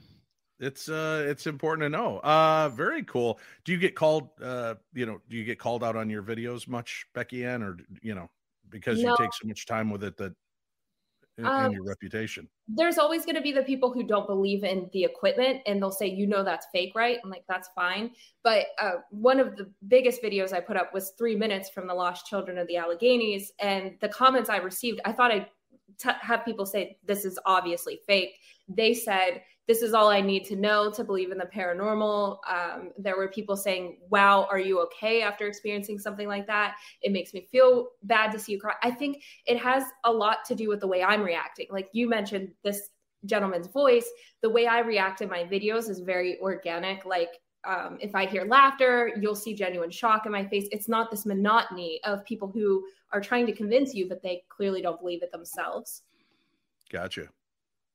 it's 0.61 0.87
uh 0.87 1.25
it's 1.27 1.47
important 1.47 1.83
to 1.83 1.89
know. 1.89 2.19
Uh, 2.19 2.69
very 2.69 3.03
cool. 3.03 3.39
Do 3.65 3.73
you 3.73 3.77
get 3.77 3.93
called? 3.93 4.29
Uh, 4.41 4.75
you 4.93 5.05
know, 5.05 5.19
do 5.29 5.35
you 5.35 5.43
get 5.43 5.59
called 5.59 5.83
out 5.83 5.97
on 5.97 6.09
your 6.09 6.23
videos 6.23 6.69
much, 6.69 7.05
Beckie-Ann, 7.13 7.61
or 7.61 7.75
you 8.01 8.15
know, 8.15 8.29
because 8.69 9.01
no. 9.01 9.09
you 9.09 9.17
take 9.17 9.33
so 9.33 9.49
much 9.49 9.65
time 9.65 9.89
with 9.89 10.05
it 10.05 10.15
that 10.15 10.33
and, 11.37 11.47
um, 11.47 11.71
your 11.71 11.83
reputation? 11.83 12.47
There's 12.67 12.97
always 12.97 13.25
going 13.25 13.35
to 13.35 13.41
be 13.41 13.51
the 13.51 13.63
people 13.63 13.91
who 13.91 14.03
don't 14.03 14.27
believe 14.27 14.63
in 14.63 14.89
the 14.93 15.03
equipment 15.03 15.61
and 15.65 15.81
they'll 15.81 15.91
say, 15.91 16.07
you 16.07 16.27
know, 16.27 16.43
that's 16.43 16.67
fake, 16.71 16.93
right? 16.95 17.17
I'm 17.23 17.29
like, 17.29 17.43
that's 17.47 17.69
fine. 17.75 18.11
But 18.43 18.67
uh, 18.79 18.97
one 19.09 19.39
of 19.39 19.55
the 19.55 19.71
biggest 19.87 20.21
videos 20.21 20.53
I 20.53 20.59
put 20.59 20.77
up 20.77 20.93
was 20.93 21.13
three 21.17 21.35
minutes 21.35 21.69
from 21.69 21.87
the 21.87 21.93
lost 21.93 22.27
children 22.27 22.57
of 22.57 22.67
the 22.67 22.75
Alleghenies. 22.75 23.51
And 23.59 23.97
the 24.01 24.09
comments 24.09 24.49
I 24.49 24.57
received, 24.57 25.01
I 25.05 25.11
thought 25.11 25.31
I'd 25.31 25.47
t- 26.01 26.09
have 26.21 26.45
people 26.45 26.65
say, 26.65 26.97
this 27.05 27.25
is 27.25 27.39
obviously 27.45 27.99
fake. 28.07 28.35
They 28.67 28.93
said, 28.93 29.41
this 29.67 29.81
is 29.81 29.93
all 29.93 30.09
I 30.09 30.21
need 30.21 30.43
to 30.45 30.55
know 30.55 30.91
to 30.91 31.03
believe 31.03 31.31
in 31.31 31.37
the 31.37 31.45
paranormal. 31.45 32.39
Um, 32.49 32.91
there 32.97 33.15
were 33.15 33.29
people 33.29 33.55
saying, 33.55 33.99
Wow, 34.09 34.47
are 34.49 34.59
you 34.59 34.81
okay 34.81 35.21
after 35.21 35.47
experiencing 35.47 35.99
something 35.99 36.27
like 36.27 36.47
that? 36.47 36.75
It 37.01 37.11
makes 37.11 37.33
me 37.33 37.47
feel 37.51 37.89
bad 38.03 38.31
to 38.31 38.39
see 38.39 38.53
you 38.53 38.59
cry. 38.59 38.73
I 38.83 38.91
think 38.91 39.23
it 39.45 39.57
has 39.59 39.83
a 40.03 40.11
lot 40.11 40.39
to 40.47 40.55
do 40.55 40.67
with 40.67 40.81
the 40.81 40.87
way 40.87 41.03
I'm 41.03 41.21
reacting. 41.21 41.67
Like 41.69 41.89
you 41.93 42.09
mentioned, 42.09 42.49
this 42.63 42.89
gentleman's 43.25 43.67
voice, 43.67 44.09
the 44.41 44.49
way 44.49 44.65
I 44.65 44.79
react 44.79 45.21
in 45.21 45.29
my 45.29 45.43
videos 45.43 45.89
is 45.89 45.99
very 45.99 46.39
organic. 46.41 47.05
Like 47.05 47.29
um, 47.63 47.97
if 48.01 48.15
I 48.15 48.25
hear 48.25 48.45
laughter, 48.45 49.11
you'll 49.21 49.35
see 49.35 49.53
genuine 49.53 49.91
shock 49.91 50.25
in 50.25 50.31
my 50.31 50.45
face. 50.47 50.67
It's 50.71 50.89
not 50.89 51.11
this 51.11 51.25
monotony 51.25 51.99
of 52.03 52.25
people 52.25 52.51
who 52.51 52.83
are 53.13 53.21
trying 53.21 53.45
to 53.47 53.53
convince 53.53 53.93
you, 53.93 54.07
but 54.07 54.21
they 54.21 54.43
clearly 54.49 54.81
don't 54.81 54.99
believe 54.99 55.23
it 55.23 55.31
themselves. 55.31 56.03
Gotcha. 56.91 57.29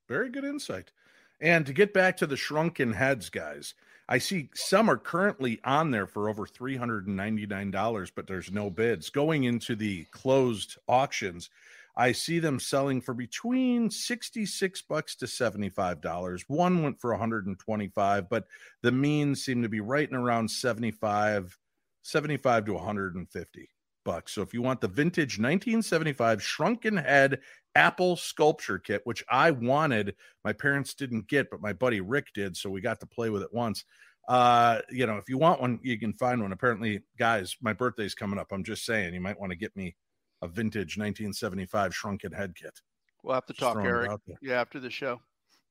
Very 0.08 0.30
good 0.30 0.44
insight. 0.44 0.92
And 1.40 1.66
to 1.66 1.72
get 1.72 1.92
back 1.92 2.16
to 2.18 2.26
the 2.26 2.36
shrunken 2.36 2.92
heads, 2.92 3.28
guys, 3.28 3.74
I 4.08 4.18
see 4.18 4.50
some 4.54 4.88
are 4.88 4.96
currently 4.96 5.60
on 5.64 5.90
there 5.90 6.06
for 6.06 6.28
over 6.28 6.46
$399, 6.46 8.10
but 8.14 8.26
there's 8.26 8.52
no 8.52 8.70
bids. 8.70 9.10
Going 9.10 9.44
into 9.44 9.74
the 9.74 10.04
closed 10.12 10.78
auctions, 10.88 11.50
I 11.96 12.12
see 12.12 12.38
them 12.38 12.60
selling 12.60 13.00
for 13.00 13.14
between 13.14 13.90
66 13.90 14.82
bucks 14.82 15.16
to 15.16 15.26
$75. 15.26 16.44
One 16.46 16.82
went 16.82 17.00
for 17.00 17.10
125, 17.10 18.28
but 18.28 18.46
the 18.82 18.92
means 18.92 19.44
seem 19.44 19.62
to 19.62 19.68
be 19.68 19.80
right 19.80 20.08
in 20.08 20.16
around 20.16 20.50
75 20.50 21.58
75 22.02 22.66
to 22.66 22.72
150 22.74 23.68
bucks. 24.06 24.32
So 24.32 24.40
if 24.40 24.54
you 24.54 24.62
want 24.62 24.80
the 24.80 24.88
vintage 24.88 25.38
1975 25.38 26.42
shrunken 26.42 26.96
head 26.96 27.40
Apple 27.76 28.16
sculpture 28.16 28.78
kit, 28.78 29.02
which 29.04 29.22
I 29.28 29.50
wanted. 29.50 30.14
My 30.44 30.54
parents 30.54 30.94
didn't 30.94 31.28
get, 31.28 31.50
but 31.50 31.60
my 31.60 31.74
buddy 31.74 32.00
Rick 32.00 32.28
did, 32.34 32.56
so 32.56 32.70
we 32.70 32.80
got 32.80 33.00
to 33.00 33.06
play 33.06 33.28
with 33.28 33.42
it 33.42 33.52
once. 33.52 33.84
Uh, 34.28 34.80
you 34.90 35.06
know, 35.06 35.18
if 35.18 35.28
you 35.28 35.36
want 35.36 35.60
one, 35.60 35.78
you 35.82 35.98
can 35.98 36.14
find 36.14 36.40
one. 36.40 36.52
Apparently, 36.52 37.02
guys, 37.18 37.54
my 37.60 37.74
birthday's 37.74 38.14
coming 38.14 38.38
up. 38.38 38.48
I'm 38.50 38.64
just 38.64 38.86
saying, 38.86 39.12
you 39.12 39.20
might 39.20 39.38
want 39.38 39.52
to 39.52 39.56
get 39.56 39.76
me 39.76 39.94
a 40.40 40.48
vintage 40.48 40.96
1975 40.96 41.94
shrunken 41.94 42.32
head 42.32 42.54
kit. 42.56 42.80
We'll 43.22 43.34
have 43.34 43.46
to 43.46 43.52
just 43.52 43.60
talk, 43.60 43.84
Eric. 43.84 44.10
Yeah, 44.40 44.60
after 44.60 44.80
the 44.80 44.90
show. 44.90 45.20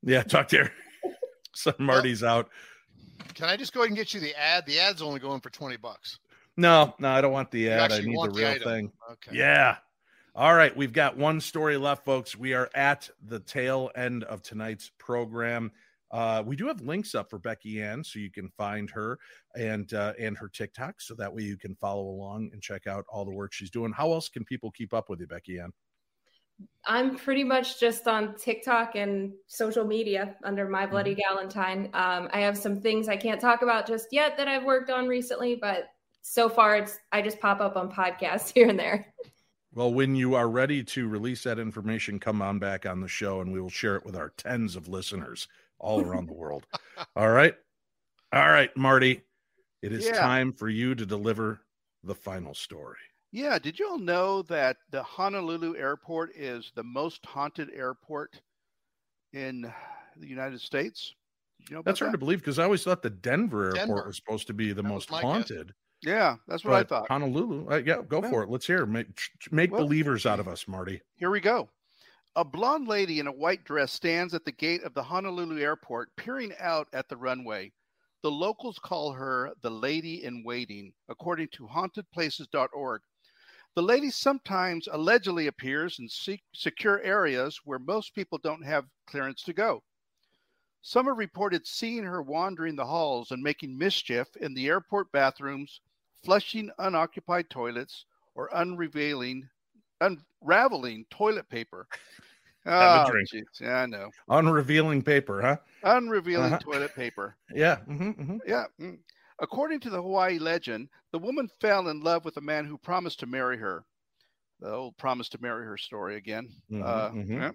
Yeah, 0.04 0.22
talk 0.22 0.48
to 0.50 0.60
Eric. 0.60 0.74
so 1.56 1.74
Marty's 1.80 2.22
well, 2.22 2.40
out. 2.40 2.50
Can 3.34 3.50
I 3.50 3.58
just 3.58 3.74
go 3.74 3.82
ahead 3.82 3.90
and 3.90 3.98
get 3.98 4.14
you 4.14 4.20
the 4.20 4.40
ad? 4.40 4.66
The 4.68 4.80
ad's 4.80 5.02
only 5.02 5.20
going 5.20 5.42
for 5.42 5.50
20 5.50 5.78
bucks. 5.78 6.20
No, 6.58 6.96
no, 7.00 7.10
I 7.10 7.22
don't 7.22 7.34
want 7.34 7.52
the 7.52 7.70
ad. 7.70 7.92
I 7.92 8.00
need 8.00 8.16
the 8.16 8.30
real 8.30 8.54
the 8.54 8.60
thing. 8.60 8.92
Okay. 9.12 9.38
Yeah. 9.38 9.78
All 10.36 10.54
right, 10.54 10.76
we've 10.76 10.92
got 10.92 11.16
one 11.16 11.40
story 11.40 11.78
left, 11.78 12.04
folks. 12.04 12.36
We 12.36 12.54
are 12.54 12.70
at 12.76 13.10
the 13.26 13.40
tail 13.40 13.90
end 13.96 14.26
of 14.26 14.42
tonight's 14.42 14.92
program. 14.98 15.72
Uh, 16.12 16.44
we 16.46 16.56
do 16.56 16.68
have 16.68 16.82
links 16.82 17.16
up 17.16 17.30
for 17.30 17.40
Beckie-Ann, 17.40 18.04
so 18.04 18.20
you 18.20 18.30
can 18.30 18.50
find 18.58 18.90
her 18.92 19.18
and 19.58 19.94
uh, 19.94 20.14
and 20.20 20.38
her 20.38 20.50
TikTok, 20.50 21.02
so 21.02 21.16
that 21.16 21.34
way 21.34 21.44
you 21.44 21.58
can 21.58 21.76
follow 21.76 22.04
along 22.04 22.50
and 22.54 22.62
check 22.62 22.86
out 22.86 23.06
all 23.10 23.26
the 23.26 23.32
work 23.32 23.54
she's 23.54 23.70
doing. 23.72 23.92
How 23.92 24.12
else 24.12 24.30
can 24.30 24.44
people 24.46 24.72
keep 24.72 24.94
up 24.94 25.10
with 25.10 25.20
you, 25.20 25.28
Beckie-Ann? 25.28 25.72
I'm 26.86 27.16
pretty 27.16 27.44
much 27.44 27.80
just 27.80 28.08
on 28.08 28.36
TikTok 28.36 28.96
and 28.96 29.34
social 29.48 29.84
media 29.84 30.36
under 30.44 30.70
my 30.70 30.86
bloody 30.86 31.16
mm-hmm. 31.16 31.38
Galentine. 31.38 31.86
Um, 31.96 32.30
I 32.32 32.42
have 32.42 32.58
some 32.58 32.80
things 32.82 33.10
I 33.10 33.18
can't 33.18 33.42
talk 33.42 33.62
about 33.62 33.88
just 33.88 34.08
yet 34.12 34.38
that 34.38 34.48
I've 34.48 34.64
worked 34.64 34.90
on 34.90 35.08
recently, 35.08 35.56
but 35.56 35.90
so 36.28 36.50
far 36.50 36.76
it's 36.76 37.00
I 37.12 37.22
just 37.22 37.40
pop 37.40 37.62
up 37.62 37.78
on 37.78 37.92
podcasts 37.92 38.52
here 38.54 38.68
and 38.68 38.80
there. 38.80 39.14
Well, 39.74 39.94
when 39.94 40.16
you 40.16 40.36
are 40.36 40.50
ready 40.50 40.84
to 40.84 41.08
release 41.08 41.44
that 41.44 41.60
information, 41.60 42.20
come 42.20 42.42
on 42.42 42.60
back 42.60 42.86
on 42.86 43.02
the 43.02 43.08
show 43.08 43.42
and 43.42 43.52
we 43.52 43.62
will 43.62 43.70
share 43.70 43.96
it 43.98 44.06
with 44.06 44.16
our 44.16 44.32
tens 44.38 44.76
of 44.76 44.88
listeners 44.88 45.48
all 45.80 46.02
around 46.02 46.28
the 46.28 46.34
world. 46.38 46.66
All 47.16 47.30
right. 47.30 47.54
All 48.34 48.50
right, 48.50 48.76
Marty. 48.76 49.22
It 49.82 49.92
is 49.92 50.06
yeah. 50.06 50.20
time 50.20 50.54
for 50.54 50.70
you 50.70 50.96
to 50.96 51.06
deliver 51.06 51.60
the 52.04 52.16
final 52.16 52.54
story. 52.54 52.98
Yeah. 53.32 53.60
Did 53.60 53.78
you 53.78 53.88
all 53.88 54.00
know 54.00 54.42
that 54.44 54.78
the 54.92 55.04
Honolulu 55.04 55.76
airport 55.76 56.36
is 56.36 56.72
the 56.74 56.84
most 56.84 57.26
haunted 57.26 57.70
airport 57.76 58.42
in 59.34 59.72
the 60.16 60.28
United 60.28 60.62
States? 60.62 61.14
You 61.70 61.76
know 61.76 61.82
That's 61.84 62.00
hard 62.00 62.10
that? 62.10 62.14
to 62.14 62.18
believe 62.18 62.40
because 62.40 62.60
I 62.60 62.64
always 62.64 62.84
thought 62.84 63.02
the 63.02 63.10
Denver 63.10 63.78
airport 63.78 63.88
Denver. 63.88 64.08
was 64.08 64.16
supposed 64.16 64.48
to 64.48 64.54
be 64.54 64.70
the 64.70 64.82
that 64.82 64.88
most 64.88 65.10
haunted. 65.10 65.68
Guess. 65.68 65.76
Yeah, 66.02 66.36
that's 66.48 66.64
what 66.64 66.72
but 66.72 66.78
I 66.78 66.84
thought. 66.84 67.08
Honolulu. 67.08 67.70
Uh, 67.70 67.82
yeah, 67.86 68.02
go 68.08 68.22
yeah. 68.22 68.30
for 68.30 68.44
it. 68.44 68.50
Let's 68.50 68.68
hear. 68.68 68.86
Make 68.86 69.08
make 69.52 69.72
well, 69.72 69.82
believers 69.82 70.26
out 70.26 70.40
of 70.40 70.48
us, 70.48 70.68
Marty. 70.68 71.02
Here 71.16 71.32
we 71.32 71.40
go. 71.40 71.70
A 72.36 72.44
blonde 72.44 72.88
lady 72.88 73.20
in 73.20 73.28
a 73.28 73.32
white 73.32 73.64
dress 73.64 73.94
stands 73.94 74.34
at 74.34 74.44
the 74.44 74.52
gate 74.52 74.84
of 74.84 74.94
the 74.94 75.04
Honolulu 75.04 75.60
airport, 75.62 76.16
peering 76.18 76.54
out 76.60 76.88
at 76.92 77.08
the 77.08 77.16
runway. 77.16 77.72
The 78.24 78.32
locals 78.32 78.78
call 78.78 79.14
her 79.14 79.54
the 79.62 79.70
Lady 79.70 80.24
in 80.24 80.44
Waiting, 80.44 80.92
according 81.08 81.48
to 81.54 81.68
hauntedplaces.org. 81.68 83.02
The 83.76 83.82
lady 83.84 84.10
sometimes 84.10 84.88
allegedly 84.92 85.48
appears 85.48 86.00
in 86.00 86.08
secure 86.54 87.02
areas 87.02 87.60
where 87.66 87.78
most 87.78 88.16
people 88.16 88.38
don't 88.38 88.66
have 88.66 88.86
clearance 89.06 89.44
to 89.44 89.54
go. 89.54 89.84
Some 90.88 91.08
have 91.08 91.18
reported 91.18 91.66
seeing 91.66 92.04
her 92.04 92.22
wandering 92.22 92.76
the 92.76 92.86
halls 92.86 93.32
and 93.32 93.42
making 93.42 93.76
mischief 93.76 94.28
in 94.40 94.54
the 94.54 94.68
airport 94.68 95.12
bathrooms, 95.12 95.82
flushing 96.24 96.70
unoccupied 96.78 97.50
toilets, 97.50 98.06
or 98.36 98.52
unrevealing, 98.54 99.50
unraveling 100.00 101.08
toilet 101.10 101.50
paper. 101.50 101.88
Have 102.66 103.08
oh, 103.08 103.10
a 103.10 103.12
drink. 103.12 103.30
Geez. 103.32 103.44
Yeah, 103.60 103.78
I 103.78 103.86
know. 103.88 104.12
Unrevealing 104.30 105.04
paper, 105.04 105.42
huh? 105.42 105.58
Unrevealing 105.84 106.54
uh-huh. 106.54 106.60
toilet 106.60 106.96
paper. 106.96 107.36
Yeah. 107.56 107.78
Mm-hmm, 107.90 108.10
mm-hmm. 108.22 108.38
Yeah. 108.46 108.66
Mm. 108.80 109.00
According 109.40 109.80
to 109.82 109.90
the 109.90 110.02
Hawaii 110.02 110.38
legend, 110.38 110.90
the 111.12 111.20
woman 111.20 111.50
fell 111.60 111.88
in 111.88 112.02
love 112.02 112.26
with 112.26 112.38
a 112.38 112.42
man 112.42 112.64
who 112.64 112.78
promised 112.78 113.22
to 113.22 113.26
marry 113.26 113.58
her. 113.58 113.86
The 114.60 114.72
old 114.72 114.98
promise 114.98 115.30
to 115.30 115.42
marry 115.42 115.66
her 115.66 115.78
story 115.78 116.18
again. 116.18 116.48
Mm-hmm, 116.72 116.84
uh, 116.84 117.10
mm-hmm. 117.10 117.42
yeah. 117.42 117.52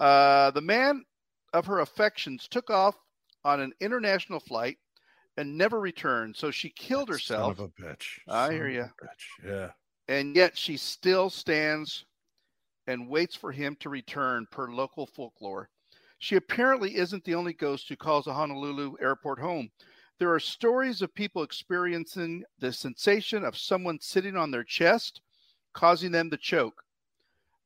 uh, 0.00 0.50
the 0.52 0.62
man 0.62 1.04
of 1.52 1.66
her 1.66 1.80
affections 1.80 2.48
took 2.48 2.70
off 2.70 2.96
on 3.44 3.60
an 3.60 3.72
international 3.80 4.40
flight 4.40 4.78
and 5.36 5.56
never 5.56 5.80
returned. 5.80 6.36
So 6.36 6.50
she 6.50 6.70
killed 6.70 7.08
herself. 7.08 7.56
Son 7.56 7.64
of 7.64 7.72
a 7.78 7.82
bitch. 7.82 8.18
I 8.28 8.52
hear 8.52 8.68
you. 8.68 8.86
Yeah. 9.44 9.70
And 10.08 10.34
yet 10.34 10.56
she 10.56 10.76
still 10.76 11.30
stands 11.30 12.04
and 12.86 13.08
waits 13.08 13.36
for 13.36 13.52
him 13.52 13.76
to 13.80 13.88
return 13.88 14.46
per 14.50 14.72
local 14.72 15.06
folklore. 15.06 15.68
She 16.18 16.36
apparently 16.36 16.96
isn't 16.96 17.24
the 17.24 17.34
only 17.34 17.52
ghost 17.52 17.88
who 17.88 17.96
calls 17.96 18.26
a 18.26 18.32
Honolulu 18.32 18.94
airport 19.00 19.38
home. 19.38 19.70
There 20.18 20.32
are 20.34 20.40
stories 20.40 21.00
of 21.00 21.14
people 21.14 21.44
experiencing 21.44 22.42
the 22.58 22.72
sensation 22.72 23.44
of 23.44 23.56
someone 23.56 24.00
sitting 24.00 24.36
on 24.36 24.50
their 24.50 24.64
chest, 24.64 25.20
causing 25.74 26.10
them 26.10 26.28
to 26.30 26.36
choke. 26.36 26.82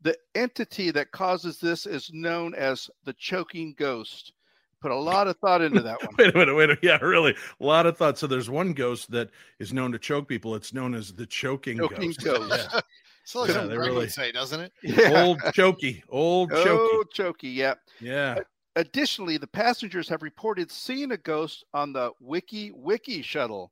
The 0.03 0.17
entity 0.35 0.91
that 0.91 1.13
causes 1.13 1.59
this 1.59 1.87
is 1.87 2.11
known 2.13 2.55
as 2.55 2.91
the 3.05 3.13
choking 3.15 3.75
ghost. 3.79 4.33
Put 4.81 4.91
a 4.91 4.97
lot 4.97 5.29
of 5.29 5.37
thought 5.39 5.63
into 5.63 5.81
that 5.81 6.03
one. 6.03 6.15
wait 6.19 6.35
a 6.35 6.39
minute, 6.39 6.55
wait 6.57 6.65
a 6.65 6.67
minute. 6.69 6.81
Yeah, 6.83 6.99
really. 6.99 7.37
A 7.61 7.65
lot 7.65 7.87
of 7.87 7.97
thought. 7.97 8.19
So 8.19 8.27
there's 8.27 8.51
one 8.51 8.73
ghost 8.73 9.13
that 9.13 9.31
is 9.61 9.73
known 9.73 9.93
to 9.93 9.99
choke 9.99 10.27
people. 10.27 10.57
It's 10.57 10.75
known 10.75 10.95
as 10.95 11.13
the 11.13 11.25
choking, 11.25 11.77
ghost. 11.77 11.93
choking 11.93 12.15
ghost. 12.21 12.51
ghost. 12.51 12.69
yeah. 12.75 12.81
So 13.25 13.41
like 13.41 13.51
yeah, 13.51 13.55
something 13.55 13.79
really, 13.79 14.09
say, 14.09 14.33
doesn't 14.33 14.61
it? 14.61 14.73
Yeah. 14.83 15.23
Old 15.23 15.39
chokey. 15.39 16.03
Old 16.09 16.51
chokey. 16.51 16.95
Old 16.97 17.11
chokey, 17.13 17.55
yeah. 17.55 17.75
Yeah. 18.01 18.41
Additionally, 18.75 19.37
the 19.37 19.47
passengers 19.47 20.09
have 20.09 20.23
reported 20.23 20.73
seeing 20.73 21.13
a 21.13 21.17
ghost 21.17 21.65
on 21.73 21.93
the 21.93 22.11
Wiki 22.21 22.73
Wiki 22.73 23.23
shuttle. 23.23 23.71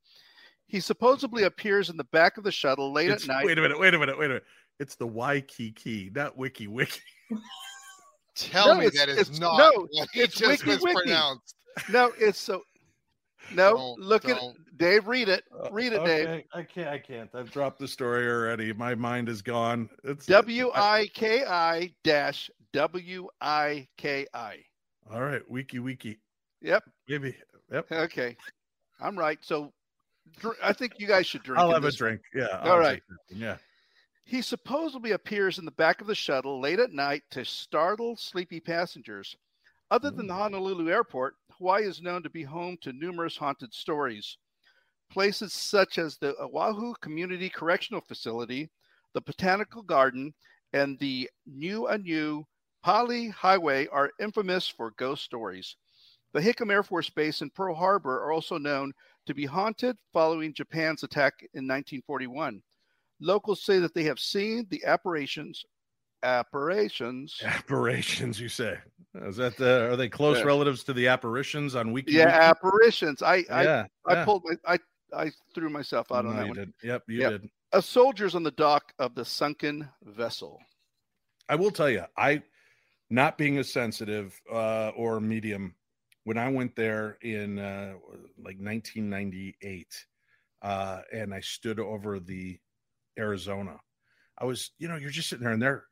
He 0.67 0.79
supposedly 0.79 1.43
appears 1.43 1.91
in 1.91 1.97
the 1.97 2.05
back 2.05 2.37
of 2.37 2.45
the 2.45 2.53
shuttle 2.53 2.93
late 2.93 3.11
it's, 3.11 3.25
at 3.25 3.29
night. 3.29 3.45
Wait 3.45 3.59
a 3.59 3.61
minute, 3.61 3.81
wait 3.81 3.93
a 3.93 3.99
minute, 3.99 4.17
wait 4.17 4.27
a 4.27 4.29
minute. 4.29 4.45
It's 4.81 4.95
the 4.95 5.07
Waikiki, 5.07 6.11
not 6.15 6.39
Wiki 6.39 6.67
Wiki. 6.67 7.01
Tell 8.35 8.75
no, 8.75 8.81
me 8.81 8.89
that 8.89 9.11
is 9.11 9.39
not 9.39 9.59
no, 9.59 9.87
it's 10.15 10.35
just 10.35 10.65
Wiki, 10.65 10.83
mispronounced. 10.83 11.55
Wiki. 11.77 11.93
No, 11.93 12.13
it's 12.19 12.39
so. 12.39 12.63
No, 13.53 13.75
don't, 13.75 14.01
look 14.01 14.23
don't. 14.23 14.39
at 14.39 14.79
Dave. 14.79 15.07
Read 15.07 15.29
it. 15.29 15.45
Uh, 15.53 15.71
read 15.71 15.93
it, 15.93 16.01
okay. 16.01 16.25
Dave. 16.25 16.45
I 16.55 16.63
can't. 16.63 16.89
I 16.89 16.99
can't. 16.99 17.29
I've 17.35 17.51
dropped 17.51 17.79
the 17.79 17.87
story 17.87 18.27
already. 18.27 18.73
My 18.73 18.95
mind 18.95 19.29
is 19.29 19.43
gone. 19.43 19.91
It's 20.03 20.25
W 20.25 20.71
I 20.75 21.11
K 21.13 21.45
I 21.45 21.93
dash 22.03 22.51
W 22.73 23.29
I 23.43 23.87
K 23.99 24.27
I. 24.33 24.57
All 25.13 25.21
right, 25.21 25.43
Wiki 25.51 25.79
Wiki. 25.79 26.19
Yep. 26.63 26.85
Maybe. 27.07 27.37
Yep. 27.71 27.93
Okay, 27.93 28.35
I'm 28.99 29.19
right. 29.19 29.39
So, 29.43 29.75
I 30.63 30.73
think 30.73 30.95
you 30.99 31.07
guys 31.07 31.27
should 31.27 31.43
drink. 31.43 31.61
I'll 31.61 31.71
have 31.71 31.85
a 31.85 31.93
drink. 31.93 32.23
Yeah. 32.35 32.61
All 32.63 32.79
right. 32.79 33.03
Yeah. 33.29 33.57
He 34.31 34.43
supposedly 34.43 35.11
appears 35.11 35.59
in 35.59 35.65
the 35.65 35.73
back 35.73 36.01
of 36.01 36.07
the 36.07 36.15
shuttle 36.15 36.61
late 36.61 36.79
at 36.79 36.93
night 36.93 37.25
to 37.33 37.45
startle 37.45 38.15
sleepy 38.15 38.61
passengers. 38.61 39.35
Other 39.91 40.13
than 40.13 40.29
the 40.29 40.35
mm. 40.35 40.39
Honolulu 40.39 40.89
airport, 40.89 41.35
Hawaii 41.51 41.83
is 41.83 42.01
known 42.01 42.23
to 42.23 42.31
be 42.31 42.45
home 42.45 42.79
to 42.83 42.93
numerous 42.93 43.37
haunted 43.37 43.75
stories. 43.75 44.39
Places 45.11 45.53
such 45.53 45.99
as 45.99 46.17
the 46.17 46.37
Oahu 46.41 46.95
Community 47.01 47.51
Correctional 47.51 48.03
Facility, 48.03 48.71
the 49.15 49.21
Botanical 49.21 49.83
Garden, 49.83 50.33
and 50.73 50.97
the 51.01 51.29
Nuuanu 51.53 52.45
Pali 52.85 53.31
Highway 53.31 53.89
are 53.89 54.13
infamous 54.21 54.69
for 54.69 54.93
ghost 54.93 55.25
stories. 55.25 55.75
The 56.35 56.41
Hickam 56.41 56.71
Air 56.71 56.85
Force 56.85 57.11
Base 57.11 57.41
and 57.41 57.53
Pearl 57.53 57.75
Harbor 57.75 58.23
are 58.23 58.31
also 58.31 58.59
known 58.59 58.93
to 59.27 59.35
be 59.35 59.47
haunted 59.47 59.99
following 60.13 60.55
Japan's 60.55 61.03
attack 61.03 61.41
in 61.53 61.67
1941. 61.67 62.63
Locals 63.21 63.63
say 63.63 63.79
that 63.79 63.95
they 63.95 64.05
have 64.05 64.19
seen 64.19 64.67
the 64.71 64.85
apparitions. 64.85 65.65
Apparitions. 66.23 67.41
Apparitions, 67.45 68.41
you 68.41 68.49
say? 68.49 68.79
Is 69.15 69.37
that 69.37 69.57
the? 69.57 69.91
Are 69.91 69.97
they 69.97 70.09
close 70.09 70.39
yeah. 70.39 70.45
relatives 70.45 70.85
to 70.85 70.93
the 70.93 71.09
apparitions 71.09 71.75
on 71.75 71.93
Wiki? 71.93 72.13
Yeah, 72.13 72.27
Wiki? 72.27 72.37
apparitions. 72.37 73.23
I 73.23 73.45
I, 73.51 73.63
yeah, 73.65 73.87
I 74.07 74.25
pulled 74.25 74.45
my 74.45 74.55
I 74.67 74.79
I 75.13 75.31
threw 75.55 75.69
myself 75.69 76.13
out 76.13 76.25
no, 76.25 76.31
on 76.31 76.37
that 76.37 76.43
you 76.43 76.49
one. 76.49 76.57
Did. 76.57 76.73
Yep, 76.83 77.03
you 77.09 77.21
yep. 77.21 77.31
did. 77.33 77.51
A 77.73 77.83
soldier's 77.83 78.35
on 78.35 78.43
the 78.43 78.51
dock 78.53 78.93
of 78.99 79.15
the 79.15 79.25
sunken 79.25 79.89
vessel. 80.05 80.61
I 81.49 81.57
will 81.57 81.71
tell 81.71 81.91
you, 81.91 82.05
I 82.17 82.43
not 83.11 83.37
being 83.37 83.59
a 83.59 83.65
sensitive 83.65 84.41
uh, 84.53 84.91
or 84.91 85.21
medium 85.21 85.75
when 86.25 86.39
I 86.39 86.49
went 86.49 86.77
there 86.77 87.19
in 87.23 87.59
uh, 87.59 87.95
like 88.39 88.59
1998, 88.61 89.87
uh, 90.63 91.01
and 91.13 91.35
I 91.35 91.41
stood 91.41 91.81
over 91.81 92.21
the 92.21 92.59
Arizona, 93.19 93.81
I 94.39 94.45
was, 94.45 94.71
you 94.79 94.89
know, 94.89 94.97
you're 94.97 95.11
just 95.11 95.29
sitting 95.29 95.45
there 95.45 95.53
and 95.53 95.63
they're 95.63 95.85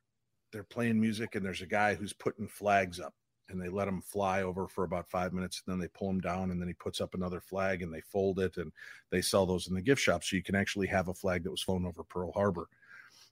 they're 0.53 0.65
playing 0.65 1.01
music, 1.01 1.35
and 1.35 1.45
there's 1.45 1.61
a 1.63 1.67
guy 1.67 1.95
who's 1.95 2.15
putting 2.15 2.49
flags 2.49 3.01
up, 3.01 3.13
and 3.51 3.61
they 3.61 3.69
let 3.69 3.89
him 3.89 4.01
fly 4.01 4.43
over 4.43 4.67
for 4.67 4.85
about 4.85 5.11
five 5.11 5.33
minutes, 5.33 5.63
and 5.67 5.73
then 5.73 5.79
they 5.79 5.89
pull 5.89 6.09
him 6.09 6.21
down, 6.21 6.51
and 6.51 6.61
then 6.61 6.69
he 6.69 6.75
puts 6.75 7.01
up 7.01 7.15
another 7.15 7.41
flag, 7.41 7.83
and 7.83 7.93
they 7.93 8.01
fold 8.01 8.39
it, 8.39 8.57
and 8.57 8.73
they 9.11 9.21
sell 9.21 9.45
those 9.45 9.69
in 9.69 9.75
the 9.75 9.83
gift 9.83 10.01
shop, 10.01 10.25
so 10.25 10.37
you 10.37 10.43
can 10.43 10.55
actually 10.55 10.87
have 10.87 11.09
a 11.09 11.15
flag 11.15 11.45
that 11.45 11.51
was 11.51 11.63
flown 11.63 11.85
over 11.85 12.03
Pearl 12.03 12.33
Harbor. 12.33 12.67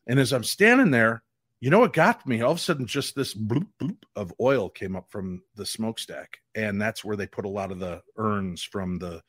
And 0.07 0.21
as 0.21 0.33
I'm 0.33 0.45
standing 0.45 0.91
there, 0.91 1.23
you 1.61 1.71
know 1.71 1.79
what 1.79 1.95
got 1.95 2.27
me? 2.27 2.43
All 2.43 2.53
of 2.53 2.59
a 2.59 2.61
sudden, 2.61 2.87
just 2.87 3.15
this 3.15 3.35
bloop 3.35 3.67
bloop 3.81 4.03
of 4.15 4.33
oil 4.41 4.69
came 4.69 4.95
up 4.95 5.11
from 5.11 5.43
the 5.55 5.65
smokestack, 5.65 6.39
and 6.55 6.81
that's 6.81 7.03
where 7.03 7.17
they 7.17 7.27
put 7.27 7.47
a 7.47 7.49
lot 7.51 7.73
of 7.73 7.79
the 7.79 8.03
urns 8.19 8.63
from 8.63 8.99
the 8.99 9.23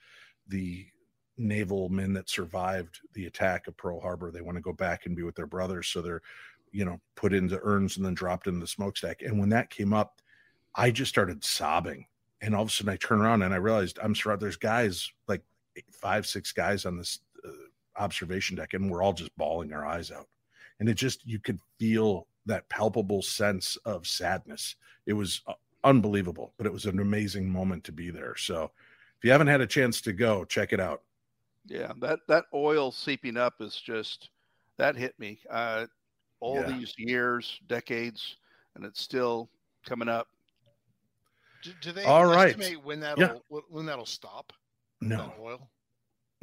the 0.49 0.87
naval 1.37 1.89
men 1.89 2.13
that 2.13 2.29
survived 2.29 2.99
the 3.13 3.25
attack 3.25 3.67
of 3.67 3.77
Pearl 3.77 3.99
Harbor. 3.99 4.31
They 4.31 4.41
want 4.41 4.57
to 4.57 4.61
go 4.61 4.73
back 4.73 5.05
and 5.05 5.15
be 5.15 5.23
with 5.23 5.35
their 5.35 5.47
brothers, 5.47 5.87
so 5.87 6.01
they're 6.01 6.21
you 6.71 6.85
know 6.85 6.99
put 7.15 7.33
into 7.33 7.59
urns 7.63 7.97
and 7.97 8.05
then 8.05 8.13
dropped 8.13 8.47
into 8.47 8.59
the 8.59 8.67
smokestack. 8.67 9.21
And 9.21 9.39
when 9.39 9.49
that 9.49 9.69
came 9.69 9.93
up, 9.93 10.21
I 10.75 10.91
just 10.91 11.09
started 11.09 11.43
sobbing, 11.43 12.05
and 12.41 12.55
all 12.55 12.63
of 12.63 12.69
a 12.69 12.71
sudden 12.71 12.93
I 12.93 12.97
turn 12.97 13.21
around 13.21 13.41
and 13.43 13.53
I 13.53 13.57
realized 13.57 13.99
I'm 14.01 14.15
surrounded. 14.15 14.43
There's 14.43 14.57
guys 14.57 15.09
like 15.27 15.43
five, 15.91 16.25
six 16.25 16.51
guys 16.51 16.85
on 16.85 16.97
this 16.97 17.19
uh, 17.45 17.49
observation 17.97 18.55
deck, 18.55 18.73
and 18.73 18.89
we're 18.89 19.03
all 19.03 19.13
just 19.13 19.35
bawling 19.37 19.73
our 19.73 19.85
eyes 19.85 20.11
out 20.11 20.27
and 20.79 20.89
it 20.89 20.95
just 20.95 21.25
you 21.25 21.39
could 21.39 21.59
feel 21.79 22.27
that 22.45 22.69
palpable 22.69 23.21
sense 23.21 23.77
of 23.85 24.07
sadness. 24.07 24.75
It 25.05 25.13
was 25.13 25.41
uh, 25.47 25.53
unbelievable, 25.83 26.53
but 26.57 26.65
it 26.65 26.73
was 26.73 26.85
an 26.85 26.99
amazing 26.99 27.49
moment 27.49 27.83
to 27.85 27.91
be 27.91 28.09
there. 28.09 28.35
So 28.35 28.71
if 29.17 29.23
you 29.23 29.31
haven't 29.31 29.47
had 29.47 29.61
a 29.61 29.67
chance 29.67 30.01
to 30.01 30.13
go, 30.13 30.45
check 30.45 30.73
it 30.73 30.79
out. 30.79 31.01
Yeah, 31.67 31.91
that 32.01 32.19
that 32.27 32.45
oil 32.53 32.91
seeping 32.91 33.37
up 33.37 33.55
is 33.59 33.75
just 33.75 34.29
that 34.77 34.95
hit 34.95 35.17
me. 35.19 35.39
Uh, 35.49 35.87
all 36.39 36.55
yeah. 36.55 36.77
these 36.77 36.93
years, 36.97 37.59
decades, 37.67 38.37
and 38.75 38.85
it's 38.85 39.01
still 39.01 39.49
coming 39.85 40.09
up. 40.09 40.27
Do, 41.63 41.71
do 41.81 41.91
they 41.91 42.03
all 42.03 42.25
right. 42.25 42.55
when 42.83 42.99
that'll 42.99 43.43
yeah. 43.49 43.59
when 43.69 43.85
that'll 43.85 44.05
stop? 44.05 44.53
No 45.01 45.33
oil. 45.39 45.69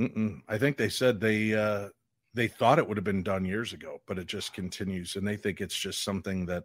Mm-mm. 0.00 0.40
I 0.48 0.58
think 0.58 0.76
they 0.76 0.88
said 0.88 1.20
they 1.20 1.54
uh, 1.54 1.88
they 2.34 2.48
thought 2.48 2.78
it 2.78 2.86
would 2.86 2.96
have 2.96 3.04
been 3.04 3.22
done 3.22 3.44
years 3.44 3.72
ago, 3.72 4.00
but 4.06 4.18
it 4.18 4.26
just 4.26 4.52
continues, 4.52 5.16
and 5.16 5.26
they 5.26 5.36
think 5.36 5.60
it's 5.60 5.78
just 5.78 6.02
something 6.02 6.44
that 6.46 6.64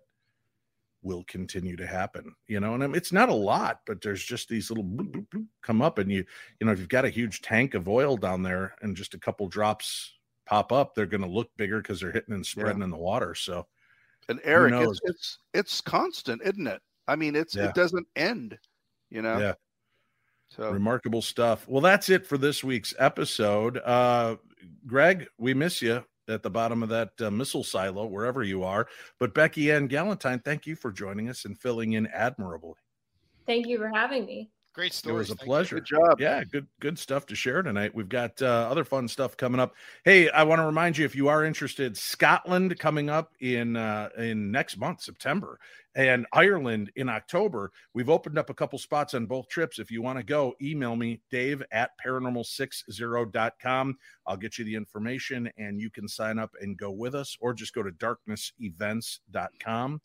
will 1.02 1.24
continue 1.28 1.76
to 1.76 1.88
happen. 1.88 2.34
You 2.48 2.60
know, 2.60 2.74
and 2.74 2.84
I 2.84 2.88
mean, 2.88 2.96
it's 2.96 3.12
not 3.12 3.30
a 3.30 3.34
lot, 3.34 3.82
but 3.86 4.02
there's 4.02 4.24
just 4.24 4.50
these 4.50 4.70
little 4.70 4.84
bloop, 4.84 5.12
bloop, 5.12 5.28
bloop 5.30 5.46
come 5.62 5.82
up, 5.82 5.98
and 5.98 6.12
you 6.12 6.26
you 6.60 6.66
know 6.66 6.72
if 6.72 6.80
you've 6.80 6.90
got 6.90 7.06
a 7.06 7.10
huge 7.10 7.42
tank 7.42 7.74
of 7.74 7.88
oil 7.88 8.18
down 8.18 8.44
there, 8.44 8.76
and 8.82 8.96
just 8.96 9.14
a 9.14 9.20
couple 9.20 9.48
drops 9.48 10.14
pop 10.46 10.72
up, 10.72 10.96
they're 10.96 11.06
going 11.06 11.22
to 11.22 11.28
look 11.28 11.50
bigger 11.58 11.82
because 11.82 12.00
they're 12.00 12.12
hitting 12.12 12.34
and 12.34 12.46
spreading 12.46 12.80
yeah. 12.80 12.86
in 12.86 12.92
the 12.92 12.98
water. 12.98 13.36
So, 13.36 13.68
and 14.28 14.40
Eric, 14.44 14.74
it's, 14.76 15.00
it's 15.04 15.38
it's 15.54 15.82
constant, 15.82 16.42
isn't 16.44 16.68
it? 16.68 16.82
I 17.08 17.16
mean, 17.16 17.36
it's 17.36 17.56
yeah. 17.56 17.70
it 17.70 17.76
doesn't 17.76 18.08
end. 18.16 18.58
You 19.10 19.22
know. 19.22 19.38
Yeah. 19.38 19.54
So 20.50 20.72
remarkable 20.72 21.22
stuff. 21.22 21.68
Well, 21.68 21.82
that's 21.82 22.10
it 22.10 22.26
for 22.26 22.38
this 22.38 22.64
week's 22.64 22.96
episode. 22.98 23.78
Uh, 23.78 24.38
Greg, 24.88 25.28
we 25.38 25.54
miss 25.54 25.80
you 25.80 26.04
at 26.30 26.44
the 26.44 26.50
bottom 26.50 26.84
of 26.84 26.90
that 26.90 27.12
uh, 27.22 27.32
missile 27.32 27.64
silo, 27.64 28.06
wherever 28.06 28.44
you 28.44 28.64
are. 28.64 28.88
But 29.20 29.34
Beckie-Ann 29.34 29.90
Galentine, 29.90 30.44
thank 30.44 30.68
you 30.68 30.76
for 30.76 30.92
joining 30.92 31.30
us 31.30 31.46
and 31.46 31.58
filling 31.58 31.94
in 31.94 32.08
admirably. 32.08 32.76
Thank 33.46 33.68
you 33.68 33.78
for 33.78 33.90
having 33.90 34.26
me. 34.26 34.52
Great 34.80 34.94
story. 34.94 35.16
It 35.16 35.18
was 35.18 35.30
a 35.30 35.36
Thank 35.36 35.46
pleasure. 35.46 35.76
You. 35.76 35.82
Good 35.82 35.88
job. 35.88 36.22
Yeah, 36.22 36.42
good 36.46 36.66
good 36.80 36.98
stuff 36.98 37.26
to 37.26 37.36
share 37.36 37.62
tonight. 37.62 37.94
We've 37.94 38.08
got 38.08 38.42
uh, 38.42 38.46
other 38.46 38.86
fun 38.86 39.10
stuff 39.10 39.36
coming 39.36 39.60
up. 39.60 39.74
Hey, 40.06 40.30
I 40.30 40.44
want 40.44 40.60
to 40.60 40.66
remind 40.66 40.98
you 40.98 41.04
if 41.04 41.18
you 41.18 41.28
are 41.28 41.44
interested, 41.44 41.98
Scotland 41.98 42.80
coming 42.80 43.10
up 43.10 43.34
in 43.42 43.76
uh, 43.76 44.08
in 44.18 44.52
next 44.52 44.78
month, 44.78 45.02
September, 45.02 45.60
and 45.96 46.26
Ireland 46.32 46.94
in 46.96 47.10
October. 47.10 47.74
We've 47.94 48.10
opened 48.10 48.38
up 48.38 48.50
a 48.50 48.54
couple 48.54 48.80
spots 48.80 49.16
on 49.16 49.26
both 49.26 49.50
trips. 49.50 49.80
If 49.80 49.92
you 49.92 50.02
want 50.02 50.18
to 50.18 50.24
go, 50.24 50.54
email 50.62 50.96
me, 50.96 51.20
Dave 51.30 51.62
at 51.74 51.90
paranormal60.com. 52.02 53.98
I'll 54.28 54.38
get 54.38 54.58
you 54.58 54.64
the 54.64 54.76
information 54.76 55.52
and 55.58 55.82
you 55.82 55.90
can 55.90 56.08
sign 56.08 56.40
up 56.40 56.52
and 56.62 56.78
go 56.78 56.90
with 56.90 57.16
us, 57.16 57.36
or 57.42 57.54
just 57.54 57.74
go 57.74 57.84
to 57.84 57.92
darknessevents.com 57.92 60.00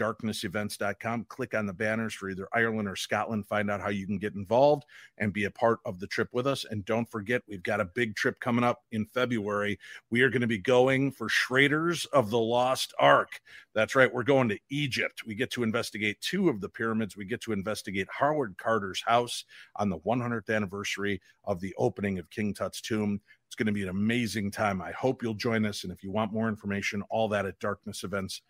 darknessevents.com. 0.00 1.26
Click 1.28 1.54
on 1.54 1.66
the 1.66 1.72
banners 1.72 2.14
for 2.14 2.30
either 2.30 2.48
Ireland 2.54 2.88
or 2.88 2.96
Scotland. 2.96 3.46
Find 3.46 3.70
out 3.70 3.82
how 3.82 3.90
you 3.90 4.06
can 4.06 4.18
get 4.18 4.34
involved 4.34 4.84
and 5.18 5.32
be 5.32 5.44
a 5.44 5.50
part 5.50 5.80
of 5.84 6.00
the 6.00 6.06
trip 6.06 6.28
with 6.32 6.46
us. 6.46 6.64
And 6.64 6.84
don't 6.86 7.10
forget, 7.10 7.42
we've 7.46 7.62
got 7.62 7.80
a 7.80 7.84
big 7.84 8.16
trip 8.16 8.40
coming 8.40 8.64
up 8.64 8.82
in 8.92 9.04
February. 9.04 9.78
We 10.10 10.22
are 10.22 10.30
going 10.30 10.40
to 10.40 10.46
be 10.46 10.58
going 10.58 11.12
for 11.12 11.28
Schrader's 11.28 12.06
of 12.06 12.30
the 12.30 12.38
Lost 12.38 12.94
Ark. 12.98 13.40
That's 13.74 13.94
right. 13.94 14.12
We're 14.12 14.22
going 14.22 14.48
to 14.48 14.58
Egypt. 14.70 15.24
We 15.26 15.34
get 15.34 15.50
to 15.52 15.62
investigate 15.62 16.20
two 16.20 16.48
of 16.48 16.60
the 16.60 16.68
pyramids. 16.68 17.16
We 17.16 17.26
get 17.26 17.42
to 17.42 17.52
investigate 17.52 18.08
Howard 18.10 18.56
Carter's 18.56 19.02
house 19.02 19.44
on 19.76 19.90
the 19.90 19.98
100th 19.98 20.54
anniversary 20.54 21.20
of 21.44 21.60
the 21.60 21.74
opening 21.76 22.18
of 22.18 22.30
King 22.30 22.54
Tut's 22.54 22.80
tomb. 22.80 23.20
It's 23.46 23.56
going 23.56 23.66
to 23.66 23.72
be 23.72 23.82
an 23.82 23.88
amazing 23.88 24.50
time. 24.50 24.80
I 24.80 24.92
hope 24.92 25.22
you'll 25.22 25.34
join 25.34 25.66
us. 25.66 25.84
And 25.84 25.92
if 25.92 26.02
you 26.02 26.10
want 26.10 26.32
more 26.32 26.48
information, 26.48 27.02
all 27.10 27.28
that 27.28 27.46
at 27.46 27.58
Darkness 27.58 28.04
Events 28.04 28.42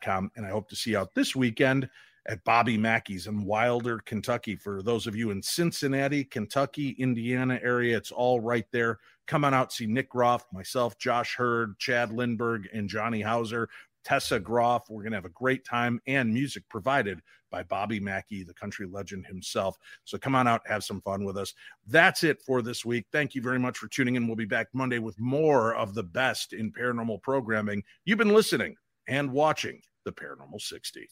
com. 0.00 0.30
And 0.36 0.46
I 0.46 0.50
hope 0.50 0.68
to 0.70 0.76
see 0.76 0.90
you 0.90 0.98
out 0.98 1.14
this 1.14 1.34
weekend 1.34 1.88
at 2.26 2.44
Bobby 2.44 2.76
Mackey's 2.76 3.26
in 3.26 3.44
Wilder, 3.44 3.98
Kentucky. 4.04 4.56
For 4.56 4.82
those 4.82 5.06
of 5.06 5.16
you 5.16 5.30
in 5.30 5.42
Cincinnati, 5.42 6.24
Kentucky, 6.24 6.90
Indiana 6.98 7.58
area, 7.62 7.96
it's 7.96 8.12
all 8.12 8.40
right 8.40 8.66
there. 8.72 8.98
Come 9.26 9.44
on 9.44 9.54
out, 9.54 9.72
see 9.72 9.86
Nick 9.86 10.10
Groff, 10.10 10.44
myself, 10.52 10.98
Josh 10.98 11.34
Hurd, 11.34 11.78
Chad 11.78 12.10
Lindberg, 12.10 12.66
and 12.72 12.88
Johnny 12.88 13.22
Hauser. 13.22 13.68
Tessa 14.04 14.40
Groff. 14.40 14.88
We're 14.88 15.02
going 15.02 15.12
to 15.12 15.18
have 15.18 15.24
a 15.24 15.30
great 15.30 15.64
time 15.64 16.00
and 16.06 16.32
music 16.32 16.64
provided 16.68 17.20
by 17.50 17.62
Bobby 17.64 18.00
Mackey, 18.00 18.44
the 18.44 18.54
country 18.54 18.86
legend 18.86 19.26
himself. 19.26 19.76
So 20.04 20.18
come 20.18 20.34
on 20.34 20.46
out, 20.46 20.62
have 20.66 20.84
some 20.84 21.00
fun 21.00 21.24
with 21.24 21.36
us. 21.36 21.52
That's 21.86 22.22
it 22.24 22.40
for 22.42 22.62
this 22.62 22.84
week. 22.84 23.06
Thank 23.12 23.34
you 23.34 23.42
very 23.42 23.58
much 23.58 23.76
for 23.76 23.88
tuning 23.88 24.16
in. 24.16 24.26
We'll 24.26 24.36
be 24.36 24.44
back 24.44 24.68
Monday 24.72 24.98
with 24.98 25.18
more 25.18 25.74
of 25.74 25.94
the 25.94 26.02
best 26.02 26.52
in 26.52 26.72
paranormal 26.72 27.22
programming. 27.22 27.82
You've 28.04 28.18
been 28.18 28.34
listening 28.34 28.76
and 29.10 29.32
watching 29.32 29.80
the 30.04 30.12
Paranormal 30.12 30.60
60. 30.60 31.08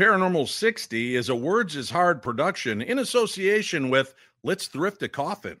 Paranormal 0.00 0.48
60 0.48 1.14
is 1.14 1.28
a 1.28 1.34
Words 1.34 1.76
is 1.76 1.90
Hard 1.90 2.22
production 2.22 2.80
in 2.80 2.98
association 2.98 3.90
with 3.90 4.14
Let's 4.42 4.66
Thrift 4.66 5.02
a 5.02 5.10
Coffin. 5.10 5.58